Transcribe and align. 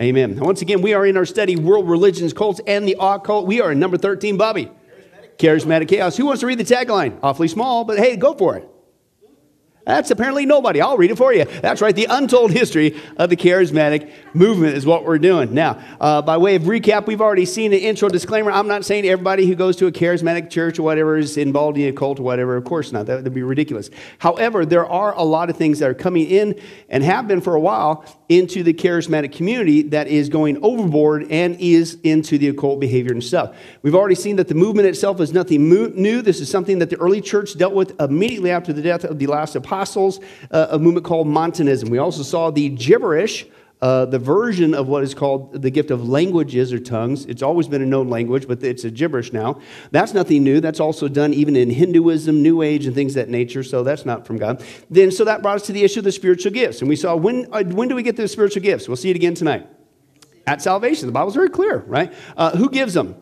Amen. 0.00 0.36
Once 0.36 0.62
again, 0.62 0.80
we 0.80 0.94
are 0.94 1.04
in 1.04 1.18
our 1.18 1.26
study, 1.26 1.56
World 1.56 1.86
Religions, 1.86 2.32
Cults, 2.32 2.58
and 2.66 2.88
the 2.88 2.96
Occult. 2.98 3.46
We 3.46 3.60
are 3.60 3.72
in 3.72 3.78
number 3.78 3.98
13, 3.98 4.38
Bobby. 4.38 4.70
Charismatic, 5.36 5.36
Charismatic 5.36 5.88
Chaos. 5.88 6.16
Who 6.16 6.24
wants 6.24 6.40
to 6.40 6.46
read 6.46 6.56
the 6.56 6.64
tagline? 6.64 7.18
Awfully 7.22 7.48
small, 7.48 7.84
but 7.84 7.98
hey, 7.98 8.16
go 8.16 8.32
for 8.34 8.56
it. 8.56 8.66
That's 9.86 10.10
apparently 10.10 10.46
nobody. 10.46 10.80
I'll 10.80 10.96
read 10.96 11.10
it 11.10 11.16
for 11.16 11.34
you. 11.34 11.44
That's 11.44 11.82
right. 11.82 11.94
The 11.94 12.06
untold 12.08 12.52
history 12.52 13.00
of 13.16 13.28
the 13.28 13.36
charismatic 13.36 14.10
movement 14.34 14.76
is 14.76 14.86
what 14.86 15.04
we're 15.04 15.18
doing. 15.18 15.52
Now, 15.52 15.82
uh, 16.00 16.22
by 16.22 16.36
way 16.36 16.54
of 16.54 16.62
recap, 16.62 17.06
we've 17.06 17.20
already 17.20 17.44
seen 17.44 17.72
an 17.72 17.80
intro 17.80 18.08
disclaimer. 18.08 18.52
I'm 18.52 18.68
not 18.68 18.84
saying 18.84 19.06
everybody 19.06 19.46
who 19.46 19.54
goes 19.54 19.76
to 19.76 19.86
a 19.86 19.92
charismatic 19.92 20.48
church 20.48 20.78
or 20.78 20.82
whatever 20.82 21.16
is 21.16 21.36
involved 21.36 21.76
in 21.76 21.88
a 21.88 21.92
cult 21.92 22.20
or 22.20 22.22
whatever. 22.22 22.56
Of 22.56 22.64
course 22.64 22.92
not. 22.92 23.06
That 23.06 23.22
would 23.22 23.34
be 23.34 23.42
ridiculous. 23.42 23.90
However, 24.18 24.64
there 24.64 24.86
are 24.86 25.14
a 25.14 25.24
lot 25.24 25.50
of 25.50 25.56
things 25.56 25.78
that 25.80 25.90
are 25.90 25.94
coming 25.94 26.26
in 26.26 26.60
and 26.88 27.02
have 27.02 27.26
been 27.26 27.40
for 27.40 27.54
a 27.54 27.60
while 27.60 28.04
into 28.30 28.62
the 28.62 28.72
charismatic 28.72 29.32
community 29.32 29.82
that 29.82 30.06
is 30.06 30.28
going 30.28 30.56
overboard 30.62 31.26
and 31.30 31.56
is 31.60 31.98
into 32.04 32.38
the 32.38 32.48
occult 32.48 32.78
behavior 32.78 33.12
and 33.12 33.22
stuff. 33.22 33.56
We've 33.82 33.94
already 33.94 34.14
seen 34.14 34.36
that 34.36 34.46
the 34.46 34.54
movement 34.54 34.86
itself 34.86 35.20
is 35.20 35.32
nothing 35.32 35.68
new. 35.68 36.22
This 36.22 36.40
is 36.40 36.48
something 36.48 36.78
that 36.78 36.90
the 36.90 36.96
early 36.98 37.20
church 37.20 37.58
dealt 37.58 37.74
with 37.74 38.00
immediately 38.00 38.52
after 38.52 38.72
the 38.72 38.82
death 38.82 39.02
of 39.02 39.18
the 39.18 39.26
last 39.26 39.56
apostles, 39.56 40.20
uh, 40.52 40.68
a 40.70 40.78
movement 40.78 41.04
called 41.04 41.26
Montanism. 41.26 41.90
We 41.90 41.98
also 41.98 42.22
saw 42.22 42.50
the 42.52 42.68
gibberish. 42.68 43.46
Uh, 43.82 44.04
the 44.04 44.18
version 44.18 44.74
of 44.74 44.88
what 44.88 45.02
is 45.02 45.14
called 45.14 45.62
the 45.62 45.70
gift 45.70 45.90
of 45.90 46.06
languages 46.06 46.70
or 46.70 46.78
tongues. 46.78 47.24
It's 47.24 47.40
always 47.40 47.66
been 47.66 47.80
a 47.80 47.86
known 47.86 48.10
language, 48.10 48.46
but 48.46 48.62
it's 48.62 48.84
a 48.84 48.90
gibberish 48.90 49.32
now. 49.32 49.58
That's 49.90 50.12
nothing 50.12 50.44
new. 50.44 50.60
That's 50.60 50.80
also 50.80 51.08
done 51.08 51.32
even 51.32 51.56
in 51.56 51.70
Hinduism, 51.70 52.42
New 52.42 52.60
Age, 52.60 52.84
and 52.84 52.94
things 52.94 53.14
that 53.14 53.30
nature. 53.30 53.62
So 53.62 53.82
that's 53.82 54.04
not 54.04 54.26
from 54.26 54.36
God. 54.36 54.62
Then, 54.90 55.10
so 55.10 55.24
that 55.24 55.40
brought 55.40 55.56
us 55.56 55.66
to 55.66 55.72
the 55.72 55.82
issue 55.82 56.00
of 56.00 56.04
the 56.04 56.12
spiritual 56.12 56.52
gifts, 56.52 56.80
and 56.80 56.90
we 56.90 56.96
saw 56.96 57.16
when 57.16 57.46
uh, 57.52 57.64
when 57.64 57.88
do 57.88 57.94
we 57.94 58.02
get 58.02 58.16
the 58.16 58.28
spiritual 58.28 58.62
gifts? 58.62 58.86
We'll 58.86 58.98
see 58.98 59.08
it 59.08 59.16
again 59.16 59.34
tonight. 59.34 59.66
At 60.46 60.60
salvation, 60.60 61.06
the 61.06 61.12
Bible's 61.12 61.34
very 61.34 61.48
clear, 61.48 61.78
right? 61.86 62.12
Uh, 62.36 62.56
who 62.56 62.68
gives 62.68 62.92
them? 62.92 63.16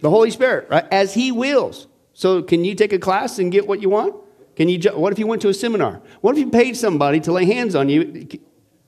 The 0.00 0.10
Holy 0.10 0.32
Spirit, 0.32 0.68
right? 0.70 0.86
As 0.90 1.14
He 1.14 1.30
wills. 1.30 1.86
So, 2.14 2.42
can 2.42 2.64
you 2.64 2.74
take 2.74 2.92
a 2.92 2.98
class 2.98 3.38
and 3.38 3.52
get 3.52 3.68
what 3.68 3.80
you 3.80 3.90
want? 3.90 4.16
Can 4.56 4.68
you? 4.68 4.80
What 4.90 5.12
if 5.12 5.20
you 5.20 5.28
went 5.28 5.42
to 5.42 5.48
a 5.50 5.54
seminar? 5.54 6.02
What 6.20 6.32
if 6.32 6.40
you 6.40 6.50
paid 6.50 6.76
somebody 6.76 7.20
to 7.20 7.32
lay 7.32 7.44
hands 7.44 7.76
on 7.76 7.88
you? 7.88 8.26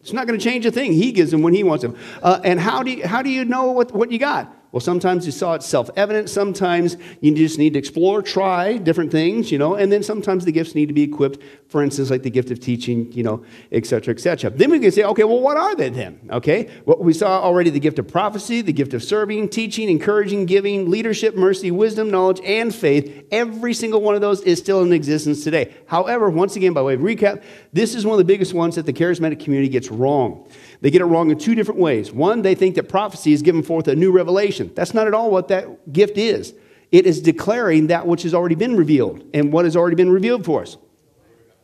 It's 0.04 0.12
not 0.12 0.26
going 0.26 0.38
to 0.38 0.44
change 0.44 0.66
a 0.66 0.70
thing. 0.70 0.92
He 0.92 1.12
gives 1.12 1.30
them 1.30 1.40
when 1.40 1.54
he 1.54 1.64
wants 1.64 1.80
them. 1.80 1.96
Uh, 2.22 2.38
and 2.44 2.60
how 2.60 2.82
do, 2.82 2.90
you, 2.90 3.06
how 3.08 3.22
do 3.22 3.30
you 3.30 3.46
know 3.46 3.72
what, 3.72 3.90
what 3.92 4.12
you 4.12 4.18
got? 4.18 4.54
Well, 4.74 4.80
sometimes 4.80 5.24
you 5.24 5.30
saw 5.30 5.54
it 5.54 5.62
self 5.62 5.88
evident. 5.94 6.28
Sometimes 6.28 6.96
you 7.20 7.32
just 7.32 7.60
need 7.60 7.74
to 7.74 7.78
explore, 7.78 8.22
try 8.22 8.76
different 8.76 9.12
things, 9.12 9.52
you 9.52 9.56
know, 9.56 9.76
and 9.76 9.92
then 9.92 10.02
sometimes 10.02 10.44
the 10.44 10.50
gifts 10.50 10.74
need 10.74 10.86
to 10.86 10.92
be 10.92 11.04
equipped, 11.04 11.40
for 11.68 11.80
instance, 11.80 12.10
like 12.10 12.24
the 12.24 12.30
gift 12.30 12.50
of 12.50 12.58
teaching, 12.58 13.12
you 13.12 13.22
know, 13.22 13.44
et 13.70 13.86
cetera, 13.86 14.12
et 14.12 14.18
cetera. 14.18 14.50
Then 14.50 14.72
we 14.72 14.80
can 14.80 14.90
say, 14.90 15.04
okay, 15.04 15.22
well, 15.22 15.38
what 15.38 15.56
are 15.56 15.76
they 15.76 15.90
then? 15.90 16.18
Okay, 16.28 16.68
well, 16.86 16.98
we 16.98 17.12
saw 17.12 17.40
already 17.40 17.70
the 17.70 17.78
gift 17.78 18.00
of 18.00 18.08
prophecy, 18.08 18.62
the 18.62 18.72
gift 18.72 18.94
of 18.94 19.04
serving, 19.04 19.50
teaching, 19.50 19.88
encouraging, 19.88 20.44
giving, 20.44 20.90
leadership, 20.90 21.36
mercy, 21.36 21.70
wisdom, 21.70 22.10
knowledge, 22.10 22.40
and 22.44 22.74
faith. 22.74 23.28
Every 23.30 23.74
single 23.74 24.00
one 24.00 24.16
of 24.16 24.22
those 24.22 24.40
is 24.40 24.58
still 24.58 24.82
in 24.82 24.92
existence 24.92 25.44
today. 25.44 25.72
However, 25.86 26.28
once 26.30 26.56
again, 26.56 26.72
by 26.72 26.82
way 26.82 26.94
of 26.94 27.00
recap, 27.00 27.44
this 27.72 27.94
is 27.94 28.04
one 28.04 28.14
of 28.14 28.18
the 28.18 28.24
biggest 28.24 28.52
ones 28.52 28.74
that 28.74 28.86
the 28.86 28.92
charismatic 28.92 29.38
community 29.38 29.68
gets 29.68 29.92
wrong. 29.92 30.48
They 30.84 30.90
get 30.90 31.00
it 31.00 31.06
wrong 31.06 31.30
in 31.30 31.38
two 31.38 31.54
different 31.54 31.80
ways. 31.80 32.12
One, 32.12 32.42
they 32.42 32.54
think 32.54 32.74
that 32.74 32.90
prophecy 32.90 33.32
is 33.32 33.40
giving 33.40 33.62
forth 33.62 33.88
a 33.88 33.96
new 33.96 34.12
revelation. 34.12 34.70
That's 34.74 34.92
not 34.92 35.06
at 35.06 35.14
all 35.14 35.30
what 35.30 35.48
that 35.48 35.90
gift 35.94 36.18
is. 36.18 36.52
It 36.92 37.06
is 37.06 37.22
declaring 37.22 37.86
that 37.86 38.06
which 38.06 38.22
has 38.24 38.34
already 38.34 38.54
been 38.54 38.76
revealed 38.76 39.24
and 39.32 39.50
what 39.50 39.64
has 39.64 39.76
already 39.76 39.96
been 39.96 40.10
revealed 40.10 40.44
for 40.44 40.60
us. 40.60 40.76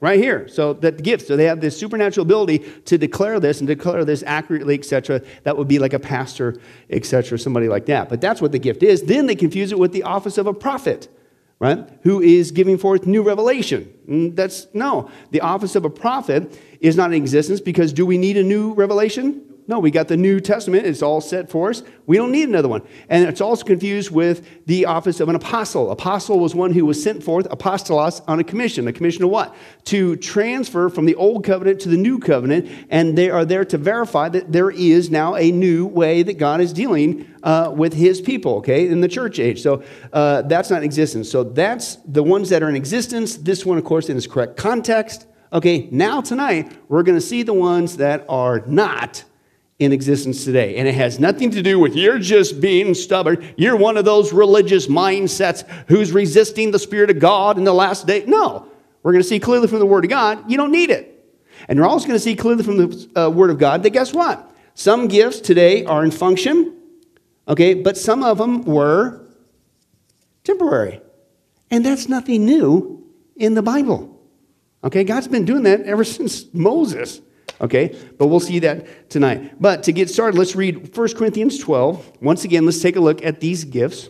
Right 0.01 0.19
here. 0.19 0.49
So 0.49 0.73
that 0.73 1.03
gift, 1.03 1.27
so 1.27 1.37
they 1.37 1.45
have 1.45 1.61
this 1.61 1.79
supernatural 1.79 2.25
ability 2.25 2.61
to 2.87 2.97
declare 2.97 3.39
this 3.41 3.61
and 3.61 3.69
declare 3.69 4.07
this 4.07 4.23
accurately, 4.23 4.79
etc. 4.79 5.21
That 5.43 5.59
would 5.59 5.69
be 5.69 5.79
like 5.79 5.93
a 5.93 5.99
pastor, 5.99 6.59
etc., 6.89 7.39
somebody 7.39 7.69
like 7.69 7.85
that. 7.87 8.09
But 8.09 8.23
that's 8.23 8.41
what 8.41 8.53
the 8.53 8.59
gift 8.59 8.83
is. 8.83 9.03
Then 9.03 9.27
they 9.27 9.37
confuse 9.37 9.71
it 9.71 9.79
with 9.79 9.93
the 9.93 10.05
office 10.05 10.39
of 10.39 10.47
a 10.47 10.55
prophet 10.55 11.09
right? 11.61 11.87
Who 12.03 12.21
is 12.21 12.51
giving 12.51 12.79
forth 12.79 13.07
new 13.07 13.23
revelation. 13.23 13.93
Mm, 14.09 14.35
that's 14.35 14.67
no. 14.73 15.11
The 15.31 15.43
office 15.43 15.77
of 15.77 15.85
a 15.85 15.91
prophet 15.91 16.59
is 16.81 16.97
not 16.97 17.13
in 17.13 17.23
existence 17.23 17.61
because 17.61 17.93
do 17.93 18.05
we 18.07 18.19
need 18.19 18.37
a 18.39 18.43
new 18.43 18.73
revelation? 18.73 19.50
No, 19.71 19.79
we 19.79 19.93
got 19.93 20.09
the 20.09 20.17
New 20.17 20.41
Testament. 20.41 20.85
It's 20.85 21.01
all 21.01 21.21
set 21.21 21.49
for 21.49 21.71
us. 21.71 21.85
We 22.09 22.17
don't 22.17 22.33
need 22.33 22.49
another 22.49 22.67
one. 22.67 22.83
And 23.09 23.29
it's 23.29 23.41
also 23.41 23.65
confused 23.65 24.11
with 24.11 24.67
the 24.67 24.87
office 24.87 25.21
of 25.21 25.29
an 25.29 25.37
apostle. 25.37 25.93
Apostle 25.93 26.41
was 26.41 26.57
one 26.57 26.73
who 26.73 26.85
was 26.85 27.01
sent 27.01 27.23
forth, 27.23 27.49
apostolos, 27.51 28.21
on 28.27 28.41
a 28.41 28.45
commission. 28.45 28.89
A 28.89 28.93
commission 28.93 29.23
of 29.23 29.31
what? 29.31 29.55
To 29.85 30.17
transfer 30.17 30.89
from 30.89 31.07
the 31.07 31.15
old 31.15 31.45
covenant 31.45 31.81
to 31.83 31.89
the 31.89 31.97
new 31.97 32.19
covenant. 32.19 32.69
And 32.91 33.17
they 33.17 33.31
are 33.31 33.45
there 33.45 33.65
to 33.67 33.79
verify 33.79 34.29
that 34.31 34.51
there 34.51 34.73
is 34.73 35.09
now 35.09 35.37
a 35.37 35.53
new 35.53 35.87
way 35.87 36.25
that 36.25 36.37
God 36.37 36.61
is 36.61 36.73
dealing 36.73 37.33
uh, 37.45 37.73
with 37.73 37.95
his 37.95 38.21
people, 38.21 38.57
okay, 38.57 38.89
in 38.89 39.03
the 39.03 39.09
church 39.09 39.39
age. 39.39 39.63
So 39.63 39.85
uh, 40.13 40.43
that's 40.43 40.71
not 40.71 40.79
in 40.79 40.85
existence. 40.85 41.31
So 41.31 41.45
that's 41.45 41.95
the 42.05 42.25
ones 42.25 42.49
that 42.49 42.65
are 42.65 42.69
in 42.69 42.75
existence. 42.75 43.37
This 43.37 43.65
one, 43.65 43.79
of 43.79 43.85
course, 43.85 44.09
in 44.09 44.17
its 44.17 44.27
correct 44.27 44.57
context. 44.57 45.29
Okay, 45.53 45.89
now 45.93 46.21
tonight, 46.21 46.77
we're 46.89 47.05
going 47.05 47.19
to 47.19 47.25
see 47.25 47.45
the 47.45 47.55
ones 47.55 47.99
that 47.99 48.25
are 48.29 48.67
not 48.67 49.23
in 49.81 49.93
existence 49.93 50.45
today. 50.45 50.77
And 50.77 50.87
it 50.87 50.95
has 50.95 51.19
nothing 51.19 51.51
to 51.53 51.63
do 51.63 51.79
with 51.79 51.97
you're 51.97 52.19
just 52.19 52.61
being 52.61 52.93
stubborn. 52.95 53.53
You're 53.57 53.77
one 53.77 53.97
of 53.97 54.05
those 54.05 54.33
religious 54.33 54.87
mindsets 54.87 55.67
who's 55.89 56.13
resisting 56.13 56.71
the 56.71 56.79
Spirit 56.79 57.11
of 57.11 57.19
God 57.19 57.57
in 57.57 57.65
the 57.65 57.73
last 57.73 58.07
day. 58.07 58.25
No, 58.27 58.69
we're 59.03 59.13
going 59.13 59.23
to 59.23 59.29
see 59.29 59.41
clearly 59.41 59.67
from 59.67 59.79
the 59.79 59.87
Word 59.87 60.05
of 60.05 60.11
God, 60.11 60.49
you 60.51 60.59
don't 60.59 60.71
need 60.71 60.91
it. 60.91 61.07
And 61.67 61.77
you're 61.77 61.89
also 61.89 62.07
going 62.07 62.17
to 62.17 62.23
see 62.23 62.37
clearly 62.37 62.63
from 62.63 62.77
the 62.77 63.21
uh, 63.21 63.31
Word 63.31 63.51
of 63.51 63.59
God 63.59 63.83
that 63.83 63.91
guess 63.91 64.13
what? 64.13 64.55
Some 64.75 65.09
gifts 65.09 65.41
today 65.41 65.85
are 65.85 66.05
in 66.05 66.11
function, 66.11 66.77
okay, 67.49 67.75
but 67.75 67.97
some 67.97 68.23
of 68.23 68.39
them 68.39 68.63
were 68.65 69.27
temporary. 70.45 71.01
And 71.71 71.85
that's 71.85 72.09
nothing 72.09 72.45
new 72.45 73.07
in 73.37 73.55
the 73.55 73.63
Bible. 73.63 74.21
Okay, 74.85 75.05
God's 75.05 75.29
been 75.29 75.45
doing 75.47 75.63
that 75.63 75.83
ever 75.83 76.05
since 76.19 76.53
Moses. 76.53 77.23
Okay, 77.61 77.95
but 78.17 78.29
we'll 78.29 78.41
see 78.41 78.59
that 78.61 79.11
tonight. 79.11 79.61
But 79.61 79.83
to 79.83 79.93
get 79.93 80.09
started, 80.09 80.39
let's 80.39 80.57
read 80.57 80.97
1 80.97 81.15
Corinthians 81.15 81.59
12. 81.59 82.23
Once 82.23 82.45
again, 82.45 82.65
let's 82.65 82.81
take 82.81 82.97
a 82.97 83.01
look 83.01 83.23
at 83.23 83.41
these 83.41 83.65
gifts 83.65 84.09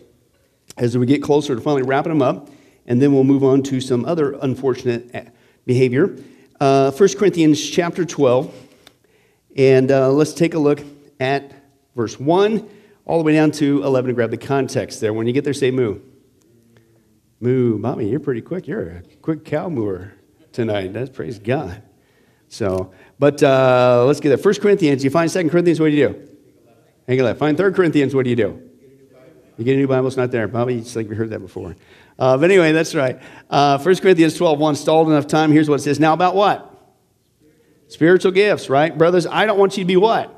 as 0.76 0.97
we 0.97 1.05
get 1.05 1.23
closer 1.23 1.56
to 1.56 1.61
finally 1.61 1.82
wrapping 1.82 2.12
them 2.12 2.23
up, 2.23 2.49
and 2.87 3.02
then 3.02 3.12
we'll 3.12 3.25
move 3.25 3.43
on 3.43 3.62
to 3.64 3.81
some 3.81 4.05
other 4.05 4.35
unfortunate 4.41 5.11
eh, 5.14 5.25
behavior. 5.67 6.17
Uh, 6.61 6.93
1 6.93 7.08
Corinthians 7.19 7.69
chapter 7.69 8.05
12, 8.05 8.55
and 9.56 9.91
uh, 9.91 10.11
let's 10.11 10.32
take 10.32 10.55
a 10.55 10.58
look 10.58 10.82
at 11.19 11.53
verse 11.96 12.20
1 12.20 12.69
all 13.05 13.19
the 13.19 13.25
way 13.25 13.32
down 13.32 13.50
to 13.50 13.82
11 13.82 14.11
and 14.11 14.17
grab 14.17 14.31
the 14.31 14.37
context 14.37 15.00
there. 15.00 15.12
When 15.12 15.26
you 15.26 15.32
get 15.32 15.43
there, 15.43 15.55
say 15.55 15.73
moo. 15.73 16.00
Moo. 17.41 17.79
Mommy, 17.79 18.08
you're 18.08 18.20
pretty 18.20 18.43
quick. 18.43 18.69
You're 18.69 18.88
a 18.88 19.03
quick 19.23 19.44
cow 19.44 19.69
mooer 19.69 20.12
tonight. 20.53 20.93
That's 20.93 21.11
praise 21.11 21.41
God. 21.41 21.82
So, 22.50 22.93
but 23.20 23.41
uh, 23.44 24.05
let's 24.06 24.19
get 24.19 24.31
there. 24.31 24.37
First 24.37 24.61
Corinthians, 24.61 25.05
you 25.05 25.11
find 25.11 25.31
Second 25.31 25.50
Corinthians, 25.50 25.79
what 25.79 25.87
do 25.87 25.93
you 25.93 26.08
do? 26.08 26.29
Hang 27.06 27.19
left. 27.20 27.38
Find 27.38 27.56
Third 27.56 27.76
Corinthians, 27.76 28.12
what 28.12 28.25
do 28.25 28.31
you 28.31 28.37
do? 28.37 28.61
You 29.56 29.64
get 29.64 29.75
a 29.75 29.76
new 29.76 29.87
Bible, 29.87 30.08
it's 30.08 30.17
not 30.17 30.32
there. 30.32 30.49
Probably 30.49 30.79
it's 30.79 30.97
like 30.97 31.08
we 31.08 31.14
heard 31.14 31.31
that 31.31 31.38
before. 31.38 31.76
Uh, 32.19 32.37
but 32.37 32.50
anyway, 32.50 32.73
that's 32.73 32.94
right. 32.94 33.20
Uh, 33.49 33.79
1 33.79 33.97
Corinthians 33.97 34.37
12, 34.37 34.58
1, 34.58 34.75
stalled 34.75 35.08
enough 35.08 35.29
time. 35.29 35.52
Here's 35.52 35.69
what 35.69 35.81
it 35.81 35.85
says. 35.85 36.00
Now 36.00 36.12
about 36.12 36.35
what? 36.35 36.67
Spiritual 37.87 38.32
gifts, 38.32 38.69
right? 38.69 38.96
Brothers, 38.96 39.26
I 39.26 39.46
don't 39.46 39.58
want 39.58 39.76
you 39.76 39.85
to 39.85 39.88
be 39.88 39.96
what? 39.96 40.35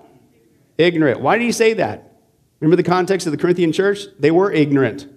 Ignorant. 0.76 1.20
Why 1.20 1.38
did 1.38 1.44
he 1.44 1.52
say 1.52 1.74
that? 1.74 2.18
Remember 2.60 2.76
the 2.76 2.88
context 2.88 3.26
of 3.26 3.30
the 3.30 3.38
Corinthian 3.38 3.72
church? 3.72 4.00
They 4.18 4.30
were 4.30 4.52
ignorant 4.52 5.11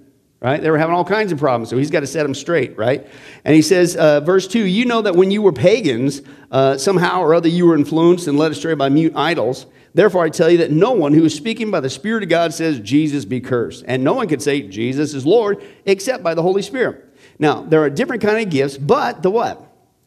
right? 0.46 0.62
They 0.62 0.70
were 0.70 0.78
having 0.78 0.94
all 0.94 1.04
kinds 1.04 1.32
of 1.32 1.40
problems, 1.40 1.72
so 1.72 1.78
he's 1.78 1.90
got 1.90 2.02
to 2.02 2.08
set 2.08 2.22
them 2.22 2.36
straight, 2.36 2.78
right? 2.78 3.08
And 3.44 3.56
he 3.56 3.64
says, 3.64 3.96
uh, 3.96 4.20
verse 4.20 4.48
2 4.48 4.60
You 4.60 4.86
know 4.86 5.02
that 5.02 5.16
when 5.16 5.32
you 5.32 5.42
were 5.42 5.52
pagans, 5.52 6.22
uh, 6.52 6.78
somehow 6.78 7.22
or 7.22 7.34
other 7.34 7.50
you 7.50 7.66
were 7.66 7.76
influenced 7.76 8.28
and 8.28 8.38
led 8.38 8.52
astray 8.52 8.76
by 8.76 8.90
mute 8.90 9.14
idols. 9.16 9.66
Therefore, 9.96 10.24
I 10.24 10.30
tell 10.30 10.50
you 10.52 10.60
that 10.60 10.70
no 10.70 10.92
one 10.92 11.14
who 11.14 11.26
is 11.26 11.34
speaking 11.34 11.72
by 11.72 11.80
the 11.80 11.90
Spirit 11.90 12.22
of 12.22 12.30
God 12.30 12.54
says, 12.54 12.80
Jesus 12.80 13.26
be 13.26 13.42
cursed. 13.42 13.86
And 13.88 14.04
no 14.04 14.14
one 14.14 14.28
can 14.28 14.40
say, 14.40 14.62
Jesus 14.62 15.16
is 15.16 15.26
Lord, 15.26 15.64
except 15.86 16.22
by 16.22 16.36
the 16.36 16.44
Holy 16.44 16.62
Spirit. 16.62 17.04
Now, 17.40 17.62
there 17.62 17.82
are 17.82 17.90
different 17.90 18.22
kind 18.22 18.38
of 18.38 18.52
gifts, 18.52 18.78
but 18.78 19.24
the 19.24 19.32
what? 19.32 19.64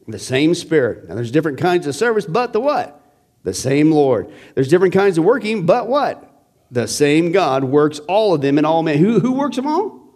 The 0.06 0.20
same 0.20 0.54
Spirit. 0.54 1.08
Now, 1.08 1.16
there's 1.16 1.32
different 1.32 1.58
kinds 1.58 1.88
of 1.88 1.96
service, 1.96 2.26
but 2.26 2.52
the 2.52 2.60
what? 2.60 3.00
The 3.42 3.54
same 3.54 3.90
Lord. 3.90 4.32
There's 4.54 4.68
different 4.68 4.94
kinds 4.94 5.18
of 5.18 5.24
working, 5.24 5.66
but 5.66 5.88
what? 5.88 6.24
The 6.70 6.86
same 6.86 7.32
God 7.32 7.64
works 7.64 7.98
all 8.00 8.34
of 8.34 8.40
them 8.40 8.56
in 8.56 8.64
all 8.64 8.84
men. 8.84 8.98
Who, 8.98 9.18
who 9.18 9.32
works 9.32 9.56
them 9.56 9.66
all? 9.66 10.07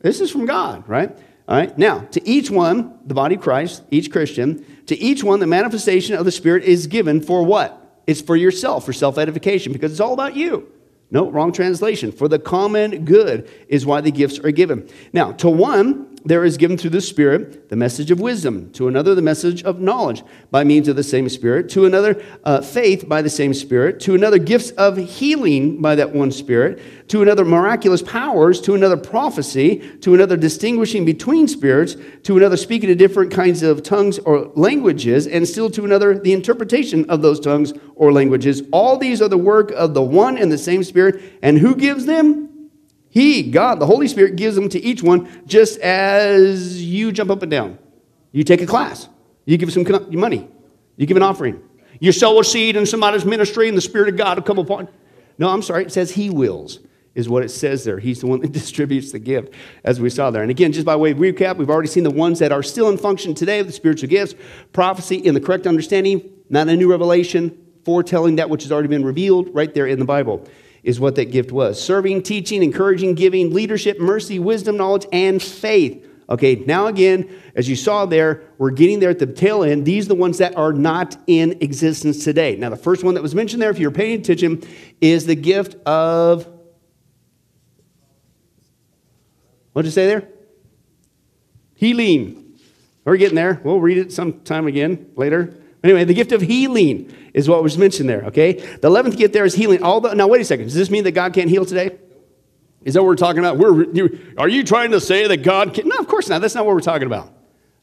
This 0.00 0.20
is 0.20 0.30
from 0.30 0.46
God, 0.46 0.88
right? 0.88 1.16
All 1.48 1.56
right. 1.56 1.76
Now, 1.76 2.00
to 2.12 2.28
each 2.28 2.50
one, 2.50 2.98
the 3.04 3.14
body 3.14 3.34
of 3.34 3.40
Christ, 3.40 3.82
each 3.90 4.10
Christian, 4.10 4.64
to 4.86 4.96
each 4.98 5.24
one, 5.24 5.40
the 5.40 5.46
manifestation 5.46 6.14
of 6.14 6.24
the 6.24 6.32
Spirit 6.32 6.64
is 6.64 6.86
given 6.86 7.20
for 7.20 7.42
what? 7.42 8.02
It's 8.06 8.20
for 8.20 8.36
yourself, 8.36 8.86
for 8.86 8.92
self 8.92 9.18
edification, 9.18 9.72
because 9.72 9.92
it's 9.92 10.00
all 10.00 10.14
about 10.14 10.36
you. 10.36 10.70
No, 11.10 11.28
wrong 11.28 11.52
translation. 11.52 12.12
For 12.12 12.28
the 12.28 12.38
common 12.38 13.04
good 13.04 13.50
is 13.68 13.84
why 13.84 14.00
the 14.00 14.12
gifts 14.12 14.38
are 14.38 14.52
given. 14.52 14.88
Now, 15.12 15.32
to 15.32 15.50
one, 15.50 16.09
there 16.24 16.44
is 16.44 16.56
given 16.56 16.76
through 16.76 16.90
the 16.90 17.00
Spirit 17.00 17.68
the 17.68 17.76
message 17.76 18.10
of 18.10 18.20
wisdom, 18.20 18.70
to 18.72 18.88
another, 18.88 19.14
the 19.14 19.22
message 19.22 19.62
of 19.62 19.80
knowledge 19.80 20.22
by 20.50 20.64
means 20.64 20.88
of 20.88 20.96
the 20.96 21.02
same 21.02 21.28
Spirit, 21.28 21.68
to 21.70 21.86
another, 21.86 22.22
uh, 22.44 22.60
faith 22.60 23.08
by 23.08 23.22
the 23.22 23.30
same 23.30 23.54
Spirit, 23.54 24.00
to 24.00 24.14
another, 24.14 24.38
gifts 24.38 24.70
of 24.72 24.96
healing 24.96 25.80
by 25.80 25.94
that 25.94 26.12
one 26.12 26.30
Spirit, 26.30 26.80
to 27.08 27.22
another, 27.22 27.44
miraculous 27.44 28.02
powers, 28.02 28.60
to 28.60 28.74
another, 28.74 28.96
prophecy, 28.96 29.78
to 30.00 30.14
another, 30.14 30.36
distinguishing 30.36 31.04
between 31.04 31.48
spirits, 31.48 31.96
to 32.22 32.36
another, 32.36 32.56
speaking 32.56 32.88
to 32.88 32.94
different 32.94 33.30
kinds 33.30 33.62
of 33.62 33.82
tongues 33.82 34.18
or 34.20 34.50
languages, 34.54 35.26
and 35.26 35.48
still 35.48 35.70
to 35.70 35.84
another, 35.84 36.18
the 36.18 36.32
interpretation 36.32 37.08
of 37.08 37.22
those 37.22 37.40
tongues 37.40 37.72
or 37.94 38.12
languages. 38.12 38.62
All 38.72 38.96
these 38.96 39.22
are 39.22 39.28
the 39.28 39.38
work 39.38 39.70
of 39.72 39.94
the 39.94 40.02
one 40.02 40.36
and 40.36 40.50
the 40.52 40.58
same 40.58 40.84
Spirit. 40.84 41.22
And 41.42 41.58
who 41.58 41.74
gives 41.74 42.06
them? 42.06 42.49
He, 43.10 43.50
God, 43.50 43.80
the 43.80 43.86
Holy 43.86 44.06
Spirit, 44.06 44.36
gives 44.36 44.54
them 44.54 44.68
to 44.68 44.80
each 44.80 45.02
one 45.02 45.28
just 45.44 45.78
as 45.80 46.82
you 46.82 47.10
jump 47.10 47.30
up 47.30 47.42
and 47.42 47.50
down. 47.50 47.78
You 48.30 48.44
take 48.44 48.62
a 48.62 48.66
class, 48.66 49.08
you 49.44 49.58
give 49.58 49.72
some 49.72 49.84
money, 50.12 50.48
you 50.96 51.06
give 51.06 51.16
an 51.16 51.22
offering, 51.24 51.60
you 51.98 52.12
sow 52.12 52.38
a 52.38 52.44
seed 52.44 52.76
in 52.76 52.86
somebody's 52.86 53.24
ministry, 53.24 53.68
and 53.68 53.76
the 53.76 53.82
Spirit 53.82 54.08
of 54.08 54.16
God 54.16 54.38
will 54.38 54.44
come 54.44 54.58
upon. 54.58 54.88
No, 55.38 55.48
I'm 55.48 55.62
sorry, 55.62 55.84
it 55.84 55.92
says 55.92 56.12
He 56.12 56.30
wills, 56.30 56.78
is 57.16 57.28
what 57.28 57.42
it 57.42 57.48
says 57.48 57.82
there. 57.82 57.98
He's 57.98 58.20
the 58.20 58.28
one 58.28 58.40
that 58.42 58.52
distributes 58.52 59.10
the 59.10 59.18
gift, 59.18 59.54
as 59.82 60.00
we 60.00 60.08
saw 60.08 60.30
there. 60.30 60.42
And 60.42 60.50
again, 60.50 60.70
just 60.70 60.86
by 60.86 60.94
way 60.94 61.10
of 61.10 61.18
recap, 61.18 61.56
we've 61.56 61.70
already 61.70 61.88
seen 61.88 62.04
the 62.04 62.12
ones 62.12 62.38
that 62.38 62.52
are 62.52 62.62
still 62.62 62.88
in 62.90 62.96
function 62.96 63.34
today 63.34 63.58
of 63.58 63.66
the 63.66 63.72
spiritual 63.72 64.08
gifts 64.08 64.36
prophecy 64.72 65.16
in 65.16 65.34
the 65.34 65.40
correct 65.40 65.66
understanding, 65.66 66.30
not 66.48 66.68
a 66.68 66.76
new 66.76 66.88
revelation, 66.88 67.58
foretelling 67.84 68.36
that 68.36 68.48
which 68.48 68.62
has 68.62 68.70
already 68.70 68.88
been 68.88 69.04
revealed 69.04 69.52
right 69.52 69.74
there 69.74 69.86
in 69.86 69.98
the 69.98 70.04
Bible 70.04 70.46
is 70.82 70.98
what 70.98 71.14
that 71.16 71.26
gift 71.26 71.52
was 71.52 71.82
serving, 71.82 72.22
teaching, 72.22 72.62
encouraging, 72.62 73.14
giving, 73.14 73.52
leadership, 73.52 74.00
mercy, 74.00 74.38
wisdom, 74.38 74.76
knowledge, 74.76 75.06
and 75.12 75.42
faith. 75.42 76.06
Okay, 76.28 76.54
now 76.54 76.86
again, 76.86 77.28
as 77.56 77.68
you 77.68 77.74
saw 77.74 78.06
there, 78.06 78.42
we're 78.56 78.70
getting 78.70 79.00
there 79.00 79.10
at 79.10 79.18
the 79.18 79.26
tail 79.26 79.64
end. 79.64 79.84
These 79.84 80.06
are 80.06 80.10
the 80.10 80.14
ones 80.14 80.38
that 80.38 80.56
are 80.56 80.72
not 80.72 81.16
in 81.26 81.58
existence 81.60 82.22
today. 82.22 82.54
Now, 82.56 82.70
the 82.70 82.76
first 82.76 83.02
one 83.02 83.14
that 83.14 83.22
was 83.22 83.34
mentioned 83.34 83.60
there, 83.60 83.70
if 83.70 83.80
you're 83.80 83.90
paying 83.90 84.20
attention, 84.20 84.62
is 85.00 85.26
the 85.26 85.34
gift 85.34 85.74
of. 85.86 86.46
What 89.72 89.82
did 89.82 89.88
you 89.88 89.92
say 89.92 90.06
there? 90.06 90.28
Healing. 91.74 92.58
We're 93.04 93.16
getting 93.16 93.36
there. 93.36 93.60
We'll 93.64 93.80
read 93.80 93.98
it 93.98 94.12
sometime 94.12 94.66
again 94.66 95.10
later. 95.16 95.59
Anyway, 95.82 96.04
the 96.04 96.14
gift 96.14 96.32
of 96.32 96.42
healing 96.42 97.12
is 97.32 97.48
what 97.48 97.62
was 97.62 97.78
mentioned 97.78 98.08
there, 98.08 98.24
okay? 98.26 98.52
The 98.52 98.90
11th 98.90 99.16
gift 99.16 99.32
there 99.32 99.44
is 99.44 99.54
healing. 99.54 99.82
All 99.82 100.00
the, 100.00 100.14
now, 100.14 100.28
wait 100.28 100.40
a 100.40 100.44
second. 100.44 100.66
Does 100.66 100.74
this 100.74 100.90
mean 100.90 101.04
that 101.04 101.12
God 101.12 101.32
can't 101.32 101.48
heal 101.48 101.64
today? 101.64 101.98
Is 102.82 102.94
that 102.94 103.02
what 103.02 103.08
we're 103.08 103.16
talking 103.16 103.38
about? 103.38 103.58
We're, 103.58 103.90
you, 103.92 104.34
are 104.38 104.48
you 104.48 104.62
trying 104.62 104.90
to 104.92 105.00
say 105.00 105.26
that 105.26 105.38
God 105.38 105.74
can? 105.74 105.88
No, 105.88 105.96
of 105.96 106.08
course 106.08 106.28
not. 106.28 106.40
That's 106.40 106.54
not 106.54 106.66
what 106.66 106.74
we're 106.74 106.80
talking 106.80 107.06
about, 107.06 107.32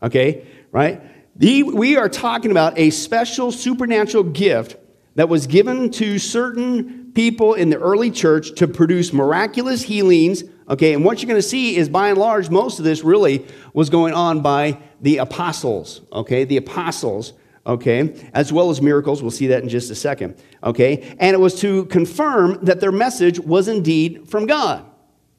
okay? 0.01 0.45
Right? 0.71 1.01
The, 1.35 1.63
we 1.63 1.97
are 1.97 2.09
talking 2.09 2.51
about 2.51 2.77
a 2.77 2.89
special 2.89 3.51
supernatural 3.51 4.23
gift 4.23 4.75
that 5.15 5.29
was 5.29 5.47
given 5.47 5.89
to 5.91 6.19
certain 6.19 7.11
people 7.13 7.55
in 7.55 7.69
the 7.69 7.77
early 7.77 8.11
church 8.11 8.55
to 8.55 8.67
produce 8.67 9.13
miraculous 9.13 9.81
healings, 9.81 10.43
okay? 10.69 10.93
And 10.93 11.03
what 11.03 11.21
you're 11.21 11.27
going 11.27 11.41
to 11.41 11.47
see 11.47 11.75
is 11.75 11.89
by 11.89 12.09
and 12.09 12.17
large, 12.17 12.49
most 12.49 12.77
of 12.77 12.85
this 12.85 13.03
really 13.03 13.45
was 13.73 13.89
going 13.89 14.13
on 14.13 14.41
by 14.41 14.79
the 15.01 15.17
apostles, 15.17 16.01
okay? 16.11 16.43
The 16.43 16.57
apostles 16.57 17.33
okay, 17.67 18.15
as 18.33 18.51
well 18.51 18.69
as 18.69 18.81
miracles. 18.81 19.21
We'll 19.21 19.31
see 19.31 19.47
that 19.47 19.61
in 19.61 19.69
just 19.69 19.91
a 19.91 19.95
second, 19.95 20.41
okay? 20.63 21.15
And 21.19 21.33
it 21.33 21.39
was 21.39 21.59
to 21.61 21.85
confirm 21.85 22.63
that 22.65 22.79
their 22.79 22.91
message 22.91 23.39
was 23.39 23.67
indeed 23.67 24.29
from 24.29 24.47
God, 24.47 24.85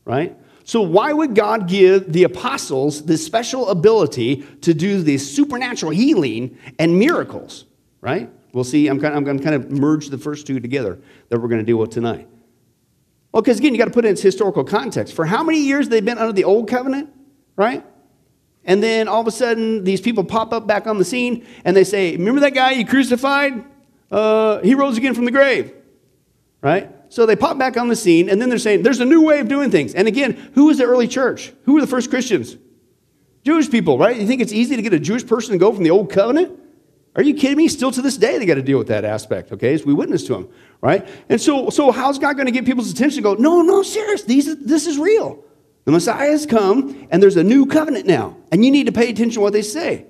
right? 0.04 0.36
So, 0.64 0.82
why 0.82 1.14
would 1.14 1.34
God 1.34 1.66
give 1.66 2.12
the 2.12 2.24
apostles 2.24 3.06
this 3.06 3.24
special 3.24 3.70
ability 3.70 4.44
to 4.60 4.74
do 4.74 5.02
this 5.02 5.34
supernatural 5.34 5.92
healing 5.92 6.58
and 6.78 6.98
miracles, 6.98 7.64
right? 8.02 8.30
We'll 8.52 8.64
see. 8.64 8.86
I'm, 8.88 8.98
going 8.98 9.38
to 9.38 9.42
kind 9.42 9.54
of 9.54 9.70
merge 9.70 10.08
the 10.08 10.18
first 10.18 10.46
two 10.46 10.60
together 10.60 10.98
that 11.30 11.40
we're 11.40 11.48
going 11.48 11.60
to 11.60 11.66
deal 11.66 11.78
with 11.78 11.90
tonight. 11.90 12.28
Well, 13.32 13.42
because 13.42 13.58
again, 13.58 13.72
you 13.72 13.78
got 13.78 13.86
to 13.86 13.90
put 13.90 14.04
it 14.04 14.08
in 14.08 14.12
its 14.12 14.22
historical 14.22 14.64
context. 14.64 15.14
For 15.14 15.24
how 15.24 15.42
many 15.42 15.60
years 15.60 15.88
they've 15.88 16.04
been 16.04 16.18
under 16.18 16.32
the 16.32 16.44
old 16.44 16.68
covenant, 16.68 17.10
right? 17.56 17.84
And 18.68 18.82
then 18.82 19.08
all 19.08 19.22
of 19.22 19.26
a 19.26 19.30
sudden, 19.30 19.82
these 19.82 20.02
people 20.02 20.22
pop 20.22 20.52
up 20.52 20.66
back 20.66 20.86
on 20.86 20.98
the 20.98 21.04
scene 21.04 21.46
and 21.64 21.74
they 21.74 21.84
say, 21.84 22.14
Remember 22.16 22.42
that 22.42 22.52
guy 22.52 22.72
you 22.72 22.84
crucified? 22.84 23.64
Uh, 24.10 24.60
he 24.60 24.74
rose 24.74 24.98
again 24.98 25.14
from 25.14 25.24
the 25.24 25.30
grave. 25.30 25.72
Right? 26.60 26.94
So 27.08 27.24
they 27.24 27.34
pop 27.34 27.56
back 27.56 27.78
on 27.78 27.88
the 27.88 27.96
scene 27.96 28.28
and 28.28 28.40
then 28.40 28.50
they're 28.50 28.58
saying, 28.58 28.82
There's 28.82 29.00
a 29.00 29.06
new 29.06 29.22
way 29.22 29.40
of 29.40 29.48
doing 29.48 29.70
things. 29.70 29.94
And 29.94 30.06
again, 30.06 30.50
who 30.54 30.66
was 30.66 30.76
the 30.76 30.84
early 30.84 31.08
church? 31.08 31.50
Who 31.64 31.72
were 31.72 31.80
the 31.80 31.86
first 31.86 32.10
Christians? 32.10 32.58
Jewish 33.42 33.70
people, 33.70 33.96
right? 33.96 34.14
You 34.14 34.26
think 34.26 34.42
it's 34.42 34.52
easy 34.52 34.76
to 34.76 34.82
get 34.82 34.92
a 34.92 34.98
Jewish 34.98 35.26
person 35.26 35.52
to 35.52 35.58
go 35.58 35.72
from 35.72 35.82
the 35.82 35.90
old 35.90 36.12
covenant? 36.12 36.60
Are 37.16 37.22
you 37.22 37.32
kidding 37.32 37.56
me? 37.56 37.68
Still 37.68 37.90
to 37.92 38.02
this 38.02 38.18
day, 38.18 38.36
they 38.36 38.44
got 38.44 38.56
to 38.56 38.62
deal 38.62 38.76
with 38.76 38.88
that 38.88 39.06
aspect, 39.06 39.50
okay? 39.52 39.72
As 39.72 39.86
we 39.86 39.94
witness 39.94 40.24
to 40.24 40.34
them, 40.34 40.48
right? 40.82 41.08
And 41.30 41.40
so, 41.40 41.70
so 41.70 41.90
how's 41.90 42.18
God 42.18 42.34
going 42.34 42.46
to 42.46 42.52
get 42.52 42.66
people's 42.66 42.92
attention 42.92 43.22
go, 43.22 43.32
no, 43.32 43.62
no, 43.62 43.82
serious, 43.82 44.24
these, 44.24 44.54
this 44.58 44.86
is 44.86 44.98
real. 44.98 45.42
The 45.88 45.92
Messiah 45.92 46.32
has 46.32 46.44
come, 46.44 47.08
and 47.10 47.22
there's 47.22 47.38
a 47.38 47.42
new 47.42 47.64
covenant 47.64 48.04
now, 48.04 48.36
and 48.52 48.62
you 48.62 48.70
need 48.70 48.84
to 48.84 48.92
pay 48.92 49.08
attention 49.08 49.36
to 49.36 49.40
what 49.40 49.54
they 49.54 49.62
say. 49.62 50.04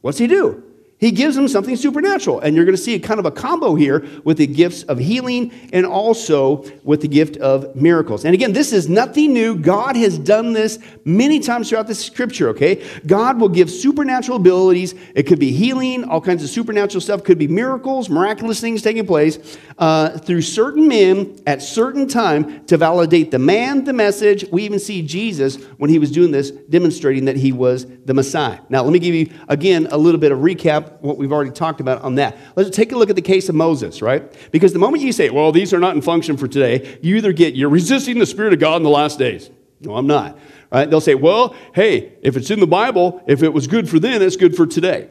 What's 0.00 0.18
he 0.18 0.26
do? 0.26 0.64
he 1.00 1.10
gives 1.10 1.34
them 1.34 1.48
something 1.48 1.76
supernatural. 1.76 2.40
And 2.40 2.54
you're 2.54 2.66
going 2.66 2.76
to 2.76 2.82
see 2.82 2.98
kind 3.00 3.18
of 3.18 3.24
a 3.24 3.30
combo 3.30 3.74
here 3.74 4.06
with 4.22 4.36
the 4.36 4.46
gifts 4.46 4.82
of 4.84 4.98
healing 4.98 5.50
and 5.72 5.86
also 5.86 6.62
with 6.84 7.00
the 7.00 7.08
gift 7.08 7.38
of 7.38 7.74
miracles. 7.74 8.26
And 8.26 8.34
again, 8.34 8.52
this 8.52 8.72
is 8.72 8.86
nothing 8.88 9.32
new. 9.32 9.56
God 9.56 9.96
has 9.96 10.18
done 10.18 10.52
this 10.52 10.78
many 11.06 11.40
times 11.40 11.70
throughout 11.70 11.86
the 11.86 11.94
scripture, 11.94 12.50
okay? 12.50 12.86
God 13.06 13.40
will 13.40 13.48
give 13.48 13.70
supernatural 13.70 14.36
abilities. 14.36 14.94
It 15.14 15.22
could 15.22 15.38
be 15.38 15.52
healing, 15.52 16.04
all 16.04 16.20
kinds 16.20 16.44
of 16.44 16.50
supernatural 16.50 17.00
stuff, 17.00 17.24
could 17.24 17.38
be 17.38 17.48
miracles, 17.48 18.10
miraculous 18.10 18.60
things 18.60 18.82
taking 18.82 19.06
place 19.06 19.58
uh, 19.80 20.18
through 20.18 20.42
certain 20.42 20.86
men 20.86 21.40
at 21.46 21.62
certain 21.62 22.06
time 22.06 22.64
to 22.66 22.76
validate 22.76 23.30
the 23.30 23.38
man, 23.38 23.84
the 23.84 23.94
message. 23.94 24.44
We 24.52 24.62
even 24.64 24.78
see 24.78 25.00
Jesus 25.00 25.56
when 25.78 25.88
he 25.88 25.98
was 25.98 26.10
doing 26.10 26.30
this, 26.30 26.50
demonstrating 26.50 27.24
that 27.24 27.36
he 27.36 27.50
was 27.50 27.86
the 28.04 28.12
Messiah. 28.12 28.60
Now, 28.68 28.82
let 28.82 28.92
me 28.92 28.98
give 28.98 29.14
you 29.14 29.30
again 29.48 29.88
a 29.90 29.96
little 29.96 30.20
bit 30.20 30.32
of 30.32 30.38
recap 30.40 31.00
what 31.00 31.16
we've 31.16 31.32
already 31.32 31.50
talked 31.50 31.80
about 31.80 32.02
on 32.02 32.16
that. 32.16 32.36
Let's 32.56 32.76
take 32.76 32.92
a 32.92 32.96
look 32.96 33.08
at 33.08 33.16
the 33.16 33.22
case 33.22 33.48
of 33.48 33.54
Moses, 33.54 34.02
right? 34.02 34.30
Because 34.52 34.74
the 34.74 34.78
moment 34.78 35.02
you 35.02 35.12
say, 35.12 35.30
well, 35.30 35.50
these 35.50 35.72
are 35.72 35.80
not 35.80 35.96
in 35.96 36.02
function 36.02 36.36
for 36.36 36.46
today, 36.46 36.98
you 37.00 37.16
either 37.16 37.32
get, 37.32 37.54
you're 37.54 37.70
resisting 37.70 38.18
the 38.18 38.26
Spirit 38.26 38.52
of 38.52 38.58
God 38.58 38.76
in 38.76 38.82
the 38.82 38.90
last 38.90 39.18
days. 39.18 39.50
No, 39.80 39.96
I'm 39.96 40.06
not. 40.06 40.38
Right? 40.70 40.88
They'll 40.88 41.00
say, 41.00 41.14
well, 41.14 41.56
hey, 41.74 42.12
if 42.20 42.36
it's 42.36 42.50
in 42.50 42.60
the 42.60 42.66
Bible, 42.66 43.24
if 43.26 43.42
it 43.42 43.54
was 43.54 43.66
good 43.66 43.88
for 43.88 43.98
then, 43.98 44.20
it's 44.20 44.36
good 44.36 44.54
for 44.54 44.66
today. 44.66 45.08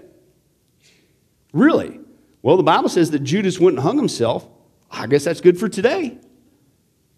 Really? 1.53 1.99
Well, 2.43 2.55
the 2.55 2.63
Bible 2.63 2.89
says 2.89 3.09
that 3.11 3.19
Judas 3.19 3.59
went 3.59 3.77
and 3.77 3.83
hung 3.83 3.97
himself. 3.97 4.47
I 4.91 5.07
guess 5.07 5.23
that's 5.23 5.41
good 5.41 5.59
for 5.59 5.69
today. 5.69 6.17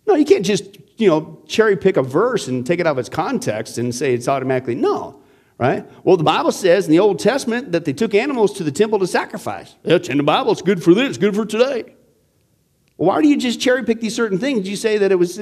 No, 0.07 0.15
you 0.15 0.25
can't 0.25 0.45
just, 0.45 0.77
you 0.97 1.07
know, 1.07 1.41
cherry 1.47 1.77
pick 1.77 1.97
a 1.97 2.03
verse 2.03 2.47
and 2.47 2.65
take 2.65 2.79
it 2.79 2.87
out 2.87 2.91
of 2.91 2.99
its 2.99 3.09
context 3.09 3.77
and 3.77 3.93
say 3.93 4.13
it's 4.13 4.27
automatically 4.27 4.75
no 4.75 5.21
right? 5.61 5.87
Well, 6.03 6.17
the 6.17 6.23
Bible 6.23 6.51
says 6.51 6.87
in 6.87 6.91
the 6.91 6.97
Old 6.97 7.19
Testament 7.19 7.71
that 7.71 7.85
they 7.85 7.93
took 7.93 8.15
animals 8.15 8.53
to 8.53 8.63
the 8.63 8.71
temple 8.71 8.97
to 8.97 9.05
sacrifice. 9.05 9.75
It's 9.83 10.09
in 10.09 10.17
the 10.17 10.23
Bible. 10.23 10.51
It's 10.51 10.63
good 10.63 10.83
for 10.83 10.95
this. 10.95 11.09
It's 11.09 11.17
good 11.19 11.35
for 11.35 11.45
today. 11.45 11.93
Why 12.97 13.21
do 13.21 13.27
you 13.27 13.37
just 13.37 13.61
cherry 13.61 13.83
pick 13.83 14.01
these 14.01 14.15
certain 14.15 14.39
things? 14.39 14.67
You 14.67 14.75
say 14.75 14.97
that 14.97 15.11
it 15.11 15.15
was, 15.15 15.39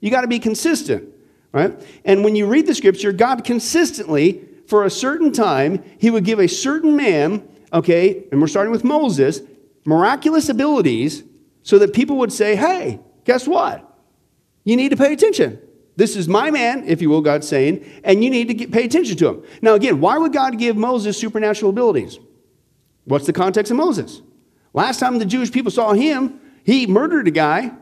you 0.00 0.10
got 0.10 0.20
to 0.20 0.26
be 0.26 0.38
consistent, 0.38 1.08
right? 1.52 1.74
And 2.04 2.22
when 2.22 2.36
you 2.36 2.46
read 2.46 2.66
the 2.66 2.74
scripture, 2.74 3.12
God 3.12 3.44
consistently, 3.44 4.46
for 4.66 4.84
a 4.84 4.90
certain 4.90 5.32
time, 5.32 5.82
he 5.96 6.10
would 6.10 6.26
give 6.26 6.38
a 6.38 6.48
certain 6.48 6.94
man, 6.94 7.48
okay, 7.72 8.24
and 8.30 8.42
we're 8.42 8.48
starting 8.48 8.72
with 8.72 8.84
Moses, 8.84 9.40
miraculous 9.86 10.50
abilities 10.50 11.22
so 11.62 11.78
that 11.78 11.92
people 11.92 12.16
would 12.18 12.32
say, 12.32 12.56
hey, 12.56 13.00
guess 13.24 13.46
what? 13.46 13.88
You 14.64 14.76
need 14.76 14.90
to 14.90 14.96
pay 14.96 15.12
attention. 15.12 15.60
This 15.96 16.16
is 16.16 16.26
my 16.26 16.50
man, 16.50 16.84
if 16.86 17.02
you 17.02 17.10
will, 17.10 17.20
God's 17.20 17.46
saying, 17.46 17.84
and 18.02 18.24
you 18.24 18.30
need 18.30 18.48
to 18.48 18.54
get, 18.54 18.72
pay 18.72 18.84
attention 18.84 19.16
to 19.18 19.28
him. 19.28 19.42
Now, 19.60 19.74
again, 19.74 20.00
why 20.00 20.16
would 20.18 20.32
God 20.32 20.58
give 20.58 20.76
Moses 20.76 21.18
supernatural 21.18 21.70
abilities? 21.70 22.18
What's 23.04 23.26
the 23.26 23.32
context 23.32 23.70
of 23.70 23.76
Moses? 23.76 24.22
Last 24.72 25.00
time 25.00 25.18
the 25.18 25.26
Jewish 25.26 25.52
people 25.52 25.70
saw 25.70 25.92
him, 25.92 26.40
he 26.64 26.86
murdered 26.86 27.28
a 27.28 27.30
guy 27.30 27.72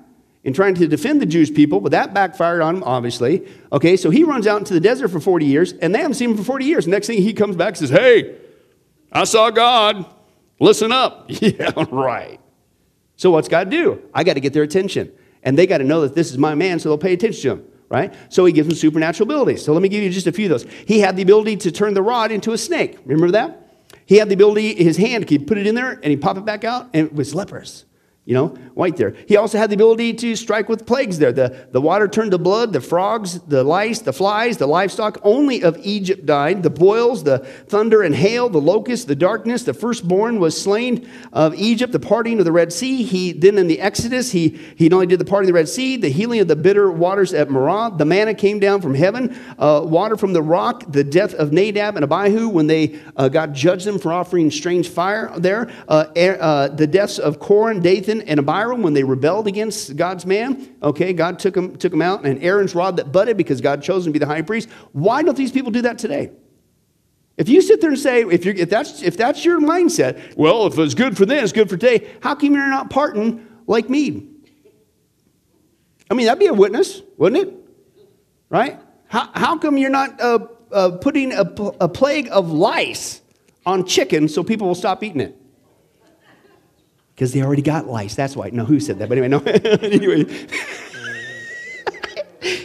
in 0.42 0.54
trying 0.54 0.74
to 0.74 0.88
defend 0.88 1.20
the 1.20 1.26
Jewish 1.26 1.52
people, 1.52 1.80
but 1.80 1.92
that 1.92 2.14
backfired 2.14 2.62
on 2.62 2.76
him, 2.76 2.84
obviously. 2.84 3.46
Okay, 3.72 3.96
so 3.96 4.10
he 4.10 4.24
runs 4.24 4.46
out 4.46 4.58
into 4.58 4.72
the 4.72 4.80
desert 4.80 5.08
for 5.08 5.20
40 5.20 5.44
years, 5.44 5.72
and 5.74 5.94
they 5.94 5.98
haven't 5.98 6.14
seen 6.14 6.30
him 6.30 6.36
for 6.36 6.42
40 6.42 6.64
years. 6.64 6.88
Next 6.88 7.06
thing 7.06 7.20
he 7.20 7.34
comes 7.34 7.56
back 7.56 7.76
says, 7.76 7.90
Hey, 7.90 8.36
I 9.12 9.24
saw 9.24 9.50
God. 9.50 10.06
Listen 10.58 10.92
up. 10.92 11.26
yeah, 11.28 11.72
right. 11.90 12.39
So 13.20 13.30
what's 13.30 13.48
God 13.48 13.68
do? 13.68 14.00
I 14.14 14.24
got 14.24 14.32
to 14.34 14.40
get 14.40 14.54
their 14.54 14.62
attention. 14.62 15.12
And 15.42 15.58
they 15.58 15.66
got 15.66 15.78
to 15.78 15.84
know 15.84 16.00
that 16.00 16.14
this 16.14 16.30
is 16.30 16.38
my 16.38 16.54
man, 16.54 16.78
so 16.78 16.88
they'll 16.88 16.96
pay 16.96 17.12
attention 17.12 17.42
to 17.42 17.50
him 17.50 17.66
right? 17.90 18.14
So 18.28 18.44
he 18.44 18.52
gives 18.52 18.68
him 18.68 18.74
supernatural 18.76 19.28
abilities. 19.28 19.64
So 19.64 19.72
let 19.72 19.82
me 19.82 19.88
give 19.88 20.00
you 20.00 20.10
just 20.10 20.28
a 20.28 20.32
few 20.32 20.46
of 20.46 20.50
those. 20.50 20.72
He 20.86 21.00
had 21.00 21.16
the 21.16 21.22
ability 21.22 21.56
to 21.56 21.72
turn 21.72 21.92
the 21.92 22.02
rod 22.02 22.30
into 22.30 22.52
a 22.52 22.58
snake. 22.58 22.96
Remember 23.04 23.32
that? 23.32 23.68
He 24.06 24.16
had 24.18 24.28
the 24.28 24.34
ability, 24.34 24.76
his 24.76 24.96
hand, 24.96 25.28
he 25.28 25.40
put 25.40 25.58
it 25.58 25.66
in 25.66 25.74
there 25.74 25.94
and 25.94 26.04
he 26.04 26.16
pop 26.16 26.36
it 26.36 26.44
back 26.44 26.62
out 26.62 26.88
and 26.94 27.08
it 27.08 27.12
was 27.12 27.34
lepers. 27.34 27.84
You 28.26 28.34
know, 28.34 28.48
white 28.74 28.96
there. 28.96 29.14
He 29.26 29.36
also 29.36 29.56
had 29.58 29.70
the 29.70 29.74
ability 29.74 30.12
to 30.14 30.36
strike 30.36 30.68
with 30.68 30.86
plagues 30.86 31.18
there. 31.18 31.32
The, 31.32 31.66
the 31.72 31.80
water 31.80 32.06
turned 32.06 32.30
to 32.32 32.38
blood, 32.38 32.72
the 32.72 32.80
frogs, 32.80 33.40
the 33.40 33.64
lice, 33.64 34.00
the 34.00 34.12
flies, 34.12 34.58
the 34.58 34.66
livestock 34.66 35.18
only 35.22 35.62
of 35.62 35.78
Egypt 35.82 36.26
died. 36.26 36.62
The 36.62 36.70
boils, 36.70 37.24
the 37.24 37.38
thunder 37.38 38.02
and 38.02 38.14
hail, 38.14 38.48
the 38.48 38.60
locusts, 38.60 39.06
the 39.06 39.16
darkness, 39.16 39.64
the 39.64 39.74
firstborn 39.74 40.38
was 40.38 40.60
slain 40.60 41.08
of 41.32 41.54
Egypt, 41.54 41.92
the 41.92 41.98
parting 41.98 42.38
of 42.38 42.44
the 42.44 42.52
Red 42.52 42.72
Sea. 42.72 43.02
He 43.02 43.32
then 43.32 43.56
in 43.56 43.66
the 43.66 43.80
Exodus, 43.80 44.30
he, 44.30 44.50
he 44.76 44.88
not 44.88 44.96
only 44.96 45.06
did 45.08 45.18
the 45.18 45.24
parting 45.24 45.48
of 45.48 45.54
the 45.54 45.58
Red 45.58 45.68
Sea, 45.68 45.96
the 45.96 46.10
healing 46.10 46.40
of 46.40 46.46
the 46.46 46.56
bitter 46.56 46.90
waters 46.90 47.32
at 47.32 47.48
Marah, 47.48 47.90
the 47.96 48.04
manna 48.04 48.34
came 48.34 48.60
down 48.60 48.82
from 48.82 48.94
heaven, 48.94 49.36
uh, 49.58 49.80
water 49.84 50.16
from 50.16 50.34
the 50.34 50.42
rock, 50.42 50.84
the 50.92 51.02
death 51.02 51.34
of 51.34 51.52
Nadab 51.52 51.96
and 51.96 52.04
Abihu 52.04 52.48
when 52.48 52.66
they 52.66 53.00
uh, 53.16 53.28
God 53.28 53.54
judged 53.54 53.86
them 53.86 53.98
for 53.98 54.12
offering 54.12 54.50
strange 54.50 54.88
fire 54.88 55.32
there, 55.38 55.70
uh, 55.88 56.04
uh 56.14 56.68
the 56.68 56.86
deaths 56.86 57.18
of 57.18 57.40
Korah, 57.40 57.72
and 57.72 57.82
Dathan, 57.82 58.19
and 58.22 58.40
Abiram 58.40 58.82
when 58.82 58.94
they 58.94 59.04
rebelled 59.04 59.46
against 59.46 59.96
God's 59.96 60.26
man. 60.26 60.76
Okay, 60.82 61.12
God 61.12 61.38
took 61.38 61.54
them, 61.54 61.76
took 61.76 61.90
them 61.90 62.02
out, 62.02 62.24
and 62.24 62.42
Aaron's 62.42 62.74
rod 62.74 62.96
that 62.96 63.12
budded 63.12 63.36
because 63.36 63.60
God 63.60 63.82
chose 63.82 64.06
him 64.06 64.12
to 64.12 64.18
be 64.18 64.18
the 64.18 64.26
high 64.26 64.42
priest. 64.42 64.68
Why 64.92 65.22
don't 65.22 65.36
these 65.36 65.52
people 65.52 65.70
do 65.70 65.82
that 65.82 65.98
today? 65.98 66.30
If 67.36 67.48
you 67.48 67.62
sit 67.62 67.80
there 67.80 67.90
and 67.90 67.98
say, 67.98 68.20
if, 68.22 68.44
if, 68.44 68.68
that's, 68.68 69.02
if 69.02 69.16
that's 69.16 69.44
your 69.44 69.60
mindset, 69.60 70.36
well, 70.36 70.66
if 70.66 70.78
it's 70.78 70.94
good 70.94 71.16
for 71.16 71.24
them, 71.24 71.42
it's 71.42 71.52
good 71.52 71.70
for 71.70 71.76
today, 71.76 72.06
how 72.22 72.34
come 72.34 72.52
you're 72.52 72.68
not 72.68 72.90
parting 72.90 73.46
like 73.66 73.88
me? 73.88 74.28
I 76.10 76.14
mean, 76.14 76.26
that'd 76.26 76.38
be 76.38 76.48
a 76.48 76.54
witness, 76.54 77.00
wouldn't 77.16 77.48
it? 77.48 77.54
Right? 78.50 78.78
How, 79.08 79.30
how 79.32 79.58
come 79.58 79.78
you're 79.78 79.88
not 79.90 80.20
uh, 80.20 80.40
uh, 80.70 80.90
putting 80.98 81.32
a, 81.32 81.40
a 81.80 81.88
plague 81.88 82.28
of 82.30 82.50
lice 82.50 83.22
on 83.64 83.86
chicken 83.86 84.28
so 84.28 84.44
people 84.44 84.66
will 84.66 84.74
stop 84.74 85.02
eating 85.02 85.20
it? 85.20 85.36
Because 87.20 87.34
they 87.34 87.42
already 87.42 87.60
got 87.60 87.86
lice. 87.86 88.14
That's 88.14 88.34
why. 88.34 88.48
No, 88.48 88.64
who 88.64 88.80
said 88.80 88.98
that? 88.98 89.10
But 89.10 89.18
anyway, 89.18 89.28
no. 89.28 89.40
anyway. 89.82 90.24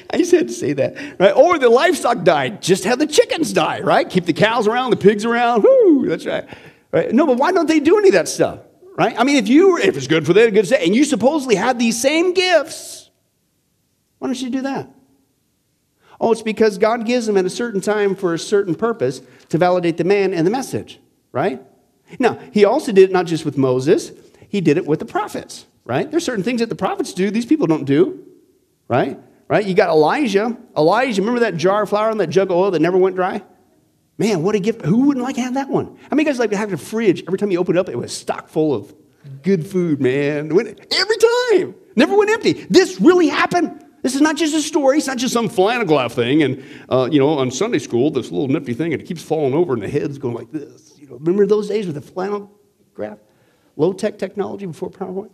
I 0.09 0.17
just 0.17 0.31
had 0.31 0.47
to 0.47 0.53
say 0.53 0.71
that, 0.71 0.95
right? 1.19 1.33
Or 1.33 1.59
the 1.59 1.67
livestock 1.67 2.23
died. 2.23 2.61
Just 2.61 2.85
have 2.85 2.97
the 2.97 3.05
chickens 3.05 3.51
die, 3.51 3.81
right? 3.81 4.09
Keep 4.09 4.27
the 4.27 4.31
cows 4.31 4.65
around, 4.65 4.91
the 4.91 4.95
pigs 4.95 5.25
around. 5.25 5.63
Whoo, 5.63 6.07
that's 6.07 6.25
right. 6.25 6.45
right? 6.93 7.11
No, 7.11 7.27
but 7.27 7.35
why 7.35 7.51
don't 7.51 7.67
they 7.67 7.81
do 7.81 7.97
any 7.97 8.07
of 8.07 8.13
that 8.13 8.29
stuff, 8.29 8.59
right? 8.97 9.13
I 9.19 9.25
mean, 9.25 9.35
if 9.35 9.49
you, 9.49 9.71
were, 9.71 9.79
if 9.79 9.97
it's 9.97 10.07
good 10.07 10.25
for 10.25 10.31
them, 10.31 10.51
good 10.51 10.61
to 10.61 10.67
say, 10.67 10.85
and 10.85 10.95
you 10.95 11.03
supposedly 11.03 11.55
have 11.55 11.77
these 11.77 12.01
same 12.01 12.33
gifts, 12.33 13.09
why 14.19 14.29
don't 14.29 14.41
you 14.41 14.49
do 14.49 14.61
that? 14.61 14.89
Oh, 16.21 16.31
it's 16.31 16.41
because 16.41 16.77
God 16.77 17.05
gives 17.05 17.25
them 17.25 17.35
at 17.35 17.43
a 17.43 17.49
certain 17.49 17.81
time 17.81 18.15
for 18.15 18.33
a 18.33 18.39
certain 18.39 18.73
purpose 18.73 19.21
to 19.49 19.57
validate 19.57 19.97
the 19.97 20.05
man 20.05 20.33
and 20.33 20.47
the 20.47 20.51
message, 20.51 21.01
right? 21.33 21.61
Now, 22.19 22.39
he 22.53 22.63
also 22.63 22.93
did 22.93 23.09
it 23.09 23.11
not 23.11 23.25
just 23.25 23.43
with 23.43 23.57
Moses, 23.57 24.13
he 24.49 24.61
did 24.61 24.77
it 24.77 24.85
with 24.85 24.99
the 24.99 25.05
prophets, 25.05 25.65
right? 25.83 26.09
There's 26.09 26.25
certain 26.25 26.43
things 26.43 26.59
that 26.61 26.69
the 26.69 26.75
prophets 26.75 27.13
do, 27.13 27.31
these 27.31 27.45
people 27.45 27.67
don't 27.67 27.85
do, 27.85 28.25
right? 28.87 29.19
Right? 29.47 29.65
You 29.65 29.75
got 29.75 29.89
Elijah. 29.89 30.57
Elijah, 30.75 31.21
remember 31.21 31.41
that 31.41 31.55
jar 31.55 31.83
of 31.83 31.89
flour 31.89 32.09
and 32.09 32.19
that 32.19 32.29
jug 32.29 32.49
of 32.49 32.57
oil 32.57 32.71
that 32.71 32.81
never 32.81 32.97
went 32.97 33.15
dry? 33.15 33.43
Man, 34.17 34.43
what 34.43 34.55
a 34.55 34.59
gift. 34.59 34.81
Who 34.83 35.07
wouldn't 35.07 35.23
like 35.23 35.35
to 35.35 35.41
have 35.41 35.55
that 35.55 35.69
one? 35.69 35.97
How 36.09 36.15
many 36.15 36.23
guys 36.23 36.39
like 36.39 36.51
to 36.51 36.57
have 36.57 36.71
a 36.71 36.77
fridge? 36.77 37.23
Every 37.27 37.37
time 37.37 37.51
you 37.51 37.59
open 37.59 37.75
it 37.75 37.79
up, 37.79 37.89
it 37.89 37.97
was 37.97 38.15
stock 38.15 38.47
full 38.47 38.73
of 38.73 38.93
good 39.43 39.67
food, 39.67 40.01
man. 40.01 40.51
Every 40.51 41.17
time. 41.17 41.75
Never 41.95 42.17
went 42.17 42.29
empty. 42.31 42.53
This 42.53 42.99
really 42.99 43.27
happened. 43.27 43.83
This 44.01 44.15
is 44.15 44.21
not 44.21 44.37
just 44.37 44.53
a 44.53 44.61
story. 44.61 44.99
It's 44.99 45.07
not 45.07 45.17
just 45.17 45.33
some 45.33 45.49
flannel 45.49 46.09
thing. 46.09 46.43
And, 46.43 46.63
uh, 46.89 47.09
you 47.11 47.19
know, 47.19 47.29
on 47.29 47.51
Sunday 47.51 47.79
school, 47.79 48.11
this 48.11 48.31
little 48.31 48.47
nifty 48.47 48.73
thing, 48.73 48.93
and 48.93 49.01
it 49.01 49.05
keeps 49.05 49.21
falling 49.21 49.53
over 49.53 49.73
and 49.73 49.81
the 49.81 49.89
head's 49.89 50.17
going 50.17 50.35
like 50.35 50.51
this. 50.51 50.93
You 50.97 51.07
know, 51.07 51.15
remember 51.15 51.45
those 51.45 51.67
days 51.67 51.85
with 51.85 51.95
the 51.95 52.01
flannel 52.01 52.51
graph? 52.93 53.17
Low 53.75 53.93
tech 53.93 54.17
technology 54.17 54.65
before 54.65 54.89
PowerPoint? 54.89 55.31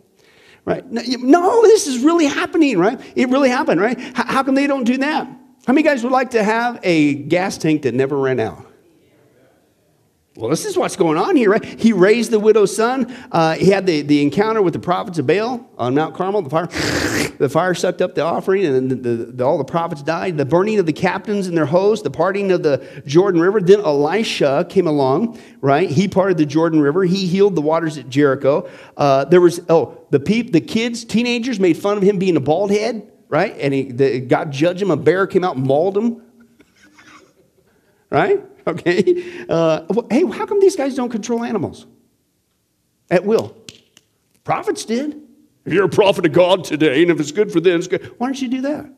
Right? 0.64 0.84
No, 0.90 1.62
this 1.62 1.86
is 1.86 2.04
really 2.04 2.26
happening, 2.26 2.78
right? 2.78 3.00
It 3.16 3.28
really 3.28 3.48
happened, 3.48 3.80
right? 3.80 3.98
How 4.14 4.42
come 4.42 4.54
they 4.54 4.66
don't 4.66 4.84
do 4.84 4.96
that? 4.98 5.26
How 5.66 5.72
many 5.72 5.82
guys 5.82 6.02
would 6.02 6.12
like 6.12 6.30
to 6.30 6.42
have 6.42 6.78
a 6.82 7.14
gas 7.14 7.58
tank 7.58 7.82
that 7.82 7.94
never 7.94 8.16
ran 8.16 8.38
out? 8.40 8.66
Well, 10.34 10.48
this 10.48 10.64
is 10.64 10.78
what's 10.78 10.96
going 10.96 11.18
on 11.18 11.36
here, 11.36 11.50
right? 11.50 11.62
He 11.62 11.92
raised 11.92 12.30
the 12.30 12.38
widow's 12.38 12.74
son. 12.74 13.14
Uh, 13.30 13.54
he 13.54 13.66
had 13.66 13.86
the, 13.86 14.00
the 14.00 14.22
encounter 14.22 14.62
with 14.62 14.72
the 14.72 14.78
prophets 14.78 15.18
of 15.18 15.26
Baal 15.26 15.68
on 15.76 15.94
Mount 15.94 16.14
Carmel. 16.14 16.42
The 16.42 16.50
fire, 16.50 16.68
the 17.42 17.48
fire 17.48 17.74
sucked 17.74 18.00
up 18.00 18.14
the 18.14 18.20
offering, 18.20 18.64
and 18.64 18.88
the, 18.88 18.94
the, 18.94 19.24
the, 19.32 19.44
all 19.44 19.58
the 19.58 19.64
prophets 19.64 20.00
died. 20.00 20.36
The 20.36 20.44
burning 20.44 20.78
of 20.78 20.86
the 20.86 20.92
captains 20.92 21.48
and 21.48 21.56
their 21.56 21.66
hosts, 21.66 22.04
the 22.04 22.10
parting 22.10 22.52
of 22.52 22.62
the 22.62 23.02
Jordan 23.04 23.40
River. 23.40 23.60
Then 23.60 23.80
Elisha 23.80 24.64
came 24.68 24.86
along, 24.86 25.40
right? 25.60 25.90
He 25.90 26.06
parted 26.06 26.38
the 26.38 26.46
Jordan 26.46 26.80
River. 26.80 27.02
He 27.02 27.26
healed 27.26 27.56
the 27.56 27.60
waters 27.60 27.98
at 27.98 28.08
Jericho. 28.08 28.70
Uh, 28.96 29.24
there 29.24 29.40
was, 29.40 29.60
oh, 29.68 30.06
the, 30.10 30.20
peop, 30.20 30.52
the 30.52 30.60
kids, 30.60 31.04
teenagers 31.04 31.58
made 31.58 31.76
fun 31.76 31.96
of 31.96 32.04
him 32.04 32.16
being 32.20 32.36
a 32.36 32.40
bald 32.40 32.70
head, 32.70 33.10
right? 33.28 33.56
And 33.58 33.74
he, 33.74 33.90
the, 33.90 34.20
God 34.20 34.52
judged 34.52 34.80
him. 34.80 34.92
A 34.92 34.96
bear 34.96 35.26
came 35.26 35.42
out 35.42 35.56
and 35.56 35.66
mauled 35.66 35.98
him, 35.98 36.22
right? 38.08 38.40
okay? 38.68 39.46
Uh, 39.48 39.82
hey, 40.12 40.24
how 40.26 40.46
come 40.46 40.60
these 40.60 40.76
guys 40.76 40.94
don't 40.94 41.10
control 41.10 41.42
animals 41.42 41.86
at 43.10 43.24
will? 43.24 43.56
Prophets 44.44 44.84
did. 44.84 45.21
If 45.64 45.72
you're 45.72 45.84
a 45.84 45.88
prophet 45.88 46.26
of 46.26 46.32
God 46.32 46.64
today, 46.64 47.02
and 47.02 47.10
if 47.10 47.20
it's 47.20 47.30
good 47.30 47.52
for 47.52 47.60
them, 47.60 47.78
it's 47.78 47.86
good. 47.86 48.14
Why 48.18 48.26
don't 48.26 48.40
you 48.40 48.48
do 48.48 48.62
that? 48.62 48.92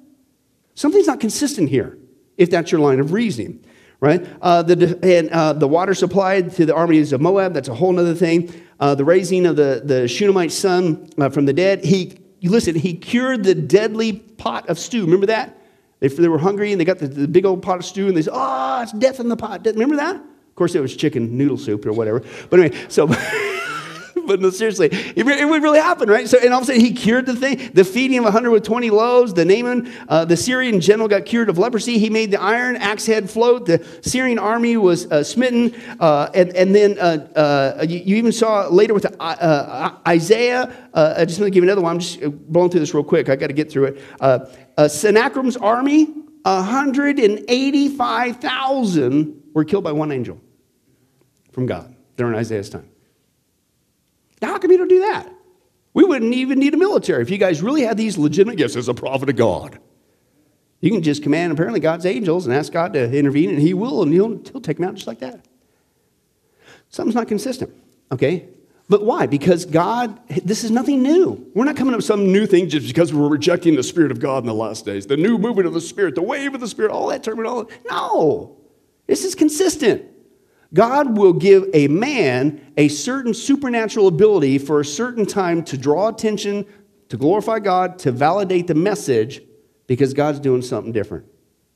Something's 0.75 1.07
not 1.07 1.21
consistent 1.21 1.69
here, 1.69 1.99
if 2.37 2.51
that's 2.51 2.73
your 2.73 2.81
line 2.81 3.01
of 3.01 3.13
reasoning, 3.13 3.65
right? 4.01 4.27
Uh, 4.41 4.63
the, 4.63 4.99
and 5.03 5.31
uh, 5.31 5.53
the 5.53 5.69
water 5.69 5.95
supplied 5.95 6.53
to 6.53 6.67
the 6.67 6.75
armies 6.75 7.13
of 7.13 7.21
Moab, 7.21 7.53
that's 7.53 7.69
a 7.69 7.75
whole 7.75 7.99
other 7.99 8.15
thing. 8.15 8.53
Uh, 8.81 8.95
the 8.95 9.05
raising 9.05 9.47
of 9.47 9.57
the, 9.57 9.83
the 9.85 10.09
Shunammite 10.09 10.53
son 10.53 11.09
uh, 11.19 11.29
from 11.29 11.45
the 11.45 11.53
dead, 11.53 11.85
he, 11.85 12.19
listen, 12.43 12.75
he 12.75 12.95
cured 12.95 13.45
the 13.45 13.55
deadly 13.55 14.15
pot 14.15 14.69
of 14.69 14.79
stew. 14.79 15.05
Remember 15.05 15.27
that? 15.27 15.61
If 16.01 16.17
they 16.17 16.29
were 16.29 16.39
hungry 16.39 16.73
and 16.73 16.81
they 16.81 16.85
got 16.85 16.99
the, 16.99 17.07
the 17.07 17.29
big 17.29 17.45
old 17.45 17.63
pot 17.63 17.79
of 17.79 17.85
stew 17.85 18.09
and 18.09 18.17
they 18.17 18.23
said, 18.23 18.33
oh, 18.35 18.83
it's 18.83 18.93
death 18.93 19.21
in 19.21 19.29
the 19.29 19.37
pot. 19.37 19.65
Remember 19.65 19.97
that? 19.97 20.17
Of 20.17 20.55
course, 20.55 20.75
it 20.75 20.81
was 20.81 20.97
chicken 20.97 21.37
noodle 21.37 21.57
soup 21.57 21.87
or 21.87 21.93
whatever. 21.93 22.23
But 22.51 22.61
anyway, 22.61 22.87
so. 22.89 23.09
but 24.27 24.41
no, 24.41 24.51
seriously, 24.51 24.89
it, 24.91 25.27
it, 25.27 25.45
would 25.45 25.63
really 25.63 25.79
happen, 25.79 26.09
right? 26.09 26.29
So, 26.29 26.39
and 26.39 26.53
all 26.53 26.59
of 26.59 26.65
a 26.65 26.67
sudden, 26.67 26.81
he 26.81 26.93
cured 26.93 27.27
the 27.27 27.37
thing. 27.37 27.71
The 27.73 27.85
feeding 27.85 28.19
of 28.19 28.25
120 28.25 28.91
loaves. 28.91 29.35
The 29.35 29.45
Naaman, 29.45 29.93
uh, 30.09 30.25
the 30.25 30.37
Syrian 30.37 30.81
general, 30.81 31.09
got 31.09 31.27
cured 31.27 31.49
of 31.49 31.59
leprosy. 31.59 31.99
He 31.99 32.11
made 32.11 32.31
the 32.31 32.41
iron 32.41 32.77
axe 32.77 33.07
head 33.07 33.29
float. 33.31 33.67
The 33.67 33.85
Syrian 34.03 34.39
army 34.39 34.77
was 34.77 35.11
uh, 35.11 35.25
smitten. 35.25 35.75
Uh, 36.01 36.31
and, 36.35 36.55
and 36.57 36.75
then 36.75 36.99
uh, 36.99 37.77
uh, 37.81 37.85
you, 37.87 37.99
you, 37.99 38.17
even 38.17 38.33
saw 38.33 38.67
later 38.69 38.95
with 38.95 39.07
uh, 39.21 39.95
Isaiah. 40.07 40.75
I 40.95 41.25
just 41.25 41.41
want 41.41 41.53
to 41.53 41.55
give 41.55 41.65
another 41.65 41.83
one. 41.83 41.93
I'm 41.93 42.01
just 42.01 42.21
blowing 42.51 42.71
through 42.71 42.81
this 42.81 42.95
real 42.95 43.05
quick. 43.05 43.29
I 43.29 43.37
got 43.37 43.49
to 43.49 43.53
get 43.53 43.71
through 43.71 43.85
it. 43.87 44.01
Sennacherib's 44.91 45.57
army, 45.57 46.07
185,000 46.43 49.43
were 49.55 49.65
killed 49.65 49.85
by 49.85 49.93
one 49.93 50.13
angel 50.13 50.39
from 51.53 51.67
God 51.67 51.95
during 52.17 52.35
Isaiah's 52.35 52.71
time. 52.71 52.89
Now, 54.45 54.51
how 54.51 54.59
come 54.59 54.71
you 54.71 54.77
don't 54.77 54.89
do 54.89 55.01
that? 55.01 55.33
We 55.95 56.05
wouldn't 56.05 56.35
even 56.35 56.59
need 56.59 56.75
a 56.75 56.77
military 56.77 57.23
if 57.23 57.31
you 57.31 57.39
guys 57.39 57.63
really 57.63 57.81
had 57.81 57.97
these 57.97 58.19
legitimate 58.19 58.59
gifts 58.59 58.77
as 58.77 58.89
a 58.89 58.95
prophet 58.95 59.31
of 59.31 59.37
God. 59.37 59.79
You 60.83 60.91
can 60.91 61.03
just 61.03 61.23
command 61.23 61.51
apparently 61.51 61.81
God's 61.81 62.05
angels 62.05 62.47
and 62.47 62.55
ask 62.55 62.71
God 62.71 62.93
to 62.93 63.11
intervene, 63.11 63.49
and 63.49 63.59
He 63.59 63.73
will, 63.73 64.03
and 64.03 64.13
He'll, 64.13 64.37
he'll 64.53 64.61
take 64.61 64.77
them 64.77 64.87
out 64.87 64.97
just 64.97 65.07
like 65.07 65.21
that. 65.21 65.47
Something's 66.91 67.15
not 67.15 67.27
consistent, 67.27 67.73
okay? 68.13 68.47
But 68.87 69.03
why? 69.07 69.27
Because 69.27 69.65
God, 69.65 70.21
this 70.29 70.63
is 70.63 70.71
nothing 70.71 71.03
new. 71.03 71.51
We're 71.55 71.65
not 71.65 71.79
coming 71.79 71.95
up 71.95 71.99
with 71.99 72.05
some 72.05 72.31
new 72.31 72.45
thing 72.45 72.69
just 72.69 72.87
because 72.87 73.15
we're 73.15 73.29
rejecting 73.29 73.77
the 73.77 73.83
Spirit 73.83 74.13
of 74.13 74.21
God 74.21 74.43
in 74.43 74.47
the 74.47 74.53
last 74.53 74.85
days. 74.85 75.07
The 75.07 75.17
new 75.17 75.39
movement 75.39 75.67
of 75.67 75.73
the 75.73 75.81
Spirit, 75.81 76.17
the 76.17 76.23
wave 76.23 76.53
of 76.55 76.61
the 76.61 76.69
Spirit, 76.69 76.91
all 76.91 77.07
that 77.07 77.23
terminology. 77.23 77.75
No, 77.89 78.59
this 79.07 79.25
is 79.25 79.35
consistent. 79.35 80.05
God 80.75 81.17
will 81.17 81.33
give 81.33 81.71
a 81.73 81.89
man 81.89 82.73
a 82.77 82.89
certain 82.89 83.33
supernatural 83.33 84.09
ability 84.09 84.59
for 84.59 84.81
a 84.81 84.85
certain 84.85 85.25
time 85.25 85.65
to 85.65 85.79
draw 85.79 86.09
attention, 86.09 86.67
to 87.09 87.17
glorify 87.17 87.61
God, 87.61 87.99
to 88.01 88.13
validate 88.13 88.67
the 88.67 88.75
message, 88.75 89.41
because 89.87 90.13
God's 90.13 90.41
doing 90.41 90.63
something 90.63 90.93
different. 90.93 91.27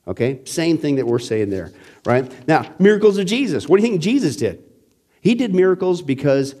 Okay? 0.07 0.41
Same 0.45 0.77
thing 0.77 0.95
that 0.97 1.05
we're 1.05 1.19
saying 1.19 1.49
there, 1.49 1.71
right? 2.05 2.29
Now, 2.47 2.73
miracles 2.79 3.17
of 3.17 3.25
Jesus. 3.25 3.69
What 3.69 3.77
do 3.79 3.83
you 3.83 3.89
think 3.89 4.01
Jesus 4.01 4.35
did? 4.35 4.63
He 5.21 5.35
did 5.35 5.55
miracles 5.55 6.01
because 6.01 6.55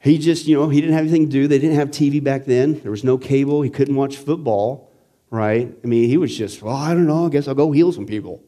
he 0.00 0.18
just, 0.18 0.46
you 0.46 0.56
know, 0.56 0.68
he 0.68 0.80
didn't 0.80 0.94
have 0.94 1.02
anything 1.02 1.26
to 1.26 1.32
do. 1.32 1.48
They 1.48 1.58
didn't 1.58 1.76
have 1.76 1.90
TV 1.90 2.22
back 2.22 2.44
then. 2.44 2.80
There 2.80 2.90
was 2.90 3.04
no 3.04 3.18
cable. 3.18 3.62
He 3.62 3.70
couldn't 3.70 3.96
watch 3.96 4.16
football, 4.16 4.92
right? 5.30 5.72
I 5.82 5.86
mean, 5.86 6.08
he 6.08 6.16
was 6.16 6.36
just, 6.36 6.62
well, 6.62 6.76
I 6.76 6.94
don't 6.94 7.06
know. 7.06 7.26
I 7.26 7.30
guess 7.30 7.48
I'll 7.48 7.54
go 7.54 7.72
heal 7.72 7.92
some 7.92 8.06
people. 8.06 8.42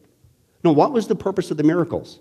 No, 0.62 0.72
what 0.72 0.92
was 0.92 1.08
the 1.08 1.16
purpose 1.16 1.50
of 1.50 1.56
the 1.56 1.64
miracles? 1.64 2.20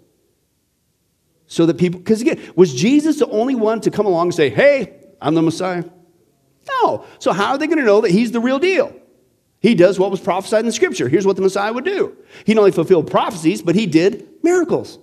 So 1.51 1.65
that 1.65 1.77
people, 1.77 1.99
because 1.99 2.21
again, 2.21 2.39
was 2.55 2.73
Jesus 2.73 3.19
the 3.19 3.27
only 3.27 3.55
one 3.55 3.81
to 3.81 3.91
come 3.91 4.05
along 4.05 4.27
and 4.27 4.33
say, 4.33 4.49
hey, 4.49 4.93
I'm 5.21 5.35
the 5.35 5.41
Messiah? 5.41 5.83
No. 6.69 7.03
So 7.19 7.33
how 7.33 7.51
are 7.51 7.57
they 7.57 7.67
going 7.67 7.79
to 7.79 7.83
know 7.83 7.99
that 7.99 8.11
he's 8.11 8.31
the 8.31 8.39
real 8.39 8.57
deal? 8.57 8.95
He 9.59 9.75
does 9.75 9.99
what 9.99 10.11
was 10.11 10.21
prophesied 10.21 10.61
in 10.61 10.65
the 10.65 10.71
scripture. 10.71 11.09
Here's 11.09 11.25
what 11.25 11.35
the 11.35 11.41
Messiah 11.41 11.73
would 11.73 11.83
do. 11.83 12.15
He 12.45 12.53
not 12.53 12.61
only 12.61 12.71
fulfilled 12.71 13.11
prophecies, 13.11 13.61
but 13.61 13.75
he 13.75 13.85
did 13.85 14.29
miracles. 14.41 14.97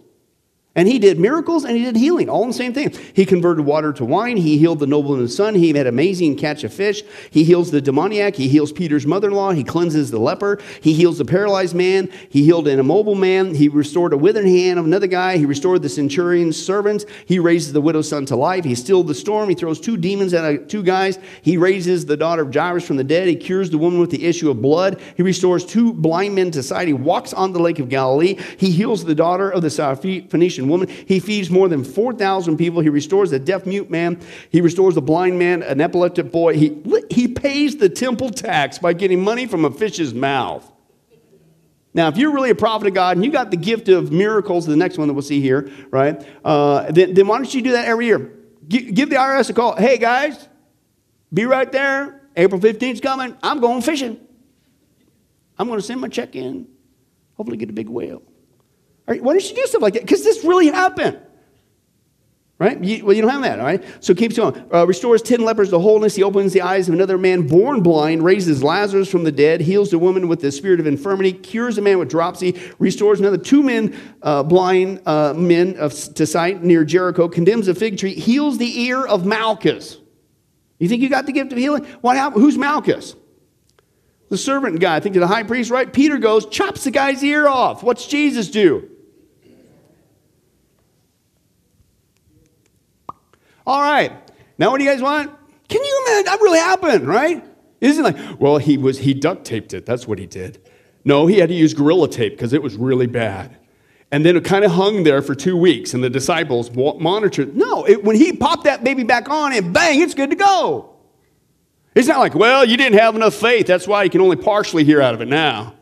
And 0.79 0.87
he 0.87 1.01
did 1.01 1.19
miracles 1.19 1.65
and 1.65 1.77
he 1.77 1.83
did 1.83 1.97
healing, 1.97 2.29
all 2.31 2.45
in 2.45 2.51
the 2.51 2.55
same 2.55 2.73
thing. 2.73 2.95
He 3.13 3.27
converted 3.27 3.67
water 3.67 3.93
to 3.95 4.05
wine. 4.05 4.37
He 4.37 4.59
healed 4.59 4.79
the 4.79 4.87
nobleman's 4.87 5.35
son. 5.35 5.57
He 5.57 5.73
had 5.73 5.89
amazing 5.89 6.37
catch 6.37 6.63
of 6.63 6.73
fish. 6.73 7.03
He 7.33 7.43
heals 7.43 7.73
the 7.73 7.81
demoniac. 7.81 8.37
He 8.37 8.47
heals 8.47 8.71
Peter's 8.71 9.05
mother 9.05 9.27
in 9.27 9.35
law. 9.35 9.51
He 9.51 9.65
cleanses 9.65 10.13
the 10.13 10.21
leper. 10.21 10.61
He 10.81 10.93
heals 10.93 11.19
the 11.19 11.25
paralyzed 11.25 11.75
man. 11.75 12.09
He 12.31 12.45
healed 12.45 12.69
an 12.69 12.79
immobile 12.79 13.17
man. 13.17 13.57
He 13.57 13.69
restored 13.69 14.13
a 14.13 14.17
withered 14.17 14.47
hand 14.47 14.79
of 14.79 14.85
another 14.85 15.09
guy. 15.09 15.37
He 15.37 15.47
restored 15.47 15.83
the 15.83 15.89
centurion's 15.89 16.57
servants. 16.57 17.05
He 17.27 17.41
raises 17.41 17.73
the 17.73 17.81
widow's 17.81 18.09
son 18.09 18.25
to 18.27 18.37
life. 18.37 18.65
He 18.65 18.77
stilled 18.77 19.09
the 19.09 19.17
storm. 19.17 19.49
He 19.49 19.57
throws 19.57 19.81
two 19.81 19.97
demons 19.97 20.33
at 20.33 20.69
two 20.69 20.85
guys. 20.85 21.19
He 21.43 21.57
raises 21.57 22.07
the 22.07 22.17
daughter 22.17 22.43
of 22.43 22.55
Jairus 22.55 22.87
from 22.87 22.99
the 22.99 23.03
dead. 23.03 23.27
He 23.27 23.35
cures 23.35 23.69
the 23.71 23.79
woman 23.79 23.99
with 23.99 24.11
the 24.11 24.25
issue 24.25 24.49
of 24.49 24.63
blood. 24.63 25.01
He 25.17 25.25
restores 25.25 25.65
two 25.65 25.93
blind 25.93 26.37
men 26.37 26.53
to 26.53 26.63
sight. 26.63 26.87
He 26.87 26.95
walks 26.95 27.33
on 27.33 27.53
the 27.53 27.59
lake 27.59 27.81
of 27.81 27.89
Galilee. 27.89 28.39
He 28.57 28.71
heals 28.71 29.05
the 29.05 29.17
daughter 29.17 29.51
of 29.51 29.63
the 29.63 29.71
Woman. 30.69 30.89
He 30.89 31.21
feeds 31.21 31.51
more 31.51 31.69
than 31.69 31.85
4,000 31.85 32.57
people. 32.57 32.81
He 32.81 32.89
restores 32.89 33.33
a 33.33 33.39
deaf 33.39 33.67
mute 33.67 33.91
man. 33.91 34.21
He 34.51 34.61
restores 34.61 34.97
a 34.97 35.01
blind 35.01 35.39
man, 35.39 35.63
an 35.63 35.81
epileptic 35.81 36.31
boy. 36.31 36.57
He, 36.57 36.83
he 37.11 37.29
pays 37.29 37.77
the 37.77 37.89
temple 37.89 38.31
tax 38.31 38.79
by 38.79 38.93
getting 38.93 39.23
money 39.23 39.47
from 39.47 39.65
a 39.65 39.71
fish's 39.71 40.15
mouth. 40.15 40.71
Now, 41.95 42.09
if 42.09 42.17
you're 42.17 42.33
really 42.33 42.51
a 42.51 42.55
prophet 42.55 42.87
of 42.87 42.95
God 42.95 43.17
and 43.17 43.25
you 43.25 43.33
got 43.33 43.51
the 43.51 43.57
gift 43.57 43.89
of 43.89 44.13
miracles, 44.13 44.67
the 44.67 44.77
next 44.77 44.99
one 44.99 45.09
that 45.09 45.15
we'll 45.15 45.23
see 45.23 45.41
here, 45.41 45.71
right? 45.91 46.25
Uh, 46.45 46.91
then, 46.93 47.15
then, 47.15 47.27
why 47.27 47.39
don't 47.39 47.53
you 47.53 47.63
do 47.63 47.73
that 47.73 47.87
every 47.87 48.07
year? 48.07 48.35
G- 48.69 48.93
give 48.93 49.11
the 49.11 49.17
IRS 49.17 49.51
a 49.51 49.53
call. 49.53 49.75
Hey, 49.75 49.99
guys, 49.99 50.49
be 51.33 51.45
right 51.45 51.71
there. 51.73 52.21
April 52.37 52.61
15th 52.61 52.95
is 52.95 53.01
coming. 53.01 53.37
I'm 53.43 53.61
going 53.61 53.83
fishing. 53.83 54.21
I'm 55.59 55.67
going 55.67 55.81
to 55.81 55.85
send 55.85 56.01
my 56.01 56.09
check 56.09 56.37
in. 56.37 56.69
Hopefully, 57.37 57.57
get 57.57 57.71
a 57.71 57.73
big 57.73 57.89
whale. 57.89 58.23
Right, 59.09 59.23
why 59.23 59.33
don't 59.33 59.49
you 59.49 59.57
do 59.57 59.67
stuff 59.67 59.81
like 59.81 59.95
that? 59.95 60.03
Because 60.03 60.23
this 60.23 60.45
really 60.45 60.67
happened. 60.67 61.19
Right? 62.59 62.83
You, 62.83 63.07
well, 63.07 63.15
you 63.15 63.23
don't 63.23 63.31
have 63.31 63.43
that, 63.43 63.61
all 63.61 63.65
right? 63.65 63.83
So 64.01 64.15
keeps 64.15 64.37
going. 64.37 64.69
Uh, 64.75 64.85
restores 64.85 65.23
10 65.23 65.43
lepers 65.43 65.71
to 65.71 65.79
wholeness. 65.79 66.17
He 66.17 66.25
opens 66.25 66.53
the 66.53 66.61
eyes 66.61 66.89
of 66.89 66.95
another 66.95 67.17
man 67.17 67.47
born 67.47 67.83
blind, 67.83 68.23
raises 68.23 68.65
Lazarus 68.65 69.09
from 69.09 69.23
the 69.23 69.33
dead, 69.33 69.61
heals 69.61 69.93
a 69.93 69.99
woman 69.99 70.27
with 70.27 70.41
the 70.41 70.51
spirit 70.51 70.81
of 70.81 70.87
infirmity, 70.87 71.33
cures 71.33 71.79
a 71.79 71.83
man 71.83 71.99
with 71.99 72.11
dropsy, 72.11 72.61
restores 72.81 73.21
another 73.21 73.39
two 73.39 73.63
men, 73.63 73.97
uh, 74.23 74.43
blind 74.43 75.01
uh, 75.07 75.33
men 75.35 75.77
of, 75.79 75.93
to 76.15 76.27
sight 76.27 76.63
near 76.63 76.85
Jericho, 76.85 77.29
condemns 77.29 77.69
a 77.69 77.75
fig 77.75 77.97
tree, 77.97 78.13
heals 78.13 78.59
the 78.59 78.81
ear 78.83 79.07
of 79.07 79.25
Malchus. 79.25 79.99
You 80.81 80.89
think 80.89 81.01
you 81.01 81.09
got 81.09 81.27
the 81.27 81.33
gift 81.33 81.53
of 81.53 81.59
healing? 81.59 81.85
What 82.01 82.17
happened? 82.17 82.43
Who's 82.43 82.59
Malchus? 82.59 83.15
The 84.31 84.39
servant 84.39 84.81
guy, 84.81 84.97
I 84.97 85.01
think 85.01 85.15
to 85.15 85.21
the 85.21 85.29
high 85.29 85.45
priest, 85.45 85.71
right? 85.71 85.91
Peter 85.91 86.19
goes, 86.19 86.45
chops 86.47 86.85
the 86.85 86.91
guy's 86.91 87.23
ear 87.23 87.49
off. 87.49 87.83
What's 87.85 88.07
Jesus 88.07 88.51
do? 88.51 88.91
All 93.69 93.83
right. 93.83 94.13
Now 94.57 94.71
what 94.71 94.79
do 94.79 94.85
you 94.85 94.91
guys 94.91 95.03
want? 95.03 95.31
Can 95.69 95.85
you 95.85 96.05
imagine? 96.07 96.25
That 96.25 96.41
really 96.41 96.59
happened, 96.59 97.07
right? 97.07 97.45
Isn't 97.83 98.03
like, 98.03 98.17
well, 98.41 98.57
he 98.57 98.79
was 98.79 98.99
he 98.99 99.13
duct 99.13 99.45
taped 99.45 99.75
it. 99.75 99.85
That's 99.85 100.09
what 100.09 100.19
he 100.19 100.27
did. 100.27 100.67
No, 101.05 101.27
he 101.27 101.39
had 101.39 101.51
to 101.51 101.55
use 101.55 101.75
gorilla 101.75 102.09
tape 102.09 102.33
because 102.33 102.55
it 102.55 102.63
was 102.63 102.77
really 102.77 103.07
bad. 103.07 103.59
And 104.11 104.25
then 104.25 104.37
it 104.39 104.45
kind 104.45 104.65
of 104.65 104.71
hung 104.71 105.03
there 105.05 105.21
for 105.21 105.35
two 105.35 105.55
weeks, 105.55 105.93
and 105.93 106.03
the 106.03 106.09
disciples 106.09 106.75
monitored. 106.75 107.55
No, 107.55 107.85
it, 107.85 108.03
when 108.03 108.17
he 108.17 108.33
popped 108.33 108.65
that 108.65 108.83
baby 108.83 109.05
back 109.05 109.29
on, 109.29 109.53
and 109.53 109.75
bang, 109.75 110.01
it's 110.01 110.15
good 110.15 110.31
to 110.31 110.37
go. 110.37 110.97
It's 111.95 112.09
not 112.09 112.21
like, 112.21 112.35
well, 112.35 112.65
you 112.65 112.79
didn't 112.79 112.99
have 112.99 113.17
enough 113.17 113.35
faith. 113.35 113.67
That's 113.67 113.87
why 113.87 114.05
you 114.05 114.11
can 114.11 114.23
only 114.23 114.37
partially 114.37 114.83
hear 114.83 115.03
out 115.03 115.13
of 115.13 115.21
it 115.21 115.29
now. 115.29 115.75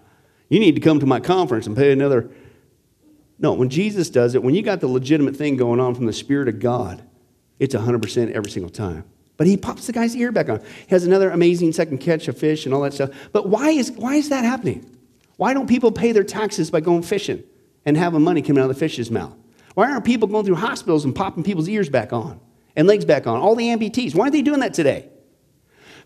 You 0.49 0.59
need 0.59 0.75
to 0.75 0.81
come 0.81 0.99
to 0.99 1.07
my 1.07 1.21
conference 1.21 1.69
and 1.69 1.77
pay 1.77 1.93
another. 1.93 2.31
No, 3.39 3.53
when 3.53 3.69
Jesus 3.69 4.11
does 4.11 4.35
it, 4.35 4.43
when 4.43 4.57
you 4.57 4.63
got 4.63 4.81
the 4.81 4.89
legitimate 4.89 5.37
thing 5.37 5.57
going 5.57 5.79
on 5.79 5.95
from 5.95 6.07
the 6.07 6.13
Spirit 6.13 6.49
of 6.49 6.59
God, 6.59 7.06
it's 7.59 7.75
100% 7.75 8.33
every 8.33 8.51
single 8.51 8.71
time. 8.71 9.05
But 9.37 9.47
he 9.47 9.57
pops 9.57 9.87
the 9.87 9.93
guy's 9.93 10.17
ear 10.17 10.33
back 10.33 10.49
on. 10.49 10.61
He 10.61 10.89
has 10.89 11.05
another 11.05 11.31
amazing 11.31 11.73
second 11.73 11.99
catch 11.99 12.27
of 12.29 12.39
fish 12.39 12.65
and 12.65 12.75
all 12.75 12.81
that 12.83 12.95
stuff. 12.95 13.11
But 13.33 13.49
why 13.49 13.71
is, 13.71 13.91
why 13.93 14.15
is 14.15 14.31
that 14.31 14.45
happening? 14.45 14.91
Why 15.37 15.53
don't 15.53 15.67
people 15.67 15.93
pay 15.93 16.13
their 16.13 16.25
taxes 16.25 16.71
by 16.71 16.81
going 16.81 17.03
fishing 17.03 17.43
and 17.85 17.97
having 17.97 18.23
money 18.23 18.41
coming 18.41 18.63
out 18.63 18.71
of 18.71 18.77
the 18.77 18.81
fish's 18.81 19.11
mouth? 19.11 19.35
Why 19.75 19.91
aren't 19.91 20.07
people 20.07 20.27
going 20.27 20.47
through 20.47 20.55
hospitals 20.57 21.05
and 21.05 21.15
popping 21.15 21.43
people's 21.43 21.69
ears 21.69 21.91
back 21.91 22.13
on 22.13 22.41
and 22.75 22.89
legs 22.89 23.05
back 23.05 23.27
on? 23.27 23.41
All 23.41 23.55
the 23.55 23.67
amputees. 23.67 24.15
Why 24.15 24.23
aren't 24.23 24.33
they 24.33 24.43
doing 24.43 24.61
that 24.61 24.73
today? 24.73 25.11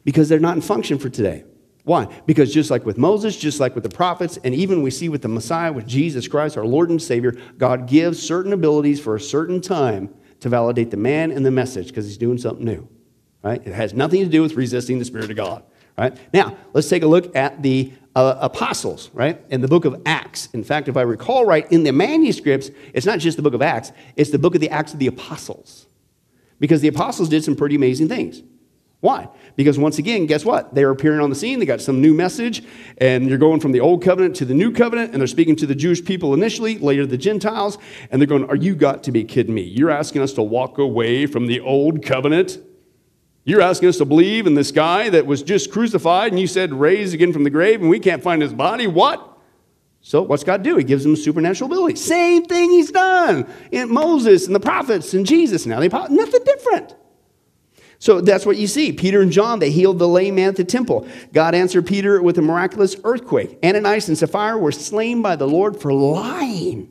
Because 0.03 0.29
they're 0.29 0.41
not 0.41 0.57
in 0.57 0.63
function 0.63 0.99
for 0.99 1.09
today. 1.09 1.45
Why? 1.85 2.07
Because 2.27 2.53
just 2.53 2.71
like 2.71 2.85
with 2.85 2.99
Moses, 2.99 3.37
just 3.37 3.61
like 3.61 3.75
with 3.75 3.85
the 3.85 3.91
prophets, 3.91 4.39
and 4.43 4.55
even 4.55 4.83
we 4.83 4.91
see 4.91 5.09
with 5.09 5.23
the 5.23 5.29
Messiah, 5.29 5.73
with 5.73 5.87
Jesus 5.87 6.27
Christ, 6.27 6.57
our 6.57 6.67
Lord 6.67 6.91
and 6.91 7.01
Savior, 7.01 7.37
God 7.59 7.87
gives 7.87 8.21
certain 8.21 8.53
abilities 8.53 9.01
for 9.01 9.15
a 9.15 9.21
certain 9.21 9.61
time 9.61 10.13
to 10.40 10.48
validate 10.48 10.90
the 10.90 10.96
man 10.96 11.31
and 11.31 11.44
the 11.44 11.50
message 11.50 11.88
because 11.88 12.07
he's 12.07 12.18
doing 12.18 12.38
something 12.38 12.64
new. 12.64 12.88
Right? 13.42 13.64
It 13.66 13.72
has 13.72 13.94
nothing 13.94 14.22
to 14.22 14.29
do 14.29 14.42
with 14.42 14.55
resisting 14.55 14.98
the 14.98 15.05
Spirit 15.05 15.31
of 15.31 15.37
God. 15.37 15.64
Right? 15.96 16.16
Now, 16.33 16.57
let's 16.72 16.88
take 16.88 17.03
a 17.03 17.07
look 17.07 17.35
at 17.37 17.62
the 17.62 17.92
uh, 18.14 18.37
apostles, 18.40 19.11
right? 19.12 19.40
In 19.50 19.61
the 19.61 19.68
book 19.68 19.85
of 19.85 20.00
Acts. 20.05 20.48
In 20.53 20.64
fact, 20.64 20.88
if 20.88 20.96
I 20.96 21.03
recall 21.03 21.44
right, 21.44 21.70
in 21.70 21.85
the 21.85 21.92
manuscripts, 21.92 22.70
it's 22.92 23.07
not 23.07 23.18
just 23.18 23.37
the 23.37 23.42
book 23.42 23.55
of 23.55 23.62
Acts, 23.62 23.92
it's 24.16 24.31
the 24.31 24.38
book 24.38 24.55
of 24.55 24.61
the 24.61 24.70
Acts 24.70 24.92
of 24.92 24.98
the 24.98 25.07
Apostles. 25.07 25.87
Because 26.59 26.81
the 26.81 26.88
apostles 26.88 27.29
did 27.29 27.44
some 27.44 27.57
pretty 27.57 27.76
amazing 27.76 28.09
things. 28.09 28.42
Why? 29.01 29.29
Because 29.57 29.79
once 29.79 29.99
again, 29.99 30.27
guess 30.27 30.45
what? 30.45 30.75
They're 30.75 30.91
appearing 30.91 31.21
on 31.21 31.31
the 31.31 31.37
scene. 31.37 31.59
They 31.59 31.65
got 31.65 31.81
some 31.81 32.03
new 32.03 32.13
message, 32.13 32.63
and 32.99 33.29
you're 33.29 33.39
going 33.39 33.61
from 33.61 33.73
the 33.73 33.81
old 33.81 34.03
covenant 34.03 34.37
to 34.37 34.45
the 34.45 34.53
new 34.53 34.71
covenant, 34.71 35.13
and 35.13 35.21
they're 35.21 35.27
speaking 35.27 35.57
to 35.57 35.67
the 35.67 35.75
Jewish 35.75 36.05
people 36.05 36.35
initially, 36.35 36.77
later 36.77 37.07
the 37.07 37.17
Gentiles, 37.17 37.79
and 38.11 38.21
they're 38.21 38.27
going, 38.27 38.45
Are 38.51 38.57
you 38.57 38.75
got 38.75 39.03
to 39.05 39.13
be 39.13 39.25
kidding 39.25 39.55
me? 39.55 39.63
You're 39.63 39.91
asking 39.91 40.21
us 40.21 40.35
to 40.35 40.43
walk 40.43 40.77
away 40.77 41.25
from 41.27 41.47
the 41.47 41.61
old 41.61 42.05
covenant? 42.05 42.59
You're 43.45 43.63
asking 43.63 43.89
us 43.89 43.97
to 43.99 44.05
believe 44.05 44.47
in 44.47 44.55
this 44.55 44.71
guy 44.71 45.09
that 45.09 45.25
was 45.25 45.43
just 45.43 45.73
crucified, 45.73 46.33
and 46.33 46.41
you 46.41 46.47
said 46.47 46.75
raised 46.75 47.15
again 47.15 47.33
from 47.33 47.45
the 47.45 47.51
grave, 47.51 47.81
and 47.81 47.89
we 47.89 48.01
can't 48.01 48.23
find 48.23 48.43
his 48.43 48.53
body? 48.53 48.87
What? 48.87 49.27
So 50.03 50.23
what's 50.23 50.45
God 50.45 50.63
do? 50.63 50.77
He 50.77 50.85
gives 50.85 51.05
them 51.05 51.17
supernatural 51.17 51.71
ability. 51.71 51.97
Same 51.97 52.45
thing 52.45 52.71
he's 52.71 52.91
done 52.91 53.47
in 53.71 53.93
Moses 53.93 54.47
and 54.47 54.55
the 54.55 54.61
prophets 54.61 55.15
and 55.15 55.27
Jesus. 55.27 55.67
Now 55.67 55.81
they 55.81 55.89
nothing 55.89 56.45
different. 56.45 56.95
So 58.01 58.21
that's 58.21 58.47
what 58.47 58.57
you 58.57 58.67
see. 58.67 58.93
Peter 58.93 59.21
and 59.21 59.31
John, 59.31 59.59
they 59.59 59.71
healed 59.71 59.99
the 59.99 60.09
lame 60.09 60.35
man 60.35 60.49
at 60.49 60.57
the 60.57 60.65
temple. 60.65 61.07
God 61.33 61.55
answered 61.55 61.87
Peter 61.87 62.21
with 62.21 62.39
a 62.39 62.43
miraculous 62.43 62.97
earthquake. 63.05 63.59
Ananias 63.63 64.09
and 64.09 64.17
Sapphira 64.17 64.59
were 64.59 64.73
slain 64.73 65.21
by 65.21 65.37
the 65.37 65.47
Lord 65.47 65.79
for 65.79 65.93
lying. 65.93 66.91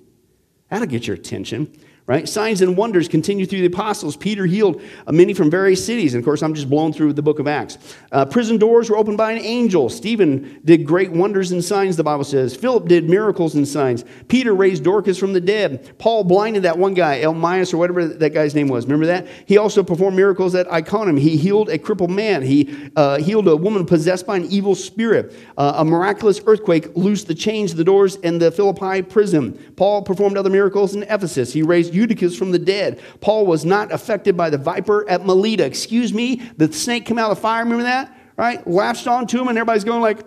That'll 0.69 0.87
get 0.87 1.07
your 1.07 1.15
attention 1.15 1.75
right? 2.09 2.27
Signs 2.27 2.61
and 2.61 2.75
wonders 2.75 3.07
continue 3.07 3.45
through 3.45 3.59
the 3.59 3.67
apostles. 3.67 4.17
Peter 4.17 4.47
healed 4.47 4.81
uh, 5.05 5.11
many 5.11 5.31
from 5.31 5.51
various 5.51 5.85
cities. 5.85 6.15
And 6.15 6.23
of 6.23 6.25
course, 6.25 6.41
I'm 6.41 6.55
just 6.55 6.67
blown 6.67 6.91
through 6.91 7.13
the 7.13 7.21
book 7.21 7.37
of 7.37 7.47
Acts. 7.47 7.77
Uh, 8.11 8.25
prison 8.25 8.57
doors 8.57 8.89
were 8.89 8.97
opened 8.97 9.17
by 9.17 9.31
an 9.31 9.37
angel. 9.37 9.89
Stephen 9.89 10.59
did 10.65 10.87
great 10.87 11.11
wonders 11.11 11.51
and 11.51 11.63
signs, 11.63 11.97
the 11.97 12.03
Bible 12.03 12.23
says. 12.23 12.55
Philip 12.55 12.87
did 12.87 13.07
miracles 13.07 13.53
and 13.53 13.67
signs. 13.67 14.05
Peter 14.27 14.55
raised 14.55 14.83
Dorcas 14.83 15.19
from 15.19 15.33
the 15.33 15.39
dead. 15.39 15.93
Paul 15.99 16.23
blinded 16.23 16.63
that 16.63 16.79
one 16.79 16.95
guy, 16.95 17.21
Elymas 17.21 17.75
or 17.75 17.77
whatever 17.77 18.07
that 18.07 18.33
guy's 18.33 18.55
name 18.55 18.69
was. 18.69 18.85
Remember 18.85 19.05
that? 19.05 19.27
He 19.45 19.59
also 19.59 19.83
performed 19.83 20.17
miracles 20.17 20.55
at 20.55 20.67
Iconium. 20.71 21.15
He 21.15 21.37
healed 21.37 21.69
a 21.69 21.77
crippled 21.77 22.09
man. 22.09 22.41
He 22.41 22.89
uh, 22.95 23.19
healed 23.19 23.47
a 23.47 23.55
woman 23.55 23.85
possessed 23.85 24.25
by 24.25 24.37
an 24.37 24.45
evil 24.45 24.73
spirit. 24.73 25.35
Uh, 25.59 25.73
a 25.75 25.85
miraculous 25.85 26.41
earthquake 26.47 26.87
loosed 26.97 27.27
the 27.27 27.35
chains 27.35 27.69
of 27.69 27.77
the 27.77 27.83
doors 27.83 28.15
in 28.15 28.39
the 28.39 28.51
Philippi 28.51 29.03
prison. 29.03 29.53
Paul 29.75 30.01
performed 30.01 30.39
other 30.39 30.49
miracles 30.49 30.95
in 30.95 31.03
Ephesus. 31.03 31.53
He 31.53 31.61
raised 31.61 31.98
Eutychus 31.99 32.37
from 32.37 32.51
the 32.51 32.59
dead. 32.59 33.01
Paul 33.21 33.45
was 33.45 33.65
not 33.65 33.91
affected 33.91 34.37
by 34.37 34.49
the 34.49 34.57
viper 34.57 35.07
at 35.09 35.25
Melita. 35.25 35.65
Excuse 35.65 36.13
me, 36.13 36.41
the 36.57 36.71
snake 36.71 37.05
came 37.05 37.19
out 37.19 37.29
of 37.29 37.37
the 37.37 37.41
fire. 37.41 37.63
Remember 37.63 37.83
that? 37.83 38.15
Right? 38.37 38.65
Latched 38.65 39.07
onto 39.07 39.39
him, 39.39 39.47
and 39.49 39.57
everybody's 39.57 39.83
going 39.83 40.01
like, 40.01 40.19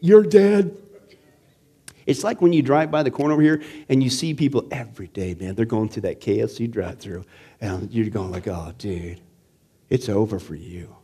"You're 0.00 0.22
dead." 0.22 0.76
It's 2.06 2.22
like 2.22 2.40
when 2.40 2.52
you 2.52 2.62
drive 2.62 2.90
by 2.90 3.02
the 3.02 3.10
corner 3.10 3.32
over 3.32 3.42
here 3.42 3.62
and 3.88 4.02
you 4.02 4.10
see 4.10 4.32
people 4.32 4.68
every 4.70 5.08
day, 5.08 5.34
man. 5.34 5.54
They're 5.56 5.64
going 5.64 5.88
through 5.88 6.02
that 6.02 6.20
KFC 6.20 6.70
drive-through, 6.70 7.24
and 7.60 7.90
you're 7.92 8.08
going 8.10 8.30
like, 8.30 8.46
"Oh, 8.46 8.72
dude, 8.78 9.20
it's 9.90 10.08
over 10.08 10.38
for 10.38 10.54
you," 10.54 10.94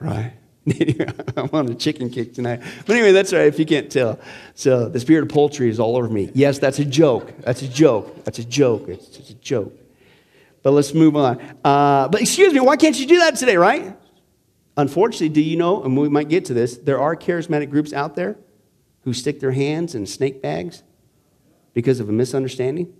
right? 0.00 0.32
I'm 1.36 1.50
on 1.52 1.68
a 1.70 1.74
chicken 1.74 2.08
kick 2.08 2.34
tonight. 2.34 2.62
But 2.86 2.94
anyway, 2.94 3.12
that's 3.12 3.32
all 3.32 3.40
right 3.40 3.48
if 3.48 3.58
you 3.58 3.66
can't 3.66 3.90
tell. 3.90 4.20
So 4.54 4.88
the 4.88 5.00
spirit 5.00 5.22
of 5.22 5.28
poultry 5.28 5.68
is 5.68 5.80
all 5.80 5.96
over 5.96 6.08
me. 6.08 6.30
Yes, 6.34 6.58
that's 6.58 6.78
a 6.78 6.84
joke. 6.84 7.32
That's 7.40 7.62
a 7.62 7.68
joke. 7.68 8.24
That's 8.24 8.38
a 8.38 8.44
joke. 8.44 8.88
It's 8.88 9.08
just 9.08 9.30
a 9.30 9.34
joke. 9.34 9.76
But 10.62 10.72
let's 10.72 10.94
move 10.94 11.16
on. 11.16 11.40
Uh, 11.64 12.08
but 12.08 12.20
excuse 12.20 12.52
me, 12.52 12.60
why 12.60 12.76
can't 12.76 12.98
you 12.98 13.06
do 13.06 13.18
that 13.20 13.34
today, 13.36 13.56
right? 13.56 13.96
Unfortunately, 14.76 15.30
do 15.30 15.42
you 15.42 15.56
know, 15.56 15.82
and 15.82 15.96
we 15.96 16.08
might 16.08 16.28
get 16.28 16.44
to 16.46 16.54
this, 16.54 16.76
there 16.76 17.00
are 17.00 17.16
charismatic 17.16 17.68
groups 17.68 17.92
out 17.92 18.14
there 18.14 18.36
who 19.02 19.12
stick 19.12 19.40
their 19.40 19.52
hands 19.52 19.96
in 19.96 20.06
snake 20.06 20.40
bags 20.40 20.84
because 21.74 21.98
of 21.98 22.08
a 22.08 22.12
misunderstanding. 22.12 22.94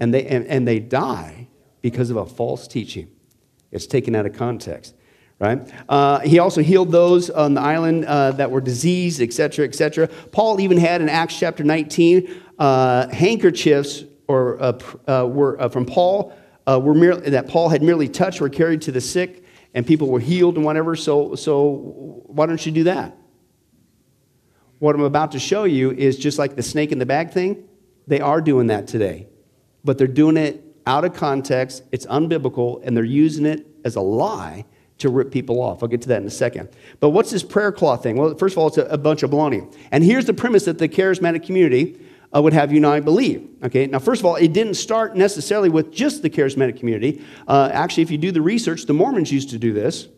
And 0.00 0.12
they, 0.12 0.26
and, 0.26 0.46
and 0.46 0.66
they 0.66 0.80
die 0.80 1.48
because 1.80 2.10
of 2.10 2.16
a 2.16 2.26
false 2.26 2.66
teaching. 2.66 3.08
It's 3.70 3.86
taken 3.86 4.16
out 4.16 4.26
of 4.26 4.34
context 4.34 4.94
right? 5.40 5.68
Uh, 5.88 6.20
he 6.20 6.38
also 6.38 6.62
healed 6.62 6.92
those 6.92 7.30
on 7.30 7.54
the 7.54 7.60
island 7.60 8.04
uh, 8.04 8.30
that 8.32 8.50
were 8.50 8.60
diseased, 8.60 9.20
etc., 9.20 9.64
etc. 9.64 10.06
Paul 10.30 10.60
even 10.60 10.76
had 10.76 11.00
in 11.00 11.08
Acts 11.08 11.38
chapter 11.38 11.64
19 11.64 12.42
uh, 12.58 13.08
handkerchiefs 13.08 14.04
or 14.28 14.62
uh, 14.62 14.78
uh, 15.08 15.26
were 15.26 15.60
uh, 15.60 15.68
from 15.68 15.86
Paul 15.86 16.32
were 16.68 16.94
merely, 16.94 17.30
that 17.30 17.48
Paul 17.48 17.68
had 17.68 17.82
merely 17.82 18.08
touched 18.08 18.40
were 18.40 18.48
carried 18.48 18.82
to 18.82 18.92
the 18.92 19.00
sick 19.00 19.44
and 19.74 19.84
people 19.84 20.08
were 20.08 20.20
healed 20.20 20.54
and 20.54 20.64
whatever. 20.64 20.94
So, 20.94 21.34
so 21.34 22.22
why 22.26 22.46
don't 22.46 22.64
you 22.64 22.70
do 22.70 22.84
that? 22.84 23.16
What 24.78 24.94
I'm 24.94 25.02
about 25.02 25.32
to 25.32 25.40
show 25.40 25.64
you 25.64 25.90
is 25.90 26.16
just 26.16 26.38
like 26.38 26.54
the 26.54 26.62
snake 26.62 26.92
in 26.92 27.00
the 27.00 27.06
bag 27.06 27.32
thing. 27.32 27.68
They 28.06 28.20
are 28.20 28.40
doing 28.40 28.68
that 28.68 28.86
today, 28.86 29.26
but 29.82 29.98
they're 29.98 30.06
doing 30.06 30.36
it 30.36 30.62
out 30.86 31.04
of 31.04 31.14
context. 31.14 31.82
It's 31.90 32.06
unbiblical, 32.06 32.80
and 32.84 32.96
they're 32.96 33.04
using 33.04 33.46
it 33.46 33.66
as 33.84 33.96
a 33.96 34.00
lie 34.00 34.64
to 35.00 35.08
rip 35.08 35.30
people 35.30 35.60
off. 35.60 35.82
I'll 35.82 35.88
get 35.88 36.02
to 36.02 36.08
that 36.08 36.22
in 36.22 36.26
a 36.26 36.30
second. 36.30 36.68
But 37.00 37.10
what's 37.10 37.30
this 37.30 37.42
prayer 37.42 37.72
cloth 37.72 38.02
thing? 38.02 38.16
Well, 38.16 38.34
first 38.34 38.54
of 38.54 38.58
all, 38.58 38.68
it's 38.68 38.78
a, 38.78 38.84
a 38.84 38.98
bunch 38.98 39.22
of 39.22 39.30
baloney. 39.30 39.74
And 39.90 40.04
here's 40.04 40.26
the 40.26 40.34
premise 40.34 40.64
that 40.66 40.78
the 40.78 40.88
charismatic 40.88 41.44
community 41.44 41.98
uh, 42.34 42.40
would 42.40 42.52
have 42.52 42.70
you 42.70 42.76
and 42.76 42.86
I 42.86 43.00
believe. 43.00 43.48
Okay, 43.64 43.86
now, 43.86 43.98
first 43.98 44.20
of 44.20 44.26
all, 44.26 44.36
it 44.36 44.52
didn't 44.52 44.74
start 44.74 45.16
necessarily 45.16 45.68
with 45.68 45.92
just 45.92 46.22
the 46.22 46.30
charismatic 46.30 46.78
community. 46.78 47.24
Uh, 47.48 47.70
actually, 47.72 48.02
if 48.04 48.10
you 48.10 48.18
do 48.18 48.30
the 48.30 48.42
research, 48.42 48.86
the 48.86 48.94
Mormons 48.94 49.32
used 49.32 49.50
to 49.50 49.58
do 49.58 49.72
this, 49.72 50.08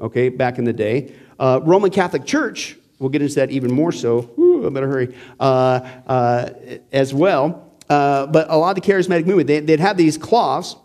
okay, 0.00 0.28
back 0.28 0.58
in 0.58 0.64
the 0.64 0.72
day. 0.72 1.14
Uh, 1.38 1.60
Roman 1.62 1.90
Catholic 1.90 2.24
Church, 2.24 2.76
we'll 2.98 3.10
get 3.10 3.22
into 3.22 3.34
that 3.36 3.50
even 3.50 3.72
more 3.72 3.92
so. 3.92 4.30
Ooh, 4.38 4.66
I 4.66 4.70
better 4.70 4.88
hurry, 4.88 5.14
uh, 5.38 5.80
uh, 6.06 6.50
as 6.90 7.12
well. 7.12 7.64
Uh, 7.88 8.26
but 8.26 8.50
a 8.50 8.56
lot 8.56 8.76
of 8.76 8.82
the 8.82 8.92
charismatic 8.92 9.26
movement, 9.26 9.46
they, 9.46 9.60
they'd 9.60 9.80
have 9.80 9.96
these 9.96 10.18
cloths 10.18 10.76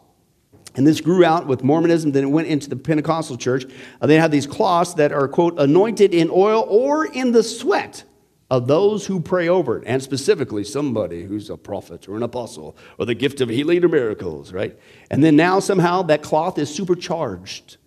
and 0.76 0.88
this 0.88 1.02
grew 1.02 1.24
out 1.24 1.46
with 1.46 1.64
Mormonism, 1.64 2.12
then 2.12 2.24
it 2.24 2.32
went 2.32 2.48
into 2.48 2.70
the 2.70 2.76
Pentecostal 2.76 3.38
church. 3.38 3.66
Uh, 4.02 4.08
they 4.08 4.18
have 4.18 4.32
these 4.32 4.48
cloths 4.48 4.96
that 4.96 5.12
are, 5.12 5.28
quote, 5.28 5.60
anointed 5.60 6.14
in 6.14 6.30
oil 6.32 6.66
or 6.68 7.06
in 7.06 7.32
the 7.32 7.44
sweat 7.44 8.04
of 8.50 8.68
those 8.68 9.06
who 9.06 9.20
pray 9.20 9.48
over 9.48 9.78
it, 9.78 9.84
and 9.88 10.02
specifically 10.02 10.64
somebody 10.64 11.24
who's 11.24 11.50
a 11.50 11.58
prophet 11.58 12.08
or 12.08 12.16
an 12.16 12.24
apostle 12.24 12.78
or 13.00 13.06
the 13.06 13.16
gift 13.16 13.42
of 13.42 13.50
healing 13.50 13.84
or 13.84 13.88
miracles, 13.88 14.54
right? 14.54 14.78
And 15.10 15.24
then 15.24 15.36
now 15.36 15.60
somehow 15.60 16.04
that 16.04 16.22
cloth 16.22 16.58
is 16.60 16.74
supercharged 16.74 17.78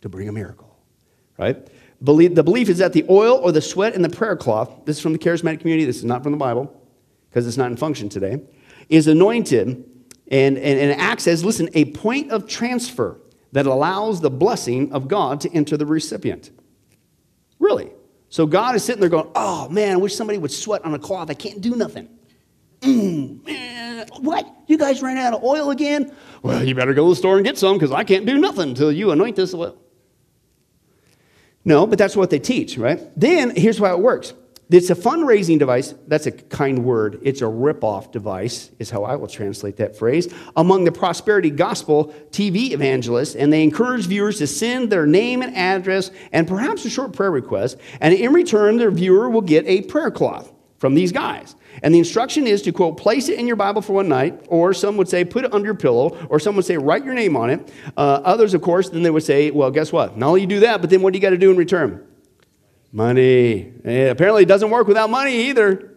to 0.00 0.08
bring 0.08 0.28
a 0.28 0.32
miracle, 0.32 0.78
right? 1.38 1.68
Believe, 2.02 2.34
the 2.34 2.42
belief 2.42 2.68
is 2.68 2.78
that 2.78 2.92
the 2.92 3.04
oil 3.08 3.36
or 3.36 3.52
the 3.52 3.60
sweat 3.60 3.94
in 3.94 4.02
the 4.02 4.08
prayer 4.08 4.36
cloth, 4.36 4.84
this 4.84 4.96
is 4.96 5.02
from 5.02 5.12
the 5.12 5.18
charismatic 5.18 5.60
community, 5.60 5.84
this 5.84 5.98
is 5.98 6.04
not 6.04 6.22
from 6.22 6.32
the 6.32 6.38
Bible, 6.38 6.74
because 7.28 7.46
it's 7.46 7.56
not 7.56 7.70
in 7.70 7.76
function 7.76 8.08
today, 8.08 8.42
is 8.88 9.06
anointed 9.06 9.84
and, 10.34 10.58
and, 10.58 10.80
and 10.80 11.00
acts 11.00 11.28
as, 11.28 11.44
listen, 11.44 11.68
a 11.74 11.84
point 11.86 12.32
of 12.32 12.48
transfer 12.48 13.20
that 13.52 13.66
allows 13.66 14.20
the 14.20 14.30
blessing 14.30 14.92
of 14.92 15.06
God 15.06 15.40
to 15.42 15.52
enter 15.52 15.76
the 15.76 15.86
recipient. 15.86 16.50
Really. 17.60 17.92
So 18.30 18.44
God 18.44 18.74
is 18.74 18.82
sitting 18.82 19.00
there 19.00 19.08
going, 19.08 19.30
oh 19.36 19.68
man, 19.68 19.92
I 19.92 19.96
wish 19.96 20.16
somebody 20.16 20.40
would 20.40 20.50
sweat 20.50 20.84
on 20.84 20.92
a 20.92 20.98
cloth. 20.98 21.30
I 21.30 21.34
can't 21.34 21.60
do 21.60 21.76
nothing. 21.76 22.08
Mm, 22.80 24.10
what? 24.22 24.52
You 24.66 24.76
guys 24.76 25.02
ran 25.02 25.18
out 25.18 25.34
of 25.34 25.44
oil 25.44 25.70
again? 25.70 26.12
Well, 26.42 26.64
you 26.64 26.74
better 26.74 26.94
go 26.94 27.04
to 27.04 27.10
the 27.10 27.16
store 27.16 27.36
and 27.36 27.44
get 27.44 27.56
some 27.56 27.76
because 27.76 27.92
I 27.92 28.02
can't 28.02 28.26
do 28.26 28.36
nothing 28.36 28.70
until 28.70 28.90
you 28.90 29.12
anoint 29.12 29.36
this 29.36 29.54
oil. 29.54 29.78
No, 31.64 31.86
but 31.86 31.96
that's 31.96 32.16
what 32.16 32.30
they 32.30 32.40
teach, 32.40 32.76
right? 32.76 33.00
Then 33.16 33.54
here's 33.54 33.78
how 33.78 33.94
it 33.94 34.00
works 34.00 34.34
it's 34.70 34.90
a 34.90 34.94
fundraising 34.94 35.58
device. 35.58 35.94
That's 36.06 36.26
a 36.26 36.32
kind 36.32 36.84
word. 36.84 37.20
It's 37.22 37.42
a 37.42 37.46
rip-off 37.46 38.10
device, 38.12 38.70
is 38.78 38.90
how 38.90 39.04
I 39.04 39.16
will 39.16 39.28
translate 39.28 39.76
that 39.76 39.96
phrase, 39.96 40.32
among 40.56 40.84
the 40.84 40.92
prosperity 40.92 41.50
gospel 41.50 42.14
TV 42.30 42.72
evangelists. 42.72 43.34
And 43.34 43.52
they 43.52 43.62
encourage 43.62 44.06
viewers 44.06 44.38
to 44.38 44.46
send 44.46 44.90
their 44.90 45.06
name 45.06 45.42
and 45.42 45.54
address 45.54 46.10
and 46.32 46.48
perhaps 46.48 46.84
a 46.84 46.90
short 46.90 47.12
prayer 47.12 47.30
request. 47.30 47.76
And 48.00 48.14
in 48.14 48.32
return, 48.32 48.78
their 48.78 48.90
viewer 48.90 49.28
will 49.28 49.42
get 49.42 49.66
a 49.66 49.82
prayer 49.82 50.10
cloth 50.10 50.50
from 50.78 50.94
these 50.94 51.12
guys. 51.12 51.56
And 51.82 51.94
the 51.94 51.98
instruction 51.98 52.46
is 52.46 52.62
to, 52.62 52.72
quote, 52.72 52.96
place 52.96 53.28
it 53.28 53.38
in 53.38 53.46
your 53.46 53.56
Bible 53.56 53.82
for 53.82 53.94
one 53.94 54.08
night, 54.08 54.46
or 54.48 54.72
some 54.72 54.96
would 54.96 55.08
say 55.08 55.24
put 55.24 55.44
it 55.44 55.52
under 55.52 55.66
your 55.66 55.74
pillow, 55.74 56.16
or 56.30 56.38
some 56.38 56.56
would 56.56 56.64
say 56.64 56.76
write 56.76 57.04
your 57.04 57.14
name 57.14 57.36
on 57.36 57.50
it. 57.50 57.72
Uh, 57.96 58.20
others, 58.24 58.54
of 58.54 58.62
course, 58.62 58.90
then 58.90 59.02
they 59.02 59.10
would 59.10 59.22
say, 59.22 59.50
well, 59.50 59.70
guess 59.70 59.92
what? 59.92 60.16
Not 60.16 60.28
only 60.28 60.42
you 60.42 60.46
do 60.46 60.60
that, 60.60 60.80
but 60.80 60.90
then 60.90 61.02
what 61.02 61.12
do 61.12 61.18
you 61.18 61.22
got 61.22 61.30
to 61.30 61.38
do 61.38 61.50
in 61.50 61.56
return? 61.56 62.06
Money. 62.94 63.72
Eh, 63.84 64.04
apparently, 64.04 64.44
it 64.44 64.48
doesn't 64.48 64.70
work 64.70 64.86
without 64.86 65.10
money 65.10 65.48
either, 65.48 65.96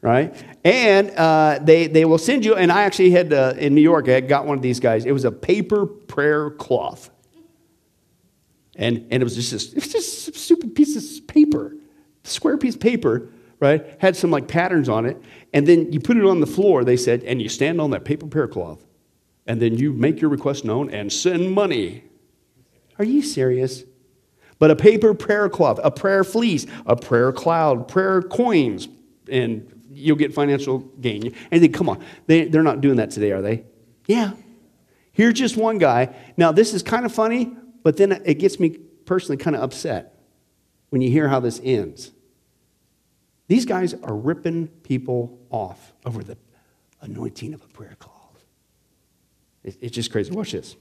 right? 0.00 0.34
And 0.64 1.12
uh, 1.12 1.60
they, 1.62 1.86
they 1.86 2.04
will 2.04 2.18
send 2.18 2.44
you, 2.44 2.56
and 2.56 2.72
I 2.72 2.82
actually 2.82 3.12
had 3.12 3.32
uh, 3.32 3.54
in 3.56 3.76
New 3.76 3.80
York, 3.80 4.08
I 4.08 4.20
got 4.22 4.44
one 4.44 4.56
of 4.58 4.62
these 4.62 4.80
guys. 4.80 5.04
It 5.04 5.12
was 5.12 5.24
a 5.24 5.30
paper 5.30 5.86
prayer 5.86 6.50
cloth. 6.50 7.10
And, 8.74 9.06
and 9.12 9.22
it 9.22 9.24
was 9.24 9.36
just 9.36 9.70
it 9.70 9.76
was 9.76 9.88
just 9.88 10.28
a 10.28 10.32
stupid 10.36 10.74
piece 10.74 10.96
of 10.96 11.28
paper, 11.28 11.76
square 12.24 12.58
piece 12.58 12.74
of 12.74 12.80
paper, 12.80 13.30
right? 13.60 13.86
Had 14.00 14.16
some 14.16 14.32
like 14.32 14.48
patterns 14.48 14.88
on 14.88 15.06
it. 15.06 15.22
And 15.54 15.64
then 15.64 15.92
you 15.92 16.00
put 16.00 16.16
it 16.16 16.24
on 16.24 16.40
the 16.40 16.46
floor, 16.46 16.82
they 16.82 16.96
said, 16.96 17.22
and 17.22 17.40
you 17.40 17.48
stand 17.48 17.80
on 17.80 17.90
that 17.92 18.04
paper 18.04 18.26
prayer 18.26 18.48
cloth. 18.48 18.84
And 19.46 19.62
then 19.62 19.78
you 19.78 19.92
make 19.92 20.20
your 20.20 20.30
request 20.30 20.64
known 20.64 20.90
and 20.90 21.12
send 21.12 21.52
money. 21.52 22.02
Are 22.98 23.04
you 23.04 23.22
serious? 23.22 23.84
But 24.58 24.70
a 24.70 24.76
paper 24.76 25.14
prayer 25.14 25.48
cloth, 25.48 25.78
a 25.82 25.90
prayer 25.90 26.24
fleece, 26.24 26.66
a 26.86 26.96
prayer 26.96 27.32
cloud, 27.32 27.88
prayer 27.88 28.22
coins, 28.22 28.88
and 29.30 29.72
you'll 29.90 30.16
get 30.16 30.34
financial 30.34 30.78
gain. 31.00 31.34
And 31.50 31.62
they 31.62 31.68
come 31.68 31.88
on, 31.88 32.02
they, 32.26 32.44
they're 32.44 32.62
not 32.62 32.80
doing 32.80 32.96
that 32.96 33.10
today, 33.10 33.32
are 33.32 33.42
they? 33.42 33.64
Yeah. 34.06 34.32
Here's 35.12 35.34
just 35.34 35.56
one 35.56 35.78
guy. 35.78 36.14
Now, 36.36 36.52
this 36.52 36.74
is 36.74 36.82
kind 36.82 37.06
of 37.06 37.12
funny, 37.12 37.56
but 37.82 37.96
then 37.96 38.20
it 38.24 38.34
gets 38.34 38.60
me 38.60 38.70
personally 39.06 39.36
kind 39.38 39.56
of 39.56 39.62
upset 39.62 40.18
when 40.90 41.00
you 41.00 41.10
hear 41.10 41.28
how 41.28 41.40
this 41.40 41.60
ends. 41.62 42.12
These 43.48 43.64
guys 43.64 43.94
are 43.94 44.14
ripping 44.14 44.68
people 44.82 45.38
off 45.50 45.92
over 46.04 46.22
the 46.22 46.36
anointing 47.00 47.54
of 47.54 47.62
a 47.62 47.68
prayer 47.68 47.96
cloth. 47.98 48.16
It's 49.64 49.94
just 49.94 50.12
crazy. 50.12 50.32
Watch 50.32 50.52
this. 50.52 50.76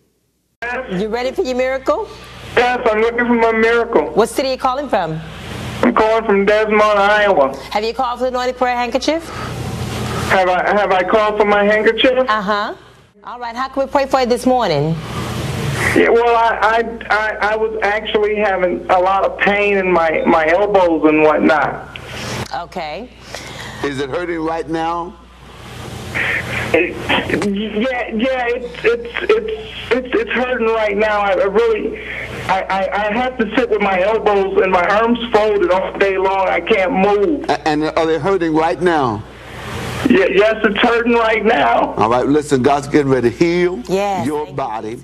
You 0.91 1.07
ready 1.07 1.31
for 1.31 1.43
your 1.43 1.55
miracle? 1.55 2.07
Yes, 2.55 2.87
I'm 2.89 3.01
looking 3.01 3.25
for 3.27 3.33
my 3.35 3.51
miracle. 3.51 4.07
What 4.11 4.29
city 4.29 4.49
are 4.49 4.51
you 4.51 4.57
calling 4.57 4.87
from? 4.87 5.19
I'm 5.81 5.93
calling 5.93 6.25
from 6.25 6.45
Des 6.45 6.67
Moines, 6.67 6.97
Iowa. 6.97 7.55
Have 7.71 7.83
you 7.83 7.93
called 7.93 8.19
for 8.19 8.23
the 8.25 8.29
anointed 8.29 8.57
prayer 8.57 8.75
handkerchief? 8.75 9.27
Have 10.29 10.47
I 10.49 10.67
have 10.75 10.91
I 10.91 11.03
called 11.03 11.37
for 11.37 11.45
my 11.45 11.63
handkerchief? 11.63 12.17
Uh 12.29 12.41
huh. 12.41 12.75
All 13.25 13.39
right. 13.39 13.55
How 13.55 13.67
can 13.67 13.85
we 13.85 13.91
pray 13.91 14.05
for 14.05 14.21
you 14.21 14.25
this 14.25 14.45
morning? 14.45 14.95
Yeah, 15.95 16.09
well, 16.09 16.35
I, 16.35 16.59
I 16.61 17.05
I 17.09 17.53
I 17.53 17.55
was 17.57 17.77
actually 17.83 18.35
having 18.35 18.89
a 18.89 18.99
lot 18.99 19.25
of 19.25 19.37
pain 19.37 19.77
in 19.77 19.91
my 19.91 20.23
my 20.25 20.47
elbows 20.47 21.03
and 21.09 21.23
whatnot. 21.23 21.99
Okay. 22.55 23.09
Is 23.83 23.99
it 23.99 24.09
hurting 24.09 24.39
right 24.39 24.67
now? 24.67 25.15
It, 26.73 26.95
yeah, 27.45 28.13
yeah, 28.13 28.47
it's 28.49 28.84
it's 28.84 29.32
it's 29.32 29.91
it's 29.91 30.15
it's 30.15 30.32
hurting 30.32 30.67
right 30.67 30.97
now. 30.97 31.21
I, 31.21 31.32
I 31.32 31.43
really, 31.45 31.99
I, 32.47 32.62
I 32.63 33.08
I 33.08 33.13
have 33.13 33.38
to 33.38 33.56
sit 33.56 33.69
with 33.69 33.82
my 33.82 34.01
elbows 34.01 34.62
and 34.62 34.71
my 34.71 34.86
arms 34.88 35.19
folded 35.32 35.71
all 35.71 35.97
day 35.97 36.17
long. 36.17 36.47
I 36.47 36.62
can't 36.62 36.91
move. 36.91 37.49
And 37.65 37.84
are 37.84 38.06
they 38.06 38.19
hurting 38.19 38.54
right 38.54 38.82
now? 38.82 39.23
Yeah, 40.10 40.25
yes, 40.25 40.58
it's 40.63 40.78
hurting 40.78 41.13
right 41.13 41.43
now. 41.43 41.93
All 41.93 42.10
right, 42.10 42.28
listen, 42.28 42.62
God's 42.62 42.88
getting 42.88 43.12
ready 43.12 43.30
to 43.32 43.36
heal 43.36 43.82
yes, 43.88 44.25
your 44.25 44.51
body. 44.54 44.99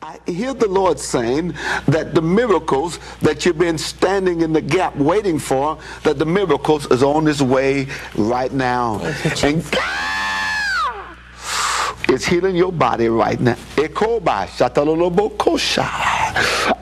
I 0.00 0.18
hear 0.26 0.52
the 0.52 0.68
Lord 0.68 0.98
saying 1.00 1.54
that 1.86 2.14
the 2.14 2.20
miracles 2.20 2.98
that 3.22 3.46
you've 3.46 3.58
been 3.58 3.78
standing 3.78 4.42
in 4.42 4.52
the 4.52 4.60
gap 4.60 4.94
waiting 4.96 5.38
for, 5.38 5.78
that 6.02 6.18
the 6.18 6.26
miracles 6.26 6.84
is 6.90 7.02
on 7.02 7.26
its 7.26 7.40
way 7.40 7.86
right 8.14 8.52
now. 8.52 9.00
And 9.42 9.64
is 12.08 12.24
healing 12.24 12.56
your 12.56 12.72
body 12.72 13.08
right 13.08 13.40
now. 13.40 13.56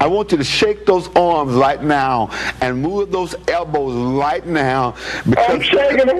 I 0.00 0.06
want 0.06 0.32
you 0.32 0.38
to 0.38 0.44
shake 0.44 0.87
those 0.87 1.08
arms 1.16 1.54
right 1.54 1.82
now 1.82 2.30
and 2.61 2.80
move 2.82 3.11
those 3.11 3.35
elbows 3.48 3.94
right 4.18 4.46
now. 4.46 4.94
Because 5.28 5.50
I'm 5.50 5.62
shaking 5.62 6.06
them. 6.06 6.18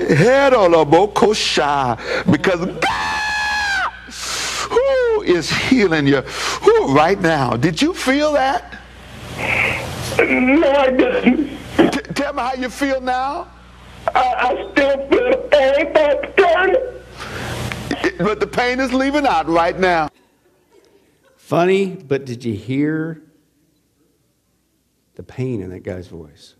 Because 2.31 2.67
God 2.67 3.23
who 4.71 5.23
is 5.23 5.51
healing 5.51 6.07
you 6.07 6.23
who, 6.23 6.95
right 6.95 7.21
now. 7.21 7.57
Did 7.57 7.81
you 7.83 7.93
feel 7.93 8.33
that? 8.33 8.79
No, 10.19 10.71
I 10.73 10.91
didn't. 10.91 11.49
T- 11.77 12.13
tell 12.15 12.33
me 12.33 12.41
how 12.41 12.55
you 12.55 12.69
feel 12.69 13.01
now. 13.01 13.49
I, 14.15 14.35
I 14.49 14.71
still 14.73 15.09
feel 15.09 15.37
pain, 15.49 15.93
but 15.93 16.37
but 18.19 18.41
the 18.41 18.47
pain 18.47 18.81
is 18.81 18.93
leaving 18.93 19.27
out 19.27 19.49
right 19.49 19.79
now. 19.79 20.09
Funny, 21.37 21.87
but 21.95 22.25
did 22.25 22.45
you 22.45 22.55
hear 22.55 23.23
the 25.15 25.23
pain 25.23 25.61
in 25.61 25.71
that 25.71 25.83
guy's 25.83 26.07
voice? 26.07 26.55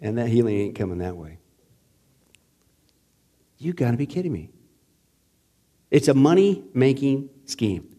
And 0.00 0.18
that 0.18 0.28
healing 0.28 0.56
ain't 0.56 0.76
coming 0.76 0.98
that 0.98 1.16
way. 1.16 1.38
You 3.58 3.72
got 3.72 3.92
to 3.92 3.96
be 3.96 4.06
kidding 4.06 4.32
me. 4.32 4.50
It's 5.90 6.08
a 6.08 6.14
money 6.14 6.64
making 6.74 7.30
scheme. 7.46 7.96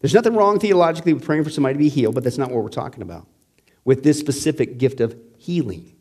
There's 0.00 0.14
nothing 0.14 0.34
wrong 0.34 0.58
theologically 0.58 1.12
with 1.12 1.24
praying 1.24 1.44
for 1.44 1.50
somebody 1.50 1.74
to 1.74 1.78
be 1.78 1.88
healed, 1.88 2.14
but 2.14 2.24
that's 2.24 2.38
not 2.38 2.50
what 2.50 2.62
we're 2.62 2.68
talking 2.68 3.02
about. 3.02 3.26
With 3.84 4.04
this 4.04 4.18
specific 4.18 4.78
gift 4.78 5.00
of 5.00 5.16
healing. 5.38 5.96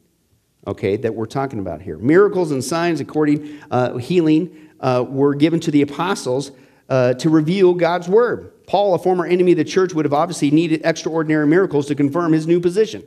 Okay, 0.68 0.98
that 0.98 1.14
we're 1.14 1.26
talking 1.26 1.60
about 1.60 1.82
here. 1.82 1.98
Miracles 1.98 2.52
and 2.52 2.64
signs, 2.64 3.00
according 3.00 3.60
uh, 3.72 3.98
healing, 3.98 4.70
uh, 4.80 5.06
were 5.08 5.36
given 5.36 5.60
to 5.62 5.72
the 5.72 5.82
apostles 5.82 6.52
uh, 6.90 7.14
to 7.16 7.30
reveal 7.30 7.74
God's 7.74 8.08
word. 8.08 8.52
Paul, 8.68 8.94
a 8.94 9.00
former 9.00 9.26
enemy 9.26 9.52
of 9.52 9.58
the 9.58 9.66
church, 9.66 9.94
would 9.94 10.06
have 10.06 10.14
obviously 10.14 10.52
needed 10.52 10.82
extraordinary 10.84 11.48
miracles 11.48 11.88
to 11.88 11.96
confirm 11.96 12.34
his 12.34 12.48
new 12.48 12.60
position, 12.60 13.04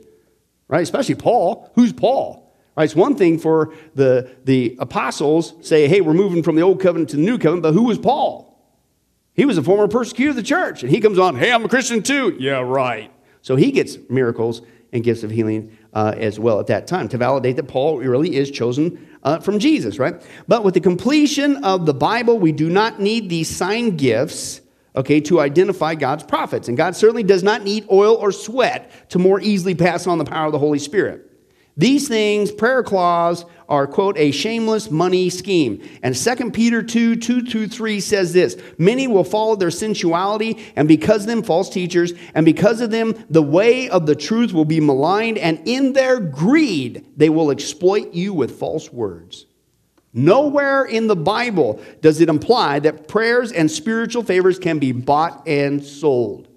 right? 0.67 0.83
Especially 0.83 1.15
Paul. 1.15 1.71
Who's 1.75 1.93
Paul? 1.93 2.45
Right, 2.75 2.83
it's 2.83 2.95
one 2.95 3.15
thing 3.15 3.39
for 3.39 3.73
the, 3.93 4.35
the 4.43 4.75
apostles 4.79 5.53
say, 5.61 5.87
hey, 5.87 6.01
we're 6.01 6.13
moving 6.13 6.43
from 6.43 6.57
the 6.57 6.61
old 6.61 6.81
covenant 6.81 7.09
to 7.11 7.15
the 7.15 7.21
new 7.21 7.37
covenant, 7.37 7.63
but 7.63 7.73
who 7.73 7.83
was 7.83 7.97
Paul? 7.97 8.53
He 9.33 9.45
was 9.45 9.57
a 9.57 9.63
former 9.63 9.87
persecutor 9.87 10.31
of 10.31 10.35
the 10.35 10.43
church, 10.43 10.83
and 10.83 10.91
he 10.91 10.99
comes 10.99 11.17
on, 11.17 11.37
hey, 11.37 11.53
I'm 11.53 11.63
a 11.63 11.69
Christian 11.69 12.03
too. 12.03 12.35
Yeah, 12.37 12.59
right. 12.59 13.11
So 13.41 13.55
he 13.55 13.71
gets 13.71 13.97
miracles 14.09 14.61
and 14.91 15.05
gifts 15.05 15.23
of 15.23 15.31
healing 15.31 15.77
uh, 15.95 16.13
as 16.17 16.37
well 16.39 16.59
at 16.59 16.67
that 16.67 16.87
time 16.87 17.07
to 17.09 17.17
validate 17.17 17.55
that 17.55 17.63
Paul 17.63 17.97
really 17.99 18.35
is 18.35 18.51
chosen 18.51 19.07
uh, 19.23 19.39
from 19.39 19.57
Jesus, 19.57 19.97
right? 19.97 20.21
But 20.47 20.63
with 20.63 20.73
the 20.73 20.81
completion 20.81 21.63
of 21.63 21.85
the 21.85 21.93
Bible, 21.93 22.37
we 22.37 22.51
do 22.51 22.69
not 22.69 22.99
need 22.99 23.29
these 23.29 23.49
sign 23.49 23.95
gifts, 23.95 24.61
okay, 24.95 25.21
to 25.21 25.39
identify 25.39 25.95
God's 25.95 26.23
prophets. 26.23 26.67
And 26.67 26.77
God 26.77 26.95
certainly 26.95 27.23
does 27.23 27.43
not 27.43 27.63
need 27.63 27.87
oil 27.89 28.15
or 28.15 28.31
sweat 28.31 29.09
to 29.09 29.19
more 29.19 29.39
easily 29.39 29.73
pass 29.73 30.05
on 30.05 30.17
the 30.17 30.25
power 30.25 30.47
of 30.47 30.51
the 30.51 30.59
Holy 30.59 30.79
Spirit. 30.79 31.24
These 31.77 32.07
things, 32.07 32.51
prayer 32.51 32.83
clause, 32.83 33.45
are, 33.67 33.87
quote, 33.87 34.17
a 34.17 34.31
shameless 34.31 34.89
money 34.89 35.29
scheme. 35.29 35.81
And 36.03 36.15
2 36.15 36.51
Peter 36.51 36.81
2 36.81 37.17
2 37.17 37.41
2 37.41 37.67
3 37.67 37.99
says 37.99 38.31
this 38.31 38.55
Many 38.77 39.07
will 39.07 39.23
follow 39.23 39.55
their 39.55 39.71
sensuality, 39.71 40.71
and 40.75 40.87
because 40.87 41.21
of 41.21 41.27
them, 41.27 41.43
false 41.43 41.69
teachers, 41.69 42.13
and 42.33 42.45
because 42.45 42.79
of 42.79 42.91
them, 42.91 43.13
the 43.29 43.41
way 43.41 43.89
of 43.89 44.05
the 44.05 44.15
truth 44.15 44.53
will 44.53 44.65
be 44.65 44.79
maligned, 44.79 45.37
and 45.37 45.59
in 45.65 45.93
their 45.93 46.19
greed, 46.19 47.05
they 47.17 47.29
will 47.29 47.51
exploit 47.51 48.13
you 48.13 48.33
with 48.33 48.57
false 48.57 48.93
words. 48.93 49.45
Nowhere 50.13 50.85
in 50.85 51.07
the 51.07 51.15
Bible 51.15 51.81
does 51.99 52.21
it 52.21 52.29
imply 52.29 52.79
that 52.79 53.09
prayers 53.09 53.51
and 53.51 53.69
spiritual 53.69 54.23
favors 54.23 54.57
can 54.57 54.79
be 54.79 54.93
bought 54.93 55.45
and 55.45 55.83
sold. 55.83 56.47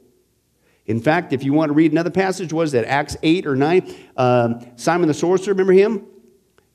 In 0.89 1.03
fact, 1.03 1.35
if 1.35 1.45
you 1.45 1.53
want 1.53 1.69
to 1.69 1.75
read 1.75 1.93
another 1.93 2.11
passage, 2.11 2.51
was 2.51 2.73
that 2.73 2.87
Acts 2.87 3.15
8 3.23 3.47
or 3.47 3.55
9? 3.55 3.95
Um, 4.17 4.67
Simon 4.77 5.07
the 5.07 5.15
sorcerer, 5.15 5.53
remember 5.53 5.75
him? 5.75 6.07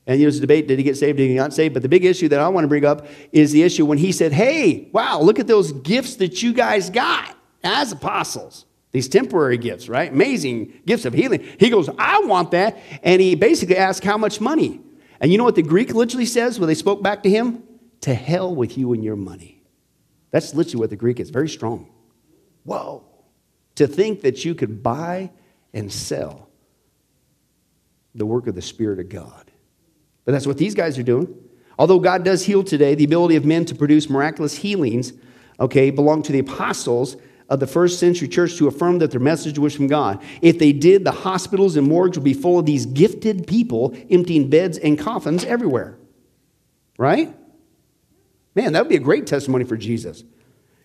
And 0.06 0.20
there 0.20 0.26
was 0.26 0.38
a 0.38 0.40
debate 0.40 0.68
did 0.68 0.78
he 0.78 0.84
get 0.84 0.96
saved, 0.96 1.18
did 1.18 1.28
he 1.28 1.34
not 1.34 1.52
saved? 1.52 1.74
But 1.74 1.82
the 1.82 1.88
big 1.88 2.04
issue 2.04 2.28
that 2.28 2.38
I 2.38 2.48
want 2.48 2.64
to 2.64 2.68
bring 2.68 2.84
up 2.84 3.06
is 3.32 3.52
the 3.52 3.62
issue 3.62 3.84
when 3.84 3.98
he 3.98 4.12
said, 4.12 4.32
Hey, 4.32 4.88
wow, 4.92 5.20
look 5.20 5.38
at 5.38 5.46
those 5.46 5.72
gifts 5.72 6.16
that 6.16 6.42
you 6.42 6.52
guys 6.52 6.90
got 6.90 7.36
as 7.64 7.90
apostles. 7.90 8.66
These 8.92 9.08
temporary 9.08 9.58
gifts, 9.58 9.88
right? 9.88 10.12
Amazing 10.12 10.82
gifts 10.86 11.04
of 11.04 11.14
healing. 11.14 11.44
He 11.58 11.68
goes, 11.68 11.88
I 11.98 12.20
want 12.20 12.52
that. 12.52 12.78
And 13.02 13.20
he 13.20 13.34
basically 13.34 13.76
asked, 13.76 14.04
How 14.04 14.18
much 14.18 14.40
money? 14.40 14.80
And 15.20 15.32
you 15.32 15.38
know 15.38 15.44
what 15.44 15.56
the 15.56 15.62
Greek 15.62 15.92
literally 15.94 16.26
says 16.26 16.60
when 16.60 16.68
they 16.68 16.74
spoke 16.74 17.02
back 17.02 17.22
to 17.24 17.30
him? 17.30 17.64
To 18.02 18.14
hell 18.14 18.54
with 18.54 18.76
you 18.76 18.92
and 18.92 19.02
your 19.02 19.16
money. 19.16 19.62
That's 20.30 20.54
literally 20.54 20.80
what 20.80 20.90
the 20.90 20.96
Greek 20.96 21.18
is. 21.18 21.30
Very 21.30 21.48
strong. 21.48 21.90
Whoa 22.64 23.03
to 23.76 23.86
think 23.86 24.22
that 24.22 24.44
you 24.44 24.54
could 24.54 24.82
buy 24.82 25.30
and 25.72 25.92
sell 25.92 26.48
the 28.14 28.26
work 28.26 28.46
of 28.46 28.54
the 28.54 28.62
Spirit 28.62 28.98
of 29.00 29.08
God. 29.08 29.50
But 30.24 30.32
that's 30.32 30.46
what 30.46 30.58
these 30.58 30.74
guys 30.74 30.98
are 30.98 31.02
doing. 31.02 31.34
Although 31.78 31.98
God 31.98 32.24
does 32.24 32.44
heal 32.44 32.62
today, 32.62 32.94
the 32.94 33.04
ability 33.04 33.36
of 33.36 33.44
men 33.44 33.64
to 33.66 33.74
produce 33.74 34.08
miraculous 34.08 34.54
healings, 34.54 35.12
okay, 35.58 35.90
belong 35.90 36.22
to 36.22 36.32
the 36.32 36.38
apostles 36.38 37.16
of 37.48 37.60
the 37.60 37.66
first 37.66 37.98
century 37.98 38.28
church 38.28 38.56
to 38.56 38.68
affirm 38.68 38.98
that 39.00 39.10
their 39.10 39.20
message 39.20 39.58
was 39.58 39.74
from 39.74 39.86
God. 39.86 40.22
If 40.40 40.58
they 40.58 40.72
did, 40.72 41.04
the 41.04 41.12
hospitals 41.12 41.76
and 41.76 41.86
morgues 41.86 42.16
would 42.16 42.24
be 42.24 42.32
full 42.32 42.58
of 42.58 42.66
these 42.66 42.86
gifted 42.86 43.46
people 43.46 43.94
emptying 44.08 44.48
beds 44.48 44.78
and 44.78 44.98
coffins 44.98 45.44
everywhere. 45.44 45.98
Right? 46.96 47.34
Man, 48.54 48.72
that 48.72 48.82
would 48.82 48.88
be 48.88 48.96
a 48.96 49.00
great 49.00 49.26
testimony 49.26 49.64
for 49.64 49.76
Jesus. 49.76 50.22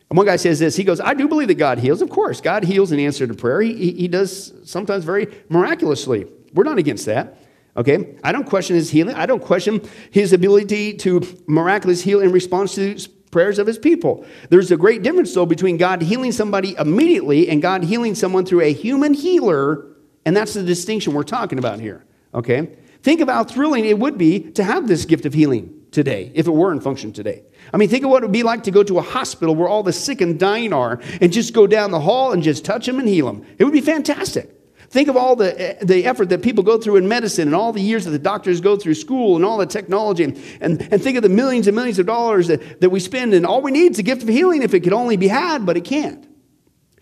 And 0.09 0.17
one 0.17 0.25
guy 0.25 0.37
says 0.37 0.59
this 0.59 0.75
he 0.75 0.83
goes, 0.83 0.99
I 0.99 1.13
do 1.13 1.27
believe 1.27 1.49
that 1.49 1.55
God 1.55 1.79
heals. 1.79 2.01
Of 2.01 2.09
course, 2.09 2.41
God 2.41 2.63
heals 2.63 2.91
in 2.91 2.99
answer 2.99 3.27
to 3.27 3.33
prayer. 3.33 3.61
He, 3.61 3.91
he, 3.91 4.07
does 4.07 4.53
sometimes 4.63 5.05
very 5.05 5.27
miraculously. 5.49 6.25
We're 6.53 6.63
not 6.63 6.79
against 6.79 7.05
that. 7.05 7.37
Okay? 7.77 8.15
I 8.23 8.31
don't 8.31 8.45
question 8.45 8.75
his 8.75 8.89
healing. 8.89 9.15
I 9.15 9.25
don't 9.25 9.41
question 9.41 9.87
his 10.11 10.33
ability 10.33 10.95
to 10.97 11.21
miraculously 11.47 12.11
heal 12.11 12.21
in 12.21 12.31
response 12.31 12.75
to 12.75 12.97
prayers 13.29 13.59
of 13.59 13.67
his 13.67 13.77
people. 13.77 14.25
There's 14.49 14.71
a 14.71 14.77
great 14.77 15.03
difference, 15.03 15.33
though, 15.33 15.45
between 15.45 15.77
God 15.77 16.01
healing 16.01 16.31
somebody 16.31 16.75
immediately 16.79 17.47
and 17.47 17.61
God 17.61 17.83
healing 17.83 18.15
someone 18.15 18.45
through 18.45 18.61
a 18.61 18.73
human 18.73 19.13
healer, 19.13 19.85
and 20.25 20.35
that's 20.35 20.55
the 20.55 20.63
distinction 20.63 21.13
we're 21.13 21.23
talking 21.23 21.59
about 21.59 21.79
here. 21.79 22.05
Okay? 22.33 22.75
Think 23.03 23.21
of 23.21 23.29
how 23.29 23.43
thrilling 23.43 23.85
it 23.85 23.99
would 23.99 24.17
be 24.17 24.39
to 24.53 24.63
have 24.63 24.87
this 24.87 25.05
gift 25.05 25.25
of 25.25 25.33
healing 25.35 25.78
today, 25.91 26.31
if 26.35 26.47
it 26.47 26.51
were 26.51 26.71
in 26.71 26.79
function 26.81 27.11
today. 27.11 27.43
I 27.73 27.77
mean, 27.77 27.89
think 27.89 28.03
of 28.03 28.09
what 28.09 28.23
it 28.23 28.27
would 28.27 28.33
be 28.33 28.43
like 28.43 28.63
to 28.63 28.71
go 28.71 28.83
to 28.83 28.99
a 28.99 29.01
hospital 29.01 29.55
where 29.55 29.67
all 29.67 29.83
the 29.83 29.93
sick 29.93 30.21
and 30.21 30.39
dying 30.39 30.73
are 30.73 30.99
and 31.21 31.31
just 31.31 31.53
go 31.53 31.67
down 31.67 31.91
the 31.91 31.99
hall 31.99 32.31
and 32.31 32.43
just 32.43 32.65
touch 32.65 32.85
them 32.85 32.99
and 32.99 33.07
heal 33.07 33.25
them. 33.25 33.45
It 33.57 33.63
would 33.63 33.73
be 33.73 33.81
fantastic. 33.81 34.55
Think 34.89 35.07
of 35.07 35.15
all 35.15 35.35
the, 35.35 35.59
eh, 35.59 35.83
the 35.83 36.05
effort 36.05 36.29
that 36.29 36.41
people 36.41 36.63
go 36.63 36.79
through 36.79 36.95
in 36.95 37.07
medicine 37.07 37.47
and 37.47 37.55
all 37.55 37.71
the 37.71 37.81
years 37.81 38.05
that 38.05 38.11
the 38.11 38.19
doctors 38.19 38.59
go 38.59 38.75
through 38.75 38.95
school 38.95 39.35
and 39.35 39.45
all 39.45 39.57
the 39.57 39.67
technology. 39.67 40.23
And, 40.23 40.41
and, 40.61 40.81
and 40.91 41.01
think 41.01 41.15
of 41.15 41.21
the 41.21 41.29
millions 41.29 41.67
and 41.67 41.75
millions 41.75 41.99
of 41.99 42.07
dollars 42.07 42.47
that, 42.47 42.81
that 42.81 42.89
we 42.89 42.99
spend. 42.99 43.35
And 43.35 43.45
all 43.45 43.61
we 43.61 43.71
need 43.71 43.91
is 43.91 43.99
a 43.99 44.03
gift 44.03 44.23
of 44.23 44.29
healing 44.29 44.63
if 44.63 44.73
it 44.73 44.79
could 44.79 44.93
only 44.93 45.15
be 45.15 45.27
had, 45.27 45.65
but 45.65 45.77
it 45.77 45.85
can't. 45.85 46.25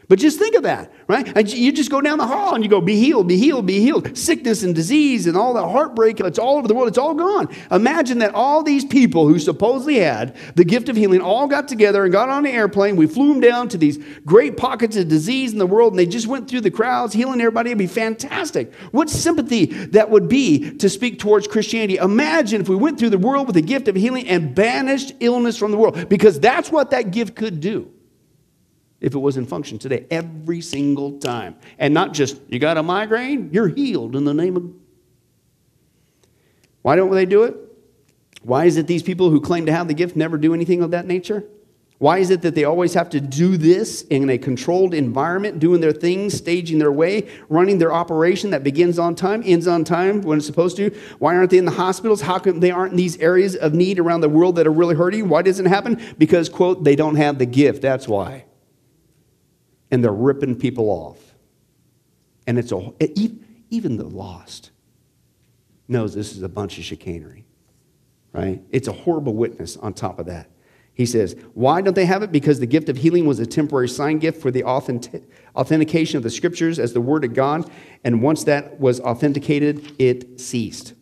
But 0.10 0.20
just 0.20 0.40
think 0.40 0.56
of 0.56 0.64
that, 0.64 0.94
right? 1.10 1.36
And 1.36 1.52
you 1.52 1.74
just 1.74 1.92
go 1.92 2.00
down 2.00 2.18
the 2.18 2.26
hall 2.26 2.56
and 2.56 2.64
you 2.64 2.70
go, 2.70 2.80
be 2.80 2.96
healed, 2.96 3.28
be 3.28 3.38
healed, 3.38 3.66
be 3.66 3.82
healed. 3.82 4.18
Sickness 4.18 4.64
and 4.64 4.74
disease 4.74 5.28
and 5.28 5.36
all 5.36 5.54
that 5.56 5.68
heartbreak, 5.68 6.22
it's 6.22 6.40
all 6.40 6.58
over 6.58 6.68
the 6.68 6.74
world, 6.74 6.88
it's 6.88 6.98
all 6.98 7.14
gone. 7.14 7.54
Imagine 7.72 8.20
that 8.20 8.34
all 8.34 8.64
these 8.64 8.86
people 8.86 9.28
who 9.28 9.38
supposedly 9.38 9.96
had 9.96 10.38
the 10.56 10.64
gift 10.64 10.88
of 10.88 10.96
healing 10.96 11.20
all 11.20 11.46
got 11.46 11.68
together 11.68 12.06
and 12.06 12.14
got 12.14 12.30
on 12.30 12.46
an 12.46 12.52
airplane. 12.54 12.96
We 12.96 13.06
flew 13.06 13.34
them 13.34 13.42
down 13.42 13.68
to 13.70 13.78
these 13.78 13.98
great 14.26 14.56
pockets 14.56 14.96
of 14.96 15.10
disease 15.10 15.52
in 15.52 15.60
the 15.60 15.68
world 15.68 15.92
and 15.92 16.00
they 16.00 16.06
just 16.06 16.28
went 16.28 16.50
through 16.50 16.62
the 16.62 16.72
crowds, 16.72 17.14
healing 17.14 17.42
everybody. 17.42 17.72
It'd 17.72 17.78
be 17.78 17.88
fantastic. 17.88 18.74
What 18.92 19.10
sympathy 19.10 19.66
that 19.66 20.10
would 20.10 20.30
be 20.30 20.78
to 20.78 20.88
speak 20.88 21.20
towards 21.20 21.50
Christianity. 21.50 21.98
Imagine 21.98 22.62
if 22.62 22.70
we 22.70 22.78
went 22.78 22.98
through 22.98 23.10
the 23.10 23.18
world 23.18 23.48
with 23.48 23.56
the 23.56 23.62
gift 23.62 23.90
of 23.90 23.96
healing 23.96 24.26
and 24.30 24.56
banished 24.56 25.12
illness 25.20 25.58
from 25.58 25.72
the 25.72 25.78
world, 25.78 26.08
because 26.08 26.40
that's 26.40 26.72
what 26.72 26.92
that 26.92 27.12
gift 27.12 27.36
could 27.36 27.60
do 27.60 27.92
if 29.00 29.14
it 29.14 29.20
was 29.20 29.38
in 29.38 29.46
function 29.46 29.78
today, 29.78 30.06
every 30.10 30.62
single 30.62 31.20
time. 31.20 31.56
And 31.78 31.94
not 31.94 32.14
just, 32.14 32.40
you 32.48 32.60
got 32.60 32.78
a 32.78 32.84
migraine, 32.84 33.50
you're 33.52 33.68
healed 33.68 34.16
in 34.16 34.26
the 34.26 34.34
name 34.34 34.58
of. 34.58 34.72
Why 36.82 36.96
don't 36.96 37.12
they 37.12 37.26
do 37.26 37.44
it? 37.44 37.56
Why 38.44 38.66
is 38.66 38.78
it 38.78 38.88
these 38.88 39.04
people 39.04 39.30
who 39.30 39.42
claim 39.42 39.66
to 39.66 39.74
have 39.74 39.88
the 39.88 39.94
gift 39.94 40.16
never 40.16 40.38
do 40.38 40.54
anything 40.54 40.82
of 40.82 40.92
that 40.92 41.06
nature? 41.06 41.44
Why 42.00 42.20
is 42.20 42.30
it 42.30 42.44
that 42.44 42.54
they 42.54 42.64
always 42.64 42.94
have 42.94 43.10
to 43.10 43.20
do 43.20 43.58
this 43.58 44.04
in 44.04 44.30
a 44.30 44.38
controlled 44.38 44.94
environment, 44.94 45.60
doing 45.60 45.82
their 45.82 45.92
things, 45.92 46.36
staging 46.36 46.78
their 46.78 46.92
way, 46.92 47.28
running 47.50 47.80
their 47.80 47.92
operation 47.92 48.52
that 48.52 48.64
begins 48.64 49.00
on 49.00 49.16
time, 49.16 49.42
ends 49.44 49.68
on 49.68 49.84
time 49.84 50.22
when 50.22 50.38
it's 50.38 50.46
supposed 50.46 50.78
to? 50.78 50.92
Why 51.18 51.36
aren't 51.36 51.50
they 51.50 51.58
in 51.58 51.66
the 51.66 51.72
hospitals? 51.72 52.22
How 52.22 52.38
come 52.38 52.60
they 52.60 52.70
aren't 52.70 52.92
in 52.92 52.98
these 52.98 53.18
areas 53.18 53.56
of 53.56 53.74
need 53.74 53.98
around 53.98 54.22
the 54.22 54.30
world 54.30 54.58
that 54.58 54.68
are 54.68 54.72
really 54.72 54.96
hurting? 54.96 55.28
Why 55.28 55.42
doesn't 55.42 55.66
it 55.66 55.70
happen? 55.70 56.00
Because, 56.20 56.50
quote, 56.50 56.84
they 56.84 56.96
don't 56.96 57.16
have 57.16 57.40
the 57.40 57.48
gift. 57.48 57.82
That's 57.82 58.08
why 58.08 58.47
and 59.92 60.04
they're 60.04 60.12
ripping 60.12 60.56
people 60.56 60.90
off. 60.90 61.36
And 62.46 62.58
it's 62.58 62.72
a, 62.72 62.94
even 63.70 63.98
the 63.98 64.06
lost 64.06 64.72
knows 65.88 66.14
this 66.14 66.36
is 66.36 66.44
a 66.44 66.50
bunch 66.50 66.78
of 66.78 66.84
chicanery, 66.84 67.46
right? 68.34 68.62
It's 68.72 68.88
a 68.88 68.94
horrible 68.94 69.34
witness 69.34 69.78
on 69.78 69.94
top 69.94 70.20
of 70.20 70.26
that. 70.28 70.50
He 70.94 71.06
says, 71.06 71.36
Why 71.54 71.82
don't 71.82 71.94
they 71.94 72.06
have 72.06 72.24
it? 72.24 72.32
Because 72.32 72.60
the 72.60 72.66
gift 72.66 72.90
of 72.90 72.98
healing 72.98 73.28
was 73.28 73.40
a 73.40 73.46
temporary 73.46 73.88
sign 73.88 74.18
gift 74.18 74.42
for 74.42 74.50
the 74.50 74.64
authentic, 74.64 75.30
authentication 75.56 76.18
of 76.18 76.24
the 76.24 76.30
scriptures 76.32 76.80
as 76.80 76.94
the 76.94 77.02
word 77.02 77.24
of 77.24 77.36
God. 77.36 77.70
And 78.04 78.22
once 78.24 78.44
that 78.46 78.80
was 78.80 79.00
authenticated, 79.02 79.94
it 80.00 80.40
ceased, 80.40 80.96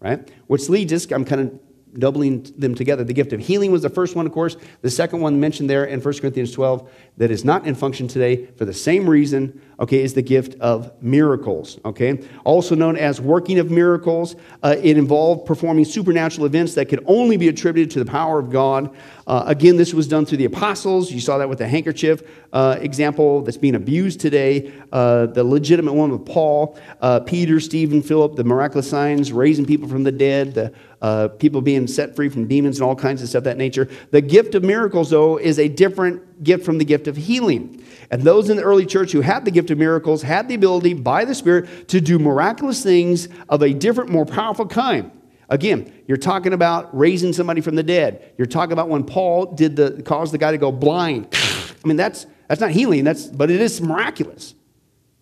right? 0.00 0.26
Which 0.46 0.70
leads 0.70 0.92
us, 0.92 1.10
I'm 1.10 1.26
kind 1.26 1.40
of 1.42 1.60
doubling 1.98 2.42
them 2.56 2.74
together. 2.74 3.04
The 3.04 3.12
gift 3.12 3.32
of 3.32 3.40
healing 3.40 3.70
was 3.70 3.82
the 3.82 3.90
first 3.90 4.16
one, 4.16 4.26
of 4.26 4.32
course. 4.32 4.56
The 4.80 4.90
second 4.90 5.20
one 5.20 5.38
mentioned 5.40 5.68
there 5.68 5.84
in 5.84 6.00
1 6.00 6.18
Corinthians 6.18 6.52
12 6.52 6.90
that 7.18 7.30
is 7.30 7.44
not 7.44 7.66
in 7.66 7.74
function 7.74 8.08
today 8.08 8.46
for 8.56 8.64
the 8.64 8.72
same 8.72 9.08
reason, 9.08 9.60
okay, 9.78 10.02
is 10.02 10.14
the 10.14 10.22
gift 10.22 10.58
of 10.60 10.92
miracles, 11.02 11.78
okay? 11.84 12.22
Also 12.44 12.74
known 12.74 12.96
as 12.96 13.20
working 13.20 13.58
of 13.58 13.70
miracles. 13.70 14.36
Uh, 14.62 14.76
it 14.82 14.96
involved 14.96 15.46
performing 15.46 15.84
supernatural 15.84 16.46
events 16.46 16.74
that 16.74 16.88
could 16.88 17.04
only 17.06 17.36
be 17.36 17.48
attributed 17.48 17.90
to 17.92 17.98
the 17.98 18.10
power 18.10 18.38
of 18.38 18.50
God. 18.50 18.94
Uh, 19.26 19.44
again, 19.46 19.76
this 19.76 19.94
was 19.94 20.08
done 20.08 20.24
through 20.24 20.38
the 20.38 20.44
apostles. 20.46 21.12
You 21.12 21.20
saw 21.20 21.38
that 21.38 21.48
with 21.48 21.58
the 21.58 21.68
handkerchief 21.68 22.22
uh, 22.52 22.78
example 22.80 23.42
that's 23.42 23.56
being 23.56 23.74
abused 23.74 24.20
today. 24.20 24.72
Uh, 24.92 25.26
the 25.26 25.44
legitimate 25.44 25.92
one 25.92 26.10
with 26.10 26.26
Paul, 26.26 26.78
uh, 27.00 27.20
Peter, 27.20 27.60
Stephen, 27.60 28.02
Philip, 28.02 28.36
the 28.36 28.44
miraculous 28.44 28.88
signs, 28.88 29.32
raising 29.32 29.64
people 29.64 29.88
from 29.88 30.02
the 30.02 30.12
dead, 30.12 30.54
the 30.54 30.72
uh, 31.02 31.28
people 31.28 31.60
being 31.60 31.86
set 31.86 32.14
free 32.14 32.28
from 32.28 32.46
demons 32.46 32.78
and 32.78 32.88
all 32.88 32.94
kinds 32.94 33.20
of 33.22 33.28
stuff 33.28 33.44
that 33.44 33.58
nature. 33.58 33.88
The 34.12 34.20
gift 34.20 34.54
of 34.54 34.62
miracles, 34.62 35.10
though, 35.10 35.36
is 35.36 35.58
a 35.58 35.68
different 35.68 36.44
gift 36.44 36.64
from 36.64 36.78
the 36.78 36.84
gift 36.84 37.08
of 37.08 37.16
healing. 37.16 37.84
And 38.10 38.22
those 38.22 38.48
in 38.48 38.56
the 38.56 38.62
early 38.62 38.86
church 38.86 39.10
who 39.10 39.20
had 39.20 39.44
the 39.44 39.50
gift 39.50 39.70
of 39.70 39.78
miracles 39.78 40.22
had 40.22 40.48
the 40.48 40.54
ability 40.54 40.94
by 40.94 41.24
the 41.24 41.34
Spirit 41.34 41.88
to 41.88 42.00
do 42.00 42.18
miraculous 42.18 42.82
things 42.82 43.28
of 43.48 43.62
a 43.62 43.74
different, 43.74 44.10
more 44.10 44.24
powerful 44.24 44.66
kind. 44.66 45.10
Again, 45.48 45.92
you're 46.06 46.16
talking 46.16 46.52
about 46.52 46.96
raising 46.96 47.32
somebody 47.32 47.60
from 47.60 47.74
the 47.74 47.82
dead. 47.82 48.32
You're 48.38 48.46
talking 48.46 48.72
about 48.72 48.88
when 48.88 49.04
Paul 49.04 49.46
did 49.54 49.76
the 49.76 50.02
cause 50.04 50.30
the 50.30 50.38
guy 50.38 50.52
to 50.52 50.58
go 50.58 50.70
blind. 50.70 51.28
I 51.84 51.88
mean, 51.88 51.96
that's 51.96 52.26
that's 52.48 52.60
not 52.60 52.70
healing. 52.70 53.04
That's 53.04 53.26
but 53.26 53.50
it 53.50 53.60
is 53.60 53.80
miraculous. 53.80 54.54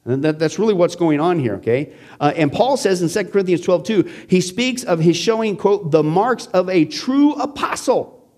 And 0.05 0.25
that, 0.25 0.39
that's 0.39 0.59
really 0.59 0.75
what's 0.75 0.97
going 0.97 1.21
on 1.21 1.39
here, 1.39 1.57
okay? 1.57 1.93
Uh, 2.19 2.33
and 2.35 2.51
Paul 2.51 2.77
says 2.77 3.03
in 3.03 3.09
2 3.09 3.31
Corinthians 3.31 3.61
12, 3.61 3.85
2, 3.85 4.03
he 4.29 4.41
speaks 4.41 4.83
of 4.83 4.99
his 4.99 5.17
showing, 5.17 5.57
quote, 5.57 5.91
the 5.91 6.03
marks 6.03 6.47
of 6.47 6.69
a 6.71 6.85
true 6.87 7.35
apostle. 7.35 8.29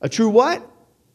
A 0.00 0.08
true 0.08 0.28
what? 0.28 0.68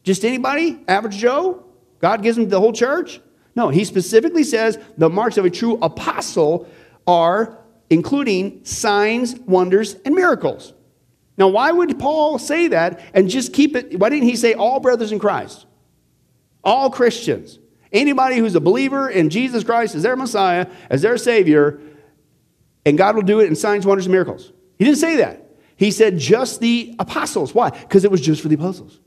Just 0.04 0.26
anybody? 0.26 0.80
Average 0.88 1.18
Joe? 1.18 1.66
God 2.00 2.22
gives 2.22 2.38
him 2.38 2.50
the 2.50 2.60
whole 2.60 2.74
church? 2.74 3.22
No, 3.56 3.70
he 3.70 3.86
specifically 3.86 4.44
says 4.44 4.78
the 4.98 5.10
marks 5.10 5.38
of 5.38 5.46
a 5.46 5.50
true 5.50 5.78
apostle 5.82 6.70
are 7.08 7.58
including 7.90 8.64
signs, 8.66 9.36
wonders, 9.36 9.96
and 10.06 10.14
miracles. 10.14 10.74
Now, 11.38 11.48
why 11.48 11.72
would 11.72 11.98
Paul 11.98 12.40
say 12.40 12.68
that 12.70 13.02
and 13.14 13.30
just 13.30 13.54
keep 13.54 13.76
it? 13.76 14.00
Why 14.00 14.10
didn't 14.10 14.28
he 14.28 14.36
say 14.36 14.54
all 14.54 14.80
brothers 14.80 15.12
in 15.12 15.20
Christ? 15.20 15.66
All 16.64 16.90
Christians. 16.90 17.60
Anybody 17.92 18.38
who's 18.38 18.56
a 18.56 18.60
believer 18.60 19.10
in 19.10 19.30
Jesus 19.30 19.64
Christ 19.64 19.96
as 19.96 20.04
their 20.04 20.16
Messiah, 20.16 20.68
as 20.90 21.02
their 21.02 21.18
Savior, 21.18 21.80
and 22.86 22.98
God 22.98 23.16
will 23.16 23.24
do 23.24 23.40
it 23.40 23.48
in 23.48 23.56
signs, 23.56 23.86
wonders, 23.86 24.06
and 24.06 24.14
miracles. 24.14 24.52
He 24.78 24.86
didn't 24.86 25.00
say 25.00 25.18
that. 25.18 25.44
He 25.76 25.92
said 25.92 26.18
just 26.18 26.60
the 26.60 26.96
apostles. 27.00 27.54
Why? 27.54 27.70
Because 27.70 28.04
it 28.04 28.12
was 28.12 28.22
just 28.22 28.42
for 28.42 28.48
the 28.48 28.56
apostles. 28.56 29.00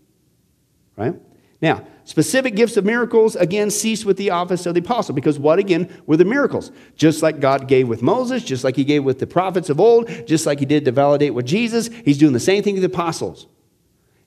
Right? 0.97 1.15
Now, 1.63 1.87
specific 2.05 2.57
gifts 2.57 2.77
of 2.77 2.85
miracles 2.85 3.37
again 3.37 3.71
cease 3.71 4.05
with 4.05 4.17
the 4.17 4.31
office 4.31 4.67
of 4.67 4.75
the 4.75 4.81
apostle 4.81 5.15
because 5.15 5.39
what 5.39 5.59
again 5.59 6.03
were 6.07 6.17
the 6.17 6.25
miracles? 6.25 6.71
Just 6.97 7.23
like 7.23 7.41
God 7.41 7.69
gave 7.69 7.89
with 7.89 8.03
Moses, 8.03 8.43
just 8.45 8.65
like 8.65 8.77
he 8.77 8.85
gave 8.85 9.05
with 9.05 9.19
the 9.19 9.27
prophets 9.27 9.69
of 9.69 9.79
old, 9.79 10.09
just 10.27 10.47
like 10.47 10.59
he 10.59 10.65
did 10.65 10.85
to 10.87 10.93
validate 10.93 11.35
with 11.35 11.47
Jesus, 11.47 11.89
he's 12.05 12.19
doing 12.19 12.33
the 12.33 12.41
same 12.41 12.63
thing 12.63 12.77
to 12.77 12.81
the 12.81 12.87
apostles. 12.87 13.47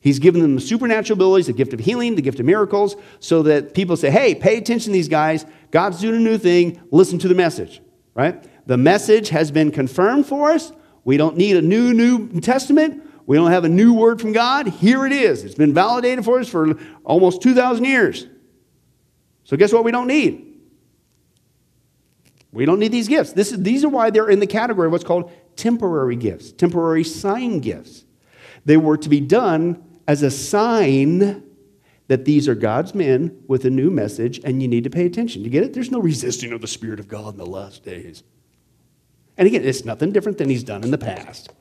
He's 0.04 0.20
given 0.20 0.42
them 0.42 0.56
the 0.56 0.62
supernatural 0.62 1.16
abilities, 1.18 1.48
the 1.48 1.54
gift 1.54 1.72
of 1.72 1.80
healing, 1.80 2.16
the 2.16 2.22
gift 2.22 2.38
of 2.38 2.46
miracles, 2.46 2.98
so 3.22 3.42
that 3.44 3.74
people 3.74 3.96
say, 3.96 4.12
hey, 4.12 4.36
pay 4.36 4.58
attention 4.58 4.92
to 4.92 4.94
these 4.94 5.08
guys. 5.08 5.46
God's 5.72 6.02
doing 6.02 6.18
a 6.18 6.20
new 6.20 6.38
thing. 6.38 6.82
Listen 6.92 7.20
to 7.20 7.30
the 7.30 7.34
message, 7.34 7.82
right? 8.14 8.46
The 8.68 8.76
message 8.76 9.30
has 9.30 9.50
been 9.50 9.72
confirmed 9.72 10.26
for 10.26 10.52
us. 10.52 10.74
We 11.06 11.16
don't 11.16 11.38
need 11.38 11.56
a 11.56 11.62
new, 11.62 11.94
New 11.94 12.42
Testament. 12.42 13.02
We 13.26 13.38
don't 13.38 13.52
have 13.52 13.64
a 13.64 13.70
new 13.70 13.94
word 13.94 14.20
from 14.20 14.34
God. 14.34 14.68
Here 14.68 15.06
it 15.06 15.14
is. 15.14 15.46
It's 15.46 15.56
been 15.56 15.74
validated 15.74 16.26
for 16.26 16.38
us 16.38 16.50
for 16.50 16.78
almost 17.06 17.42
2,000 17.42 17.86
years. 17.86 18.28
So, 19.46 19.56
guess 19.56 19.72
what 19.72 19.86
we 19.86 19.92
don't 19.92 20.08
need? 20.08 20.54
We 22.52 22.66
don't 22.66 22.80
need 22.80 22.92
these 22.92 23.08
gifts. 23.08 23.32
This 23.32 23.54
is, 23.54 23.64
these 23.64 23.86
are 23.86 23.90
why 23.90 24.10
they're 24.10 24.30
in 24.30 24.42
the 24.42 24.48
category 24.48 24.88
of 24.88 24.92
what's 24.92 25.06
called 25.06 25.32
temporary 25.56 26.18
gifts, 26.18 26.52
temporary 26.52 27.06
sign 27.06 27.60
gifts. 27.60 28.04
They 28.66 28.76
were 28.76 28.98
to 28.98 29.08
be 29.08 29.22
done 29.22 29.82
as 30.08 30.24
a 30.24 30.32
sign 30.32 31.44
that 32.08 32.26
these 32.26 32.48
are 32.48 32.56
God's 32.56 32.94
men 32.94 33.44
with 33.48 33.66
a 33.66 33.70
new 33.70 33.90
message 33.90 34.40
and 34.44 34.62
you 34.62 34.68
need 34.68 34.84
to 34.84 34.90
pay 34.90 35.06
attention. 35.06 35.44
You 35.44 35.50
get 35.50 35.64
it? 35.64 35.74
There's 35.74 35.92
no 35.92 36.00
resisting 36.00 36.52
of 36.52 36.62
the 36.62 36.68
Spirit 36.68 37.00
of 37.00 37.08
God 37.08 37.34
in 37.34 37.38
the 37.38 37.46
last 37.46 37.84
days. 37.84 38.24
And 39.38 39.48
again, 39.48 39.64
it's 39.64 39.86
nothing 39.86 40.12
different 40.12 40.38
than 40.38 40.50
he's 40.50 40.64
done 40.64 40.84
in 40.84 40.92
the 40.92 40.98
past. 40.98 41.52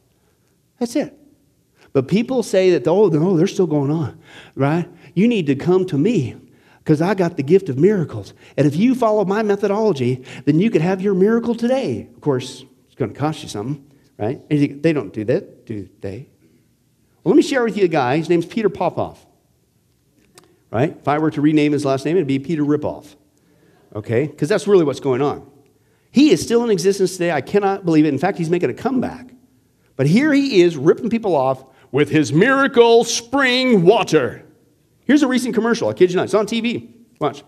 That's 0.79 0.97
it. 0.97 1.17
But 1.93 2.09
people 2.09 2.43
say 2.43 2.71
that, 2.71 2.89
oh, 2.89 3.09
no, 3.09 3.37
they're 3.37 3.47
still 3.47 3.67
going 3.67 3.91
on, 3.91 4.19
right? 4.55 4.89
You 5.15 5.29
need 5.29 5.47
to 5.47 5.55
come 5.55 5.87
to 5.87 5.99
me 5.99 6.37
because 6.79 7.01
I 7.01 7.15
got 7.15 7.37
the 7.37 7.43
gift 7.43 7.69
of 7.69 7.79
miracles. 7.79 8.35
And 8.57 8.67
if 8.67 8.75
you 8.75 8.95
follow 8.95 9.25
my 9.25 9.43
methodology, 9.43 10.25
then 10.45 10.59
you 10.59 10.71
could 10.71 10.83
have 10.83 11.01
your 11.01 11.15
miracle 11.15 11.55
today. 11.55 12.09
Of 12.15 12.21
course, 12.21 12.65
it's 12.87 12.95
going 12.97 13.13
to 13.13 13.19
cost 13.19 13.43
you 13.43 13.49
something, 13.49 13.85
right? 14.19 14.41
And 14.51 14.83
they 14.83 14.93
don't 14.93 15.13
do 15.13 15.25
that, 15.25 15.67
do 15.67 15.89
they? 16.01 16.29
Well, 17.23 17.33
let 17.33 17.37
me 17.37 17.43
share 17.43 17.63
with 17.65 17.77
you 17.77 17.85
a 17.85 17.89
guy. 17.89 18.17
His 18.17 18.29
name's 18.29 18.47
Peter 18.47 18.69
Popoff. 18.69 19.25
Right? 20.71 20.97
If 20.97 21.07
I 21.07 21.19
were 21.19 21.31
to 21.31 21.41
rename 21.41 21.73
his 21.73 21.85
last 21.85 22.05
name, 22.05 22.17
it'd 22.17 22.27
be 22.27 22.39
Peter 22.39 22.63
Ripoff. 22.63 23.15
Okay? 23.95 24.27
Because 24.27 24.49
that's 24.49 24.67
really 24.67 24.85
what's 24.85 25.01
going 25.01 25.21
on. 25.21 25.49
He 26.11 26.31
is 26.31 26.43
still 26.43 26.65
in 26.65 26.71
existence 26.71 27.13
today. 27.13 27.31
I 27.31 27.43
cannot 27.43 27.85
believe 27.85 28.07
it. 28.07 28.09
In 28.09 28.19
fact, 28.19 28.39
he's 28.39 28.51
making 28.51 28.71
a 28.71 28.75
comeback. 28.75 29.31
But 29.97 30.07
here 30.07 30.33
he 30.33 30.63
is 30.63 30.77
ripping 30.77 31.11
people 31.11 31.37
off 31.37 31.65
with 31.91 32.09
his 32.09 32.33
miracle 32.33 33.05
spring 33.05 33.83
water. 33.83 34.45
Here's 35.05 35.23
a 35.23 35.29
recent 35.29 35.55
commercial. 35.55 35.89
I 35.89 35.93
kid 35.93 36.11
you 36.11 36.17
not. 36.17 36.25
It's 36.25 36.35
on 36.35 36.47
TV. 36.47 36.91
Watch. 37.21 37.45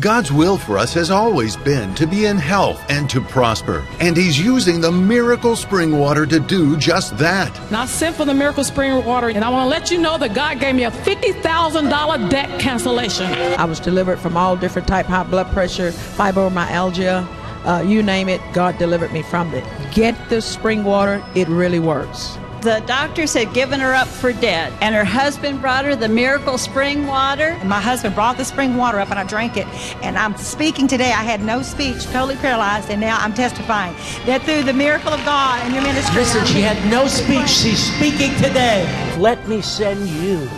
God's 0.00 0.32
will 0.32 0.58
for 0.58 0.76
us 0.76 0.92
has 0.94 1.12
always 1.12 1.56
been 1.56 1.94
to 1.94 2.04
be 2.04 2.26
in 2.26 2.36
health 2.36 2.84
and 2.88 3.08
to 3.10 3.20
prosper. 3.20 3.86
And 4.00 4.16
He's 4.16 4.36
using 4.36 4.80
the 4.80 4.90
miracle 4.90 5.54
spring 5.54 5.96
water 5.96 6.26
to 6.26 6.40
do 6.40 6.76
just 6.76 7.16
that. 7.18 7.52
Now, 7.70 7.82
I 7.82 7.86
sent 7.86 8.16
for 8.16 8.24
the 8.24 8.34
miracle 8.34 8.64
spring 8.64 9.04
water, 9.04 9.28
and 9.28 9.44
I 9.44 9.48
want 9.50 9.66
to 9.66 9.68
let 9.68 9.92
you 9.92 9.98
know 9.98 10.18
that 10.18 10.34
God 10.34 10.58
gave 10.58 10.74
me 10.74 10.82
a 10.82 10.90
$50,000 10.90 12.28
debt 12.28 12.60
cancellation. 12.60 13.26
I 13.26 13.64
was 13.64 13.78
delivered 13.78 14.18
from 14.18 14.36
all 14.36 14.56
different 14.56 14.88
type 14.88 15.06
high 15.06 15.22
blood 15.22 15.46
pressure, 15.52 15.92
fibromyalgia, 15.92 17.28
uh, 17.64 17.82
you 17.86 18.02
name 18.02 18.28
it. 18.28 18.40
God 18.52 18.76
delivered 18.78 19.12
me 19.12 19.22
from 19.22 19.54
it. 19.54 19.64
Get 19.92 20.16
the 20.28 20.42
spring 20.42 20.82
water; 20.82 21.24
it 21.36 21.48
really 21.48 21.78
works. 21.78 22.36
The 22.64 22.82
doctors 22.86 23.34
had 23.34 23.52
given 23.52 23.78
her 23.80 23.92
up 23.92 24.08
for 24.08 24.32
dead, 24.32 24.72
and 24.80 24.94
her 24.94 25.04
husband 25.04 25.60
brought 25.60 25.84
her 25.84 25.94
the 25.94 26.08
miracle 26.08 26.56
spring 26.56 27.06
water. 27.06 27.48
And 27.60 27.68
my 27.68 27.78
husband 27.78 28.14
brought 28.14 28.38
the 28.38 28.44
spring 28.46 28.78
water 28.78 28.98
up, 28.98 29.10
and 29.10 29.18
I 29.18 29.24
drank 29.24 29.58
it. 29.58 29.66
And 30.02 30.16
I'm 30.16 30.34
speaking 30.38 30.88
today. 30.88 31.10
I 31.10 31.24
had 31.24 31.42
no 31.42 31.60
speech, 31.60 32.04
totally 32.04 32.36
paralyzed, 32.36 32.88
and 32.88 33.02
now 33.02 33.18
I'm 33.20 33.34
testifying 33.34 33.94
that 34.24 34.44
through 34.44 34.62
the 34.62 34.72
miracle 34.72 35.12
of 35.12 35.22
God 35.26 35.60
and 35.62 35.74
your 35.74 35.82
ministry. 35.82 36.22
Listen, 36.22 36.46
she 36.46 36.62
had 36.62 36.82
no 36.90 37.06
speech. 37.06 37.50
She's 37.50 37.84
speaking 37.96 38.34
today. 38.36 38.88
Let 39.18 39.46
me 39.46 39.60
send 39.60 40.08
you 40.08 40.48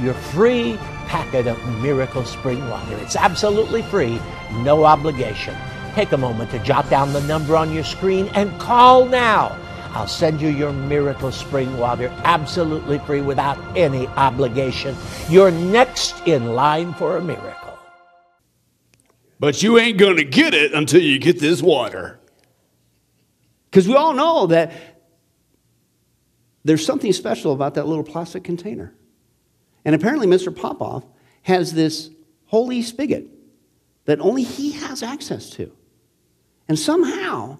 your 0.00 0.14
free 0.14 0.78
packet 1.08 1.46
of 1.46 1.62
miracle 1.82 2.24
spring 2.24 2.66
water. 2.70 2.96
It's 3.02 3.16
absolutely 3.16 3.82
free, 3.82 4.18
no 4.62 4.84
obligation. 4.84 5.54
Take 5.92 6.12
a 6.12 6.16
moment 6.16 6.52
to 6.52 6.58
jot 6.60 6.88
down 6.88 7.12
the 7.12 7.20
number 7.26 7.54
on 7.54 7.70
your 7.70 7.84
screen 7.84 8.28
and 8.28 8.58
call 8.58 9.04
now. 9.04 9.59
I'll 9.92 10.06
send 10.06 10.40
you 10.40 10.48
your 10.48 10.72
miracle 10.72 11.32
spring 11.32 11.76
water 11.78 12.08
absolutely 12.24 12.98
free 13.00 13.20
without 13.20 13.58
any 13.76 14.06
obligation. 14.08 14.96
You're 15.28 15.50
next 15.50 16.26
in 16.26 16.54
line 16.54 16.94
for 16.94 17.16
a 17.16 17.20
miracle. 17.22 17.78
But 19.40 19.62
you 19.62 19.78
ain't 19.78 19.98
going 19.98 20.16
to 20.16 20.24
get 20.24 20.54
it 20.54 20.72
until 20.74 21.00
you 21.00 21.18
get 21.18 21.40
this 21.40 21.62
water. 21.62 22.20
Because 23.70 23.88
we 23.88 23.94
all 23.94 24.12
know 24.12 24.46
that 24.46 24.72
there's 26.64 26.84
something 26.84 27.12
special 27.12 27.52
about 27.52 27.74
that 27.74 27.86
little 27.86 28.04
plastic 28.04 28.44
container. 28.44 28.94
And 29.84 29.94
apparently, 29.94 30.26
Mr. 30.26 30.54
Popoff 30.54 31.04
has 31.42 31.72
this 31.72 32.10
holy 32.46 32.82
spigot 32.82 33.26
that 34.04 34.20
only 34.20 34.42
he 34.42 34.72
has 34.72 35.02
access 35.02 35.50
to. 35.50 35.72
And 36.68 36.78
somehow, 36.78 37.58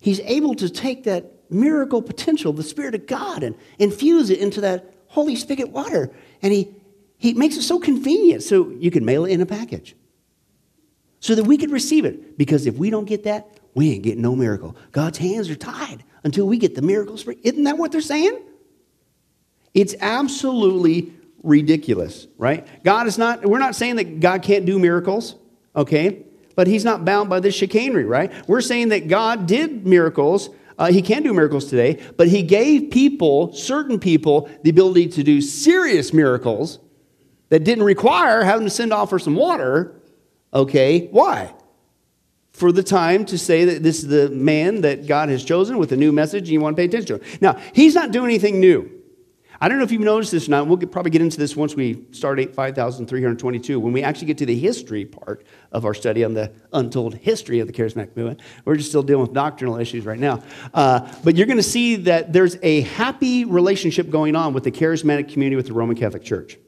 he's 0.00 0.20
able 0.20 0.54
to 0.54 0.70
take 0.70 1.04
that 1.04 1.30
miracle 1.52 2.02
potential, 2.02 2.52
the 2.52 2.62
Spirit 2.62 2.94
of 2.94 3.06
God, 3.06 3.42
and 3.42 3.54
infuse 3.78 4.30
it 4.30 4.38
into 4.38 4.60
that 4.62 4.92
holy 5.08 5.36
spigot 5.36 5.70
water. 5.70 6.10
And 6.40 6.52
he, 6.52 6.74
he 7.18 7.34
makes 7.34 7.56
it 7.56 7.62
so 7.62 7.78
convenient 7.78 8.42
so 8.42 8.70
you 8.70 8.90
can 8.90 9.04
mail 9.04 9.24
it 9.24 9.32
in 9.32 9.40
a 9.40 9.46
package 9.46 9.94
so 11.20 11.34
that 11.34 11.44
we 11.44 11.56
can 11.56 11.70
receive 11.70 12.04
it. 12.04 12.36
Because 12.36 12.66
if 12.66 12.76
we 12.76 12.90
don't 12.90 13.04
get 13.04 13.24
that, 13.24 13.60
we 13.74 13.92
ain't 13.92 14.02
getting 14.02 14.22
no 14.22 14.34
miracle. 14.34 14.76
God's 14.90 15.18
hands 15.18 15.48
are 15.48 15.54
tied 15.54 16.04
until 16.24 16.46
we 16.46 16.58
get 16.58 16.74
the 16.74 16.82
miracle 16.82 17.16
spring. 17.16 17.38
Isn't 17.42 17.64
that 17.64 17.78
what 17.78 17.92
they're 17.92 18.00
saying? 18.00 18.38
It's 19.74 19.94
absolutely 20.00 21.12
ridiculous, 21.42 22.26
right? 22.38 22.66
God 22.84 23.06
is 23.06 23.18
not, 23.18 23.44
we're 23.46 23.58
not 23.58 23.74
saying 23.74 23.96
that 23.96 24.20
God 24.20 24.42
can't 24.42 24.66
do 24.66 24.78
miracles, 24.78 25.36
okay? 25.74 26.24
But 26.54 26.66
he's 26.66 26.84
not 26.84 27.04
bound 27.04 27.30
by 27.30 27.40
this 27.40 27.54
chicanery, 27.54 28.04
right? 28.04 28.30
We're 28.46 28.60
saying 28.60 28.90
that 28.90 29.08
God 29.08 29.46
did 29.46 29.86
miracles 29.86 30.50
uh, 30.78 30.90
he 30.90 31.02
can 31.02 31.22
do 31.22 31.32
miracles 31.32 31.66
today, 31.68 32.00
but 32.16 32.28
he 32.28 32.42
gave 32.42 32.90
people, 32.90 33.52
certain 33.52 33.98
people, 33.98 34.48
the 34.62 34.70
ability 34.70 35.08
to 35.08 35.22
do 35.22 35.40
serious 35.40 36.12
miracles 36.12 36.78
that 37.48 37.64
didn't 37.64 37.84
require 37.84 38.44
having 38.44 38.66
to 38.66 38.70
send 38.70 38.92
off 38.92 39.10
for 39.10 39.18
some 39.18 39.34
water. 39.34 40.00
Okay, 40.54 41.08
why? 41.08 41.54
For 42.52 42.72
the 42.72 42.82
time 42.82 43.24
to 43.26 43.38
say 43.38 43.64
that 43.64 43.82
this 43.82 44.02
is 44.02 44.08
the 44.08 44.28
man 44.30 44.82
that 44.82 45.06
God 45.06 45.28
has 45.28 45.44
chosen 45.44 45.78
with 45.78 45.92
a 45.92 45.96
new 45.96 46.12
message 46.12 46.42
and 46.42 46.50
you 46.50 46.60
want 46.60 46.76
to 46.76 46.80
pay 46.80 46.86
attention 46.86 47.18
to. 47.18 47.38
Now, 47.40 47.60
he's 47.74 47.94
not 47.94 48.12
doing 48.12 48.26
anything 48.26 48.60
new. 48.60 49.01
I 49.62 49.68
don't 49.68 49.78
know 49.78 49.84
if 49.84 49.92
you've 49.92 50.00
noticed 50.00 50.32
this 50.32 50.48
or 50.48 50.50
not. 50.50 50.66
We'll 50.66 50.76
get, 50.76 50.90
probably 50.90 51.12
get 51.12 51.22
into 51.22 51.38
this 51.38 51.54
once 51.54 51.76
we 51.76 52.04
start 52.10 52.40
8, 52.40 52.52
5,322. 52.52 53.78
When 53.78 53.92
we 53.92 54.02
actually 54.02 54.26
get 54.26 54.38
to 54.38 54.46
the 54.46 54.58
history 54.58 55.04
part 55.04 55.46
of 55.70 55.84
our 55.84 55.94
study 55.94 56.24
on 56.24 56.34
the 56.34 56.50
untold 56.72 57.14
history 57.14 57.60
of 57.60 57.68
the 57.68 57.72
charismatic 57.72 58.16
movement, 58.16 58.40
we're 58.64 58.74
just 58.74 58.88
still 58.88 59.04
dealing 59.04 59.22
with 59.22 59.32
doctrinal 59.32 59.76
issues 59.76 60.04
right 60.04 60.18
now. 60.18 60.42
Uh, 60.74 61.08
but 61.22 61.36
you're 61.36 61.46
going 61.46 61.58
to 61.58 61.62
see 61.62 61.94
that 61.94 62.32
there's 62.32 62.56
a 62.64 62.80
happy 62.80 63.44
relationship 63.44 64.10
going 64.10 64.34
on 64.34 64.52
with 64.52 64.64
the 64.64 64.72
charismatic 64.72 65.32
community 65.32 65.54
with 65.54 65.68
the 65.68 65.74
Roman 65.74 65.94
Catholic 65.94 66.24
Church. 66.24 66.58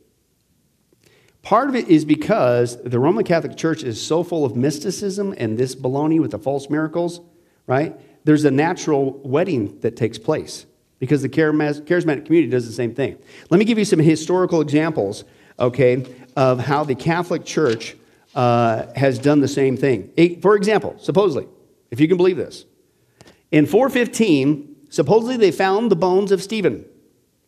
Part 1.42 1.68
of 1.68 1.74
it 1.74 1.88
is 1.88 2.05
because 2.05 2.80
the 2.80 3.01
Roman 3.01 3.24
Catholic 3.24 3.57
Church 3.57 3.82
is 3.82 4.01
so 4.01 4.22
full 4.22 4.45
of 4.45 4.55
mysticism 4.55 5.34
and 5.36 5.59
this 5.59 5.74
baloney 5.74 6.20
with 6.20 6.30
the 6.30 6.38
false 6.38 6.70
miracles, 6.70 7.20
right? 7.66 8.01
There's 8.24 8.45
a 8.45 8.53
natural 8.53 9.20
wedding 9.24 9.80
that 9.80 9.97
takes 9.97 10.16
place 10.16 10.66
because 11.05 11.20
the 11.20 11.28
charismatic 11.28 12.24
community 12.24 12.48
does 12.48 12.66
the 12.66 12.72
same 12.72 12.94
thing. 12.94 13.18
Let 13.50 13.59
me 13.59 13.66
give 13.66 13.78
you 13.78 13.84
some 13.84 13.98
historical 13.98 14.62
examples, 14.62 15.24
okay, 15.59 16.07
of 16.34 16.61
how 16.61 16.82
the 16.82 16.94
Catholic 16.94 17.44
Church 17.44 17.94
uh, 18.34 18.86
has 18.96 19.18
done 19.18 19.40
the 19.40 19.48
same 19.48 19.76
thing. 19.76 20.40
For 20.40 20.57
example, 20.57 20.96
supposedly, 20.98 21.46
if 21.90 22.00
you 22.00 22.09
can 22.09 22.16
believe 22.16 22.38
this, 22.38 22.64
in 23.52 23.66
415, 23.66 24.76
supposedly 24.88 25.36
they 25.36 25.52
found 25.52 25.90
the 25.90 25.96
bones 25.96 26.32
of 26.32 26.42
Stephen. 26.42 26.86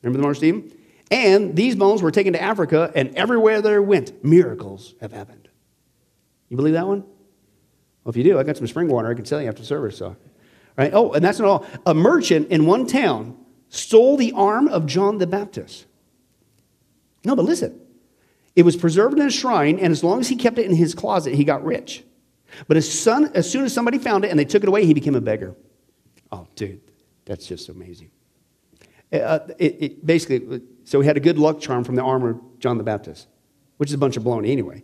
Remember 0.03 0.19
the 0.19 0.23
martyr 0.23 0.35
Stephen? 0.35 0.73
And 1.11 1.57
these 1.57 1.77
bones 1.77 2.03
were 2.03 2.11
taken 2.11 2.35
to 2.35 2.43
Africa, 2.43 2.93
and 2.95 3.15
everywhere 3.17 3.63
they 3.63 3.79
went, 3.79 4.23
miracles 4.23 4.95
have 5.01 5.13
happened. 5.13 5.49
You 6.51 6.57
believe 6.57 6.75
that 6.75 6.87
one? 6.87 7.01
Well, 8.05 8.11
if 8.11 8.17
you 8.17 8.23
do, 8.23 8.39
I 8.39 8.43
got 8.43 8.57
some 8.59 8.67
spring 8.67 8.89
water 8.89 9.09
I 9.09 9.15
can 9.15 9.25
tell 9.25 9.41
you 9.41 9.49
after 9.49 9.65
service. 9.65 9.97
So, 9.97 10.15
right? 10.77 10.93
Oh, 10.93 11.13
and 11.13 11.25
that's 11.25 11.39
not 11.39 11.49
all. 11.49 11.67
A 11.87 11.95
merchant 11.95 12.49
in 12.49 12.67
one 12.67 12.87
town 12.87 13.37
stole 13.69 14.17
the 14.17 14.33
arm 14.33 14.69
of 14.69 14.87
John 14.87 15.19
the 15.19 15.27
Baptist. 15.27 15.87
No, 17.25 17.35
but 17.35 17.45
listen. 17.45 17.81
It 18.55 18.65
was 18.65 18.75
preserved 18.75 19.19
in 19.19 19.27
a 19.27 19.31
shrine, 19.31 19.79
and 19.79 19.93
as 19.93 20.03
long 20.03 20.19
as 20.19 20.29
he 20.29 20.37
kept 20.37 20.59
it 20.59 20.65
in 20.65 20.75
his 20.75 20.95
closet, 20.95 21.35
he 21.35 21.45
got 21.45 21.63
rich. 21.63 22.05
But 22.69 22.79
as, 22.79 22.91
son, 22.91 23.31
as 23.35 23.51
soon 23.51 23.67
as 23.67 23.73
somebody 23.75 23.99
found 23.99 24.25
it 24.25 24.31
and 24.31 24.39
they 24.39 24.47
took 24.47 24.63
it 24.63 24.69
away, 24.69 24.87
he 24.87 24.95
became 24.95 25.15
a 25.15 25.21
beggar. 25.21 25.55
Oh, 26.33 26.47
dude, 26.55 26.81
that's 27.27 27.47
just 27.47 27.69
amazing. 27.69 28.11
Uh, 29.13 29.41
it, 29.59 29.77
it 29.83 30.07
basically, 30.07 30.63
so 30.85 31.01
he 31.01 31.07
had 31.07 31.19
a 31.19 31.21
good 31.21 31.39
luck 31.39 31.61
charm 31.61 31.85
from 31.85 31.97
the 31.97 32.03
arm 32.03 32.25
of 32.25 32.59
John 32.59 32.79
the 32.79 32.85
Baptist, 32.85 33.29
which 33.77 33.91
is 33.91 33.95
a 33.95 33.99
bunch 33.99 34.17
of 34.17 34.23
baloney 34.23 34.51
anyway. 34.51 34.83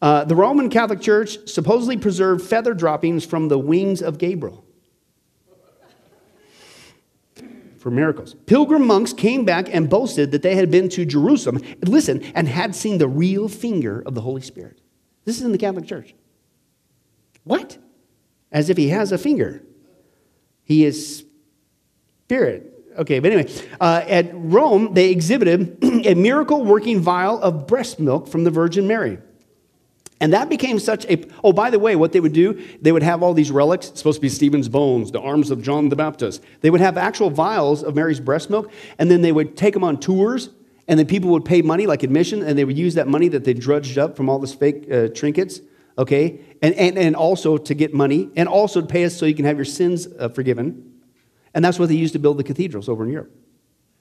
Uh, 0.00 0.24
the 0.24 0.36
Roman 0.36 0.70
Catholic 0.70 1.00
Church 1.00 1.48
supposedly 1.48 1.96
preserved 1.96 2.42
feather 2.42 2.74
droppings 2.74 3.24
from 3.24 3.48
the 3.48 3.58
wings 3.58 4.00
of 4.00 4.18
Gabriel 4.18 4.64
for 7.80 7.90
miracles. 7.90 8.34
Pilgrim 8.44 8.86
monks 8.86 9.14
came 9.14 9.46
back 9.46 9.72
and 9.72 9.88
boasted 9.88 10.32
that 10.32 10.42
they 10.42 10.54
had 10.54 10.70
been 10.70 10.90
to 10.90 11.06
Jerusalem, 11.06 11.62
listen, 11.82 12.22
and 12.34 12.46
had 12.46 12.74
seen 12.74 12.98
the 12.98 13.08
real 13.08 13.48
finger 13.48 14.02
of 14.04 14.14
the 14.14 14.20
Holy 14.20 14.42
Spirit. 14.42 14.80
This 15.24 15.38
is 15.38 15.44
in 15.44 15.52
the 15.52 15.58
Catholic 15.58 15.86
Church. 15.86 16.14
What? 17.44 17.78
As 18.52 18.68
if 18.68 18.76
he 18.76 18.90
has 18.90 19.12
a 19.12 19.18
finger. 19.18 19.62
He 20.62 20.84
is 20.84 21.24
spirit. 22.26 22.66
Okay, 22.98 23.18
but 23.18 23.32
anyway, 23.32 23.50
uh, 23.80 24.04
at 24.06 24.30
Rome, 24.34 24.92
they 24.92 25.10
exhibited 25.10 25.78
a 26.06 26.14
miracle 26.14 26.62
working 26.62 27.00
vial 27.00 27.40
of 27.40 27.66
breast 27.66 27.98
milk 27.98 28.28
from 28.28 28.44
the 28.44 28.50
Virgin 28.50 28.86
Mary. 28.86 29.18
And 30.20 30.34
that 30.34 30.50
became 30.50 30.78
such 30.78 31.06
a. 31.06 31.24
Oh, 31.42 31.52
by 31.52 31.70
the 31.70 31.78
way, 31.78 31.96
what 31.96 32.12
they 32.12 32.20
would 32.20 32.34
do, 32.34 32.62
they 32.82 32.92
would 32.92 33.02
have 33.02 33.22
all 33.22 33.32
these 33.32 33.50
relics. 33.50 33.88
It's 33.88 34.00
supposed 34.00 34.18
to 34.18 34.20
be 34.20 34.28
Stephen's 34.28 34.68
bones, 34.68 35.10
the 35.10 35.20
arms 35.20 35.50
of 35.50 35.62
John 35.62 35.88
the 35.88 35.96
Baptist. 35.96 36.42
They 36.60 36.68
would 36.68 36.82
have 36.82 36.98
actual 36.98 37.30
vials 37.30 37.82
of 37.82 37.94
Mary's 37.94 38.20
breast 38.20 38.50
milk, 38.50 38.70
and 38.98 39.10
then 39.10 39.22
they 39.22 39.32
would 39.32 39.56
take 39.56 39.72
them 39.72 39.82
on 39.82 39.98
tours, 39.98 40.50
and 40.86 40.98
then 40.98 41.06
people 41.06 41.30
would 41.30 41.46
pay 41.46 41.62
money, 41.62 41.86
like 41.86 42.02
admission, 42.02 42.42
and 42.42 42.58
they 42.58 42.64
would 42.66 42.76
use 42.76 42.94
that 42.94 43.08
money 43.08 43.28
that 43.28 43.44
they 43.44 43.54
drudged 43.54 43.96
up 43.96 44.14
from 44.14 44.28
all 44.28 44.38
this 44.38 44.52
fake 44.52 44.86
uh, 44.92 45.08
trinkets, 45.08 45.62
okay? 45.96 46.40
And, 46.60 46.74
and, 46.74 46.98
and 46.98 47.16
also 47.16 47.56
to 47.56 47.74
get 47.74 47.94
money, 47.94 48.28
and 48.36 48.46
also 48.46 48.82
to 48.82 48.86
pay 48.86 49.06
us 49.06 49.16
so 49.16 49.24
you 49.24 49.34
can 49.34 49.46
have 49.46 49.56
your 49.56 49.64
sins 49.64 50.06
uh, 50.18 50.28
forgiven. 50.28 51.00
And 51.54 51.64
that's 51.64 51.78
what 51.78 51.88
they 51.88 51.96
used 51.96 52.12
to 52.12 52.18
build 52.18 52.36
the 52.36 52.44
cathedrals 52.44 52.88
over 52.90 53.04
in 53.04 53.10
Europe. 53.10 53.32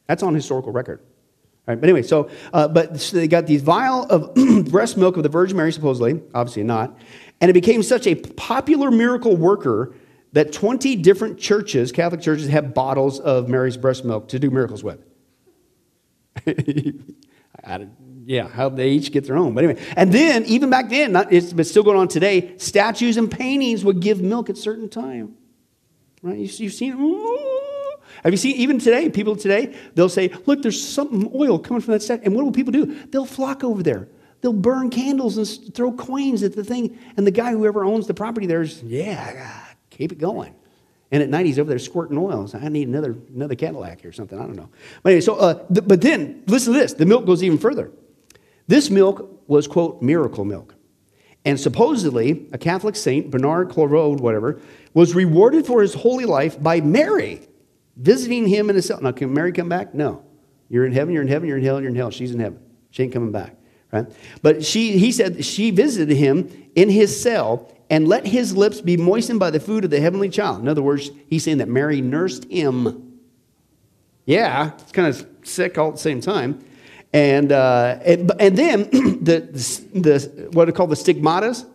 That's 0.07 0.21
on 0.21 0.35
historical 0.35 0.73
record. 0.73 1.01
Right, 1.69 1.79
but 1.79 1.87
anyway, 1.87 2.01
so, 2.01 2.31
uh, 2.51 2.67
but 2.67 2.99
so 2.99 3.17
they 3.17 3.27
got 3.27 3.45
these 3.45 3.61
vial 3.61 4.03
of 4.05 4.33
breast 4.71 4.97
milk 4.97 5.17
of 5.17 5.23
the 5.23 5.29
Virgin 5.29 5.55
Mary, 5.55 5.71
supposedly, 5.71 6.19
obviously 6.33 6.63
not, 6.63 6.97
and 7.41 7.51
it 7.51 7.53
became 7.53 7.83
such 7.83 8.07
a 8.07 8.15
popular 8.15 8.89
miracle 8.89 9.37
worker 9.37 9.93
that 10.33 10.51
20 10.51 10.95
different 10.95 11.37
churches, 11.37 11.91
Catholic 11.91 12.21
churches, 12.21 12.47
have 12.47 12.73
bottles 12.73 13.19
of 13.19 13.49
Mary's 13.49 13.77
breast 13.77 14.03
milk 14.03 14.29
to 14.29 14.39
do 14.39 14.49
miracles 14.49 14.83
with. 14.83 14.99
yeah, 18.25 18.47
how 18.47 18.69
they 18.69 18.89
each 18.89 19.11
get 19.11 19.25
their 19.27 19.37
own. 19.37 19.53
But 19.53 19.63
anyway, 19.63 19.79
and 19.95 20.11
then, 20.11 20.45
even 20.45 20.71
back 20.71 20.89
then, 20.89 21.11
not, 21.11 21.31
it's 21.31 21.53
but 21.53 21.67
still 21.67 21.83
going 21.83 21.99
on 21.99 22.07
today, 22.07 22.57
statues 22.57 23.15
and 23.15 23.29
paintings 23.29 23.85
would 23.85 23.99
give 23.99 24.21
milk 24.21 24.49
at 24.49 24.57
certain 24.57 24.89
time. 24.89 25.35
Right? 26.23 26.39
You, 26.39 26.67
have 26.67 26.73
seen 26.73 26.93
it? 26.93 27.68
Have 28.23 28.33
you 28.33 28.37
seen, 28.37 28.55
even 28.57 28.79
today, 28.79 29.09
people 29.09 29.35
today, 29.35 29.75
they'll 29.95 30.09
say, 30.09 30.29
look, 30.45 30.61
there's 30.61 30.81
something 30.81 31.31
oil 31.33 31.59
coming 31.59 31.81
from 31.81 31.93
that 31.93 32.01
statue. 32.01 32.23
And 32.25 32.35
what 32.35 32.43
will 32.43 32.51
people 32.51 32.71
do? 32.71 32.85
They'll 33.07 33.25
flock 33.25 33.63
over 33.63 33.81
there. 33.81 34.07
They'll 34.41 34.53
burn 34.53 34.89
candles 34.89 35.37
and 35.37 35.73
throw 35.73 35.91
coins 35.91 36.43
at 36.43 36.55
the 36.55 36.63
thing. 36.63 36.97
And 37.17 37.27
the 37.27 37.31
guy, 37.31 37.51
whoever 37.51 37.83
owns 37.83 38.07
the 38.07 38.13
property 38.13 38.47
there 38.47 38.61
is, 38.61 38.81
yeah, 38.83 39.65
keep 39.89 40.11
it 40.11 40.17
going. 40.17 40.55
And 41.11 41.23
at 41.23 41.29
night 41.29 41.45
he's 41.45 41.59
over 41.59 41.69
there 41.69 41.79
squirting 41.79 42.17
oil. 42.17 42.47
So 42.47 42.59
I 42.59 42.69
need 42.69 42.87
another, 42.87 43.17
another 43.33 43.55
Cadillac 43.55 44.05
or 44.05 44.11
something. 44.11 44.39
I 44.39 44.43
don't 44.43 44.55
know. 44.55 44.69
But 45.03 45.09
anyway, 45.09 45.21
so, 45.21 45.35
uh, 45.35 45.53
th- 45.73 45.87
but 45.87 46.01
then, 46.01 46.43
listen 46.47 46.73
to 46.73 46.79
this. 46.79 46.93
The 46.93 47.05
milk 47.05 47.25
goes 47.25 47.43
even 47.43 47.57
further. 47.57 47.91
This 48.67 48.89
milk 48.89 49.43
was, 49.47 49.67
quote, 49.67 50.01
miracle 50.01 50.45
milk. 50.45 50.75
And 51.45 51.59
supposedly, 51.59 52.47
a 52.51 52.57
Catholic 52.57 52.95
saint, 52.95 53.31
Bernard 53.31 53.69
Clairvaux, 53.69 54.17
whatever, 54.17 54.59
was 54.93 55.15
rewarded 55.15 55.65
for 55.65 55.81
his 55.81 55.93
holy 55.93 56.25
life 56.25 56.61
by 56.61 56.81
Mary, 56.81 57.47
visiting 57.99 58.47
him 58.47 58.69
in 58.69 58.75
his 58.75 58.85
cell. 58.85 59.01
Now, 59.01 59.11
can 59.11 59.33
Mary 59.33 59.51
come 59.51 59.69
back? 59.69 59.93
No. 59.93 60.23
You're 60.69 60.85
in 60.85 60.93
heaven, 60.93 61.13
you're 61.13 61.23
in 61.23 61.27
heaven, 61.27 61.47
you're 61.47 61.57
in 61.57 61.63
hell, 61.63 61.81
you're 61.81 61.89
in 61.89 61.95
hell. 61.95 62.11
She's 62.11 62.31
in 62.31 62.39
heaven. 62.39 62.59
She 62.91 63.03
ain't 63.03 63.13
coming 63.13 63.31
back, 63.31 63.55
right? 63.91 64.05
But 64.41 64.63
she, 64.63 64.97
he 64.97 65.11
said 65.11 65.43
she 65.43 65.71
visited 65.71 66.15
him 66.15 66.49
in 66.75 66.89
his 66.89 67.19
cell 67.19 67.71
and 67.89 68.07
let 68.07 68.25
his 68.25 68.55
lips 68.55 68.81
be 68.81 68.97
moistened 68.97 69.39
by 69.39 69.49
the 69.49 69.59
food 69.59 69.83
of 69.83 69.89
the 69.89 69.99
heavenly 69.99 70.29
child. 70.29 70.61
In 70.61 70.67
other 70.67 70.81
words, 70.81 71.09
he's 71.27 71.43
saying 71.43 71.57
that 71.57 71.67
Mary 71.67 72.01
nursed 72.01 72.45
him. 72.45 73.19
Yeah, 74.25 74.73
it's 74.77 74.91
kind 74.91 75.07
of 75.07 75.27
sick 75.43 75.77
all 75.77 75.89
at 75.89 75.95
the 75.95 76.01
same 76.01 76.21
time. 76.21 76.63
And, 77.11 77.51
uh, 77.51 77.99
and, 78.05 78.31
and 78.39 78.55
then 78.55 78.83
the, 79.23 79.39
the, 79.93 79.99
the, 79.99 80.49
what 80.51 80.69
are 80.69 80.71
called 80.71 80.91
the 80.91 80.95
stigmatas, 80.95 81.65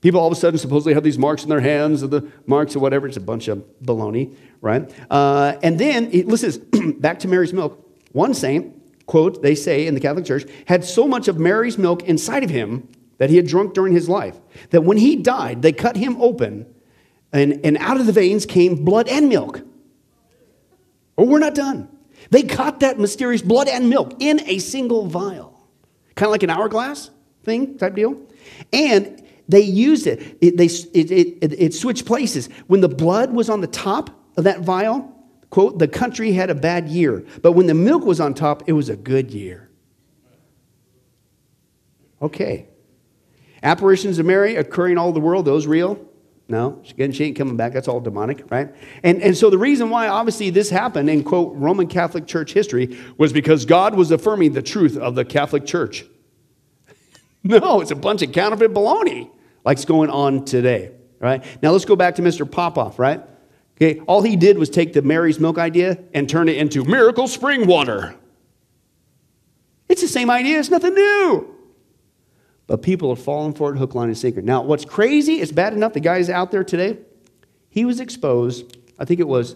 People 0.00 0.20
all 0.20 0.28
of 0.28 0.32
a 0.32 0.36
sudden 0.36 0.58
supposedly 0.58 0.94
have 0.94 1.02
these 1.02 1.18
marks 1.18 1.42
in 1.42 1.48
their 1.48 1.60
hands, 1.60 2.02
or 2.02 2.06
the 2.06 2.30
marks 2.46 2.76
or 2.76 2.78
whatever. 2.78 3.06
It's 3.08 3.16
a 3.16 3.20
bunch 3.20 3.48
of 3.48 3.64
baloney, 3.82 4.36
right? 4.60 4.88
Uh, 5.10 5.56
and 5.62 5.78
then, 5.78 6.08
it, 6.12 6.26
listen, 6.26 6.96
back 7.00 7.18
to 7.20 7.28
Mary's 7.28 7.52
milk. 7.52 7.84
One 8.12 8.32
saint, 8.32 9.06
quote, 9.06 9.42
they 9.42 9.54
say 9.54 9.86
in 9.86 9.94
the 9.94 10.00
Catholic 10.00 10.24
Church, 10.24 10.48
had 10.66 10.84
so 10.84 11.08
much 11.08 11.26
of 11.26 11.38
Mary's 11.38 11.78
milk 11.78 12.04
inside 12.04 12.44
of 12.44 12.50
him 12.50 12.88
that 13.18 13.28
he 13.28 13.36
had 13.36 13.46
drunk 13.46 13.74
during 13.74 13.92
his 13.92 14.08
life 14.08 14.38
that 14.70 14.82
when 14.82 14.96
he 14.96 15.16
died, 15.16 15.62
they 15.62 15.72
cut 15.72 15.96
him 15.96 16.20
open, 16.22 16.66
and, 17.32 17.60
and 17.64 17.76
out 17.78 17.98
of 17.98 18.06
the 18.06 18.12
veins 18.12 18.46
came 18.46 18.84
blood 18.84 19.08
and 19.08 19.28
milk. 19.28 19.58
Or 21.16 21.24
oh, 21.24 21.28
we're 21.28 21.40
not 21.40 21.56
done. 21.56 21.88
They 22.30 22.44
caught 22.44 22.80
that 22.80 22.98
mysterious 22.98 23.42
blood 23.42 23.66
and 23.66 23.90
milk 23.90 24.14
in 24.20 24.40
a 24.48 24.58
single 24.58 25.06
vial, 25.06 25.68
kind 26.14 26.28
of 26.28 26.32
like 26.32 26.44
an 26.44 26.50
hourglass 26.50 27.10
thing 27.42 27.76
type 27.76 27.96
deal. 27.96 28.20
And 28.72 29.22
they 29.48 29.62
used 29.62 30.06
it. 30.06 30.36
It, 30.40 30.56
they, 30.56 30.66
it, 30.66 31.10
it, 31.10 31.52
it 31.58 31.74
switched 31.74 32.04
places. 32.04 32.48
When 32.66 32.82
the 32.82 32.88
blood 32.88 33.32
was 33.32 33.48
on 33.48 33.62
the 33.62 33.66
top 33.66 34.10
of 34.36 34.44
that 34.44 34.60
vial, 34.60 35.10
quote, 35.50 35.78
the 35.78 35.88
country 35.88 36.32
had 36.32 36.50
a 36.50 36.54
bad 36.54 36.88
year. 36.88 37.24
But 37.42 37.52
when 37.52 37.66
the 37.66 37.74
milk 37.74 38.04
was 38.04 38.20
on 38.20 38.34
top, 38.34 38.64
it 38.66 38.72
was 38.72 38.90
a 38.90 38.96
good 38.96 39.30
year. 39.30 39.70
Okay. 42.20 42.68
Apparitions 43.62 44.18
of 44.18 44.26
Mary 44.26 44.56
occurring 44.56 44.98
all 44.98 45.08
over 45.08 45.14
the 45.14 45.24
world, 45.24 45.46
those 45.46 45.66
real? 45.66 46.04
No, 46.50 46.82
again, 46.90 47.12
she 47.12 47.24
ain't 47.24 47.36
coming 47.36 47.56
back. 47.56 47.74
That's 47.74 47.88
all 47.88 48.00
demonic, 48.00 48.50
right? 48.50 48.74
And, 49.02 49.20
and 49.20 49.36
so 49.36 49.50
the 49.50 49.58
reason 49.58 49.90
why, 49.90 50.08
obviously, 50.08 50.48
this 50.48 50.70
happened 50.70 51.10
in, 51.10 51.22
quote, 51.22 51.54
Roman 51.54 51.86
Catholic 51.86 52.26
Church 52.26 52.52
history 52.54 52.98
was 53.18 53.34
because 53.34 53.66
God 53.66 53.94
was 53.94 54.10
affirming 54.10 54.54
the 54.54 54.62
truth 54.62 54.96
of 54.96 55.14
the 55.14 55.26
Catholic 55.26 55.66
Church. 55.66 56.06
no, 57.42 57.82
it's 57.82 57.90
a 57.90 57.96
bunch 57.96 58.22
of 58.22 58.32
counterfeit 58.32 58.72
baloney 58.72 59.30
like's 59.68 59.84
going 59.84 60.08
on 60.08 60.46
today, 60.46 60.92
right? 61.20 61.44
Now 61.62 61.72
let's 61.72 61.84
go 61.84 61.94
back 61.94 62.14
to 62.14 62.22
Mr. 62.22 62.50
Popoff, 62.50 62.98
right? 62.98 63.20
Okay, 63.76 64.00
all 64.06 64.22
he 64.22 64.34
did 64.34 64.56
was 64.56 64.70
take 64.70 64.94
the 64.94 65.02
Mary's 65.02 65.38
milk 65.38 65.58
idea 65.58 65.98
and 66.14 66.26
turn 66.26 66.48
it 66.48 66.56
into 66.56 66.84
miracle 66.84 67.28
spring 67.28 67.66
water. 67.66 68.14
It's 69.86 70.00
the 70.00 70.08
same 70.08 70.30
idea, 70.30 70.58
it's 70.58 70.70
nothing 70.70 70.94
new. 70.94 71.54
But 72.66 72.80
people 72.80 73.10
are 73.10 73.16
falling 73.16 73.52
for 73.52 73.70
it 73.74 73.76
hook, 73.76 73.94
line, 73.94 74.08
and 74.08 74.16
sinker. 74.16 74.40
Now, 74.40 74.62
what's 74.62 74.86
crazy, 74.86 75.34
it's 75.42 75.52
bad 75.52 75.74
enough 75.74 75.92
the 75.92 76.00
guy's 76.00 76.30
out 76.30 76.50
there 76.50 76.64
today. 76.64 76.96
He 77.68 77.84
was 77.84 78.00
exposed, 78.00 78.78
I 78.98 79.04
think 79.04 79.20
it 79.20 79.28
was 79.28 79.54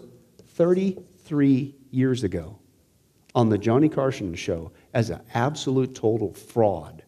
33 0.49 1.73
years 1.89 2.23
ago, 2.23 2.59
on 3.33 3.49
the 3.49 3.57
Johnny 3.57 3.89
Carson 3.89 4.35
show 4.35 4.73
as 4.93 5.09
an 5.09 5.21
absolute 5.33 5.95
total 5.95 6.35
fraud. 6.35 7.01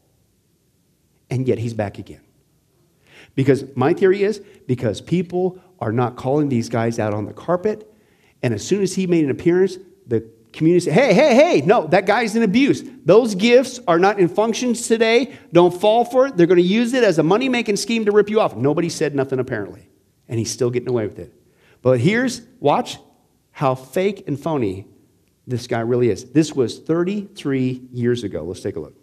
And 1.30 1.48
yet 1.48 1.60
he's 1.60 1.76
back 1.76 2.00
again. 2.00 2.25
Because 3.36 3.66
my 3.76 3.94
theory 3.94 4.24
is 4.24 4.40
because 4.68 5.02
people 5.02 5.62
are 5.80 5.92
not 5.92 6.16
calling 6.16 6.50
these 6.50 6.70
guys 6.70 7.00
out 7.00 7.14
on 7.14 7.26
the 7.26 7.34
carpet. 7.34 7.92
And 8.42 8.54
as 8.54 8.66
soon 8.66 8.82
as 8.82 8.96
he 8.96 9.08
made 9.08 9.26
an 9.26 9.32
appearance, 9.32 9.78
the 10.08 10.30
community 10.54 10.86
said, 10.86 10.94
hey, 10.94 11.14
hey, 11.14 11.36
hey, 11.36 11.62
no, 11.62 11.86
that 11.88 12.06
guy's 12.06 12.36
in 12.36 12.44
abuse. 12.44 12.84
Those 13.04 13.36
gifts 13.36 13.80
are 13.88 14.00
not 14.00 14.20
in 14.20 14.30
functions 14.30 14.88
today. 14.88 15.38
Don't 15.52 15.74
fall 15.74 16.06
for 16.06 16.28
it. 16.28 16.38
They're 16.38 16.48
going 16.48 16.58
to 16.58 16.64
use 16.64 16.94
it 16.94 17.04
as 17.04 17.20
a 17.20 17.24
money 17.24 17.50
making 17.50 17.76
scheme 17.76 18.06
to 18.06 18.12
rip 18.12 18.30
you 18.30 18.40
off. 18.40 18.56
Nobody 18.56 18.90
said 18.90 19.14
nothing, 19.14 19.40
apparently. 19.40 19.90
And 20.28 20.40
he's 20.40 20.52
still 20.52 20.72
getting 20.72 20.90
away 20.90 21.06
with 21.06 21.20
it. 21.20 21.34
But 21.82 22.00
here's, 22.00 22.42
watch 22.60 22.98
how 23.52 23.76
fake 23.76 24.24
and 24.28 24.40
phony 24.40 24.88
this 25.46 25.68
guy 25.68 25.82
really 25.82 26.10
is. 26.10 26.32
This 26.32 26.54
was 26.54 26.80
33 26.80 27.90
years 27.92 28.24
ago. 28.24 28.44
Let's 28.44 28.62
take 28.62 28.76
a 28.76 28.80
look. 28.80 28.96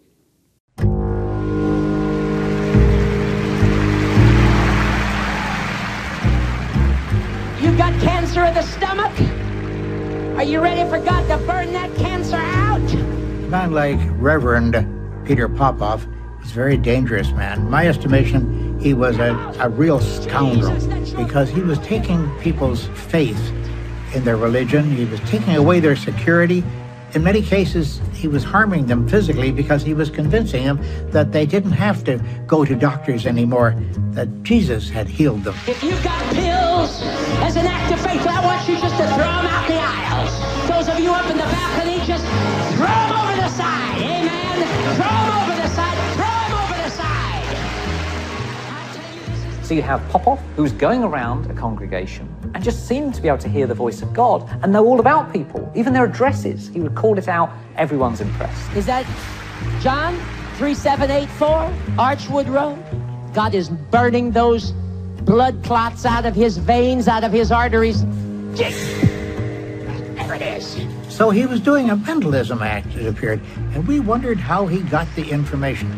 Cancer 8.43 8.59
of 8.59 8.65
the 8.65 8.71
stomach? 8.71 10.37
Are 10.37 10.43
you 10.43 10.59
ready 10.59 10.89
for 10.89 10.99
God 10.99 11.27
to 11.27 11.37
burn 11.45 11.71
that 11.73 11.93
cancer 11.95 12.35
out? 12.35 12.81
A 12.81 13.47
man 13.47 13.71
like 13.71 13.99
Reverend 14.19 14.75
Peter 15.25 15.47
Popoff 15.47 16.05
is 16.43 16.51
a 16.51 16.53
very 16.53 16.77
dangerous 16.77 17.31
man. 17.31 17.69
My 17.69 17.87
estimation, 17.87 18.79
he 18.79 18.93
was 18.93 19.17
a, 19.19 19.55
a 19.59 19.69
real 19.69 19.99
scoundrel 19.99 20.73
because 21.15 21.49
he 21.49 21.61
was 21.61 21.79
taking 21.79 22.29
people's 22.39 22.87
faith 23.09 23.39
in 24.13 24.23
their 24.25 24.37
religion. 24.37 24.91
He 24.91 25.05
was 25.05 25.19
taking 25.21 25.55
away 25.55 25.79
their 25.79 25.95
security. 25.95 26.63
In 27.13 27.23
many 27.23 27.43
cases, 27.43 28.01
he 28.13 28.27
was 28.27 28.43
harming 28.43 28.87
them 28.87 29.07
physically 29.07 29.51
because 29.51 29.83
he 29.83 29.93
was 29.93 30.09
convincing 30.09 30.63
them 30.65 30.79
that 31.11 31.31
they 31.31 31.45
didn't 31.45 31.73
have 31.73 32.03
to 32.05 32.19
go 32.47 32.65
to 32.65 32.75
doctors 32.75 33.27
anymore, 33.27 33.75
that 34.11 34.27
Jesus 34.41 34.89
had 34.89 35.07
healed 35.07 35.43
them. 35.43 35.55
If 35.67 35.83
you've 35.83 36.03
got 36.03 36.33
pills 36.33 37.01
as 37.43 37.55
an 37.55 37.67
of 37.93 38.01
faith, 38.01 38.25
I 38.25 38.43
want 38.43 38.67
you 38.67 38.75
just 38.79 38.97
to 38.97 39.05
throw 39.05 39.17
them 39.17 39.45
out 39.45 39.67
the 39.67 39.77
aisles. 39.77 40.33
Those 40.67 40.89
of 40.89 40.99
you 40.99 41.11
up 41.11 41.29
in 41.29 41.37
the 41.37 41.43
balcony, 41.43 41.99
just 42.07 42.25
throw 42.73 42.87
them 42.87 43.13
over 43.13 43.35
the 43.37 43.47
side. 43.49 44.01
Amen. 44.01 44.55
Throw 44.97 45.13
them 45.13 45.29
over 45.37 45.55
the 45.61 45.67
side. 45.69 45.93
Throw 46.17 46.33
them 46.41 46.53
over 46.63 46.73
the 46.81 46.89
side. 46.89 47.45
So 49.63 49.75
you 49.75 49.83
have 49.83 50.01
Popoff, 50.09 50.41
who's 50.55 50.71
going 50.73 51.03
around 51.03 51.51
a 51.51 51.53
congregation 51.53 52.27
and 52.55 52.63
just 52.63 52.87
seemed 52.87 53.13
to 53.13 53.21
be 53.21 53.27
able 53.27 53.37
to 53.39 53.49
hear 53.49 53.67
the 53.67 53.75
voice 53.75 54.01
of 54.01 54.11
God 54.11 54.49
and 54.63 54.73
know 54.73 54.85
all 54.87 54.99
about 54.99 55.31
people, 55.31 55.71
even 55.75 55.93
their 55.93 56.05
addresses. 56.05 56.69
He 56.69 56.79
would 56.79 56.95
call 56.95 57.19
it 57.19 57.27
out. 57.27 57.51
Everyone's 57.77 58.21
impressed. 58.21 58.75
Is 58.75 58.87
that 58.87 59.05
John 59.81 60.15
3784 60.57 61.71
Archwood 61.97 62.49
Road? 62.49 62.83
God 63.33 63.53
is 63.53 63.69
burning 63.69 64.31
those 64.31 64.73
blood 65.25 65.63
clots 65.63 66.05
out 66.05 66.25
of 66.25 66.35
his 66.35 66.57
veins, 66.57 67.07
out 67.07 67.23
of 67.23 67.31
his 67.31 67.51
arteries. 67.51 68.05
There 68.55 70.33
it 70.33 70.41
is. 70.41 70.85
So 71.09 71.29
he 71.29 71.45
was 71.45 71.59
doing 71.59 71.89
a 71.89 71.95
mentalism 71.95 72.61
act, 72.61 72.95
it 72.95 73.05
appeared, 73.05 73.41
and 73.73 73.87
we 73.87 73.99
wondered 73.99 74.37
how 74.37 74.67
he 74.67 74.81
got 74.81 75.07
the 75.15 75.29
information. 75.29 75.91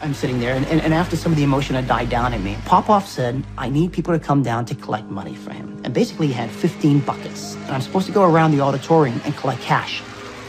I'm 0.00 0.14
sitting 0.14 0.38
there, 0.38 0.54
and, 0.54 0.64
and, 0.66 0.80
and, 0.80 0.94
after 0.94 1.16
some 1.16 1.32
of 1.32 1.38
the 1.38 1.42
emotion 1.42 1.74
had 1.74 1.88
died 1.88 2.08
down 2.08 2.32
in 2.32 2.44
me, 2.44 2.56
Popoff 2.64 3.08
said, 3.08 3.42
I 3.56 3.68
need 3.68 3.92
people 3.92 4.14
to 4.16 4.20
come 4.20 4.44
down 4.44 4.64
to 4.66 4.76
collect 4.76 5.06
money 5.06 5.34
for 5.34 5.52
him. 5.52 5.80
And 5.82 5.92
basically, 5.92 6.28
he 6.28 6.32
had 6.32 6.50
15 6.50 7.00
buckets, 7.00 7.56
and 7.56 7.72
I'm 7.72 7.80
supposed 7.80 8.06
to 8.06 8.12
go 8.12 8.22
around 8.22 8.52
the 8.52 8.60
auditorium 8.60 9.20
and 9.24 9.36
collect 9.36 9.60
cash. 9.60 10.00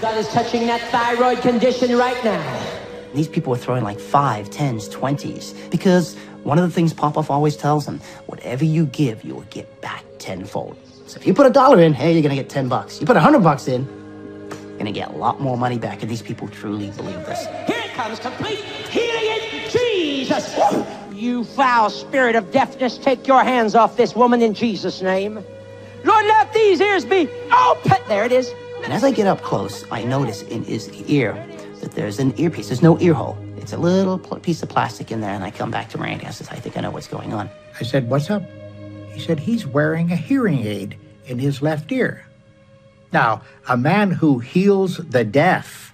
God 0.01 0.17
is 0.17 0.27
touching 0.27 0.67
that 0.67 0.81
thyroid 0.91 1.39
condition 1.39 1.97
right 1.97 2.23
now. 2.23 2.79
These 3.15 3.27
people 3.27 3.49
were 3.49 3.57
throwing 3.57 3.83
like 3.83 3.99
five, 3.99 4.51
tens, 4.51 4.87
twenties, 4.87 5.55
because 5.71 6.15
one 6.49 6.57
of 6.57 6.67
the 6.67 6.73
things 6.73 6.93
Popoff 6.93 7.29
always 7.29 7.55
tells 7.55 7.85
them, 7.85 8.01
whatever 8.25 8.65
you 8.65 8.87
give, 8.87 9.23
you 9.23 9.35
will 9.35 9.41
get 9.51 9.81
back 9.81 10.03
tenfold. 10.17 10.75
So 11.05 11.19
if 11.19 11.27
you 11.27 11.33
put 11.35 11.45
a 11.45 11.51
dollar 11.51 11.79
in, 11.79 11.93
hey, 11.93 12.11
you're 12.11 12.23
gonna 12.23 12.33
get 12.33 12.49
10 12.49 12.67
bucks. 12.67 12.99
You 12.99 13.05
put 13.05 13.15
a 13.15 13.19
hundred 13.19 13.43
bucks 13.43 13.67
in, 13.67 13.85
you're 14.51 14.77
gonna 14.79 14.91
get 14.91 15.09
a 15.09 15.15
lot 15.15 15.39
more 15.39 15.57
money 15.57 15.77
back, 15.77 16.01
and 16.01 16.09
these 16.09 16.23
people 16.23 16.47
truly 16.47 16.89
believe 16.91 17.23
this. 17.27 17.45
Here 17.67 17.83
it 17.85 17.91
comes, 17.91 18.17
complete 18.17 18.57
healing 18.89 19.25
in 19.25 19.69
Jesus. 19.69 20.57
You 21.13 21.43
foul 21.43 21.91
spirit 21.91 22.35
of 22.35 22.51
deafness, 22.51 22.97
take 22.97 23.27
your 23.27 23.43
hands 23.43 23.75
off 23.75 23.95
this 23.95 24.15
woman 24.15 24.41
in 24.41 24.55
Jesus' 24.55 25.03
name. 25.03 25.35
Lord, 26.03 26.25
let 26.25 26.51
these 26.51 26.81
ears 26.81 27.05
be 27.05 27.29
open. 27.51 27.97
There 28.07 28.23
it 28.23 28.31
is. 28.31 28.51
And 28.83 28.91
as 28.91 29.03
I 29.03 29.11
get 29.11 29.27
up 29.27 29.43
close, 29.43 29.85
I 29.91 30.03
notice 30.03 30.41
in 30.41 30.63
his 30.63 30.89
ear 31.03 31.33
that 31.81 31.91
there's 31.91 32.17
an 32.17 32.33
earpiece. 32.39 32.69
There's 32.69 32.81
no 32.81 32.99
ear 32.99 33.13
hole. 33.13 33.37
It's 33.61 33.73
a 33.73 33.77
little 33.77 34.17
piece 34.17 34.63
of 34.63 34.69
plastic 34.69 35.11
in 35.11 35.21
there. 35.21 35.33
And 35.33 35.43
I 35.43 35.51
come 35.51 35.71
back 35.71 35.89
to 35.89 35.97
Randi. 35.97 36.25
I 36.25 36.31
says, 36.31 36.49
I 36.49 36.55
think 36.55 36.77
I 36.77 36.81
know 36.81 36.91
what's 36.91 37.07
going 37.07 37.33
on. 37.33 37.49
I 37.79 37.83
said, 37.83 38.09
What's 38.09 38.29
up? 38.29 38.43
He 39.11 39.19
said, 39.19 39.39
He's 39.39 39.65
wearing 39.65 40.11
a 40.11 40.15
hearing 40.15 40.65
aid 40.65 40.97
in 41.25 41.39
his 41.39 41.61
left 41.61 41.91
ear. 41.91 42.25
Now, 43.11 43.41
a 43.67 43.75
man 43.75 44.11
who 44.11 44.39
heals 44.39 44.97
the 44.97 45.23
deaf, 45.23 45.93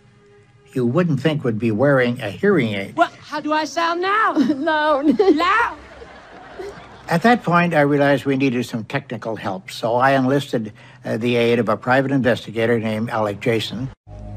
you 0.74 0.86
wouldn't 0.86 1.22
think 1.22 1.44
would 1.44 1.60
be 1.60 1.72
wearing 1.72 2.22
a 2.22 2.30
hearing 2.30 2.74
aid. 2.74 2.96
Well, 2.98 3.12
how 3.20 3.40
do 3.40 3.54
I 3.54 3.66
sound 3.66 4.02
now? 4.02 4.34
Loud. 4.38 5.20
Loud. 5.20 5.78
At 7.08 7.22
that 7.22 7.44
point, 7.44 7.74
I 7.74 7.82
realized 7.82 8.26
we 8.26 8.36
needed 8.36 8.66
some 8.66 8.84
technical 8.84 9.36
help, 9.36 9.70
so 9.70 9.96
I 9.96 10.12
enlisted 10.12 10.74
uh, 11.06 11.18
the 11.18 11.36
aid 11.36 11.60
of 11.60 11.70
a 11.70 11.78
private 11.78 12.12
investigator 12.12 12.80
named 12.80 13.12
Alec 13.12 13.40
Jason. 13.40 13.90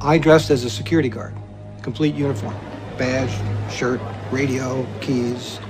I 0.03 0.19
dressed 0.19 0.51
as 0.51 0.65
a 0.65 0.71
security 0.71 1.09
guard, 1.09 1.35
complete 1.83 2.15
uniform, 2.15 2.55
badge, 2.99 3.31
shirt, 3.73 4.01
radio, 4.31 4.87
keys, 5.01 5.61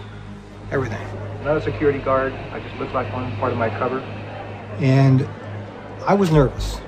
everything. 0.71 1.07
Not 1.45 1.59
a 1.59 1.63
security 1.63 1.99
guard. 1.99 2.33
I 2.33 2.61
just 2.61 2.75
looked 2.77 2.95
like 2.95 3.13
one 3.13 3.37
part 3.37 3.53
of 3.53 3.59
my 3.59 3.69
cover. 3.71 4.01
And 4.81 5.29
I 6.07 6.15
was 6.15 6.31
nervous. 6.33 6.81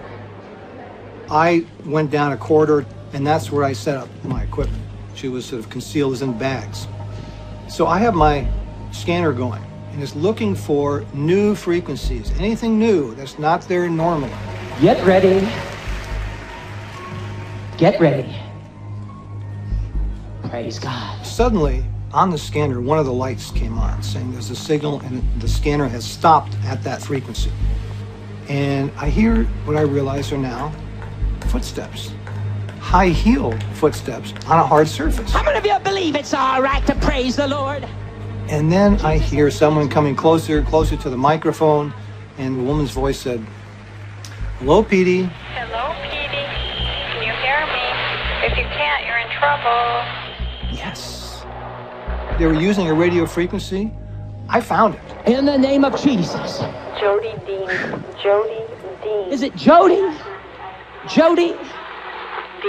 I 1.31 1.65
went 1.85 2.11
down 2.11 2.33
a 2.33 2.37
corridor, 2.37 2.85
and 3.13 3.25
that's 3.27 3.53
where 3.53 3.65
I 3.65 3.73
set 3.73 3.97
up 3.97 4.09
my 4.25 4.43
equipment. 4.43 4.83
She 5.15 5.29
was 5.29 5.45
sort 5.45 5.61
of 5.61 5.71
concealed 5.71 6.15
as 6.15 6.23
in 6.23 6.37
bags. 6.37 6.89
So 7.69 7.87
I 7.87 7.99
have 7.99 8.15
my 8.15 8.49
scanner 8.91 9.33
going, 9.33 9.63
and 9.93 10.03
it's 10.03 10.17
looking 10.17 10.55
for 10.55 11.05
new 11.15 11.55
frequencies, 11.55 12.33
anything 12.39 12.79
new 12.79 13.15
that's 13.15 13.39
not 13.39 13.63
there 13.63 13.89
normally. 13.89 14.33
Get 14.81 15.05
ready. 15.07 15.47
Get 17.77 18.01
ready. 18.01 18.35
Praise 20.51 20.81
God. 20.81 21.25
Suddenly, 21.25 21.85
on 22.13 22.31
the 22.31 22.37
scanner, 22.37 22.81
one 22.81 22.99
of 22.99 23.07
the 23.07 23.13
lights 23.13 23.53
came 23.53 23.79
on 23.79 24.03
saying 24.03 24.33
there's 24.33 24.51
a 24.51 24.57
signal 24.57 24.99
and 25.03 25.23
the 25.41 25.47
scanner 25.47 25.87
has 25.87 26.05
stopped 26.05 26.57
at 26.65 26.83
that 26.83 27.01
frequency. 27.01 27.53
And 28.49 28.91
I 28.97 29.11
hear 29.11 29.45
what 29.65 29.77
I 29.77 29.83
realize 29.83 30.33
are 30.33 30.39
now 30.39 30.73
footsteps. 31.51 32.11
High 32.81 33.11
heeled 33.11 33.63
footsteps 33.75 34.35
on 34.47 34.59
a 34.59 34.67
hard 34.67 34.89
surface. 34.89 35.31
How 35.31 35.45
many 35.45 35.57
of 35.57 35.65
you 35.65 35.79
believe 35.85 36.17
it's 36.17 36.35
all 36.35 36.61
right 36.61 36.85
to 36.89 36.97
praise 36.97 37.37
the 37.37 37.47
Lord? 37.47 37.87
And 38.49 38.73
then 38.73 39.01
I 39.03 39.19
hear 39.19 39.53
someone 39.53 39.89
coming 39.89 40.17
closer, 40.17 40.63
closer 40.65 40.97
to 40.97 41.11
the 41.11 41.17
microphone, 41.17 41.95
and 42.39 42.59
the 42.59 42.65
woman's 42.65 42.91
voice 42.91 43.21
said, 43.21 43.39
Hello, 44.59 44.83
Petey. 44.83 45.31
Hello, 45.55 45.95
Petey. 46.11 46.43
Can 47.13 47.23
you 47.23 47.33
hear 47.39 47.65
me? 47.71 48.51
If 48.51 48.59
you 48.59 48.65
can't, 48.77 49.07
you're 49.07 49.19
in 49.19 49.31
trouble. 49.39 50.30
Yes. 52.41 52.49
They 52.49 52.57
were 52.57 52.63
using 52.63 52.89
a 52.89 52.95
radio 52.95 53.27
frequency. 53.27 53.93
I 54.49 54.63
found 54.63 54.95
it. 54.95 55.29
In 55.29 55.45
the 55.45 55.59
name 55.59 55.85
of 55.85 56.01
Jesus. 56.01 56.59
Jody 56.99 57.35
Dean. 57.47 57.69
Jody 58.23 58.65
Dean. 59.03 59.31
Is 59.31 59.43
it 59.43 59.55
Jody? 59.57 60.01
Jody? 61.07 61.55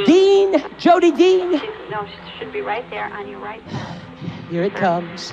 Dean. 0.05 0.51
Dean? 0.51 0.65
Jody 0.77 1.11
Dean? 1.11 1.51
No, 1.89 2.05
she 2.05 2.39
should 2.39 2.51
be 2.51 2.59
right 2.59 2.87
there 2.89 3.05
on 3.13 3.29
your 3.29 3.39
right 3.39 3.63
side. 3.71 4.01
Here 4.49 4.63
it 4.63 4.75
comes. 4.75 5.31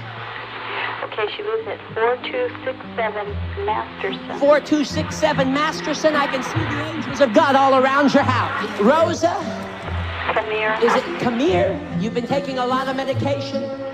Okay, 1.03 1.26
she 1.36 1.43
lives 1.43 1.66
at 1.66 1.80
4267 1.95 3.66
Masterson. 3.66 4.39
4267 4.39 5.53
Masterson. 5.53 6.14
I 6.14 6.26
can 6.28 6.45
see 6.45 6.61
the 6.61 6.95
angels 6.95 7.20
of 7.20 7.34
God 7.34 7.57
all 7.57 7.82
around 7.82 8.14
your 8.14 8.22
house. 8.22 8.80
Rosa? 8.80 9.34
Camille. 10.32 10.78
Is 10.84 10.95
it 10.95 11.20
Camille? 11.20 12.01
You've 12.01 12.14
been 12.14 12.26
taking 12.26 12.59
a 12.59 12.66
lot 12.66 12.86
of 12.86 12.95
medication? 12.95 13.88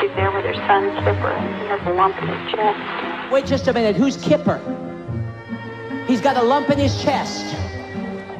She's 0.00 0.10
there 0.14 0.30
with 0.30 0.44
her 0.44 0.54
son, 0.54 0.90
Kipper. 1.04 1.34
He 1.38 1.66
has 1.68 1.80
a 1.86 1.92
lump 1.92 2.16
in 2.20 2.28
his 2.28 2.52
chest. 2.52 3.32
Wait 3.32 3.46
just 3.46 3.66
a 3.68 3.72
minute. 3.72 3.96
Who's 3.96 4.16
Kipper? 4.16 4.60
He's 6.06 6.20
got 6.20 6.36
a 6.36 6.42
lump 6.42 6.70
in 6.70 6.78
his 6.78 7.02
chest. 7.02 7.56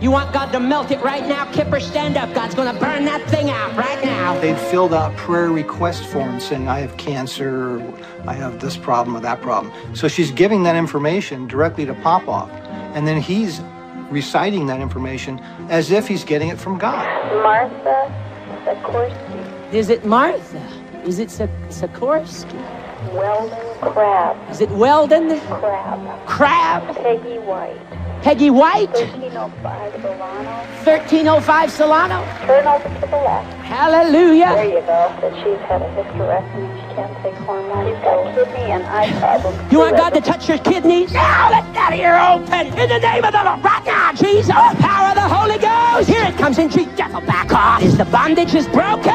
You 0.01 0.11
want 0.11 0.35
God 0.35 0.53
to 0.53 0.61
melt 0.61 0.91
it 0.91 1.01
right 1.01 1.27
now? 1.27 1.51
Kipper, 1.53 1.81
stand 1.81 2.19
up. 2.19 2.33
God's 2.35 2.55
going 2.55 2.73
to 2.73 2.79
burn 2.79 3.07
that 3.07 3.27
thing 3.31 3.49
out 3.49 3.75
right 3.75 4.05
now. 4.05 4.39
They'd 4.41 4.59
filled 4.59 4.93
out 4.93 5.17
prayer 5.17 5.51
request 5.51 6.05
forms 6.05 6.47
saying, 6.47 6.69
I 6.69 6.81
have 6.81 6.97
cancer, 6.99 7.81
I 8.27 8.35
have 8.35 8.61
this 8.61 8.77
problem 8.77 9.17
or 9.17 9.21
that 9.21 9.41
problem. 9.41 9.73
So 9.97 10.07
she's 10.09 10.31
giving 10.31 10.65
that 10.65 10.77
information 10.77 11.47
directly 11.49 11.87
to 11.87 11.95
Popoff. 11.95 12.51
And 12.95 13.09
then 13.09 13.23
he's 13.23 13.63
reciting 14.11 14.67
that 14.67 14.81
information 14.81 15.41
as 15.71 15.91
if 15.91 16.07
he's 16.07 16.25
getting 16.25 16.49
it 16.49 16.59
from 16.59 16.79
God. 16.79 17.07
Martha 17.43 18.13
Sikorsky. 18.67 19.73
Is 19.73 19.89
it 19.89 20.05
Martha? 20.05 20.76
Is 21.07 21.21
it 21.21 21.31
Sik- 21.31 21.51
Sikorsky? 21.69 22.61
Weldon 23.13 23.59
Crab. 23.81 24.37
Is 24.51 24.61
it 24.61 24.69
Weldon? 24.71 25.39
Crab. 25.41 26.27
Crab? 26.27 26.97
Peggy 26.97 27.39
White. 27.39 27.79
Peggy 28.23 28.51
White? 28.51 28.91
1305 28.91 30.03
Solano. 30.03 30.51
1305 30.83 31.71
Solano? 31.71 32.25
Turn 32.45 32.67
over 32.67 32.83
to 32.83 33.07
the 33.07 33.17
left. 33.23 33.53
Hallelujah. 33.63 34.47
There 34.57 34.65
you 34.67 34.81
go. 34.81 35.15
That 35.21 35.33
she's 35.45 35.61
had 35.69 35.83
a 35.83 35.89
hysterectomy. 35.95 36.76
She 36.97 37.03
can't 37.03 37.23
take 37.23 37.35
got 37.45 38.35
kidney 38.35 38.73
and 38.73 38.83
eye 38.85 39.11
problems. 39.21 39.71
You 39.71 39.81
want 39.81 39.99
God 39.99 40.15
to 40.15 40.21
touch 40.23 40.49
your 40.49 40.57
kidneys? 40.57 41.13
Now 41.13 41.51
let 41.51 41.75
that 41.75 41.93
ear 41.93 42.17
open 42.17 42.69
in 42.81 42.89
the 42.89 42.99
name 42.99 43.23
of 43.23 43.33
the 43.33 43.45
Lord. 43.45 43.63
Right 43.63 43.85
now, 43.85 44.13
Jesus. 44.15 44.49
Power 44.49 45.11
of 45.11 45.15
the 45.15 45.29
Holy 45.29 45.59
Ghost. 45.59 46.09
Here 46.09 46.25
it 46.25 46.39
comes 46.39 46.57
in 46.57 46.71
Jesus. 46.71 46.97
Devil, 46.97 47.21
back 47.21 47.53
off. 47.53 47.83
Is 47.83 47.99
the 47.99 48.07
bondage 48.07 48.55
is 48.55 48.67
broken? 48.69 49.13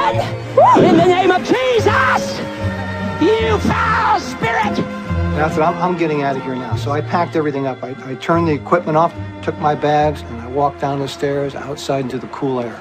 In 0.85 0.95
the 0.95 1.05
name 1.05 1.31
of 1.31 1.41
Jesus. 1.41 2.37
You 3.19 3.57
foul 3.65 4.19
spirit. 4.19 4.75
That's 5.33 5.57
what 5.57 5.65
I'm, 5.65 5.81
I'm 5.81 5.97
getting 5.97 6.21
out 6.21 6.35
of 6.35 6.43
here 6.43 6.55
now. 6.55 6.75
So 6.75 6.91
I 6.91 7.01
packed 7.01 7.35
everything 7.35 7.65
up. 7.65 7.83
I, 7.83 7.95
I 8.05 8.13
turned 8.15 8.47
the 8.47 8.53
equipment 8.53 8.95
off, 8.95 9.11
took 9.41 9.57
my 9.57 9.73
bags, 9.73 10.21
and 10.21 10.39
I 10.39 10.47
walked 10.49 10.81
down 10.81 10.99
the 10.99 11.07
stairs 11.07 11.55
outside 11.55 12.01
into 12.01 12.19
the 12.19 12.27
cool 12.27 12.59
air. 12.59 12.79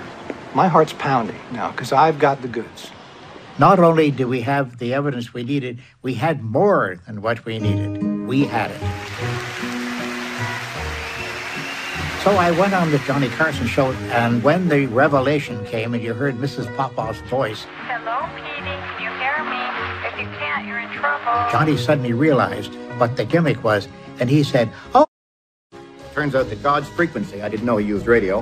My 0.54 0.68
heart's 0.68 0.92
pounding 0.92 1.40
now 1.52 1.70
because 1.70 1.90
I've 1.90 2.18
got 2.18 2.42
the 2.42 2.48
goods. 2.48 2.90
Not 3.60 3.78
only 3.78 4.10
do 4.10 4.26
we 4.26 4.40
have 4.40 4.78
the 4.78 4.94
evidence 4.94 5.34
we 5.34 5.42
needed, 5.44 5.80
we 6.00 6.14
had 6.14 6.42
more 6.42 6.98
than 7.06 7.20
what 7.20 7.44
we 7.44 7.58
needed. 7.58 8.26
We 8.26 8.46
had 8.46 8.70
it. 8.70 8.80
So 12.24 12.30
I 12.36 12.52
went 12.58 12.72
on 12.72 12.90
the 12.90 12.98
Johnny 13.00 13.28
Carson 13.28 13.66
show, 13.66 13.92
and 14.12 14.42
when 14.42 14.70
the 14.70 14.86
revelation 14.86 15.62
came 15.66 15.92
and 15.92 16.02
you 16.02 16.14
heard 16.14 16.36
Mrs. 16.36 16.74
Popoff's 16.74 17.20
voice, 17.28 17.66
Hello, 17.86 18.26
Petey. 18.34 18.64
Can 18.64 19.02
you 19.02 19.10
hear 19.20 19.44
me? 19.44 20.08
If 20.08 20.18
you 20.18 20.38
can't, 20.38 20.66
you're 20.66 20.78
in 20.78 20.88
trouble. 20.98 21.50
Johnny 21.52 21.76
suddenly 21.76 22.14
realized 22.14 22.74
what 22.96 23.18
the 23.18 23.26
gimmick 23.26 23.62
was, 23.62 23.88
and 24.20 24.30
he 24.30 24.42
said, 24.42 24.70
Oh, 24.94 25.06
Turns 26.14 26.34
out 26.34 26.48
that 26.48 26.62
God's 26.62 26.88
frequency, 26.88 27.42
I 27.42 27.50
didn't 27.50 27.66
know 27.66 27.76
he 27.76 27.86
used 27.86 28.06
radio, 28.06 28.40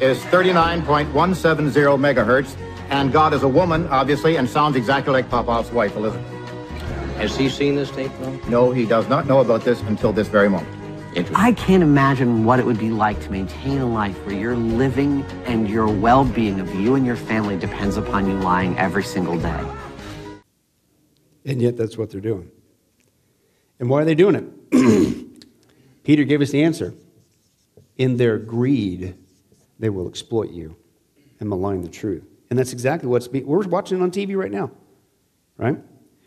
is 0.00 0.18
39.170 0.24 1.10
megahertz, 1.98 2.54
and 2.90 3.12
God 3.12 3.34
is 3.34 3.42
a 3.42 3.48
woman, 3.48 3.86
obviously, 3.88 4.36
and 4.36 4.48
sounds 4.48 4.76
exactly 4.76 5.12
like 5.12 5.28
Popoff's 5.28 5.70
wife, 5.72 5.94
Elizabeth. 5.96 6.26
Has 7.16 7.36
he 7.36 7.48
seen 7.48 7.74
this 7.74 7.90
tape, 7.90 8.12
though? 8.20 8.30
No, 8.48 8.70
he 8.70 8.86
does 8.86 9.08
not 9.08 9.26
know 9.26 9.40
about 9.40 9.64
this 9.64 9.80
until 9.82 10.12
this 10.12 10.28
very 10.28 10.48
moment. 10.48 10.74
I 11.34 11.52
can't 11.52 11.82
imagine 11.82 12.44
what 12.44 12.60
it 12.60 12.66
would 12.66 12.78
be 12.78 12.90
like 12.90 13.20
to 13.22 13.30
maintain 13.32 13.78
a 13.78 13.86
life 13.86 14.16
where 14.24 14.36
your 14.36 14.54
living 14.54 15.22
and 15.46 15.68
your 15.68 15.88
well 15.88 16.24
being 16.24 16.60
of 16.60 16.72
you 16.74 16.94
and 16.94 17.04
your 17.04 17.16
family 17.16 17.56
depends 17.56 17.96
upon 17.96 18.28
you 18.28 18.34
lying 18.34 18.78
every 18.78 19.02
single 19.02 19.38
day. 19.38 19.64
And 21.44 21.60
yet, 21.60 21.76
that's 21.76 21.96
what 21.98 22.10
they're 22.10 22.20
doing. 22.20 22.50
And 23.80 23.90
why 23.90 24.02
are 24.02 24.04
they 24.04 24.14
doing 24.14 24.36
it? 24.70 25.44
Peter 26.04 26.24
gave 26.24 26.40
us 26.40 26.50
the 26.50 26.62
answer. 26.62 26.94
In 27.96 28.16
their 28.16 28.38
greed, 28.38 29.16
they 29.78 29.88
will 29.88 30.08
exploit 30.08 30.50
you 30.50 30.76
and 31.40 31.48
malign 31.48 31.82
the 31.82 31.88
truth. 31.88 32.27
And 32.50 32.58
that's 32.58 32.72
exactly 32.72 33.08
what's 33.08 33.28
be- 33.28 33.42
we're 33.42 33.66
watching 33.66 34.00
on 34.02 34.10
TV 34.10 34.36
right 34.36 34.50
now, 34.50 34.70
right? 35.56 35.78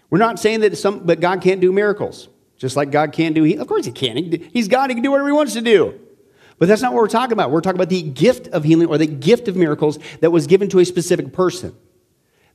We're 0.09 0.19
not 0.19 0.39
saying 0.39 0.59
that 0.61 0.78
some, 0.78 0.99
but 0.99 1.19
God 1.19 1.41
can't 1.41 1.61
do 1.61 1.72
miracles, 1.72 2.30
just 2.57 2.76
like 2.76 2.91
God 2.91 3.11
can't 3.11 3.34
do. 3.34 3.43
He, 3.43 3.55
of 3.55 3.67
course, 3.67 3.86
He 3.86 3.91
can. 3.91 4.17
He, 4.17 4.49
he's 4.53 4.67
God. 4.67 4.89
He 4.89 4.95
can 4.95 5.03
do 5.03 5.11
whatever 5.11 5.30
He 5.30 5.34
wants 5.34 5.53
to 5.53 5.61
do. 5.61 5.99
But 6.59 6.67
that's 6.67 6.82
not 6.82 6.93
what 6.93 7.01
we're 7.01 7.07
talking 7.07 7.34
about. 7.34 7.49
We're 7.49 7.61
talking 7.61 7.78
about 7.78 7.89
the 7.89 8.03
gift 8.03 8.47
of 8.49 8.63
healing 8.63 8.88
or 8.88 8.99
the 8.99 9.07
gift 9.07 9.47
of 9.47 9.55
miracles 9.55 9.97
that 10.19 10.32
was 10.32 10.45
given 10.45 10.69
to 10.69 10.80
a 10.80 10.86
specific 10.86 11.34
person 11.34 11.76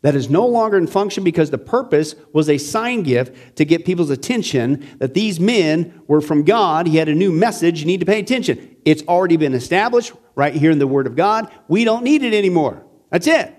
that 0.02 0.14
is 0.14 0.30
no 0.30 0.46
longer 0.46 0.78
in 0.78 0.86
function 0.86 1.24
because 1.24 1.50
the 1.50 1.58
purpose 1.58 2.14
was 2.32 2.48
a 2.48 2.58
sign 2.58 3.02
gift 3.02 3.56
to 3.56 3.64
get 3.64 3.84
people's 3.84 4.10
attention 4.10 4.86
that 4.98 5.14
these 5.14 5.40
men 5.40 6.00
were 6.06 6.20
from 6.20 6.44
God. 6.44 6.86
He 6.86 6.96
had 6.96 7.08
a 7.08 7.14
new 7.14 7.32
message. 7.32 7.80
You 7.80 7.86
need 7.86 7.98
to 7.98 8.06
pay 8.06 8.20
attention. 8.20 8.76
It's 8.84 9.02
already 9.08 9.36
been 9.36 9.52
established 9.52 10.12
right 10.36 10.54
here 10.54 10.70
in 10.70 10.78
the 10.78 10.86
Word 10.86 11.08
of 11.08 11.16
God. 11.16 11.50
We 11.66 11.82
don't 11.82 12.04
need 12.04 12.22
it 12.22 12.34
anymore. 12.34 12.85
That's 13.16 13.28
it. 13.28 13.54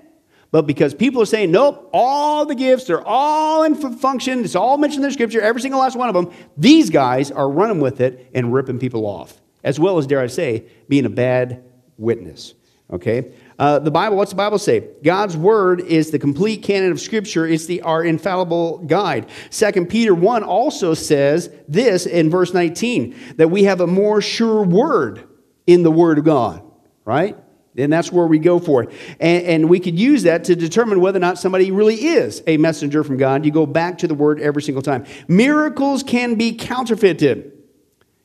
But 0.51 0.67
because 0.67 0.93
people 0.93 1.19
are 1.19 1.25
saying, 1.25 1.49
nope, 1.49 1.89
all 1.91 2.45
the 2.45 2.53
gifts 2.53 2.91
are 2.91 3.01
all 3.03 3.63
in 3.63 3.73
function, 3.73 4.45
it's 4.45 4.53
all 4.53 4.77
mentioned 4.77 5.03
in 5.03 5.09
the 5.09 5.13
scripture, 5.13 5.41
every 5.41 5.61
single 5.61 5.79
last 5.79 5.95
one 5.95 6.09
of 6.09 6.13
them, 6.13 6.31
these 6.55 6.91
guys 6.91 7.31
are 7.31 7.49
running 7.49 7.79
with 7.79 7.99
it 7.99 8.29
and 8.35 8.53
ripping 8.53 8.77
people 8.77 9.07
off, 9.07 9.41
as 9.63 9.79
well 9.79 9.97
as, 9.97 10.05
dare 10.05 10.21
I 10.21 10.27
say, 10.27 10.65
being 10.87 11.05
a 11.05 11.09
bad 11.09 11.63
witness. 11.97 12.53
Okay? 12.93 13.33
Uh, 13.57 13.79
the 13.79 13.89
Bible, 13.89 14.15
what's 14.15 14.29
the 14.29 14.37
Bible 14.37 14.59
say? 14.59 14.87
God's 15.03 15.35
word 15.35 15.81
is 15.81 16.11
the 16.11 16.19
complete 16.19 16.61
canon 16.61 16.91
of 16.91 17.01
Scripture. 17.01 17.47
It's 17.47 17.65
the, 17.65 17.81
our 17.81 18.03
infallible 18.03 18.77
guide. 18.85 19.31
Second 19.49 19.87
Peter 19.87 20.13
1 20.13 20.43
also 20.43 20.93
says 20.93 21.49
this 21.67 22.05
in 22.05 22.29
verse 22.29 22.53
19, 22.53 23.15
that 23.37 23.47
we 23.47 23.63
have 23.63 23.81
a 23.81 23.87
more 23.87 24.21
sure 24.21 24.61
word 24.61 25.27
in 25.65 25.81
the 25.81 25.91
Word 25.91 26.19
of 26.19 26.25
God, 26.25 26.61
right? 27.05 27.35
And 27.77 27.93
that's 27.93 28.11
where 28.11 28.25
we 28.25 28.39
go 28.39 28.59
for 28.59 28.83
it. 28.83 28.89
And, 29.19 29.45
and 29.45 29.69
we 29.69 29.79
could 29.79 29.99
use 29.99 30.23
that 30.23 30.45
to 30.45 30.55
determine 30.55 30.99
whether 30.99 31.17
or 31.17 31.21
not 31.21 31.37
somebody 31.37 31.71
really 31.71 31.95
is 31.95 32.43
a 32.47 32.57
messenger 32.57 33.03
from 33.03 33.17
God. 33.17 33.45
You 33.45 33.51
go 33.51 33.65
back 33.65 33.99
to 33.99 34.07
the 34.07 34.15
Word 34.15 34.41
every 34.41 34.61
single 34.61 34.81
time. 34.81 35.05
Miracles 35.27 36.03
can 36.03 36.35
be 36.35 36.53
counterfeited. 36.53 37.53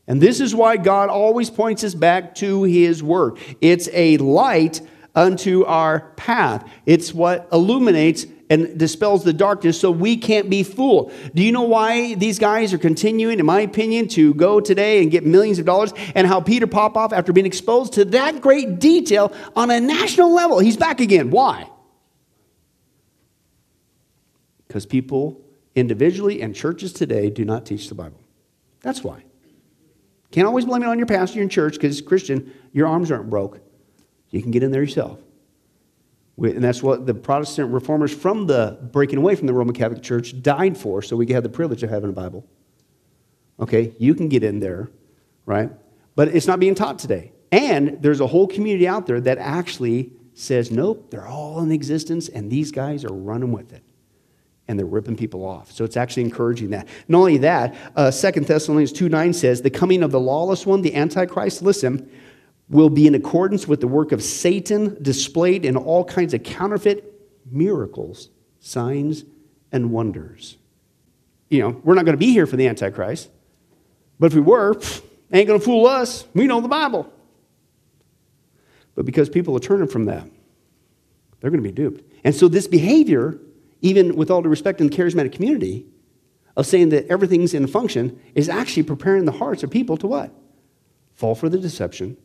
And 0.07 0.21
this 0.21 0.41
is 0.41 0.55
why 0.55 0.77
God 0.77 1.09
always 1.09 1.51
points 1.51 1.85
us 1.85 1.95
back 1.95 2.35
to 2.37 2.65
His 2.65 3.03
Word. 3.03 3.39
It's 3.61 3.89
a 3.93 4.17
light 4.19 4.81
unto 5.15 5.65
our 5.65 6.13
path, 6.17 6.69
it's 6.87 7.13
what 7.13 7.47
illuminates 7.53 8.27
and 8.53 8.79
dispels 8.79 9.25
the 9.25 9.33
darkness 9.33 9.81
so 9.81 9.91
we 9.91 10.15
can't 10.15 10.51
be 10.51 10.63
fooled. 10.63 11.11
Do 11.35 11.43
you 11.43 11.53
know 11.53 11.63
why 11.63 12.15
these 12.15 12.39
guys 12.39 12.75
are 12.75 12.79
continuing, 12.79 13.39
in 13.39 13.47
my 13.47 13.61
opinion, 13.61 14.09
to 14.09 14.35
go 14.35 14.61
today 14.61 15.03
and 15.03 15.11
get 15.11 15.25
millions 15.25 15.59
of 15.59 15.65
dollars? 15.65 15.95
And 16.15 16.27
how 16.27 16.43
Peter 16.43 16.67
Popoff, 16.67 17.15
after 17.15 17.33
being 17.33 17.47
exposed 17.47 17.95
to 17.95 18.05
that 18.07 18.43
great 18.43 18.79
detail 18.79 19.33
on 19.57 19.71
a 19.71 19.81
national 19.81 20.35
level, 20.35 20.59
he's 20.59 20.77
back 20.77 21.01
again. 21.01 21.31
Why? 21.31 21.67
Because 24.69 24.85
people 24.85 25.41
individually 25.75 26.43
and 26.43 26.55
churches 26.55 26.93
today 26.93 27.31
do 27.31 27.47
not 27.47 27.65
teach 27.65 27.89
the 27.89 27.95
Bible. 27.95 28.21
That's 28.83 29.03
why. 29.03 29.25
Can't 30.31 30.47
always 30.47 30.67
blame 30.67 30.83
it 30.83 30.89
on 30.89 30.99
your 30.99 31.07
pastor 31.07 31.41
and 31.41 31.51
church 31.51 31.75
because, 31.75 32.03
Christian, 32.03 32.53
your 32.73 32.87
arms 32.87 33.11
aren't 33.11 33.31
broke. 33.31 33.61
You 34.29 34.43
can 34.43 34.51
get 34.51 34.63
in 34.63 34.73
there 34.73 34.83
yourself. 34.83 35.19
And 36.39 36.65
that's 36.65 36.83
what 36.83 37.07
the 37.07 37.15
Protestant 37.15 37.73
reformers 37.73 38.13
from 38.13 38.47
the 38.47 38.79
breaking 38.91 39.19
away 39.19 39.37
from 39.37 39.47
the 39.47 39.53
Roman 39.53 39.75
Catholic 39.75 40.03
Church 40.03 40.41
died 40.43 40.77
for, 40.77 41.03
so 41.03 41.17
we 41.17 41.27
could 41.27 41.35
have 41.35 41.43
the 41.43 41.49
privilege 41.49 41.83
of 41.83 41.91
having 41.91 42.11
a 42.11 42.13
Bible. 42.13 42.47
Okay, 43.61 43.95
you 43.99 44.15
can 44.15 44.29
get 44.29 44.43
in 44.43 44.61
there, 44.61 44.91
right? 45.45 45.71
But 46.17 46.29
it's 46.29 46.47
not 46.47 46.59
being 46.59 46.75
taught 46.75 46.99
today. 46.99 47.33
And 47.51 47.99
there's 48.01 48.21
a 48.21 48.27
whole 48.27 48.47
community 48.47 48.89
out 48.89 49.07
there 49.07 49.21
that 49.21 49.39
actually 49.39 50.13
says, 50.35 50.71
nope, 50.71 51.11
they're 51.11 51.29
all 51.29 51.61
in 51.63 51.71
existence, 51.71 52.29
and 52.29 52.51
these 52.51 52.73
guys 52.73 53.05
are 53.05 53.13
running 53.13 53.53
with 53.53 53.73
it. 53.73 53.83
And 54.69 54.79
they're 54.79 54.87
ripping 54.87 55.17
people 55.17 55.45
off. 55.45 55.71
So 55.71 55.85
it's 55.85 55.99
actually 55.99 56.23
encouraging 56.23 56.71
that. 56.71 56.89
Not 57.09 57.19
only 57.19 57.37
that, 57.39 57.75
uh, 57.95 58.11
2 58.11 58.41
Thessalonians 58.41 58.93
2 58.93 59.11
9 59.11 59.33
says, 59.35 59.61
the 59.61 59.71
coming 59.71 60.03
of 60.03 60.13
the 60.13 60.21
lawless 60.21 60.65
one, 60.65 60.81
the 60.81 60.95
Antichrist, 60.95 61.61
listen, 61.61 62.11
will 62.73 62.89
be 62.89 63.07
in 63.07 63.15
accordance 63.15 63.69
with 63.69 63.81
the 63.81 63.87
work 63.87 64.13
of 64.13 64.23
Satan 64.23 64.97
displayed 65.03 65.67
in 65.67 65.77
all 65.77 66.05
kinds 66.05 66.33
of 66.33 66.43
counterfeit 66.43 67.05
miracles, 67.51 68.31
signs, 68.61 69.25
and 69.71 69.91
wonders. 69.91 70.57
You 71.51 71.61
know, 71.61 71.81
we're 71.85 71.95
not 71.95 72.07
going 72.07 72.15
to 72.15 72.19
be 72.19 72.33
here 72.33 72.47
for 72.47 72.57
the 72.57 72.67
Antichrist, 72.67 73.29
but 74.19 74.27
if 74.27 74.35
we 74.35 74.41
were, 74.41 74.75
pff, 74.75 75.05
ain't 75.31 75.47
going 75.47 75.61
to 75.61 75.65
fool 75.65 75.87
us. 75.87 76.25
We 76.33 76.47
know 76.47 76.63
the 76.63 76.69
Bible. 76.69 77.13
But 78.95 79.05
because 79.05 79.29
people 79.29 79.55
are 79.55 79.61
turning 79.61 79.89
from 79.89 80.07
that, 80.07 80.27
they're 81.41 81.51
going 81.51 81.63
to 81.63 81.69
be 81.69 81.75
duped. 81.75 82.11
And 82.25 82.35
so, 82.35 82.49
this 82.49 82.67
behavior, 82.67 83.39
even 83.83 84.17
with 84.17 84.31
all 84.31 84.41
due 84.41 84.49
respect 84.49 84.81
in 84.81 84.89
the 84.89 84.97
charismatic 84.97 85.33
community, 85.33 85.87
of 86.57 86.67
saying 86.67 86.91
that 86.91 87.07
everything's 87.09 87.53
in 87.53 87.67
function, 87.67 88.19
is 88.35 88.49
actually 88.49 88.83
preparing 88.85 89.27
the 89.27 89.33
hearts 89.33 89.63
of 89.63 89.71
people 89.71 89.99
to 89.99 90.07
what? 90.07 90.31
Fall 91.15 91.35
for 91.35 91.51
the 91.51 91.59
deception 91.59 92.17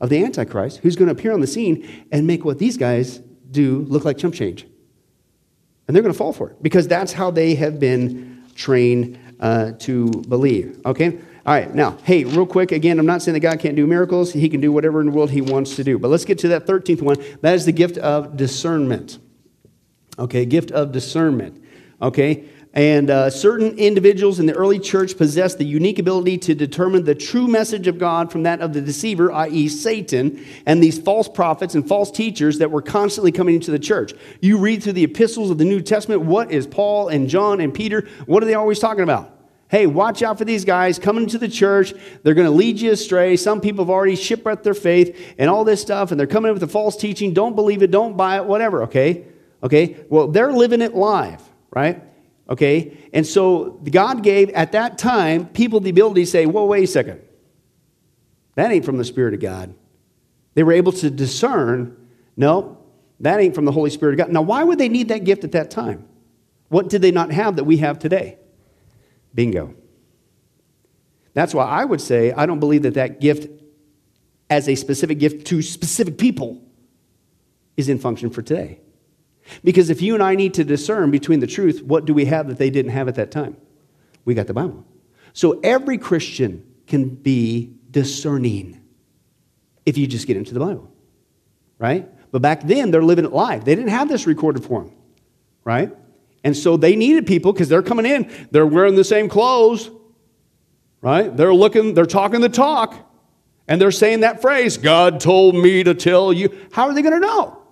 of 0.00 0.10
the 0.10 0.22
Antichrist, 0.22 0.78
who's 0.78 0.96
going 0.96 1.08
to 1.08 1.12
appear 1.12 1.32
on 1.32 1.40
the 1.40 1.46
scene 1.46 2.06
and 2.12 2.26
make 2.26 2.44
what 2.44 2.58
these 2.58 2.76
guys 2.76 3.18
do 3.50 3.80
look 3.88 4.04
like 4.04 4.18
chump 4.18 4.34
change. 4.34 4.66
And 5.86 5.94
they're 5.94 6.02
going 6.02 6.12
to 6.12 6.18
fall 6.18 6.32
for 6.32 6.50
it 6.50 6.62
because 6.62 6.88
that's 6.88 7.12
how 7.12 7.30
they 7.30 7.54
have 7.54 7.78
been 7.78 8.44
trained 8.54 9.18
uh, 9.40 9.72
to 9.80 10.08
believe. 10.28 10.80
Okay? 10.84 11.18
All 11.46 11.54
right, 11.54 11.72
now, 11.72 11.96
hey, 12.02 12.24
real 12.24 12.46
quick, 12.46 12.72
again, 12.72 12.98
I'm 12.98 13.06
not 13.06 13.22
saying 13.22 13.34
that 13.34 13.40
God 13.40 13.60
can't 13.60 13.76
do 13.76 13.86
miracles. 13.86 14.32
He 14.32 14.48
can 14.48 14.60
do 14.60 14.72
whatever 14.72 15.00
in 15.00 15.06
the 15.06 15.12
world 15.12 15.30
He 15.30 15.40
wants 15.40 15.76
to 15.76 15.84
do. 15.84 15.96
But 15.96 16.08
let's 16.08 16.24
get 16.24 16.38
to 16.40 16.48
that 16.48 16.66
13th 16.66 17.02
one. 17.02 17.16
That 17.42 17.54
is 17.54 17.64
the 17.64 17.72
gift 17.72 17.98
of 17.98 18.36
discernment. 18.36 19.18
Okay, 20.18 20.44
gift 20.44 20.72
of 20.72 20.90
discernment. 20.90 21.62
Okay? 22.02 22.46
And 22.76 23.08
uh, 23.08 23.30
certain 23.30 23.78
individuals 23.78 24.38
in 24.38 24.44
the 24.44 24.52
early 24.52 24.78
church 24.78 25.16
possessed 25.16 25.56
the 25.56 25.64
unique 25.64 25.98
ability 25.98 26.36
to 26.38 26.54
determine 26.54 27.04
the 27.04 27.14
true 27.14 27.48
message 27.48 27.86
of 27.86 27.98
God 27.98 28.30
from 28.30 28.42
that 28.42 28.60
of 28.60 28.74
the 28.74 28.82
deceiver, 28.82 29.32
i.e., 29.32 29.66
Satan, 29.68 30.44
and 30.66 30.82
these 30.82 30.98
false 30.98 31.26
prophets 31.26 31.74
and 31.74 31.88
false 31.88 32.10
teachers 32.10 32.58
that 32.58 32.70
were 32.70 32.82
constantly 32.82 33.32
coming 33.32 33.54
into 33.54 33.70
the 33.70 33.78
church. 33.78 34.12
You 34.42 34.58
read 34.58 34.82
through 34.82 34.92
the 34.92 35.04
epistles 35.04 35.50
of 35.50 35.56
the 35.56 35.64
New 35.64 35.80
Testament, 35.80 36.20
what 36.20 36.52
is 36.52 36.66
Paul 36.66 37.08
and 37.08 37.30
John 37.30 37.62
and 37.62 37.72
Peter, 37.72 38.06
what 38.26 38.42
are 38.42 38.46
they 38.46 38.52
always 38.52 38.78
talking 38.78 39.04
about? 39.04 39.32
Hey, 39.68 39.86
watch 39.86 40.22
out 40.22 40.36
for 40.36 40.44
these 40.44 40.66
guys 40.66 40.98
coming 40.98 41.26
to 41.28 41.38
the 41.38 41.48
church. 41.48 41.94
They're 42.22 42.34
going 42.34 42.46
to 42.46 42.52
lead 42.52 42.78
you 42.78 42.92
astray. 42.92 43.38
Some 43.38 43.62
people 43.62 43.86
have 43.86 43.90
already 43.90 44.16
shipwrecked 44.16 44.64
their 44.64 44.74
faith 44.74 45.34
and 45.38 45.48
all 45.48 45.64
this 45.64 45.80
stuff, 45.80 46.10
and 46.10 46.20
they're 46.20 46.26
coming 46.26 46.50
in 46.50 46.54
with 46.54 46.62
a 46.62 46.68
false 46.68 46.94
teaching. 46.98 47.32
Don't 47.32 47.56
believe 47.56 47.82
it, 47.82 47.90
don't 47.90 48.18
buy 48.18 48.36
it, 48.36 48.44
whatever, 48.44 48.82
okay? 48.82 49.24
Okay? 49.62 49.96
Well, 50.10 50.28
they're 50.28 50.52
living 50.52 50.82
it 50.82 50.94
live, 50.94 51.40
right? 51.74 52.02
Okay? 52.48 52.96
And 53.12 53.26
so 53.26 53.80
God 53.90 54.22
gave, 54.22 54.50
at 54.50 54.72
that 54.72 54.98
time, 54.98 55.46
people 55.48 55.80
the 55.80 55.90
ability 55.90 56.24
to 56.24 56.30
say, 56.30 56.46
whoa, 56.46 56.64
wait 56.66 56.84
a 56.84 56.86
second. 56.86 57.20
That 58.54 58.70
ain't 58.70 58.84
from 58.84 58.98
the 58.98 59.04
Spirit 59.04 59.34
of 59.34 59.40
God. 59.40 59.74
They 60.54 60.62
were 60.62 60.72
able 60.72 60.92
to 60.92 61.10
discern, 61.10 61.96
no, 62.36 62.78
that 63.20 63.40
ain't 63.40 63.54
from 63.54 63.64
the 63.64 63.72
Holy 63.72 63.90
Spirit 63.90 64.14
of 64.14 64.18
God. 64.18 64.32
Now, 64.32 64.42
why 64.42 64.64
would 64.64 64.78
they 64.78 64.88
need 64.88 65.08
that 65.08 65.24
gift 65.24 65.44
at 65.44 65.52
that 65.52 65.70
time? 65.70 66.06
What 66.68 66.88
did 66.88 67.02
they 67.02 67.10
not 67.10 67.30
have 67.30 67.56
that 67.56 67.64
we 67.64 67.78
have 67.78 67.98
today? 67.98 68.38
Bingo. 69.34 69.74
That's 71.34 71.52
why 71.52 71.66
I 71.66 71.84
would 71.84 72.00
say 72.00 72.32
I 72.32 72.46
don't 72.46 72.60
believe 72.60 72.82
that 72.82 72.94
that 72.94 73.20
gift, 73.20 73.50
as 74.48 74.68
a 74.68 74.74
specific 74.74 75.18
gift 75.18 75.46
to 75.48 75.60
specific 75.60 76.16
people, 76.16 76.62
is 77.76 77.90
in 77.90 77.98
function 77.98 78.30
for 78.30 78.40
today. 78.40 78.80
Because 79.62 79.90
if 79.90 80.02
you 80.02 80.14
and 80.14 80.22
I 80.22 80.34
need 80.34 80.54
to 80.54 80.64
discern 80.64 81.10
between 81.10 81.40
the 81.40 81.46
truth, 81.46 81.82
what 81.82 82.04
do 82.04 82.14
we 82.14 82.24
have 82.26 82.48
that 82.48 82.58
they 82.58 82.70
didn't 82.70 82.92
have 82.92 83.08
at 83.08 83.14
that 83.16 83.30
time? 83.30 83.56
We 84.24 84.34
got 84.34 84.46
the 84.46 84.54
Bible. 84.54 84.84
So 85.32 85.60
every 85.60 85.98
Christian 85.98 86.64
can 86.86 87.08
be 87.08 87.74
discerning 87.90 88.80
if 89.84 89.96
you 89.96 90.06
just 90.06 90.26
get 90.26 90.36
into 90.36 90.52
the 90.52 90.60
Bible, 90.60 90.90
right? 91.78 92.08
But 92.32 92.42
back 92.42 92.62
then, 92.62 92.90
they're 92.90 93.02
living 93.02 93.24
it 93.24 93.32
live. 93.32 93.64
They 93.64 93.74
didn't 93.74 93.90
have 93.90 94.08
this 94.08 94.26
recorded 94.26 94.64
for 94.64 94.82
them, 94.82 94.92
right? 95.64 95.94
And 96.42 96.56
so 96.56 96.76
they 96.76 96.96
needed 96.96 97.26
people 97.26 97.52
because 97.52 97.68
they're 97.68 97.82
coming 97.82 98.06
in, 98.06 98.30
they're 98.50 98.66
wearing 98.66 98.94
the 98.94 99.04
same 99.04 99.28
clothes, 99.28 99.90
right? 101.00 101.34
They're 101.36 101.54
looking, 101.54 101.94
they're 101.94 102.06
talking 102.06 102.40
the 102.40 102.48
talk, 102.48 102.94
and 103.68 103.80
they're 103.80 103.92
saying 103.92 104.20
that 104.20 104.40
phrase, 104.40 104.76
God 104.76 105.20
told 105.20 105.54
me 105.54 105.82
to 105.84 105.94
tell 105.94 106.32
you. 106.32 106.56
How 106.72 106.88
are 106.88 106.94
they 106.94 107.02
going 107.02 107.20
to 107.20 107.26
know? 107.26 107.62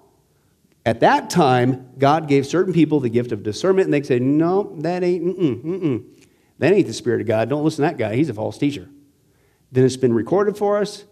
At 0.87 1.01
that 1.01 1.31
time, 1.31 1.89
God 1.99 2.29
gave 2.29 2.47
certain 2.47 2.75
people 2.75 3.01
the 3.01 3.09
gift 3.09 3.33
of 3.33 3.43
discernment, 3.43 3.87
and 3.87 3.95
they 3.95 4.03
say, 4.03 4.19
No, 4.19 4.75
that 4.81 5.03
ain't, 5.03 5.25
mm-mm, 5.25 5.63
mm-mm. 5.63 6.05
That 6.59 6.73
ain't 6.73 6.87
the 6.87 6.93
Spirit 6.93 7.23
of 7.23 7.27
God. 7.27 7.49
Don't 7.49 7.65
listen 7.65 7.85
to 7.85 7.91
that 7.91 7.99
guy. 7.99 8.17
He's 8.17 8.29
a 8.29 8.35
false 8.35 8.59
teacher. 8.59 8.89
Then 9.73 9.85
it's 9.85 9.97
been 9.97 10.13
recorded 10.13 10.57
for 10.57 10.79
us. 10.79 11.05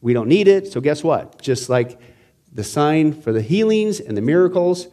We 0.00 0.12
don't 0.12 0.28
need 0.28 0.48
it. 0.48 0.72
So, 0.72 0.80
guess 0.80 1.02
what? 1.02 1.40
Just 1.40 1.68
like 1.68 2.00
the 2.52 2.64
sign 2.64 3.12
for 3.12 3.32
the 3.32 3.42
healings 3.42 4.00
and 4.00 4.16
the 4.16 4.20
miracles, 4.20 4.88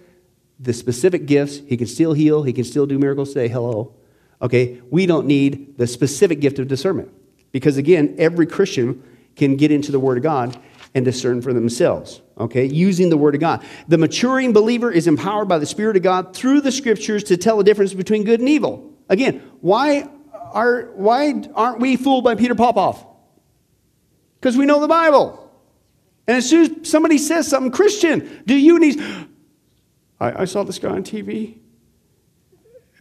the 0.60 0.74
specific 0.74 1.26
gifts, 1.26 1.62
he 1.68 1.76
can 1.76 1.88
still 1.88 2.14
heal, 2.14 2.44
he 2.44 2.54
can 2.54 2.64
still 2.64 2.86
do 2.86 2.98
miracles. 3.00 3.34
Say 3.34 3.48
hello. 3.48 3.96
Okay, 4.42 4.82
we 4.90 5.06
don't 5.06 5.26
need 5.26 5.78
the 5.78 5.88
specific 5.88 6.40
gift 6.40 6.60
of 6.60 6.68
discernment. 6.68 7.12
Because 7.52 7.78
again, 7.78 8.16
every 8.18 8.46
Christian 8.46 9.04
can 9.36 9.56
get 9.56 9.72
into 9.72 9.92
the 9.92 10.00
Word 10.00 10.18
of 10.18 10.24
God 10.24 10.58
and 10.96 11.04
discern 11.04 11.42
for 11.42 11.54
themselves, 11.54 12.22
okay, 12.38 12.66
using 12.66 13.10
the 13.10 13.18
Word 13.18 13.36
of 13.36 13.42
God. 13.42 13.64
The 13.90 13.98
maturing 13.98 14.54
believer 14.54 14.90
is 14.90 15.08
empowered 15.08 15.50
by 15.50 15.60
the 15.60 15.66
Spirit 15.66 15.98
of 15.98 16.04
God 16.04 16.34
through 16.34 16.62
the 16.62 16.72
Scriptures 16.72 17.26
to 17.26 17.38
tell 17.38 17.58
the 17.58 17.66
difference 17.66 17.94
between 17.94 18.24
good 18.24 18.40
and 18.40 18.48
evil. 18.48 18.94
Again, 19.10 19.44
why, 19.60 20.10
are, 20.54 20.90
why 20.96 21.44
aren't 21.54 21.82
we 21.82 21.98
fooled 21.98 22.24
by 22.24 22.36
Peter 22.36 22.56
Popoff? 22.56 23.06
Because 24.40 24.56
we 24.56 24.66
know 24.66 24.80
the 24.80 24.88
Bible. 24.88 25.42
And 26.28 26.38
as 26.38 26.50
soon 26.50 26.82
as 26.82 26.90
somebody 26.90 27.18
says 27.18 27.46
something 27.46 27.74
Christian, 27.74 28.42
do 28.46 28.56
you 28.56 28.80
need. 28.80 29.02
I, 30.18 30.44
I 30.44 30.46
saw 30.46 30.64
this 30.64 30.80
guy 30.80 30.90
on 30.90 31.04
TV, 31.04 31.58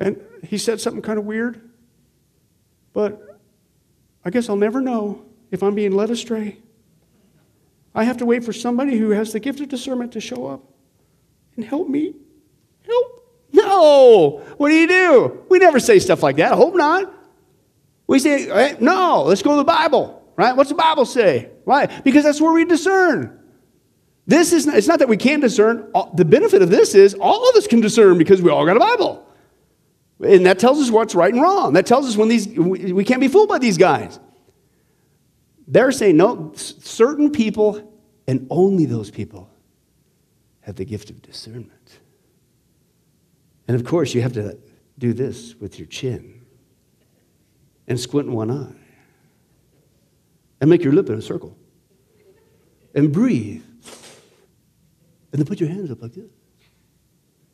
and 0.00 0.20
he 0.42 0.58
said 0.58 0.80
something 0.80 1.00
kind 1.00 1.18
of 1.18 1.24
weird, 1.24 1.70
but 2.92 3.38
I 4.24 4.30
guess 4.30 4.48
I'll 4.48 4.56
never 4.56 4.80
know 4.80 5.24
if 5.52 5.62
I'm 5.62 5.76
being 5.76 5.92
led 5.92 6.10
astray. 6.10 6.58
I 7.94 8.04
have 8.04 8.16
to 8.18 8.26
wait 8.26 8.44
for 8.44 8.52
somebody 8.52 8.98
who 8.98 9.10
has 9.10 9.32
the 9.32 9.40
gift 9.40 9.60
of 9.60 9.68
discernment 9.68 10.12
to 10.12 10.20
show 10.20 10.46
up 10.46 10.62
and 11.56 11.64
help 11.64 11.88
me. 11.88 12.14
Help. 12.86 13.20
No. 13.52 14.42
What 14.56 14.68
do 14.68 14.74
you 14.74 14.88
do? 14.88 15.44
We 15.48 15.58
never 15.58 15.78
say 15.78 15.98
stuff 16.00 16.22
like 16.22 16.36
that. 16.36 16.52
I 16.52 16.56
hope 16.56 16.74
not. 16.74 17.12
We 18.06 18.18
say, 18.18 18.46
hey, 18.46 18.76
no, 18.80 19.22
let's 19.22 19.42
go 19.42 19.52
to 19.52 19.56
the 19.56 19.64
Bible, 19.64 20.28
right? 20.36 20.54
What's 20.56 20.70
the 20.70 20.74
Bible 20.74 21.06
say? 21.06 21.50
Why? 21.64 21.86
Because 21.86 22.24
that's 22.24 22.40
where 22.40 22.52
we 22.52 22.64
discern. 22.64 23.40
This 24.26 24.52
is 24.52 24.66
not, 24.66 24.76
it's 24.76 24.88
not 24.88 24.98
that 24.98 25.08
we 25.08 25.16
can't 25.16 25.40
discern. 25.40 25.90
The 26.14 26.24
benefit 26.24 26.62
of 26.62 26.70
this 26.70 26.94
is 26.94 27.14
all 27.14 27.48
of 27.48 27.56
us 27.56 27.66
can 27.66 27.80
discern 27.80 28.18
because 28.18 28.42
we 28.42 28.50
all 28.50 28.66
got 28.66 28.76
a 28.76 28.80
Bible. 28.80 29.26
And 30.20 30.46
that 30.46 30.58
tells 30.58 30.80
us 30.80 30.90
what's 30.90 31.14
right 31.14 31.32
and 31.32 31.42
wrong. 31.42 31.74
That 31.74 31.86
tells 31.86 32.06
us 32.06 32.16
when 32.16 32.28
these, 32.28 32.48
we 32.48 33.04
can't 33.04 33.20
be 33.20 33.28
fooled 33.28 33.48
by 33.48 33.58
these 33.58 33.78
guys. 33.78 34.18
They're 35.66 35.92
saying, 35.92 36.16
no, 36.16 36.52
certain 36.54 37.30
people, 37.30 37.92
and 38.26 38.46
only 38.50 38.84
those 38.84 39.10
people, 39.10 39.50
have 40.60 40.76
the 40.76 40.84
gift 40.84 41.10
of 41.10 41.22
discernment. 41.22 42.00
And 43.68 43.74
of 43.74 43.86
course, 43.86 44.14
you 44.14 44.22
have 44.22 44.32
to 44.34 44.58
do 44.98 45.12
this 45.12 45.54
with 45.56 45.78
your 45.78 45.86
chin 45.86 46.42
and 47.86 47.98
squint 47.98 48.28
one 48.28 48.50
eye 48.50 48.76
and 50.60 50.70
make 50.70 50.82
your 50.82 50.92
lip 50.92 51.08
in 51.08 51.18
a 51.18 51.22
circle 51.22 51.56
and 52.94 53.12
breathe 53.12 53.62
and 55.32 55.40
then 55.40 55.46
put 55.46 55.60
your 55.60 55.68
hands 55.68 55.90
up 55.90 56.00
like 56.00 56.12
this. 56.12 56.30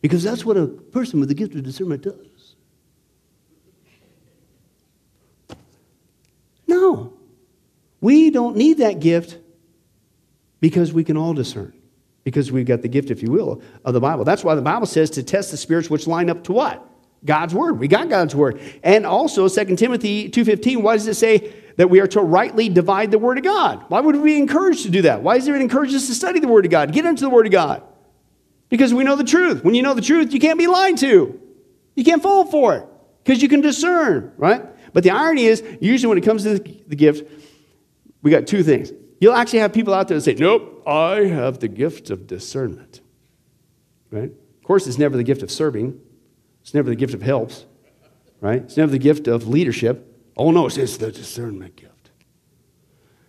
Because 0.01 0.23
that's 0.23 0.45
what 0.45 0.57
a 0.57 0.67
person 0.67 1.21
with 1.21 1.29
the 1.29 1.35
gift 1.35 1.55
of 1.55 1.63
discernment 1.63 2.03
does. 2.03 2.57
No. 6.67 7.20
We 8.01 8.31
don't 8.31 8.57
need 8.57 8.79
that 8.79 9.01
gift 9.01 9.39
because 10.61 10.93
we 10.93 11.05
can 11.05 11.17
all 11.17 11.35
discern. 11.35 11.75
Because 12.23 12.53
we've 12.53 12.67
got 12.67 12.83
the 12.83 12.89
gift, 12.89 13.11
if 13.11 13.23
you 13.23 13.31
will, 13.31 13.63
of 13.85 13.95
the 13.95 14.01
Bible. 14.01 14.25
That's 14.25 14.45
why 14.45 14.55
the 14.55 14.63
Bible 14.63 14.87
says 14.87 15.11
to 15.11 15.23
test 15.23 15.51
the 15.51 15.57
spirits 15.57 15.89
which 15.89 16.07
line 16.07 16.29
up 16.29 16.45
to 16.45 16.53
what? 16.53 16.87
God's 17.25 17.55
word. 17.55 17.79
We 17.79 17.89
got 17.89 18.09
God's 18.09 18.35
word. 18.35 18.61
And 18.83 19.07
also 19.07 19.49
2 19.49 19.77
Timothy 19.77 20.31
2:15, 20.31 20.83
why 20.83 20.97
does 20.97 21.07
it 21.07 21.15
say 21.15 21.53
that 21.77 21.89
we 21.89 22.01
are 22.01 22.07
to 22.09 22.21
rightly 22.21 22.69
divide 22.69 23.11
the 23.11 23.19
word 23.19 23.39
of 23.39 23.45
God? 23.45 23.85
Why 23.89 24.01
would 24.01 24.17
we 24.17 24.33
be 24.33 24.37
encouraged 24.37 24.83
to 24.85 24.91
do 24.91 25.03
that? 25.03 25.23
Why 25.23 25.37
is 25.37 25.49
it 25.49 25.55
encourage 25.55 25.95
us 25.95 26.07
to 26.09 26.15
study 26.15 26.41
the 26.41 26.49
word 26.49 26.65
of 26.67 26.71
God? 26.71 26.93
Get 26.93 27.05
into 27.05 27.23
the 27.23 27.31
word 27.31 27.47
of 27.47 27.53
God. 27.53 27.83
Because 28.69 28.95
we 28.95 29.03
know 29.03 29.17
the 29.17 29.25
truth. 29.25 29.65
When 29.65 29.75
you 29.75 29.83
know 29.83 29.95
the 29.95 30.03
truth, 30.03 30.33
you 30.33 30.41
can't 30.41 30.59
be 30.59 30.67
lied 30.67 30.99
to. 30.99 31.41
You 31.97 32.05
can't 32.05 32.23
fall 32.23 32.45
for 32.47 32.77
it 32.77 32.87
because 33.25 33.43
you 33.43 33.49
can 33.49 33.61
discern, 33.61 34.33
right? 34.37 34.65
But 34.93 35.05
the 35.05 35.11
irony 35.11 35.45
is, 35.45 35.63
usually 35.81 36.09
when 36.09 36.19
it 36.19 36.25
comes 36.25 36.45
to 36.45 36.59
the 36.59 36.97
gift, 36.97 37.29
we 38.23 38.31
got 38.31 38.47
two 38.47 38.63
things. 38.63 38.93
You'll 39.21 39.35
actually 39.35 39.61
have 39.61 39.73
people 39.73 39.95
out 39.95 40.09
there 40.09 40.17
that 40.17 40.23
say, 40.23 40.35
Nope, 40.35 40.83
I 40.87 41.25
have 41.25 41.59
the 41.61 41.69
gift 41.69 42.11
of 42.11 42.27
discernment. 42.27 43.01
Right? 44.11 44.31
Of 44.31 44.65
course, 44.65 44.87
it's 44.87 44.99
never 44.99 45.17
the 45.17 45.25
gift 45.25 45.43
of 45.43 45.51
serving, 45.51 46.01
it's 46.63 46.75
never 46.75 46.89
the 46.89 46.97
gift 46.97 47.15
of 47.15 47.23
helps, 47.23 47.67
right? 48.41 48.63
It's 48.63 48.77
never 48.77 48.91
the 48.91 48.99
gift 48.99 49.29
of 49.29 49.49
leadership. 49.49 50.07
Oh, 50.37 50.51
no, 50.51 50.67
it's, 50.67 50.97
the 50.97 51.13
discernment 51.13 51.77
gift. 51.77 52.11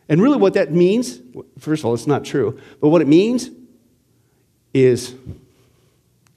And 0.08 0.22
really, 0.22 0.38
what 0.38 0.54
that 0.54 0.72
means, 0.72 1.20
first 1.60 1.82
of 1.82 1.86
all, 1.86 1.94
it's 1.94 2.08
not 2.08 2.24
true, 2.24 2.60
but 2.80 2.90
what 2.90 3.02
it 3.02 3.08
means 3.08 3.50
is 4.74 5.16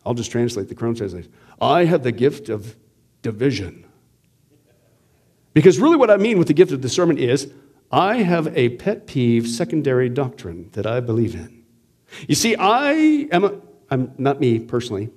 I'll 0.04 0.14
just 0.14 0.30
translate 0.30 0.68
the 0.68 0.74
Chrome 0.74 0.94
translation. 0.94 1.32
I 1.60 1.84
have 1.84 2.02
the 2.02 2.12
gift 2.12 2.48
of 2.48 2.76
division. 3.22 3.86
Because 5.54 5.78
really, 5.78 5.96
what 5.96 6.10
I 6.10 6.16
mean 6.16 6.38
with 6.38 6.48
the 6.48 6.54
gift 6.54 6.72
of 6.72 6.80
discernment 6.80 7.20
is 7.20 7.52
I 7.94 8.22
have 8.22 8.48
a 8.58 8.70
pet 8.70 9.06
peeve 9.06 9.46
secondary 9.46 10.08
doctrine 10.08 10.68
that 10.72 10.84
I 10.84 10.98
believe 10.98 11.36
in. 11.36 11.62
You 12.26 12.34
see, 12.34 12.56
I 12.56 12.90
am, 13.30 13.44
a, 13.44 13.54
I'm 13.88 14.12
not 14.18 14.40
me 14.40 14.58
personally, 14.58 15.10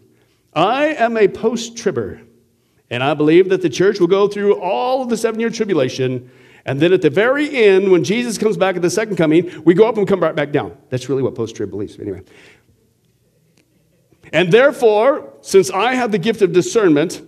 I 0.54 0.90
am 0.90 1.18
a 1.18 1.28
post 1.28 1.76
tribber, 1.76 2.22
and 2.92 3.02
I 3.02 3.16
believe 3.16 3.50
that 3.50 3.64
the 3.64 3.70
church 3.70 4.00
will 4.00 4.08
go 4.08 4.28
through 4.28 4.62
all 4.62 5.02
of 5.02 5.10
the 5.10 5.18
seven 5.18 5.40
year 5.40 5.50
tribulation, 5.50 6.30
and 6.66 6.80
then 6.80 6.94
at 6.94 7.02
the 7.02 7.10
very 7.10 7.50
end, 7.50 7.92
when 7.92 8.04
Jesus 8.04 8.38
comes 8.38 8.58
back 8.58 8.76
at 8.76 8.84
the 8.84 8.92
second 8.92 9.16
coming, 9.16 9.64
we 9.64 9.74
go 9.74 9.90
up 9.90 9.98
and 9.98 10.08
come 10.08 10.20
right 10.20 10.36
back 10.36 10.52
down. 10.52 10.78
That's 10.90 11.10
really 11.10 11.24
what 11.24 11.34
post 11.34 11.56
trib 11.56 11.72
believes. 11.72 11.98
Anyway. 11.98 12.22
And 14.32 14.54
therefore, 14.54 15.34
since 15.42 15.72
I 15.72 15.96
have 15.96 16.12
the 16.12 16.20
gift 16.20 16.44
of 16.44 16.54
discernment, 16.54 17.24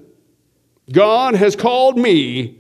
God 0.92 1.34
has 1.34 1.56
called 1.56 1.98
me 1.98 2.59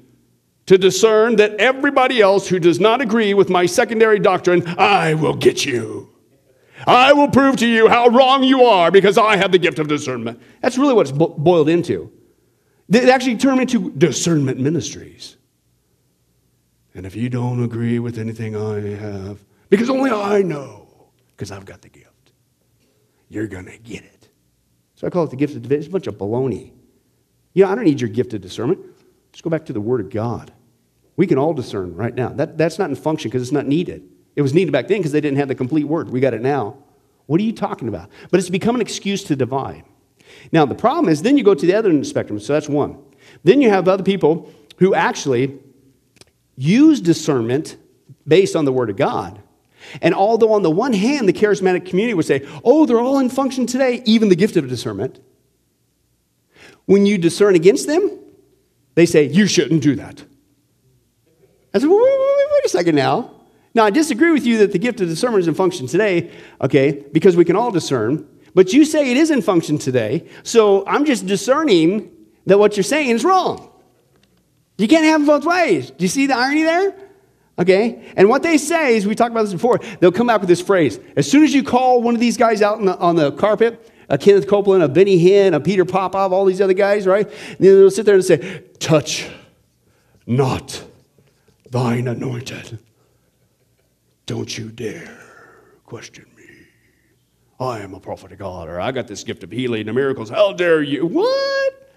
to 0.69 0.77
discern 0.77 1.37
that 1.37 1.55
everybody 1.55 2.21
else 2.21 2.47
who 2.47 2.59
does 2.59 2.79
not 2.79 3.01
agree 3.01 3.33
with 3.33 3.49
my 3.49 3.65
secondary 3.65 4.19
doctrine, 4.19 4.63
I 4.77 5.15
will 5.15 5.33
get 5.33 5.65
you. 5.65 6.13
I 6.85 7.11
will 7.11 7.27
prove 7.27 7.55
to 7.57 7.67
you 7.67 7.89
how 7.89 8.09
wrong 8.09 8.43
you 8.43 8.65
are 8.65 8.91
because 8.91 9.17
I 9.17 9.35
have 9.35 9.51
the 9.51 9.57
gift 9.57 9.79
of 9.79 9.87
discernment. 9.87 10.39
That's 10.61 10.77
really 10.77 10.93
what 10.93 11.09
it's 11.09 11.17
bo- 11.17 11.29
boiled 11.29 11.69
into. 11.69 12.11
They 12.87 13.09
actually 13.09 13.37
turn 13.37 13.59
into 13.59 13.89
discernment 13.93 14.59
ministries. 14.59 15.37
And 16.93 17.03
if 17.03 17.15
you 17.15 17.29
don't 17.29 17.63
agree 17.63 17.97
with 17.97 18.19
anything 18.19 18.55
I 18.55 18.95
have, 18.95 19.43
because 19.71 19.89
only 19.89 20.11
I 20.11 20.43
know, 20.43 21.09
because 21.35 21.51
I've 21.51 21.65
got 21.65 21.81
the 21.81 21.89
gift, 21.89 22.31
you're 23.27 23.47
going 23.47 23.65
to 23.65 23.79
get 23.79 24.03
it. 24.03 24.27
So 24.93 25.07
I 25.07 25.09
call 25.09 25.23
it 25.23 25.31
the 25.31 25.35
gift 25.35 25.55
of 25.55 25.63
divinity. 25.63 25.79
It's 25.79 25.89
a 25.89 25.91
bunch 25.91 26.05
of 26.05 26.19
baloney. 26.19 26.73
Yeah, 27.55 27.71
I 27.71 27.75
don't 27.75 27.85
need 27.85 27.99
your 27.99 28.11
gift 28.11 28.35
of 28.35 28.41
discernment. 28.41 28.81
Just 29.31 29.43
go 29.43 29.49
back 29.49 29.65
to 29.65 29.73
the 29.73 29.81
Word 29.81 30.01
of 30.01 30.11
God. 30.11 30.53
We 31.19 31.27
can 31.27 31.37
all 31.37 31.53
discern 31.53 31.97
right 31.97 32.15
now. 32.15 32.29
That, 32.29 32.57
that's 32.57 32.79
not 32.79 32.89
in 32.89 32.95
function 32.95 33.29
because 33.29 33.41
it's 33.41 33.51
not 33.51 33.67
needed. 33.67 34.09
It 34.37 34.41
was 34.41 34.53
needed 34.53 34.71
back 34.71 34.87
then 34.87 34.99
because 34.99 35.11
they 35.11 35.19
didn't 35.19 35.37
have 35.37 35.49
the 35.49 35.53
complete 35.53 35.83
Word. 35.83 36.09
We 36.09 36.21
got 36.21 36.33
it 36.33 36.41
now. 36.41 36.77
What 37.25 37.41
are 37.41 37.43
you 37.43 37.51
talking 37.51 37.89
about? 37.89 38.09
But 38.31 38.39
it's 38.39 38.49
become 38.49 38.73
an 38.73 38.79
excuse 38.79 39.25
to 39.25 39.35
divide. 39.35 39.83
Now, 40.53 40.65
the 40.65 40.75
problem 40.75 41.09
is 41.09 41.21
then 41.21 41.37
you 41.37 41.43
go 41.43 41.53
to 41.53 41.65
the 41.65 41.75
other 41.75 41.89
end 41.89 41.97
of 41.97 42.03
the 42.05 42.09
spectrum, 42.09 42.39
so 42.39 42.53
that's 42.53 42.69
one. 42.69 42.99
Then 43.43 43.61
you 43.61 43.69
have 43.69 43.89
other 43.89 44.01
people 44.01 44.49
who 44.77 44.95
actually 44.95 45.59
use 46.55 47.01
discernment 47.01 47.75
based 48.25 48.55
on 48.55 48.63
the 48.63 48.71
Word 48.71 48.89
of 48.89 48.95
God. 48.95 49.41
And 50.01 50.15
although, 50.15 50.53
on 50.53 50.61
the 50.63 50.71
one 50.71 50.93
hand, 50.93 51.27
the 51.27 51.33
charismatic 51.33 51.85
community 51.85 52.13
would 52.13 52.27
say, 52.27 52.47
oh, 52.63 52.85
they're 52.85 53.01
all 53.01 53.19
in 53.19 53.27
function 53.29 53.65
today, 53.65 54.01
even 54.05 54.29
the 54.29 54.37
gift 54.37 54.55
of 54.55 54.69
discernment, 54.69 55.19
when 56.85 57.05
you 57.05 57.17
discern 57.17 57.55
against 57.55 57.87
them, 57.87 58.09
they 58.95 59.05
say, 59.05 59.27
you 59.27 59.47
shouldn't 59.47 59.83
do 59.83 59.95
that. 59.95 60.23
I 61.73 61.79
said, 61.79 61.89
wait, 61.89 61.97
wait, 61.97 62.47
wait, 62.51 62.65
a 62.65 62.69
second 62.69 62.95
now. 62.95 63.31
Now, 63.75 63.85
I 63.85 63.91
disagree 63.91 64.31
with 64.31 64.45
you 64.45 64.57
that 64.59 64.71
the 64.71 64.79
gift 64.79 64.99
of 65.01 65.07
discernment 65.07 65.41
is 65.41 65.47
in 65.47 65.53
function 65.53 65.87
today, 65.87 66.31
okay, 66.61 67.03
because 67.11 67.35
we 67.35 67.45
can 67.45 67.55
all 67.55 67.71
discern. 67.71 68.27
But 68.55 68.73
you 68.73 68.83
say 68.83 69.11
it 69.11 69.17
is 69.17 69.29
in 69.29 69.41
function 69.41 69.77
today, 69.77 70.27
so 70.43 70.83
I'm 70.87 71.05
just 71.05 71.27
discerning 71.27 72.11
that 72.47 72.57
what 72.57 72.75
you're 72.75 72.83
saying 72.83 73.09
is 73.09 73.23
wrong. 73.23 73.71
You 74.79 74.87
can't 74.87 75.05
have 75.05 75.21
it 75.21 75.27
both 75.27 75.45
ways. 75.45 75.91
Do 75.91 76.03
you 76.03 76.07
see 76.07 76.25
the 76.25 76.35
irony 76.35 76.63
there? 76.63 76.95
Okay? 77.59 78.11
And 78.15 78.29
what 78.29 78.41
they 78.41 78.57
say 78.57 78.95
is, 78.95 79.05
we 79.05 79.13
talked 79.13 79.31
about 79.31 79.43
this 79.43 79.53
before, 79.53 79.79
they'll 79.99 80.11
come 80.11 80.27
back 80.27 80.39
with 80.39 80.49
this 80.49 80.61
phrase. 80.61 80.99
As 81.15 81.29
soon 81.29 81.43
as 81.43 81.53
you 81.53 81.63
call 81.63 82.01
one 82.01 82.15
of 82.15 82.21
these 82.21 82.37
guys 82.37 82.61
out 82.61 82.79
on 82.79 82.85
the, 82.85 82.97
on 82.97 83.15
the 83.15 83.33
carpet, 83.33 83.91
a 84.07 84.17
Kenneth 84.17 84.47
Copeland, 84.47 84.81
a 84.81 84.87
Benny 84.87 85.23
Hinn, 85.23 85.53
a 85.53 85.59
Peter 85.59 85.85
Popoff, 85.85 86.31
all 86.31 86.45
these 86.45 86.61
other 86.61 86.73
guys, 86.73 87.05
right? 87.05 87.29
they'll 87.59 87.91
sit 87.91 88.05
there 88.05 88.15
and 88.15 88.25
say, 88.25 88.63
Touch 88.79 89.29
not 90.25 90.83
thine 91.69 92.07
anointed. 92.07 92.79
Don't 94.25 94.57
you 94.57 94.69
dare 94.69 95.17
question 95.85 96.25
me. 96.37 96.43
I 97.59 97.79
am 97.79 97.93
a 97.93 97.99
prophet 97.99 98.31
of 98.31 98.39
God, 98.39 98.69
or 98.69 98.79
I 98.79 98.91
got 98.91 99.07
this 99.07 99.23
gift 99.23 99.43
of 99.43 99.51
healing 99.51 99.87
and 99.87 99.95
miracles. 99.95 100.29
How 100.29 100.53
dare 100.53 100.81
you? 100.81 101.05
What? 101.05 101.91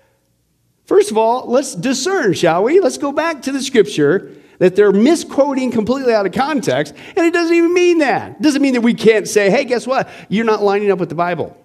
First 0.85 1.11
of 1.11 1.19
all, 1.19 1.47
let's 1.47 1.75
discern, 1.75 2.33
shall 2.33 2.65
we? 2.65 2.81
Let's 2.81 2.99
go 2.99 3.13
back 3.13 3.43
to 3.43 3.53
the 3.53 3.63
scripture 3.63 4.35
that 4.59 4.77
they're 4.77 4.93
misquoting 4.93 5.71
completely 5.71 6.15
out 6.15 6.27
of 6.27 6.33
context, 6.33 6.95
and 7.17 7.27
it 7.27 7.33
doesn't 7.33 7.55
even 7.55 7.73
mean 7.75 7.99
that. 7.99 8.33
It 8.33 8.43
doesn't 8.43 8.63
mean 8.63 8.75
that 8.75 8.81
we 8.81 8.95
can't 8.95 9.29
say, 9.29 9.51
hey, 9.51 9.65
guess 9.65 9.87
what? 9.87 10.09
You're 10.29 10.45
not 10.45 10.63
lining 10.63 10.91
up 10.91 10.99
with 10.99 11.09
the 11.09 11.15
Bible. 11.15 11.57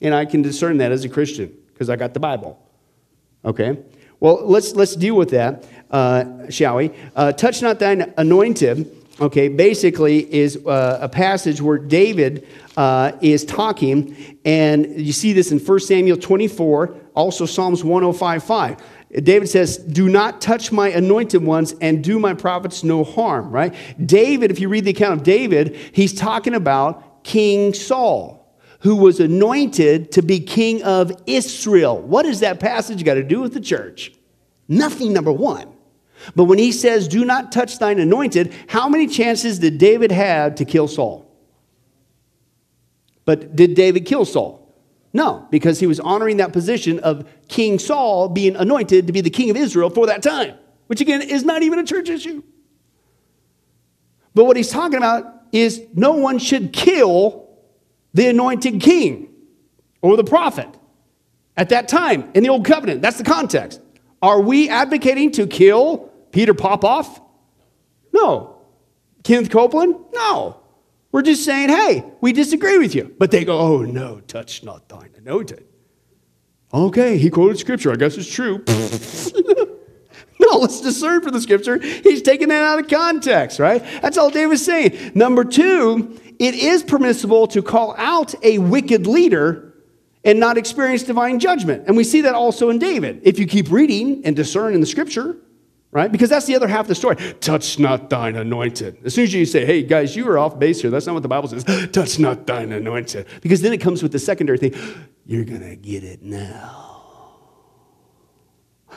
And 0.00 0.14
I 0.14 0.24
can 0.24 0.42
discern 0.42 0.78
that 0.78 0.92
as 0.92 1.04
a 1.04 1.08
Christian 1.08 1.52
because 1.72 1.90
I 1.90 1.96
got 1.96 2.14
the 2.14 2.20
Bible. 2.20 2.60
Okay? 3.44 3.78
Well, 4.20 4.40
let's, 4.44 4.74
let's 4.74 4.96
deal 4.96 5.14
with 5.14 5.30
that, 5.30 5.64
uh, 5.90 6.50
shall 6.50 6.76
we? 6.76 6.90
Uh, 7.14 7.32
Touch 7.32 7.62
not 7.62 7.78
thine 7.78 8.12
anointed, 8.16 8.90
okay, 9.20 9.48
basically 9.48 10.32
is 10.34 10.56
uh, 10.66 10.98
a 11.00 11.08
passage 11.08 11.62
where 11.62 11.78
David 11.78 12.46
uh, 12.76 13.12
is 13.20 13.44
talking, 13.44 14.38
and 14.44 15.00
you 15.00 15.12
see 15.12 15.32
this 15.32 15.52
in 15.52 15.60
1 15.60 15.80
Samuel 15.80 16.16
24, 16.16 16.96
also 17.14 17.46
Psalms 17.46 17.82
105.5. 17.82 18.80
David 19.24 19.48
says, 19.48 19.78
Do 19.78 20.08
not 20.08 20.40
touch 20.40 20.72
my 20.72 20.88
anointed 20.88 21.42
ones 21.42 21.74
and 21.80 22.02
do 22.02 22.18
my 22.18 22.34
prophets 22.34 22.82
no 22.82 23.04
harm, 23.04 23.50
right? 23.50 23.74
David, 24.04 24.50
if 24.50 24.58
you 24.58 24.68
read 24.68 24.84
the 24.84 24.90
account 24.90 25.14
of 25.14 25.22
David, 25.22 25.76
he's 25.92 26.12
talking 26.12 26.54
about 26.54 27.24
King 27.24 27.72
Saul 27.72 28.37
who 28.80 28.96
was 28.96 29.20
anointed 29.20 30.12
to 30.12 30.22
be 30.22 30.40
king 30.40 30.82
of 30.82 31.12
Israel. 31.26 32.00
What 32.00 32.24
does 32.24 32.40
that 32.40 32.60
passage 32.60 33.04
got 33.04 33.14
to 33.14 33.24
do 33.24 33.40
with 33.40 33.54
the 33.54 33.60
church? 33.60 34.12
Nothing, 34.68 35.12
number 35.12 35.32
one. 35.32 35.74
But 36.36 36.44
when 36.44 36.58
he 36.58 36.72
says, 36.72 37.08
Do 37.08 37.24
not 37.24 37.52
touch 37.52 37.78
thine 37.78 37.98
anointed, 37.98 38.54
how 38.68 38.88
many 38.88 39.06
chances 39.06 39.58
did 39.58 39.78
David 39.78 40.12
have 40.12 40.56
to 40.56 40.64
kill 40.64 40.88
Saul? 40.88 41.24
But 43.24 43.56
did 43.56 43.74
David 43.74 44.06
kill 44.06 44.24
Saul? 44.24 44.64
No, 45.12 45.46
because 45.50 45.80
he 45.80 45.86
was 45.86 46.00
honoring 46.00 46.36
that 46.36 46.52
position 46.52 46.98
of 47.00 47.28
King 47.48 47.78
Saul 47.78 48.28
being 48.28 48.56
anointed 48.56 49.06
to 49.06 49.12
be 49.12 49.20
the 49.20 49.30
king 49.30 49.50
of 49.50 49.56
Israel 49.56 49.90
for 49.90 50.06
that 50.06 50.22
time, 50.22 50.54
which 50.86 51.00
again 51.00 51.22
is 51.22 51.44
not 51.44 51.62
even 51.62 51.78
a 51.78 51.84
church 51.84 52.08
issue. 52.08 52.42
But 54.34 54.44
what 54.44 54.56
he's 54.56 54.70
talking 54.70 54.98
about 54.98 55.24
is 55.50 55.82
no 55.94 56.12
one 56.12 56.38
should 56.38 56.72
kill 56.72 57.47
the 58.18 58.26
anointed 58.26 58.80
king 58.80 59.28
or 60.02 60.16
the 60.16 60.24
prophet 60.24 60.68
at 61.56 61.68
that 61.68 61.86
time 61.86 62.28
in 62.34 62.42
the 62.42 62.48
old 62.48 62.64
covenant. 62.64 63.00
That's 63.00 63.16
the 63.16 63.24
context. 63.24 63.80
Are 64.20 64.40
we 64.40 64.68
advocating 64.68 65.30
to 65.32 65.46
kill 65.46 66.10
Peter 66.32 66.52
Popoff? 66.52 67.20
No. 68.12 68.56
Kenneth 69.22 69.50
Copeland? 69.50 69.94
No. 70.12 70.60
We're 71.12 71.22
just 71.22 71.44
saying, 71.44 71.68
hey, 71.68 72.04
we 72.20 72.32
disagree 72.32 72.78
with 72.78 72.94
you. 72.94 73.14
But 73.18 73.30
they 73.30 73.44
go, 73.44 73.56
oh 73.56 73.82
no, 73.82 74.20
touch 74.20 74.64
not 74.64 74.88
thine 74.88 75.10
anointed. 75.16 75.64
Okay, 76.74 77.18
he 77.18 77.30
quoted 77.30 77.58
scripture. 77.58 77.92
I 77.92 77.96
guess 77.96 78.16
it's 78.16 78.28
true. 78.28 78.64
no, 80.40 80.58
let's 80.58 80.80
discern 80.80 81.22
from 81.22 81.32
the 81.32 81.40
scripture. 81.40 81.78
He's 81.78 82.20
taking 82.20 82.48
that 82.48 82.64
out 82.64 82.80
of 82.80 82.88
context, 82.88 83.60
right? 83.60 83.82
That's 84.02 84.18
all 84.18 84.28
David's 84.28 84.64
saying. 84.64 85.12
Number 85.14 85.44
two, 85.44 86.20
it 86.38 86.54
is 86.54 86.82
permissible 86.82 87.46
to 87.48 87.62
call 87.62 87.94
out 87.96 88.34
a 88.44 88.58
wicked 88.58 89.06
leader 89.06 89.74
and 90.24 90.38
not 90.38 90.58
experience 90.58 91.02
divine 91.02 91.38
judgment. 91.38 91.84
And 91.86 91.96
we 91.96 92.04
see 92.04 92.20
that 92.22 92.34
also 92.34 92.70
in 92.70 92.78
David. 92.78 93.20
If 93.24 93.38
you 93.38 93.46
keep 93.46 93.70
reading 93.70 94.24
and 94.24 94.36
discern 94.36 94.74
in 94.74 94.80
the 94.80 94.86
scripture, 94.86 95.36
right? 95.90 96.10
Because 96.10 96.28
that's 96.28 96.46
the 96.46 96.54
other 96.54 96.68
half 96.68 96.82
of 96.82 96.88
the 96.88 96.94
story. 96.94 97.16
Touch 97.40 97.78
not 97.78 98.10
thine 98.10 98.36
anointed. 98.36 98.98
As 99.04 99.14
soon 99.14 99.24
as 99.24 99.34
you 99.34 99.46
say, 99.46 99.64
hey, 99.64 99.82
guys, 99.82 100.14
you 100.14 100.28
are 100.28 100.38
off 100.38 100.58
base 100.58 100.80
here, 100.80 100.90
that's 100.90 101.06
not 101.06 101.14
what 101.14 101.22
the 101.22 101.28
Bible 101.28 101.48
says. 101.48 101.64
Touch 101.92 102.18
not 102.18 102.46
thine 102.46 102.72
anointed. 102.72 103.26
Because 103.40 103.62
then 103.62 103.72
it 103.72 103.78
comes 103.78 104.02
with 104.02 104.12
the 104.12 104.18
secondary 104.18 104.58
thing 104.58 104.74
you're 105.26 105.44
going 105.44 105.62
to 105.62 105.76
get 105.76 106.04
it 106.04 106.22
now. 106.22 106.86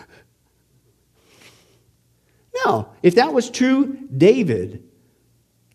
Now, 2.66 2.92
if 3.02 3.16
that 3.16 3.34
was 3.34 3.50
true, 3.50 3.98
David 4.16 4.84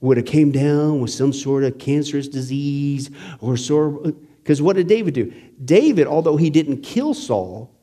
would 0.01 0.17
have 0.17 0.27
came 0.27 0.53
down 0.53 1.01
with 1.01 1.11
some 1.11 1.33
sort 1.33 1.65
of 1.65 1.79
cancerous 1.79 2.29
disease 2.29 3.11
or 3.41 3.57
sore 3.57 4.13
because 4.47 4.63
what 4.63 4.77
did 4.77 4.87
David 4.87 5.15
do? 5.15 5.33
David, 5.65 6.07
although 6.07 6.37
he 6.37 6.51
didn't 6.51 6.83
kill 6.83 7.15
Saul, 7.15 7.75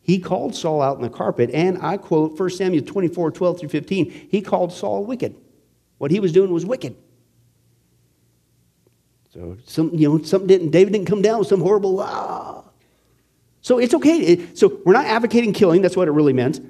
he 0.00 0.20
called 0.20 0.54
Saul 0.54 0.80
out 0.82 0.96
in 0.96 1.02
the 1.02 1.10
carpet, 1.10 1.50
and 1.52 1.78
I 1.82 1.96
quote 1.96 2.38
1 2.38 2.50
Samuel 2.50 2.84
24, 2.84 3.32
12 3.32 3.58
through 3.58 3.68
15, 3.68 4.28
he 4.30 4.40
called 4.40 4.72
Saul 4.72 5.04
wicked. 5.04 5.34
What 5.98 6.12
he 6.12 6.20
was 6.20 6.32
doing 6.32 6.52
was 6.52 6.64
wicked. 6.64 6.96
So 9.34 9.56
some, 9.64 9.90
you 9.92 10.08
know, 10.08 10.22
something 10.22 10.46
didn't, 10.46 10.70
David 10.70 10.92
didn't 10.92 11.06
come 11.06 11.22
down 11.22 11.40
with 11.40 11.48
some 11.48 11.60
horrible, 11.60 12.00
ah. 12.00 12.64
So 13.60 13.78
it's 13.78 13.94
okay. 13.94 14.46
So 14.54 14.80
we're 14.84 14.92
not 14.92 15.06
advocating 15.06 15.52
killing, 15.52 15.82
that's 15.82 15.96
what 15.96 16.06
it 16.06 16.12
really 16.12 16.32
meant. 16.32 16.60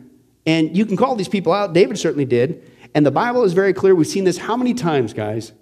And 0.47 0.75
you 0.75 0.87
can 0.87 0.97
call 0.97 1.15
these 1.15 1.29
people 1.29 1.53
out. 1.53 1.75
David 1.75 1.99
certainly 1.99 2.25
did. 2.25 2.71
And 2.95 3.07
the 3.07 3.11
Bible 3.11 3.45
is 3.45 3.53
very 3.53 3.73
clear. 3.73 3.95
We've 3.95 4.07
seen 4.07 4.25
this 4.25 4.39
how 4.39 4.57
many 4.57 4.75
times, 4.75 5.13
guys? 5.13 5.53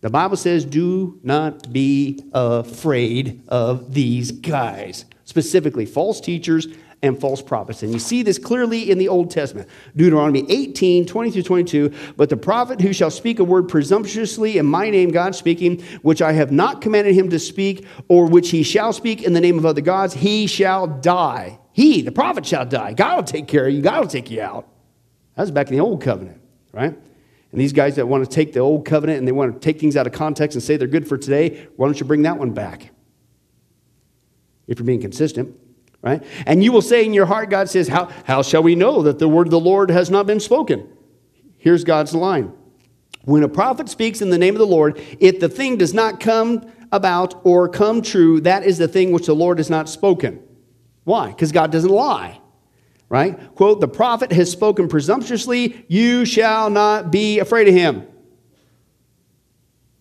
The 0.00 0.10
Bible 0.10 0.36
says, 0.36 0.64
do 0.64 1.18
not 1.22 1.72
be 1.72 2.22
afraid 2.32 3.42
of 3.48 3.94
these 3.94 4.30
guys, 4.30 5.04
specifically 5.24 5.86
false 5.86 6.20
teachers 6.20 6.68
and 7.02 7.20
false 7.20 7.42
prophets. 7.42 7.82
And 7.82 7.92
you 7.92 7.98
see 7.98 8.22
this 8.22 8.38
clearly 8.38 8.90
in 8.90 8.98
the 8.98 9.08
Old 9.08 9.30
Testament. 9.30 9.68
Deuteronomy 9.96 10.44
18, 10.48 11.06
20 11.06 11.30
through 11.30 11.42
22. 11.42 11.92
But 12.16 12.28
the 12.28 12.36
prophet 12.36 12.80
who 12.80 12.92
shall 12.92 13.10
speak 13.10 13.38
a 13.38 13.44
word 13.44 13.68
presumptuously 13.68 14.58
in 14.58 14.66
my 14.66 14.90
name, 14.90 15.10
God 15.10 15.34
speaking, 15.34 15.82
which 16.02 16.22
I 16.22 16.32
have 16.32 16.52
not 16.52 16.80
commanded 16.80 17.14
him 17.14 17.30
to 17.30 17.38
speak, 17.38 17.86
or 18.08 18.26
which 18.26 18.50
he 18.50 18.62
shall 18.62 18.92
speak 18.92 19.22
in 19.22 19.32
the 19.32 19.40
name 19.40 19.58
of 19.58 19.66
other 19.66 19.80
gods, 19.80 20.14
he 20.14 20.46
shall 20.46 20.86
die. 20.86 21.58
He, 21.72 22.02
the 22.02 22.12
prophet, 22.12 22.44
shall 22.44 22.66
die. 22.66 22.92
God 22.94 23.16
will 23.16 23.22
take 23.24 23.46
care 23.46 23.66
of 23.66 23.72
you, 23.72 23.80
God 23.82 24.00
will 24.00 24.08
take 24.08 24.30
you 24.30 24.42
out. 24.42 24.68
That 25.36 25.42
was 25.42 25.50
back 25.52 25.68
in 25.68 25.76
the 25.76 25.80
Old 25.80 26.02
Covenant, 26.02 26.37
right? 26.72 26.96
And 27.50 27.60
these 27.60 27.72
guys 27.72 27.96
that 27.96 28.06
want 28.06 28.24
to 28.24 28.30
take 28.30 28.52
the 28.52 28.60
Old 28.60 28.84
Covenant 28.84 29.18
and 29.18 29.26
they 29.26 29.32
want 29.32 29.54
to 29.54 29.60
take 29.60 29.80
things 29.80 29.96
out 29.96 30.06
of 30.06 30.12
context 30.12 30.54
and 30.54 30.62
say 30.62 30.76
they're 30.76 30.86
good 30.86 31.08
for 31.08 31.16
today, 31.16 31.66
why 31.76 31.86
don't 31.86 31.98
you 31.98 32.06
bring 32.06 32.22
that 32.22 32.38
one 32.38 32.50
back? 32.50 32.90
If 34.66 34.78
you're 34.78 34.86
being 34.86 35.00
consistent 35.00 35.56
right? 36.02 36.22
And 36.46 36.62
you 36.62 36.72
will 36.72 36.82
say 36.82 37.04
in 37.04 37.14
your 37.14 37.26
heart, 37.26 37.50
God 37.50 37.68
says, 37.68 37.88
How, 37.88 38.10
how 38.24 38.42
shall 38.42 38.62
we 38.62 38.74
know 38.74 39.02
that 39.02 39.18
the 39.18 39.28
word 39.28 39.46
of 39.46 39.50
the 39.50 39.60
Lord 39.60 39.90
has 39.90 40.10
not 40.10 40.26
been 40.26 40.40
spoken? 40.40 40.88
Here's 41.58 41.84
God's 41.84 42.14
line. 42.14 42.52
When 43.24 43.42
a 43.42 43.48
prophet 43.48 43.88
speaks 43.88 44.22
in 44.22 44.30
the 44.30 44.38
name 44.38 44.54
of 44.54 44.58
the 44.58 44.66
Lord, 44.66 45.00
if 45.20 45.40
the 45.40 45.48
thing 45.48 45.76
does 45.76 45.92
not 45.92 46.20
come 46.20 46.70
about 46.92 47.40
or 47.44 47.68
come 47.68 48.00
true, 48.00 48.40
that 48.40 48.64
is 48.64 48.78
the 48.78 48.88
thing 48.88 49.12
which 49.12 49.26
the 49.26 49.34
Lord 49.34 49.58
has 49.58 49.68
not 49.68 49.88
spoken. 49.88 50.42
Why? 51.04 51.28
Because 51.28 51.52
God 51.52 51.72
doesn't 51.72 51.90
lie. 51.90 52.40
Right? 53.08 53.54
Quote, 53.54 53.80
the 53.80 53.88
prophet 53.88 54.32
has 54.32 54.50
spoken 54.50 54.86
presumptuously, 54.88 55.84
you 55.88 56.24
shall 56.24 56.68
not 56.68 57.10
be 57.10 57.38
afraid 57.38 57.66
of 57.68 57.74
him. 57.74 58.06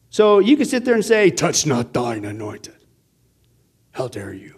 So 0.09 0.39
you 0.39 0.57
can 0.57 0.65
sit 0.65 0.83
there 0.83 0.95
and 0.95 1.05
say, 1.05 1.29
Touch 1.29 1.65
not 1.65 1.93
thine 1.93 2.25
anointed. 2.25 2.75
How 3.91 4.07
dare 4.07 4.33
you? 4.33 4.55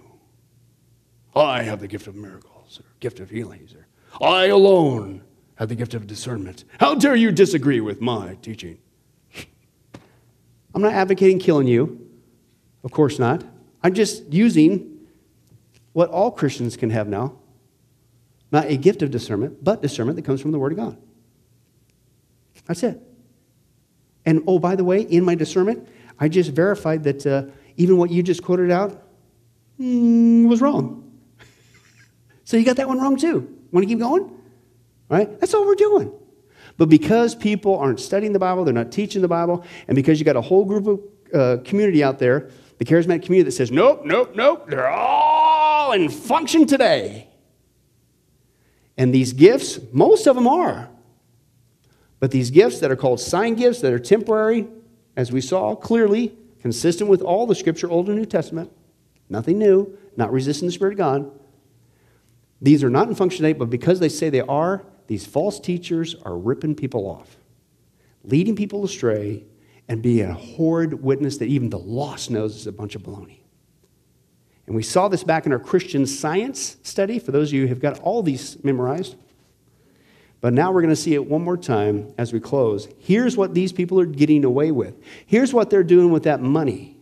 I 1.35 1.63
have 1.63 1.79
the 1.79 1.87
gift 1.87 2.07
of 2.07 2.15
miracles, 2.15 2.79
or 2.79 2.85
gift 2.99 3.19
of 3.19 3.29
healings, 3.29 3.73
or 3.73 3.87
I 4.25 4.47
alone 4.47 5.21
have 5.55 5.69
the 5.69 5.75
gift 5.75 5.93
of 5.93 6.07
discernment. 6.07 6.63
How 6.79 6.95
dare 6.95 7.15
you 7.15 7.31
disagree 7.31 7.81
with 7.81 8.01
my 8.01 8.35
teaching? 8.41 8.79
I'm 10.73 10.81
not 10.81 10.93
advocating 10.93 11.39
killing 11.39 11.67
you. 11.67 12.07
Of 12.83 12.91
course 12.91 13.19
not. 13.19 13.43
I'm 13.83 13.93
just 13.93 14.31
using 14.31 15.07
what 15.93 16.09
all 16.09 16.31
Christians 16.31 16.77
can 16.77 16.89
have 16.91 17.07
now. 17.07 17.38
Not 18.51 18.65
a 18.65 18.77
gift 18.77 19.01
of 19.01 19.11
discernment, 19.11 19.63
but 19.63 19.81
discernment 19.81 20.15
that 20.15 20.25
comes 20.25 20.41
from 20.41 20.51
the 20.51 20.59
Word 20.59 20.71
of 20.71 20.77
God. 20.77 20.97
That's 22.65 22.83
it. 22.83 23.01
And 24.25 24.43
oh, 24.47 24.59
by 24.59 24.75
the 24.75 24.83
way, 24.83 25.01
in 25.01 25.23
my 25.23 25.35
discernment, 25.35 25.87
I 26.19 26.27
just 26.27 26.51
verified 26.51 27.03
that 27.03 27.25
uh, 27.25 27.45
even 27.77 27.97
what 27.97 28.11
you 28.11 28.21
just 28.21 28.43
quoted 28.43 28.71
out 28.71 29.03
mm, 29.79 30.47
was 30.47 30.61
wrong. 30.61 31.11
so 32.43 32.57
you 32.57 32.65
got 32.65 32.75
that 32.77 32.87
one 32.87 32.99
wrong 32.99 33.17
too. 33.17 33.55
Want 33.71 33.83
to 33.83 33.87
keep 33.87 33.99
going? 33.99 34.35
Right? 35.09 35.39
That's 35.39 35.53
all 35.53 35.65
we're 35.65 35.75
doing. 35.75 36.11
But 36.77 36.89
because 36.89 37.35
people 37.35 37.77
aren't 37.77 37.99
studying 37.99 38.33
the 38.33 38.39
Bible, 38.39 38.63
they're 38.63 38.73
not 38.73 38.91
teaching 38.91 39.21
the 39.21 39.27
Bible, 39.27 39.65
and 39.87 39.95
because 39.95 40.19
you 40.19 40.25
got 40.25 40.35
a 40.35 40.41
whole 40.41 40.65
group 40.65 40.87
of 40.87 40.99
uh, 41.33 41.61
community 41.63 42.03
out 42.03 42.19
there, 42.19 42.49
the 42.77 42.85
charismatic 42.85 43.23
community 43.23 43.43
that 43.43 43.51
says, 43.51 43.71
nope, 43.71 44.03
nope, 44.05 44.35
nope, 44.35 44.69
they're 44.69 44.87
all 44.87 45.91
in 45.91 46.09
function 46.09 46.65
today. 46.65 47.28
And 48.99 49.13
these 49.13 49.31
gifts, 49.31 49.79
most 49.93 50.27
of 50.27 50.35
them 50.35 50.45
are. 50.45 50.89
But 52.19 52.31
these 52.31 52.51
gifts 52.51 52.81
that 52.81 52.91
are 52.91 52.97
called 52.97 53.21
sign 53.21 53.55
gifts, 53.55 53.79
that 53.79 53.93
are 53.93 53.97
temporary, 53.97 54.67
as 55.15 55.31
we 55.31 55.39
saw 55.39 55.73
clearly, 55.73 56.37
consistent 56.59 57.09
with 57.09 57.21
all 57.21 57.47
the 57.47 57.55
scripture, 57.55 57.89
Old 57.89 58.09
and 58.09 58.17
New 58.17 58.25
Testament, 58.25 58.69
nothing 59.29 59.57
new, 59.57 59.97
not 60.17 60.33
resisting 60.33 60.67
the 60.67 60.73
Spirit 60.73 60.91
of 60.91 60.97
God. 60.97 61.31
These 62.61 62.83
are 62.83 62.89
not 62.89 63.07
in 63.07 63.15
function 63.15 63.45
today, 63.45 63.57
but 63.57 63.69
because 63.69 64.01
they 64.01 64.09
say 64.09 64.29
they 64.29 64.41
are, 64.41 64.83
these 65.07 65.25
false 65.25 65.61
teachers 65.61 66.15
are 66.23 66.37
ripping 66.37 66.75
people 66.75 67.05
off, 67.07 67.37
leading 68.25 68.57
people 68.57 68.83
astray, 68.83 69.45
and 69.87 70.01
being 70.01 70.29
a 70.29 70.33
horrid 70.33 70.93
witness 71.01 71.37
that 71.37 71.45
even 71.45 71.69
the 71.69 71.79
lost 71.79 72.29
knows 72.29 72.53
is 72.57 72.67
a 72.67 72.71
bunch 72.73 72.95
of 72.95 73.03
baloney. 73.03 73.38
And 74.69 74.75
we 74.75 74.83
saw 74.83 75.07
this 75.07 75.23
back 75.23 75.47
in 75.47 75.51
our 75.51 75.57
Christian 75.57 76.05
science 76.05 76.77
study, 76.83 77.17
for 77.17 77.31
those 77.31 77.49
of 77.49 77.55
you 77.55 77.63
who 77.63 77.69
have 77.69 77.79
got 77.79 77.99
all 78.01 78.21
these 78.21 78.63
memorized. 78.63 79.15
But 80.41 80.53
now 80.53 80.71
we're 80.71 80.83
going 80.83 80.93
to 80.93 80.95
see 80.95 81.15
it 81.15 81.25
one 81.25 81.41
more 81.41 81.57
time 81.57 82.13
as 82.19 82.31
we 82.31 82.39
close. 82.39 82.87
Here's 82.99 83.35
what 83.35 83.55
these 83.55 83.73
people 83.73 83.99
are 83.99 84.05
getting 84.05 84.45
away 84.45 84.69
with. 84.69 84.93
Here's 85.25 85.55
what 85.55 85.71
they're 85.71 85.83
doing 85.83 86.11
with 86.11 86.21
that 86.25 86.39
money 86.39 86.95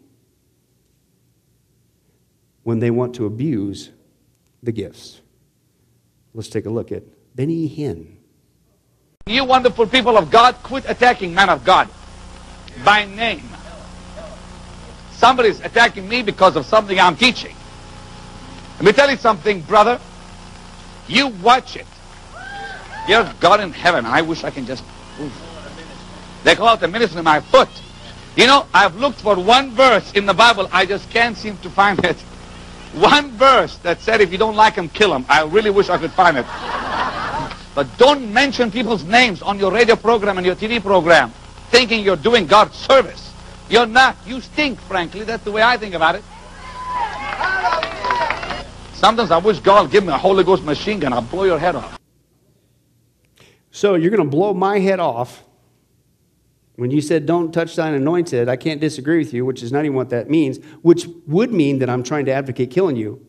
when 2.64 2.80
they 2.80 2.90
want 2.90 3.16
to 3.16 3.26
abuse 3.26 3.92
the 4.64 4.72
gifts. 4.72 5.20
Let's 6.34 6.48
take 6.48 6.68
a 6.68 6.70
look 6.70 6.94
at 6.94 7.04
Benny 7.36 7.68
Hinn. 7.68 8.16
You 9.26 9.44
wonderful 9.44 9.88
people 9.88 10.18
of 10.18 10.32
God, 10.32 10.56
quit 10.64 10.86
attacking 10.88 11.34
man 11.34 11.50
of 11.50 11.66
God 11.66 11.90
by 12.86 13.04
name. 13.04 13.44
Somebody's 15.12 15.60
attacking 15.60 16.08
me 16.08 16.24
because 16.24 16.56
of 16.56 16.66
something 16.66 16.98
I'm 16.98 17.18
teaching. 17.18 17.57
Let 18.78 18.86
me 18.86 18.92
tell 18.92 19.10
you 19.10 19.18
something, 19.18 19.62
brother. 19.62 20.00
You 21.08 21.28
watch 21.28 21.76
it. 21.76 21.88
You're 23.08 23.32
God 23.40 23.60
in 23.62 23.72
heaven, 23.72 24.06
I 24.06 24.22
wish 24.22 24.44
I 24.44 24.52
can 24.52 24.66
just... 24.66 24.84
Oof. 25.20 25.34
They 26.44 26.56
call 26.56 26.76
it 26.76 26.80
the 26.80 26.88
ministry 26.88 27.20
of 27.20 27.26
my 27.26 27.40
foot. 27.40 27.70
You 28.36 28.46
know, 28.46 28.68
I've 28.74 28.96
looked 28.96 29.22
for 29.22 29.36
one 29.36 29.72
verse 29.72 30.12
in 30.14 30.26
the 30.26 30.34
Bible. 30.34 30.70
I 30.72 30.86
just 30.86 31.10
can't 31.10 31.36
seem 31.36 31.58
to 31.60 31.70
find 31.70 32.04
it. 32.06 32.18
One 32.94 33.32
verse 33.32 33.78
that 33.80 34.00
said 34.02 34.22
if 34.22 34.32
you 34.32 34.38
don't 34.38 34.56
like 34.56 34.76
him, 34.76 34.90
kill 34.90 35.14
him. 35.16 35.26
I 35.28 35.44
really 35.44 35.72
wish 35.72 35.90
I 35.90 35.98
could 35.98 36.12
find 36.12 36.38
it. 36.38 36.46
But 37.74 37.88
don't 37.98 38.32
mention 38.32 38.70
people's 38.72 39.04
names 39.04 39.42
on 39.42 39.58
your 39.58 39.72
radio 39.72 39.96
program 39.96 40.38
and 40.38 40.46
your 40.46 40.56
TV 40.56 40.82
program 40.82 41.32
thinking 41.70 42.04
you're 42.04 42.16
doing 42.16 42.46
God's 42.46 42.76
service. 42.76 43.34
You're 43.70 43.86
not. 43.86 44.16
You 44.26 44.42
stink, 44.42 44.80
frankly. 44.82 45.24
That's 45.24 45.44
the 45.44 45.52
way 45.52 45.62
I 45.62 45.78
think 45.78 45.94
about 45.94 46.16
it. 46.16 46.24
Sometimes 48.98 49.30
I 49.30 49.38
wish 49.38 49.60
God 49.60 49.84
would 49.84 49.92
give 49.92 50.04
me 50.04 50.12
a 50.12 50.18
Holy 50.18 50.44
Ghost 50.44 50.64
machine 50.64 51.00
gun. 51.00 51.14
I'll 51.14 51.22
blow 51.22 51.44
your 51.44 51.60
head 51.60 51.76
off. 51.76 52.00
So 53.70 53.94
you're 53.94 54.10
going 54.10 54.24
to 54.24 54.30
blow 54.30 54.56
my 54.56 54.80
head 54.80 55.00
off. 55.00 55.44
When 56.78 56.90
you 56.90 57.02
said, 57.02 57.28
don't 57.28 57.52
touch 57.52 57.76
thine 57.76 57.94
anointed, 57.94 58.50
I 58.50 58.56
can't 58.56 58.82
disagree 58.82 59.20
with 59.20 59.36
you, 59.36 59.46
which 59.46 59.62
is 59.62 59.72
not 59.72 59.86
even 59.86 59.96
what 59.96 60.10
that 60.10 60.32
means, 60.32 60.58
which 60.82 61.06
would 61.28 61.54
mean 61.54 61.78
that 61.78 61.92
I'm 61.92 62.02
trying 62.02 62.26
to 62.26 62.32
advocate 62.32 62.72
killing 62.72 62.96
you. 62.96 63.24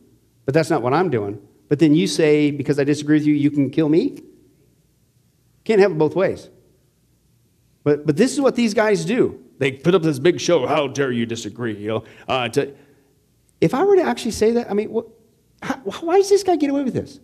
But 0.46 0.54
that's 0.54 0.70
not 0.70 0.80
what 0.80 0.94
I'm 0.94 1.10
doing. 1.10 1.38
But 1.68 1.80
then 1.80 1.94
you 1.94 2.06
say, 2.06 2.50
because 2.50 2.78
I 2.78 2.84
disagree 2.84 3.18
with 3.18 3.26
you, 3.26 3.34
you 3.34 3.50
can 3.50 3.68
kill 3.68 3.90
me? 3.90 4.22
Can't 5.64 5.82
have 5.82 5.90
it 5.90 5.98
both 5.98 6.16
ways. 6.16 6.48
But, 7.84 8.06
but 8.06 8.16
this 8.16 8.32
is 8.32 8.40
what 8.40 8.56
these 8.56 8.72
guys 8.72 9.04
do. 9.04 9.44
They 9.58 9.72
put 9.72 9.94
up 9.94 10.00
this 10.00 10.18
big 10.18 10.40
show. 10.40 10.66
How 10.66 10.86
dare 10.86 11.12
you 11.12 11.26
disagree? 11.26 11.76
You 11.76 11.88
know, 11.88 12.04
uh, 12.26 12.48
to, 12.48 12.74
if 13.60 13.74
I 13.74 13.84
were 13.84 13.96
to 13.96 14.02
actually 14.02 14.30
say 14.30 14.52
that, 14.52 14.70
I 14.70 14.72
mean, 14.72 14.90
what, 14.90 15.08
how, 15.62 15.76
why 15.76 16.16
does 16.16 16.28
this 16.28 16.42
guy 16.42 16.56
get 16.56 16.70
away 16.70 16.84
with 16.84 16.94
this? 16.94 17.20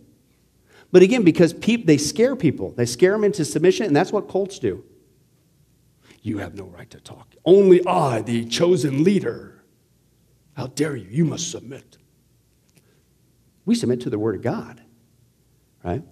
But 0.91 1.01
again, 1.01 1.23
because 1.23 1.53
peop, 1.53 1.85
they 1.85 1.97
scare 1.97 2.35
people, 2.35 2.71
they 2.71 2.85
scare 2.85 3.11
them 3.11 3.23
into 3.23 3.43
submission, 3.43 3.85
and 3.85 3.95
that's 3.95 4.11
what 4.11 4.29
cults 4.29 4.59
do. 4.59 4.83
You 6.21 6.37
have 6.39 6.55
no 6.55 6.65
right 6.65 6.89
to 6.89 6.99
talk. 6.99 7.35
Only 7.45 7.85
I, 7.85 8.21
the 8.21 8.45
chosen 8.45 9.03
leader. 9.03 9.63
How 10.53 10.67
dare 10.67 10.95
you? 10.95 11.07
You 11.09 11.25
must 11.25 11.51
submit. 11.51 11.97
We 13.65 13.75
submit 13.75 14.01
to 14.01 14.09
the 14.09 14.17
Word 14.17 14.35
of 14.35 14.41
God, 14.41 14.81
right? 15.83 16.03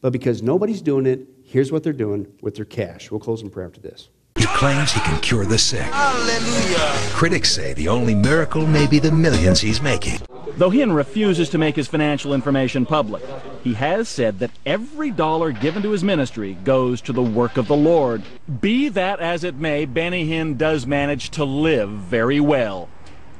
But 0.00 0.12
because 0.12 0.42
nobody's 0.42 0.82
doing 0.82 1.06
it, 1.06 1.26
here's 1.44 1.72
what 1.72 1.82
they're 1.82 1.92
doing 1.92 2.26
with 2.42 2.56
their 2.56 2.64
cash. 2.64 3.10
We'll 3.10 3.20
close 3.20 3.42
in 3.42 3.50
prayer 3.50 3.66
after 3.66 3.80
this. 3.80 4.08
He 4.36 4.44
claims 4.44 4.92
he 4.92 5.00
can 5.00 5.20
cure 5.20 5.46
the 5.46 5.58
sick. 5.58 5.80
Hallelujah. 5.80 7.10
Critics 7.14 7.50
say 7.50 7.72
the 7.72 7.88
only 7.88 8.14
miracle 8.14 8.66
may 8.66 8.86
be 8.86 8.98
the 8.98 9.10
millions 9.10 9.60
he's 9.60 9.80
making. 9.80 10.20
Though 10.54 10.70
Hinn 10.70 10.94
refuses 10.94 11.50
to 11.50 11.58
make 11.58 11.76
his 11.76 11.88
financial 11.88 12.32
information 12.32 12.86
public, 12.86 13.22
he 13.62 13.74
has 13.74 14.08
said 14.08 14.38
that 14.38 14.52
every 14.64 15.10
dollar 15.10 15.52
given 15.52 15.82
to 15.82 15.90
his 15.90 16.04
ministry 16.04 16.56
goes 16.64 17.00
to 17.02 17.12
the 17.12 17.22
work 17.22 17.56
of 17.56 17.68
the 17.68 17.76
Lord. 17.76 18.22
Be 18.60 18.88
that 18.90 19.20
as 19.20 19.44
it 19.44 19.56
may, 19.56 19.84
Benny 19.84 20.26
Hinn 20.28 20.56
does 20.56 20.86
manage 20.86 21.30
to 21.30 21.44
live 21.44 21.90
very 21.90 22.40
well. 22.40 22.88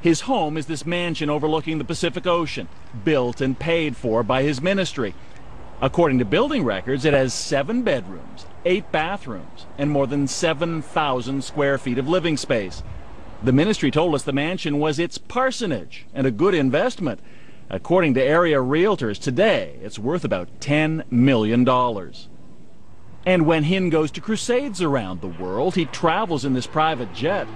His 0.01 0.23
home 0.23 0.57
is 0.57 0.67
this 0.67 0.85
mansion 0.85 1.31
overlooking 1.31 1.79
the 1.79 1.85
Pacific 1.85 2.27
Ocean, 2.27 2.69
built 3.05 3.41
and 3.41 3.59
paid 3.59 3.97
for 3.97 4.23
by 4.23 4.43
his 4.43 4.61
ministry. 4.61 5.15
According 5.81 6.19
to 6.19 6.25
building 6.25 6.65
records, 6.65 7.05
it 7.05 7.15
has 7.15 7.33
seven 7.33 7.83
bedrooms, 7.83 8.47
eight 8.65 8.91
bathrooms, 8.93 9.67
and 9.79 9.91
more 9.91 10.07
than 10.07 10.27
7,000 10.27 11.45
square 11.45 11.79
feet 11.79 11.99
of 11.99 12.09
living 12.09 12.37
space. 12.37 12.83
The 13.47 13.53
ministry 13.53 13.93
told 13.93 14.13
us 14.17 14.25
the 14.25 14.33
mansion 14.33 14.81
was 14.81 14.99
its 14.99 15.19
parsonage 15.19 16.05
and 16.13 16.27
a 16.27 16.33
good 16.33 16.53
investment. 16.53 17.21
According 17.71 18.15
to 18.15 18.21
area 18.21 18.57
realtors 18.57 19.21
today, 19.21 19.79
it's 19.81 20.01
worth 20.01 20.25
about 20.25 20.49
$10 20.59 21.05
million. 21.13 21.61
And 23.25 23.47
when 23.47 23.63
Hinn 23.63 23.89
goes 23.89 24.11
to 24.11 24.21
crusades 24.21 24.83
around 24.83 25.21
the 25.21 25.29
world, 25.29 25.77
he 25.77 25.85
travels 25.85 26.45
in 26.45 26.55
this 26.55 26.67
private 26.67 27.15
jet. 27.15 27.47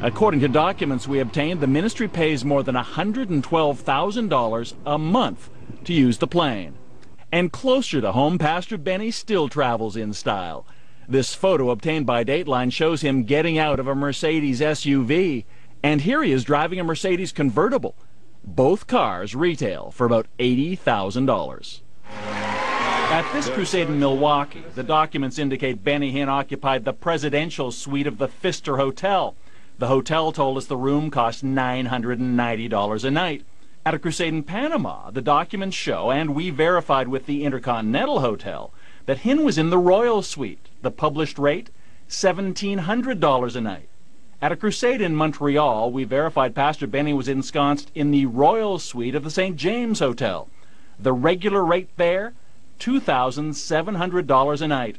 According 0.00 0.38
to 0.42 0.48
documents 0.48 1.08
we 1.08 1.18
obtained, 1.18 1.58
the 1.58 1.66
ministry 1.66 2.06
pays 2.06 2.44
more 2.44 2.62
than 2.62 2.76
$112,000 2.76 4.74
a 4.86 4.96
month 4.96 5.50
to 5.82 5.92
use 5.92 6.18
the 6.18 6.28
plane. 6.28 6.74
And 7.32 7.50
closer 7.50 8.00
to 8.00 8.12
home, 8.12 8.38
Pastor 8.38 8.78
Benny 8.78 9.10
still 9.10 9.48
travels 9.48 9.96
in 9.96 10.12
style. 10.12 10.64
This 11.12 11.34
photo 11.34 11.68
obtained 11.68 12.06
by 12.06 12.24
Dateline 12.24 12.72
shows 12.72 13.02
him 13.02 13.24
getting 13.24 13.58
out 13.58 13.78
of 13.78 13.86
a 13.86 13.94
Mercedes 13.94 14.62
SUV, 14.62 15.44
and 15.82 16.00
here 16.00 16.22
he 16.22 16.32
is 16.32 16.42
driving 16.42 16.80
a 16.80 16.84
Mercedes 16.84 17.32
convertible. 17.32 17.94
Both 18.42 18.86
cars 18.86 19.34
retail 19.34 19.90
for 19.90 20.06
about 20.06 20.26
$80,000. 20.38 21.80
At 22.08 23.30
this 23.34 23.50
crusade 23.50 23.88
in 23.88 24.00
Milwaukee, 24.00 24.64
the 24.74 24.82
documents 24.82 25.38
indicate 25.38 25.84
Benny 25.84 26.14
Hinn 26.14 26.28
occupied 26.28 26.86
the 26.86 26.94
presidential 26.94 27.70
suite 27.70 28.06
of 28.06 28.16
the 28.16 28.28
Pfister 28.28 28.78
Hotel. 28.78 29.34
The 29.76 29.88
hotel 29.88 30.32
told 30.32 30.56
us 30.56 30.64
the 30.64 30.78
room 30.78 31.10
cost 31.10 31.44
$990 31.44 33.04
a 33.04 33.10
night. 33.10 33.44
At 33.84 33.92
a 33.92 33.98
crusade 33.98 34.32
in 34.32 34.44
Panama, 34.44 35.10
the 35.10 35.20
documents 35.20 35.76
show, 35.76 36.10
and 36.10 36.34
we 36.34 36.48
verified 36.48 37.08
with 37.08 37.26
the 37.26 37.44
Intercontinental 37.44 38.20
Hotel, 38.20 38.72
that 39.06 39.18
Hinn 39.18 39.44
was 39.44 39.58
in 39.58 39.70
the 39.70 39.78
Royal 39.78 40.22
Suite. 40.22 40.68
The 40.82 40.90
published 40.90 41.38
rate, 41.38 41.70
$1,700 42.08 43.56
a 43.56 43.60
night. 43.60 43.88
At 44.40 44.52
a 44.52 44.56
crusade 44.56 45.00
in 45.00 45.14
Montreal, 45.14 45.92
we 45.92 46.04
verified 46.04 46.54
Pastor 46.54 46.86
Benny 46.86 47.12
was 47.12 47.28
ensconced 47.28 47.92
in 47.94 48.10
the 48.10 48.26
Royal 48.26 48.78
Suite 48.78 49.14
of 49.14 49.22
the 49.22 49.30
St. 49.30 49.56
James 49.56 50.00
Hotel. 50.00 50.48
The 50.98 51.12
regular 51.12 51.64
rate 51.64 51.90
there, 51.96 52.34
$2,700 52.80 54.60
a 54.60 54.68
night. 54.68 54.98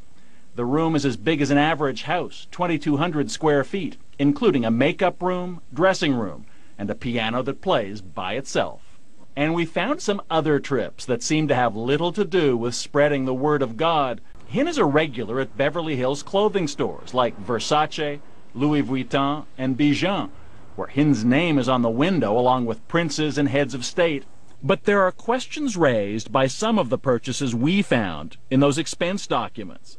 The 0.55 0.65
room 0.65 0.95
is 0.95 1.05
as 1.05 1.17
big 1.17 1.41
as 1.41 1.51
an 1.51 1.57
average 1.57 2.03
house, 2.03 2.47
2,200 2.51 3.29
square 3.31 3.63
feet, 3.63 3.97
including 4.17 4.63
a 4.63 4.71
makeup 4.71 5.21
room, 5.21 5.61
dressing 5.73 6.13
room, 6.13 6.45
and 6.77 6.89
a 6.89 6.95
piano 6.95 7.41
that 7.43 7.61
plays 7.61 7.99
by 8.01 8.35
itself. 8.35 8.92
And 9.35 9.55
we 9.55 9.65
found 9.65 10.01
some 10.01 10.21
other 10.29 10.59
trips 10.59 11.05
that 11.05 11.23
seem 11.23 11.47
to 11.47 11.55
have 11.55 11.75
little 11.75 12.11
to 12.13 12.23
do 12.23 12.55
with 12.55 12.75
spreading 12.75 13.25
the 13.25 13.33
Word 13.33 13.61
of 13.61 13.77
God. 13.77 14.21
Hinn 14.51 14.67
is 14.67 14.77
a 14.77 14.85
regular 14.85 15.39
at 15.39 15.57
Beverly 15.57 15.95
Hills 15.95 16.21
clothing 16.21 16.67
stores 16.67 17.13
like 17.13 17.43
Versace, 17.43 18.19
Louis 18.53 18.83
Vuitton, 18.83 19.45
and 19.57 19.75
Bijan, 19.75 20.29
where 20.75 20.89
Hinn's 20.89 21.25
name 21.25 21.57
is 21.57 21.67
on 21.67 21.81
the 21.81 21.89
window 21.89 22.37
along 22.37 22.67
with 22.67 22.87
princes 22.87 23.39
and 23.39 23.49
heads 23.49 23.73
of 23.73 23.83
state. 23.83 24.25
But 24.61 24.83
there 24.83 25.01
are 25.01 25.11
questions 25.11 25.75
raised 25.75 26.31
by 26.31 26.45
some 26.47 26.77
of 26.77 26.89
the 26.89 26.99
purchases 26.99 27.55
we 27.55 27.81
found 27.81 28.37
in 28.51 28.59
those 28.59 28.77
expense 28.77 29.25
documents. 29.25 29.97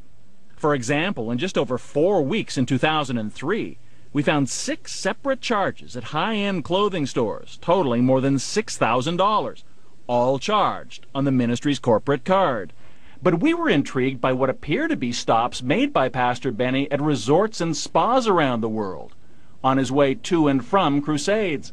For 0.57 0.75
example, 0.75 1.31
in 1.31 1.39
just 1.39 1.59
over 1.59 1.77
four 1.77 2.23
weeks 2.23 2.57
in 2.57 2.67
2003, 2.67 3.79
we 4.15 4.23
found 4.23 4.49
six 4.49 4.93
separate 4.93 5.41
charges 5.41 5.97
at 5.97 6.05
high-end 6.05 6.63
clothing 6.63 7.05
stores 7.05 7.59
totaling 7.61 8.05
more 8.05 8.21
than 8.21 8.37
$6,000, 8.37 9.65
all 10.07 10.39
charged 10.39 11.05
on 11.13 11.25
the 11.25 11.33
ministry's 11.33 11.81
corporate 11.81 12.25
card. 12.25 12.73
But 13.21 13.41
we 13.41 13.53
were 13.53 13.69
intrigued 13.69 14.21
by 14.21 14.33
what 14.33 14.51
appear 14.51 14.87
to 14.87 14.95
be 14.95 15.11
stops 15.11 15.63
made 15.63 15.93
by 15.93 16.09
Pastor 16.09 16.53
Benny 16.53 16.89
at 16.93 17.03
resorts 17.03 17.61
and 17.61 17.77
spas 17.77 18.29
around 18.29 18.61
the 18.61 18.69
world 18.69 19.17
on 19.65 19.79
his 19.79 19.91
way 19.91 20.15
to 20.15 20.47
and 20.47 20.65
from 20.65 21.03
crusades. 21.03 21.73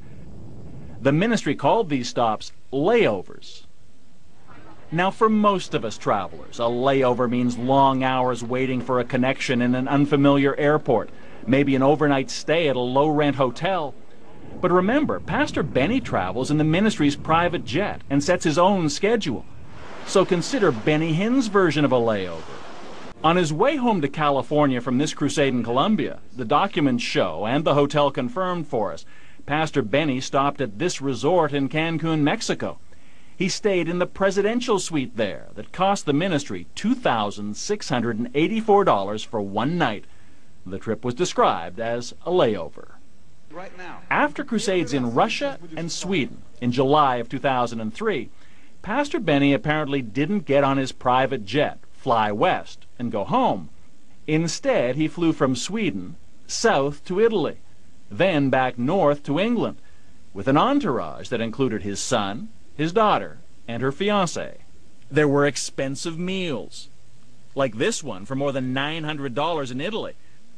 The 0.99 1.11
ministry 1.11 1.55
called 1.55 1.89
these 1.89 2.09
stops 2.09 2.53
layovers. 2.73 3.65
Now, 4.91 5.11
for 5.11 5.29
most 5.29 5.75
of 5.75 5.85
us 5.85 5.97
travelers, 5.97 6.57
a 6.57 6.63
layover 6.63 7.29
means 7.29 7.57
long 7.57 8.03
hours 8.03 8.43
waiting 8.43 8.81
for 8.81 8.99
a 8.99 9.05
connection 9.05 9.61
in 9.61 9.75
an 9.75 9.87
unfamiliar 9.87 10.55
airport, 10.55 11.11
maybe 11.47 11.75
an 11.75 11.83
overnight 11.83 12.29
stay 12.29 12.67
at 12.67 12.75
a 12.75 12.79
low 12.79 13.07
rent 13.07 13.35
hotel. 13.35 13.93
But 14.59 14.71
remember, 14.71 15.19
Pastor 15.19 15.63
Benny 15.63 15.99
travels 15.99 16.51
in 16.51 16.57
the 16.57 16.63
ministry's 16.63 17.15
private 17.15 17.65
jet 17.65 18.01
and 18.09 18.23
sets 18.23 18.43
his 18.43 18.57
own 18.57 18.89
schedule. 18.89 19.45
So 20.05 20.25
consider 20.25 20.71
Benny 20.71 21.13
Hinn's 21.13 21.47
version 21.47 21.85
of 21.85 21.91
a 21.91 21.95
layover. 21.95 22.41
On 23.23 23.35
his 23.35 23.53
way 23.53 23.75
home 23.75 24.01
to 24.01 24.07
California 24.07 24.81
from 24.81 24.97
this 24.97 25.13
crusade 25.13 25.53
in 25.53 25.63
Colombia, 25.63 26.19
the 26.35 26.43
documents 26.43 27.03
show, 27.03 27.45
and 27.45 27.63
the 27.63 27.75
hotel 27.75 28.09
confirmed 28.09 28.67
for 28.67 28.91
us, 28.91 29.05
Pastor 29.45 29.83
Benny 29.83 30.19
stopped 30.19 30.59
at 30.59 30.79
this 30.79 31.01
resort 31.01 31.53
in 31.53 31.69
Cancun, 31.69 32.21
Mexico. 32.21 32.79
He 33.35 33.49
stayed 33.49 33.87
in 33.87 33.99
the 33.99 34.07
presidential 34.07 34.79
suite 34.79 35.17
there 35.17 35.49
that 35.55 35.71
cost 35.71 36.05
the 36.05 36.13
ministry 36.13 36.67
$2,684 36.75 39.25
for 39.25 39.41
one 39.41 39.77
night. 39.77 40.05
The 40.65 40.79
trip 40.79 41.03
was 41.03 41.13
described 41.13 41.79
as 41.79 42.13
a 42.25 42.31
layover. 42.31 42.93
Right 43.51 43.75
now. 43.77 44.01
After 44.09 44.43
crusades 44.43 44.93
in 44.93 45.13
Russia 45.13 45.59
and 45.75 45.91
Sweden 45.91 46.43
in 46.61 46.71
July 46.71 47.17
of 47.17 47.27
2003, 47.27 48.29
Pastor 48.81 49.19
Benny 49.19 49.53
apparently 49.53 50.01
didn't 50.01 50.45
get 50.45 50.63
on 50.63 50.77
his 50.77 50.91
private 50.91 51.45
jet, 51.45 51.79
fly 51.91 52.31
west, 52.31 52.85
and 52.97 53.11
go 53.11 53.23
home. 53.23 53.69
Instead, 54.27 54.95
he 54.95 55.07
flew 55.07 55.33
from 55.33 55.55
Sweden 55.55 56.15
south 56.47 57.03
to 57.05 57.19
Italy, 57.19 57.57
then 58.09 58.49
back 58.49 58.77
north 58.77 59.23
to 59.23 59.39
England, 59.39 59.77
with 60.33 60.47
an 60.47 60.57
entourage 60.57 61.29
that 61.29 61.41
included 61.41 61.81
his 61.81 61.99
son, 61.99 62.49
his 62.75 62.93
daughter, 62.93 63.39
and 63.67 63.81
her 63.81 63.91
fiancée. 63.91 64.57
There 65.09 65.27
were 65.27 65.45
expensive 65.45 66.17
meals, 66.17 66.89
like 67.55 67.77
this 67.77 68.03
one 68.03 68.25
for 68.25 68.35
more 68.35 68.51
than 68.51 68.73
$900 68.73 69.71
in 69.71 69.81
Italy, 69.81 70.13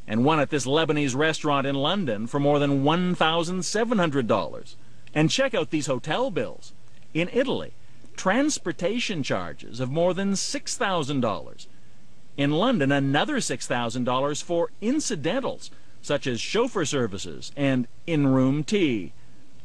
and 0.07 0.25
one 0.25 0.39
at 0.39 0.49
this 0.49 0.65
Lebanese 0.65 1.15
restaurant 1.15 1.65
in 1.65 1.75
London 1.75 2.27
for 2.27 2.39
more 2.39 2.59
than 2.59 2.83
$1,700. 2.83 4.75
And 5.13 5.29
check 5.29 5.53
out 5.53 5.69
these 5.69 5.87
hotel 5.87 6.31
bills. 6.31 6.73
In 7.13 7.29
Italy, 7.31 7.73
transportation 8.15 9.23
charges 9.23 9.79
of 9.79 9.91
more 9.91 10.13
than 10.13 10.33
$6,000. 10.33 11.67
In 12.35 12.51
London, 12.51 12.91
another 12.91 13.37
$6,000 13.37 14.43
for 14.43 14.71
incidentals, 14.81 15.71
such 16.01 16.27
as 16.27 16.41
chauffeur 16.41 16.85
services 16.85 17.51
and 17.55 17.87
in-room 18.07 18.63
tea. 18.63 19.13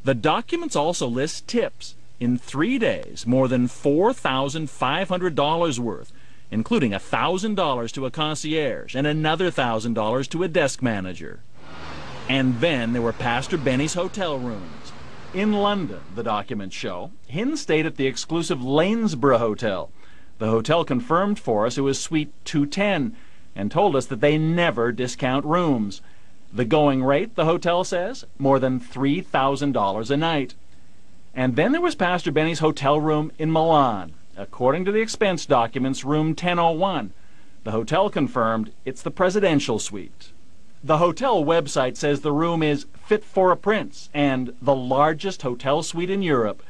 The 0.05 0.15
documents 0.15 0.77
also 0.77 1.09
list 1.09 1.49
tips. 1.49 1.95
In 2.21 2.37
three 2.37 2.79
days, 2.79 3.27
more 3.27 3.49
than 3.49 3.69
$4,500 3.69 5.79
worth, 5.79 6.13
including 6.51 6.93
$1,000 6.93 7.93
to 7.93 8.07
a 8.07 8.11
concierge 8.11 8.95
and 8.95 9.07
another 9.07 9.51
$1,000 9.51 10.29
to 10.29 10.43
a 10.43 10.49
desk 10.49 10.83
manager. 10.83 11.41
And 12.29 12.61
then 12.61 12.93
there 12.93 13.03
were 13.03 13.13
Pastor 13.13 13.57
Benny's 13.57 13.95
hotel 13.95 14.39
rooms. 14.39 14.93
In 15.35 15.53
London, 15.53 16.01
the 16.15 16.23
documents 16.23 16.75
show, 16.75 17.11
Hinn 17.31 17.57
stayed 17.57 17.87
at 17.87 17.97
the 17.97 18.07
exclusive 18.07 18.59
Lanesborough 18.61 19.39
Hotel. 19.39 19.91
The 20.39 20.49
hotel 20.49 20.85
confirmed 20.85 21.39
for 21.39 21.67
us 21.67 21.77
it 21.77 21.83
was 21.83 22.01
Suite 22.01 22.33
210 22.45 23.17
and 23.55 23.71
told 23.71 23.97
us 23.97 24.07
that 24.07 24.21
they 24.21 24.39
never 24.39 24.93
discount 24.93 25.45
rooms. 25.45 26.01
The 26.53 26.65
going 26.65 27.05
rate, 27.05 27.35
the 27.35 27.45
hotel 27.45 27.85
says, 27.85 28.25
more 28.39 28.59
than 28.59 28.81
$3,000 28.81 30.11
a 30.11 30.17
night. 30.17 30.55
And 31.35 31.57
then 31.57 31.73
there 31.73 31.81
was 31.81 31.95
Pastor 31.95 32.33
Benny's 32.33 32.61
hotel 32.61 33.01
room 33.01 33.33
in 33.39 33.51
Milan. 33.51 34.15
According 34.39 34.85
to 34.85 34.93
the 34.93 35.01
expense 35.01 35.47
documents, 35.47 36.05
room 36.05 36.29
1001. 36.29 37.13
The 37.65 37.73
hotel 37.73 38.09
confirmed 38.09 38.73
it's 38.85 39.03
the 39.03 39.11
presidential 39.11 39.81
suite. 39.81 40.31
The 40.85 40.99
hotel 40.99 41.45
website 41.45 41.97
says 41.97 42.21
the 42.21 42.31
room 42.31 42.63
is 42.63 42.87
fit 43.05 43.25
for 43.25 43.51
a 43.51 43.57
prince 43.57 44.09
and 44.15 44.55
the 44.63 44.77
largest 44.77 45.43
hotel 45.43 45.83
suite 45.83 46.09
in 46.09 46.23
Europe. 46.23 46.63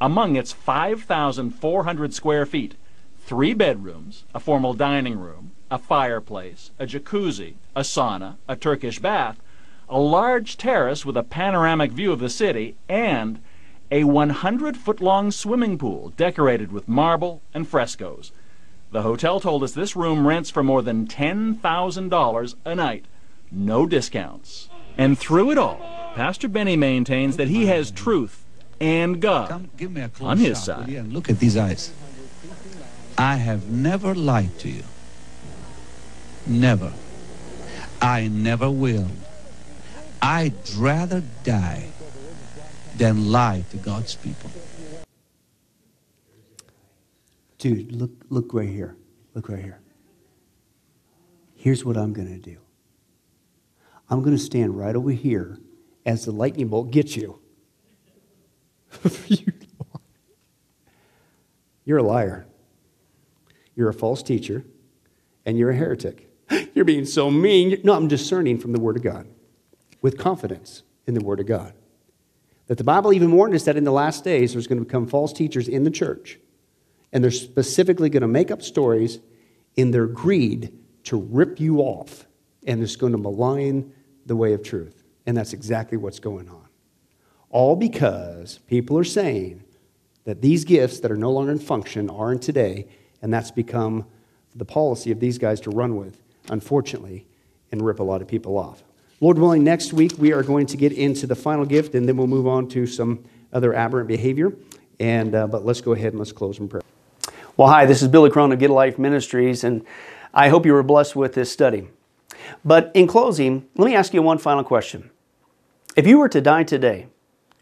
Among 0.00 0.34
its 0.34 0.52
5,400 0.52 2.12
square 2.12 2.44
feet, 2.44 2.74
three 3.20 3.54
bedrooms, 3.54 4.24
a 4.34 4.40
formal 4.40 4.74
dining 4.74 5.16
room, 5.16 5.52
a 5.70 5.78
fireplace, 5.78 6.72
a 6.76 6.86
jacuzzi, 6.86 7.54
a 7.76 7.82
sauna, 7.82 8.34
a 8.48 8.56
Turkish 8.56 8.98
bath, 8.98 9.40
a 9.88 10.00
large 10.00 10.56
terrace 10.56 11.06
with 11.06 11.16
a 11.16 11.22
panoramic 11.22 11.92
view 11.92 12.10
of 12.10 12.18
the 12.18 12.28
city, 12.28 12.74
and 12.88 13.38
a 13.90 14.04
100 14.04 14.76
foot 14.76 15.00
long 15.00 15.30
swimming 15.30 15.78
pool 15.78 16.12
decorated 16.16 16.72
with 16.72 16.88
marble 16.88 17.42
and 17.54 17.68
frescoes. 17.68 18.32
The 18.92 19.02
hotel 19.02 19.40
told 19.40 19.62
us 19.62 19.72
this 19.72 19.96
room 19.96 20.26
rents 20.26 20.50
for 20.50 20.62
more 20.62 20.82
than 20.82 21.06
$10,000 21.06 22.54
a 22.64 22.74
night. 22.74 23.04
No 23.50 23.86
discounts. 23.86 24.68
And 24.96 25.18
through 25.18 25.50
it 25.50 25.58
all, 25.58 25.78
Pastor 26.14 26.48
Benny 26.48 26.76
maintains 26.76 27.36
that 27.36 27.48
he 27.48 27.66
has 27.66 27.90
truth 27.90 28.44
and 28.80 29.20
God 29.20 29.68
Give 29.76 29.90
me 29.90 30.02
a 30.02 30.08
close 30.08 30.30
on 30.30 30.38
his 30.38 30.62
side. 30.62 30.88
And 30.88 31.12
look 31.12 31.30
at 31.30 31.38
these 31.38 31.56
eyes. 31.56 31.92
I 33.18 33.36
have 33.36 33.70
never 33.70 34.14
lied 34.14 34.58
to 34.60 34.68
you. 34.68 34.82
Never. 36.46 36.92
I 38.00 38.28
never 38.28 38.70
will. 38.70 39.08
I'd 40.20 40.54
rather 40.76 41.22
die 41.44 41.88
than 42.96 43.30
lie 43.30 43.64
to 43.70 43.76
God's 43.76 44.14
people. 44.14 44.50
Dude, 47.58 47.92
look, 47.92 48.10
look 48.28 48.52
right 48.54 48.68
here. 48.68 48.96
Look 49.34 49.48
right 49.48 49.62
here. 49.62 49.80
Here's 51.54 51.84
what 51.84 51.96
I'm 51.96 52.12
going 52.12 52.28
to 52.28 52.38
do 52.38 52.58
I'm 54.08 54.20
going 54.22 54.36
to 54.36 54.42
stand 54.42 54.76
right 54.78 54.94
over 54.94 55.10
here 55.10 55.58
as 56.04 56.24
the 56.24 56.32
lightning 56.32 56.68
bolt 56.68 56.90
gets 56.90 57.16
you. 57.16 57.38
You- 59.28 59.52
You're 61.84 61.98
a 61.98 62.02
liar. 62.02 62.46
You're 63.76 63.88
a 63.88 63.94
false 63.94 64.20
teacher, 64.22 64.64
and 65.44 65.56
you're 65.56 65.70
a 65.70 65.76
heretic. 65.76 66.28
You're 66.74 66.84
being 66.84 67.04
so 67.04 67.30
mean. 67.30 67.80
No, 67.84 67.92
I'm 67.92 68.08
discerning 68.08 68.58
from 68.58 68.72
the 68.72 68.80
Word 68.80 68.96
of 68.96 69.02
God 69.04 69.28
with 70.02 70.18
confidence 70.18 70.82
in 71.06 71.14
the 71.14 71.22
Word 71.22 71.38
of 71.38 71.46
God. 71.46 71.74
That 72.66 72.78
the 72.78 72.84
Bible 72.84 73.12
even 73.12 73.32
warned 73.32 73.54
us 73.54 73.64
that 73.64 73.76
in 73.76 73.84
the 73.84 73.92
last 73.92 74.24
days 74.24 74.52
there's 74.52 74.66
going 74.66 74.78
to 74.78 74.84
become 74.84 75.06
false 75.06 75.32
teachers 75.32 75.68
in 75.68 75.84
the 75.84 75.90
church, 75.90 76.38
and 77.12 77.22
they're 77.22 77.30
specifically 77.30 78.10
going 78.10 78.22
to 78.22 78.28
make 78.28 78.50
up 78.50 78.62
stories 78.62 79.20
in 79.76 79.90
their 79.90 80.06
greed 80.06 80.72
to 81.04 81.16
rip 81.16 81.60
you 81.60 81.78
off, 81.78 82.26
and 82.66 82.82
it's 82.82 82.96
going 82.96 83.12
to 83.12 83.18
malign 83.18 83.92
the 84.26 84.34
way 84.34 84.52
of 84.52 84.62
truth. 84.62 85.04
And 85.26 85.36
that's 85.36 85.52
exactly 85.52 85.98
what's 85.98 86.18
going 86.18 86.48
on. 86.48 86.66
All 87.50 87.76
because 87.76 88.58
people 88.66 88.98
are 88.98 89.04
saying 89.04 89.62
that 90.24 90.42
these 90.42 90.64
gifts 90.64 91.00
that 91.00 91.12
are 91.12 91.16
no 91.16 91.30
longer 91.30 91.52
in 91.52 91.58
function 91.60 92.10
are 92.10 92.32
in 92.32 92.40
today, 92.40 92.88
and 93.22 93.32
that's 93.32 93.52
become 93.52 94.06
the 94.56 94.64
policy 94.64 95.12
of 95.12 95.20
these 95.20 95.38
guys 95.38 95.60
to 95.60 95.70
run 95.70 95.96
with, 95.96 96.20
unfortunately, 96.50 97.26
and 97.70 97.82
rip 97.82 98.00
a 98.00 98.02
lot 98.02 98.22
of 98.22 98.28
people 98.28 98.58
off. 98.58 98.82
Lord 99.18 99.38
willing, 99.38 99.64
next 99.64 99.94
week 99.94 100.12
we 100.18 100.34
are 100.34 100.42
going 100.42 100.66
to 100.66 100.76
get 100.76 100.92
into 100.92 101.26
the 101.26 101.34
final 101.34 101.64
gift, 101.64 101.94
and 101.94 102.06
then 102.06 102.18
we'll 102.18 102.26
move 102.26 102.46
on 102.46 102.68
to 102.68 102.86
some 102.86 103.24
other 103.50 103.72
aberrant 103.72 104.08
behavior. 104.08 104.52
And, 105.00 105.34
uh, 105.34 105.46
but 105.46 105.64
let's 105.64 105.80
go 105.80 105.92
ahead 105.92 106.08
and 106.08 106.18
let's 106.18 106.32
close 106.32 106.58
in 106.58 106.68
prayer. 106.68 106.82
Well, 107.56 107.68
hi, 107.68 107.86
this 107.86 108.02
is 108.02 108.08
Billy 108.08 108.28
Crone 108.28 108.52
of 108.52 108.58
Get 108.58 108.68
Life 108.68 108.98
Ministries, 108.98 109.64
and 109.64 109.86
I 110.34 110.50
hope 110.50 110.66
you 110.66 110.74
were 110.74 110.82
blessed 110.82 111.16
with 111.16 111.32
this 111.32 111.50
study. 111.50 111.88
But 112.62 112.90
in 112.92 113.06
closing, 113.06 113.66
let 113.76 113.86
me 113.86 113.94
ask 113.94 114.12
you 114.12 114.20
one 114.20 114.36
final 114.36 114.62
question. 114.62 115.10
If 115.96 116.06
you 116.06 116.18
were 116.18 116.28
to 116.28 116.42
die 116.42 116.64
today, 116.64 117.06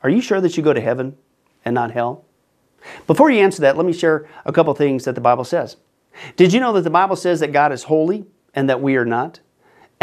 are 0.03 0.11
you 0.11 0.21
sure 0.21 0.41
that 0.41 0.57
you 0.57 0.63
go 0.65 0.73
to 0.73 0.81
heaven 0.81 1.17
and 1.65 1.73
not 1.73 1.93
hell? 1.93 2.25
Before 3.07 3.31
you 3.31 3.41
answer 3.41 3.61
that, 3.63 3.77
let 3.77 3.87
me 3.87 3.93
share 3.93 4.29
a 4.45 4.53
couple 4.53 4.75
things 4.75 5.05
that 5.05 5.15
the 5.15 5.21
Bible 5.21 5.45
says. 5.45 5.77
Did 6.35 6.53
you 6.53 6.59
know 6.59 6.73
that 6.73 6.83
the 6.83 6.91
Bible 6.91 7.15
says 7.15 7.39
that 7.39 7.53
God 7.53 7.71
is 7.71 7.85
holy 7.85 8.27
and 8.55 8.69
that 8.69 8.81
we 8.81 8.97
are 8.97 9.05
not? 9.05 9.39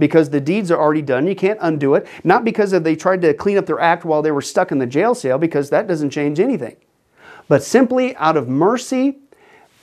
because 0.00 0.30
the 0.30 0.40
deeds 0.40 0.70
are 0.72 0.80
already 0.80 1.02
done, 1.02 1.26
you 1.26 1.36
can't 1.36 1.58
undo 1.62 1.94
it. 1.94 2.08
Not 2.24 2.44
because 2.44 2.72
they 2.72 2.96
tried 2.96 3.22
to 3.22 3.34
clean 3.34 3.56
up 3.56 3.66
their 3.66 3.78
act 3.78 4.04
while 4.04 4.22
they 4.22 4.32
were 4.32 4.42
stuck 4.42 4.72
in 4.72 4.78
the 4.78 4.86
jail 4.86 5.14
cell, 5.14 5.38
because 5.38 5.70
that 5.70 5.86
doesn't 5.86 6.10
change 6.10 6.40
anything. 6.40 6.76
But 7.46 7.62
simply 7.62 8.16
out 8.16 8.36
of 8.36 8.48
mercy, 8.48 9.18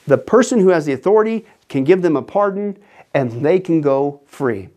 the 0.05 0.17
person 0.17 0.59
who 0.59 0.69
has 0.69 0.85
the 0.85 0.93
authority 0.93 1.45
can 1.69 1.83
give 1.83 2.01
them 2.01 2.15
a 2.15 2.21
pardon 2.21 2.77
and 3.13 3.45
they 3.45 3.59
can 3.59 3.81
go 3.81 4.21
free. 4.25 4.69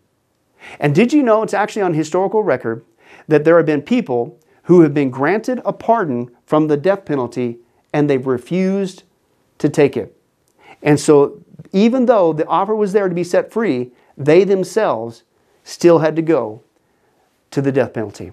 And 0.79 0.93
did 0.93 1.11
you 1.11 1.23
know 1.23 1.43
it's 1.43 1.53
actually 1.53 1.81
on 1.81 1.93
historical 1.93 2.43
record 2.43 2.85
that 3.27 3.43
there 3.43 3.57
have 3.57 3.65
been 3.65 3.81
people 3.81 4.39
who 4.63 4.81
have 4.81 4.93
been 4.93 5.09
granted 5.09 5.61
a 5.65 5.73
pardon 5.73 6.29
from 6.45 6.67
the 6.67 6.77
death 6.77 7.05
penalty 7.05 7.59
and 7.93 8.09
they've 8.09 8.27
refused 8.27 9.03
to 9.57 9.69
take 9.69 9.97
it. 9.97 10.15
And 10.81 10.99
so, 10.99 11.43
even 11.71 12.05
though 12.05 12.33
the 12.33 12.47
offer 12.47 12.75
was 12.75 12.93
there 12.93 13.07
to 13.07 13.15
be 13.15 13.23
set 13.23 13.51
free, 13.51 13.91
they 14.17 14.43
themselves 14.43 15.23
still 15.71 15.99
had 15.99 16.15
to 16.15 16.21
go 16.21 16.61
to 17.51 17.61
the 17.61 17.71
death 17.71 17.93
penalty. 17.93 18.31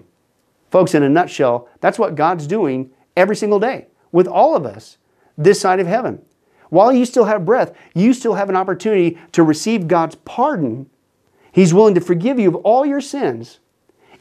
Folks, 0.69 0.93
in 0.93 1.03
a 1.03 1.09
nutshell, 1.09 1.67
that's 1.81 1.97
what 1.97 2.15
God's 2.15 2.47
doing 2.47 2.91
every 3.15 3.35
single 3.35 3.59
day 3.59 3.87
with 4.11 4.27
all 4.27 4.55
of 4.55 4.65
us 4.65 4.97
this 5.37 5.59
side 5.59 5.79
of 5.79 5.87
heaven. 5.87 6.21
While 6.69 6.93
you 6.93 7.05
still 7.05 7.25
have 7.25 7.45
breath, 7.45 7.73
you 7.95 8.13
still 8.13 8.35
have 8.35 8.49
an 8.49 8.55
opportunity 8.55 9.17
to 9.31 9.41
receive 9.41 9.87
God's 9.87 10.15
pardon. 10.15 10.89
He's 11.51 11.73
willing 11.73 11.95
to 11.95 12.01
forgive 12.01 12.39
you 12.39 12.49
of 12.49 12.55
all 12.57 12.85
your 12.85 13.01
sins 13.01 13.59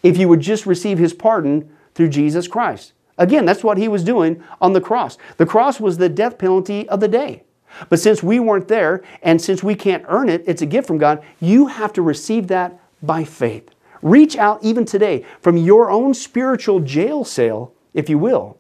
if 0.03 0.17
you 0.17 0.29
would 0.29 0.41
just 0.41 0.65
receive 0.65 0.99
His 0.99 1.13
pardon 1.13 1.71
through 1.95 2.09
Jesus 2.09 2.49
Christ. 2.49 2.93
Again, 3.19 3.45
that's 3.45 3.65
what 3.65 3.77
He 3.77 3.89
was 3.89 4.05
doing 4.05 4.43
on 4.61 4.73
the 4.73 4.81
cross. 4.81 5.19
The 5.37 5.45
cross 5.45 5.81
was 5.81 5.99
the 5.99 6.09
death 6.09 6.39
penalty 6.39 6.89
of 6.89 7.01
the 7.01 7.09
day. 7.09 7.43
But 7.91 8.01
since 8.01 8.23
we 8.23 8.41
weren't 8.41 8.69
there 8.69 9.03
and 9.23 9.43
since 9.43 9.63
we 9.63 9.75
can't 9.75 10.05
earn 10.09 10.31
it, 10.31 10.43
it's 10.47 10.63
a 10.63 10.67
gift 10.67 10.87
from 10.87 10.97
God, 10.97 11.23
you 11.41 11.67
have 11.67 11.93
to 11.95 12.03
receive 12.03 12.47
that 12.47 12.81
by 13.03 13.25
faith. 13.25 13.71
Reach 14.03 14.37
out 14.37 14.63
even 14.63 14.85
today 14.85 15.25
from 15.41 15.57
your 15.57 15.91
own 15.91 16.15
spiritual 16.15 16.81
jail 16.81 17.25
cell, 17.25 17.73
if 17.95 18.09
you 18.09 18.19
will, 18.19 18.59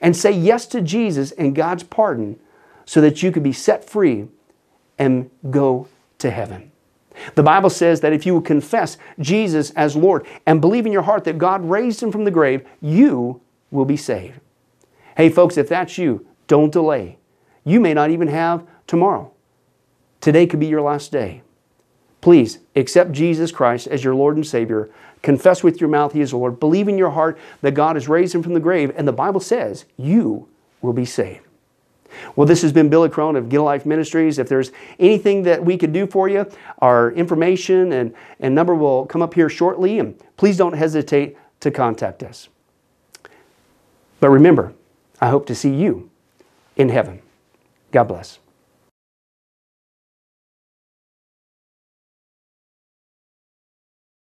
and 0.00 0.16
say 0.16 0.30
yes 0.30 0.66
to 0.66 0.80
Jesus 0.80 1.32
and 1.32 1.54
God's 1.54 1.82
pardon 1.82 2.38
so 2.84 3.00
that 3.00 3.22
you 3.22 3.30
can 3.30 3.42
be 3.42 3.52
set 3.52 3.84
free 3.88 4.28
and 4.98 5.30
go 5.50 5.88
to 6.18 6.30
heaven. 6.30 6.70
The 7.34 7.42
Bible 7.42 7.70
says 7.70 8.00
that 8.00 8.12
if 8.12 8.24
you 8.24 8.34
will 8.34 8.40
confess 8.40 8.96
Jesus 9.18 9.70
as 9.72 9.96
Lord 9.96 10.26
and 10.46 10.60
believe 10.60 10.86
in 10.86 10.92
your 10.92 11.02
heart 11.02 11.24
that 11.24 11.38
God 11.38 11.68
raised 11.68 12.02
him 12.02 12.12
from 12.12 12.24
the 12.24 12.30
grave, 12.30 12.66
you 12.80 13.40
will 13.70 13.84
be 13.84 13.96
saved. 13.96 14.40
Hey, 15.16 15.28
folks, 15.28 15.56
if 15.56 15.68
that's 15.68 15.98
you, 15.98 16.26
don't 16.46 16.72
delay. 16.72 17.18
You 17.64 17.80
may 17.80 17.94
not 17.94 18.10
even 18.10 18.28
have 18.28 18.66
tomorrow. 18.86 19.32
Today 20.20 20.46
could 20.46 20.60
be 20.60 20.66
your 20.66 20.82
last 20.82 21.12
day. 21.12 21.42
Please 22.20 22.58
accept 22.76 23.12
Jesus 23.12 23.50
Christ 23.50 23.86
as 23.86 24.04
your 24.04 24.14
Lord 24.14 24.36
and 24.36 24.46
Savior. 24.46 24.90
Confess 25.22 25.62
with 25.62 25.80
your 25.80 25.90
mouth 25.90 26.12
He 26.12 26.20
is 26.20 26.32
Lord. 26.32 26.60
Believe 26.60 26.88
in 26.88 26.98
your 26.98 27.10
heart 27.10 27.38
that 27.62 27.72
God 27.72 27.96
has 27.96 28.08
raised 28.08 28.34
Him 28.34 28.42
from 28.42 28.54
the 28.54 28.60
grave, 28.60 28.92
and 28.96 29.06
the 29.06 29.12
Bible 29.12 29.40
says 29.40 29.84
you 29.96 30.48
will 30.82 30.92
be 30.92 31.04
saved. 31.04 31.46
Well, 32.34 32.46
this 32.46 32.62
has 32.62 32.72
been 32.72 32.88
Billy 32.88 33.08
Crone 33.08 33.36
of 33.36 33.52
a 33.52 33.62
Life 33.62 33.86
Ministries. 33.86 34.38
If 34.38 34.48
there's 34.48 34.72
anything 34.98 35.44
that 35.44 35.64
we 35.64 35.76
could 35.76 35.92
do 35.92 36.06
for 36.06 36.28
you, 36.28 36.46
our 36.78 37.12
information 37.12 37.92
and, 37.92 38.14
and 38.40 38.54
number 38.54 38.74
will 38.74 39.06
come 39.06 39.22
up 39.22 39.34
here 39.34 39.48
shortly, 39.48 39.98
and 39.98 40.18
please 40.36 40.56
don't 40.56 40.72
hesitate 40.72 41.36
to 41.60 41.70
contact 41.70 42.22
us. 42.22 42.48
But 44.18 44.30
remember, 44.30 44.74
I 45.20 45.28
hope 45.28 45.46
to 45.46 45.54
see 45.54 45.74
you 45.74 46.10
in 46.76 46.88
heaven. 46.88 47.22
God 47.92 48.04
bless. 48.04 48.38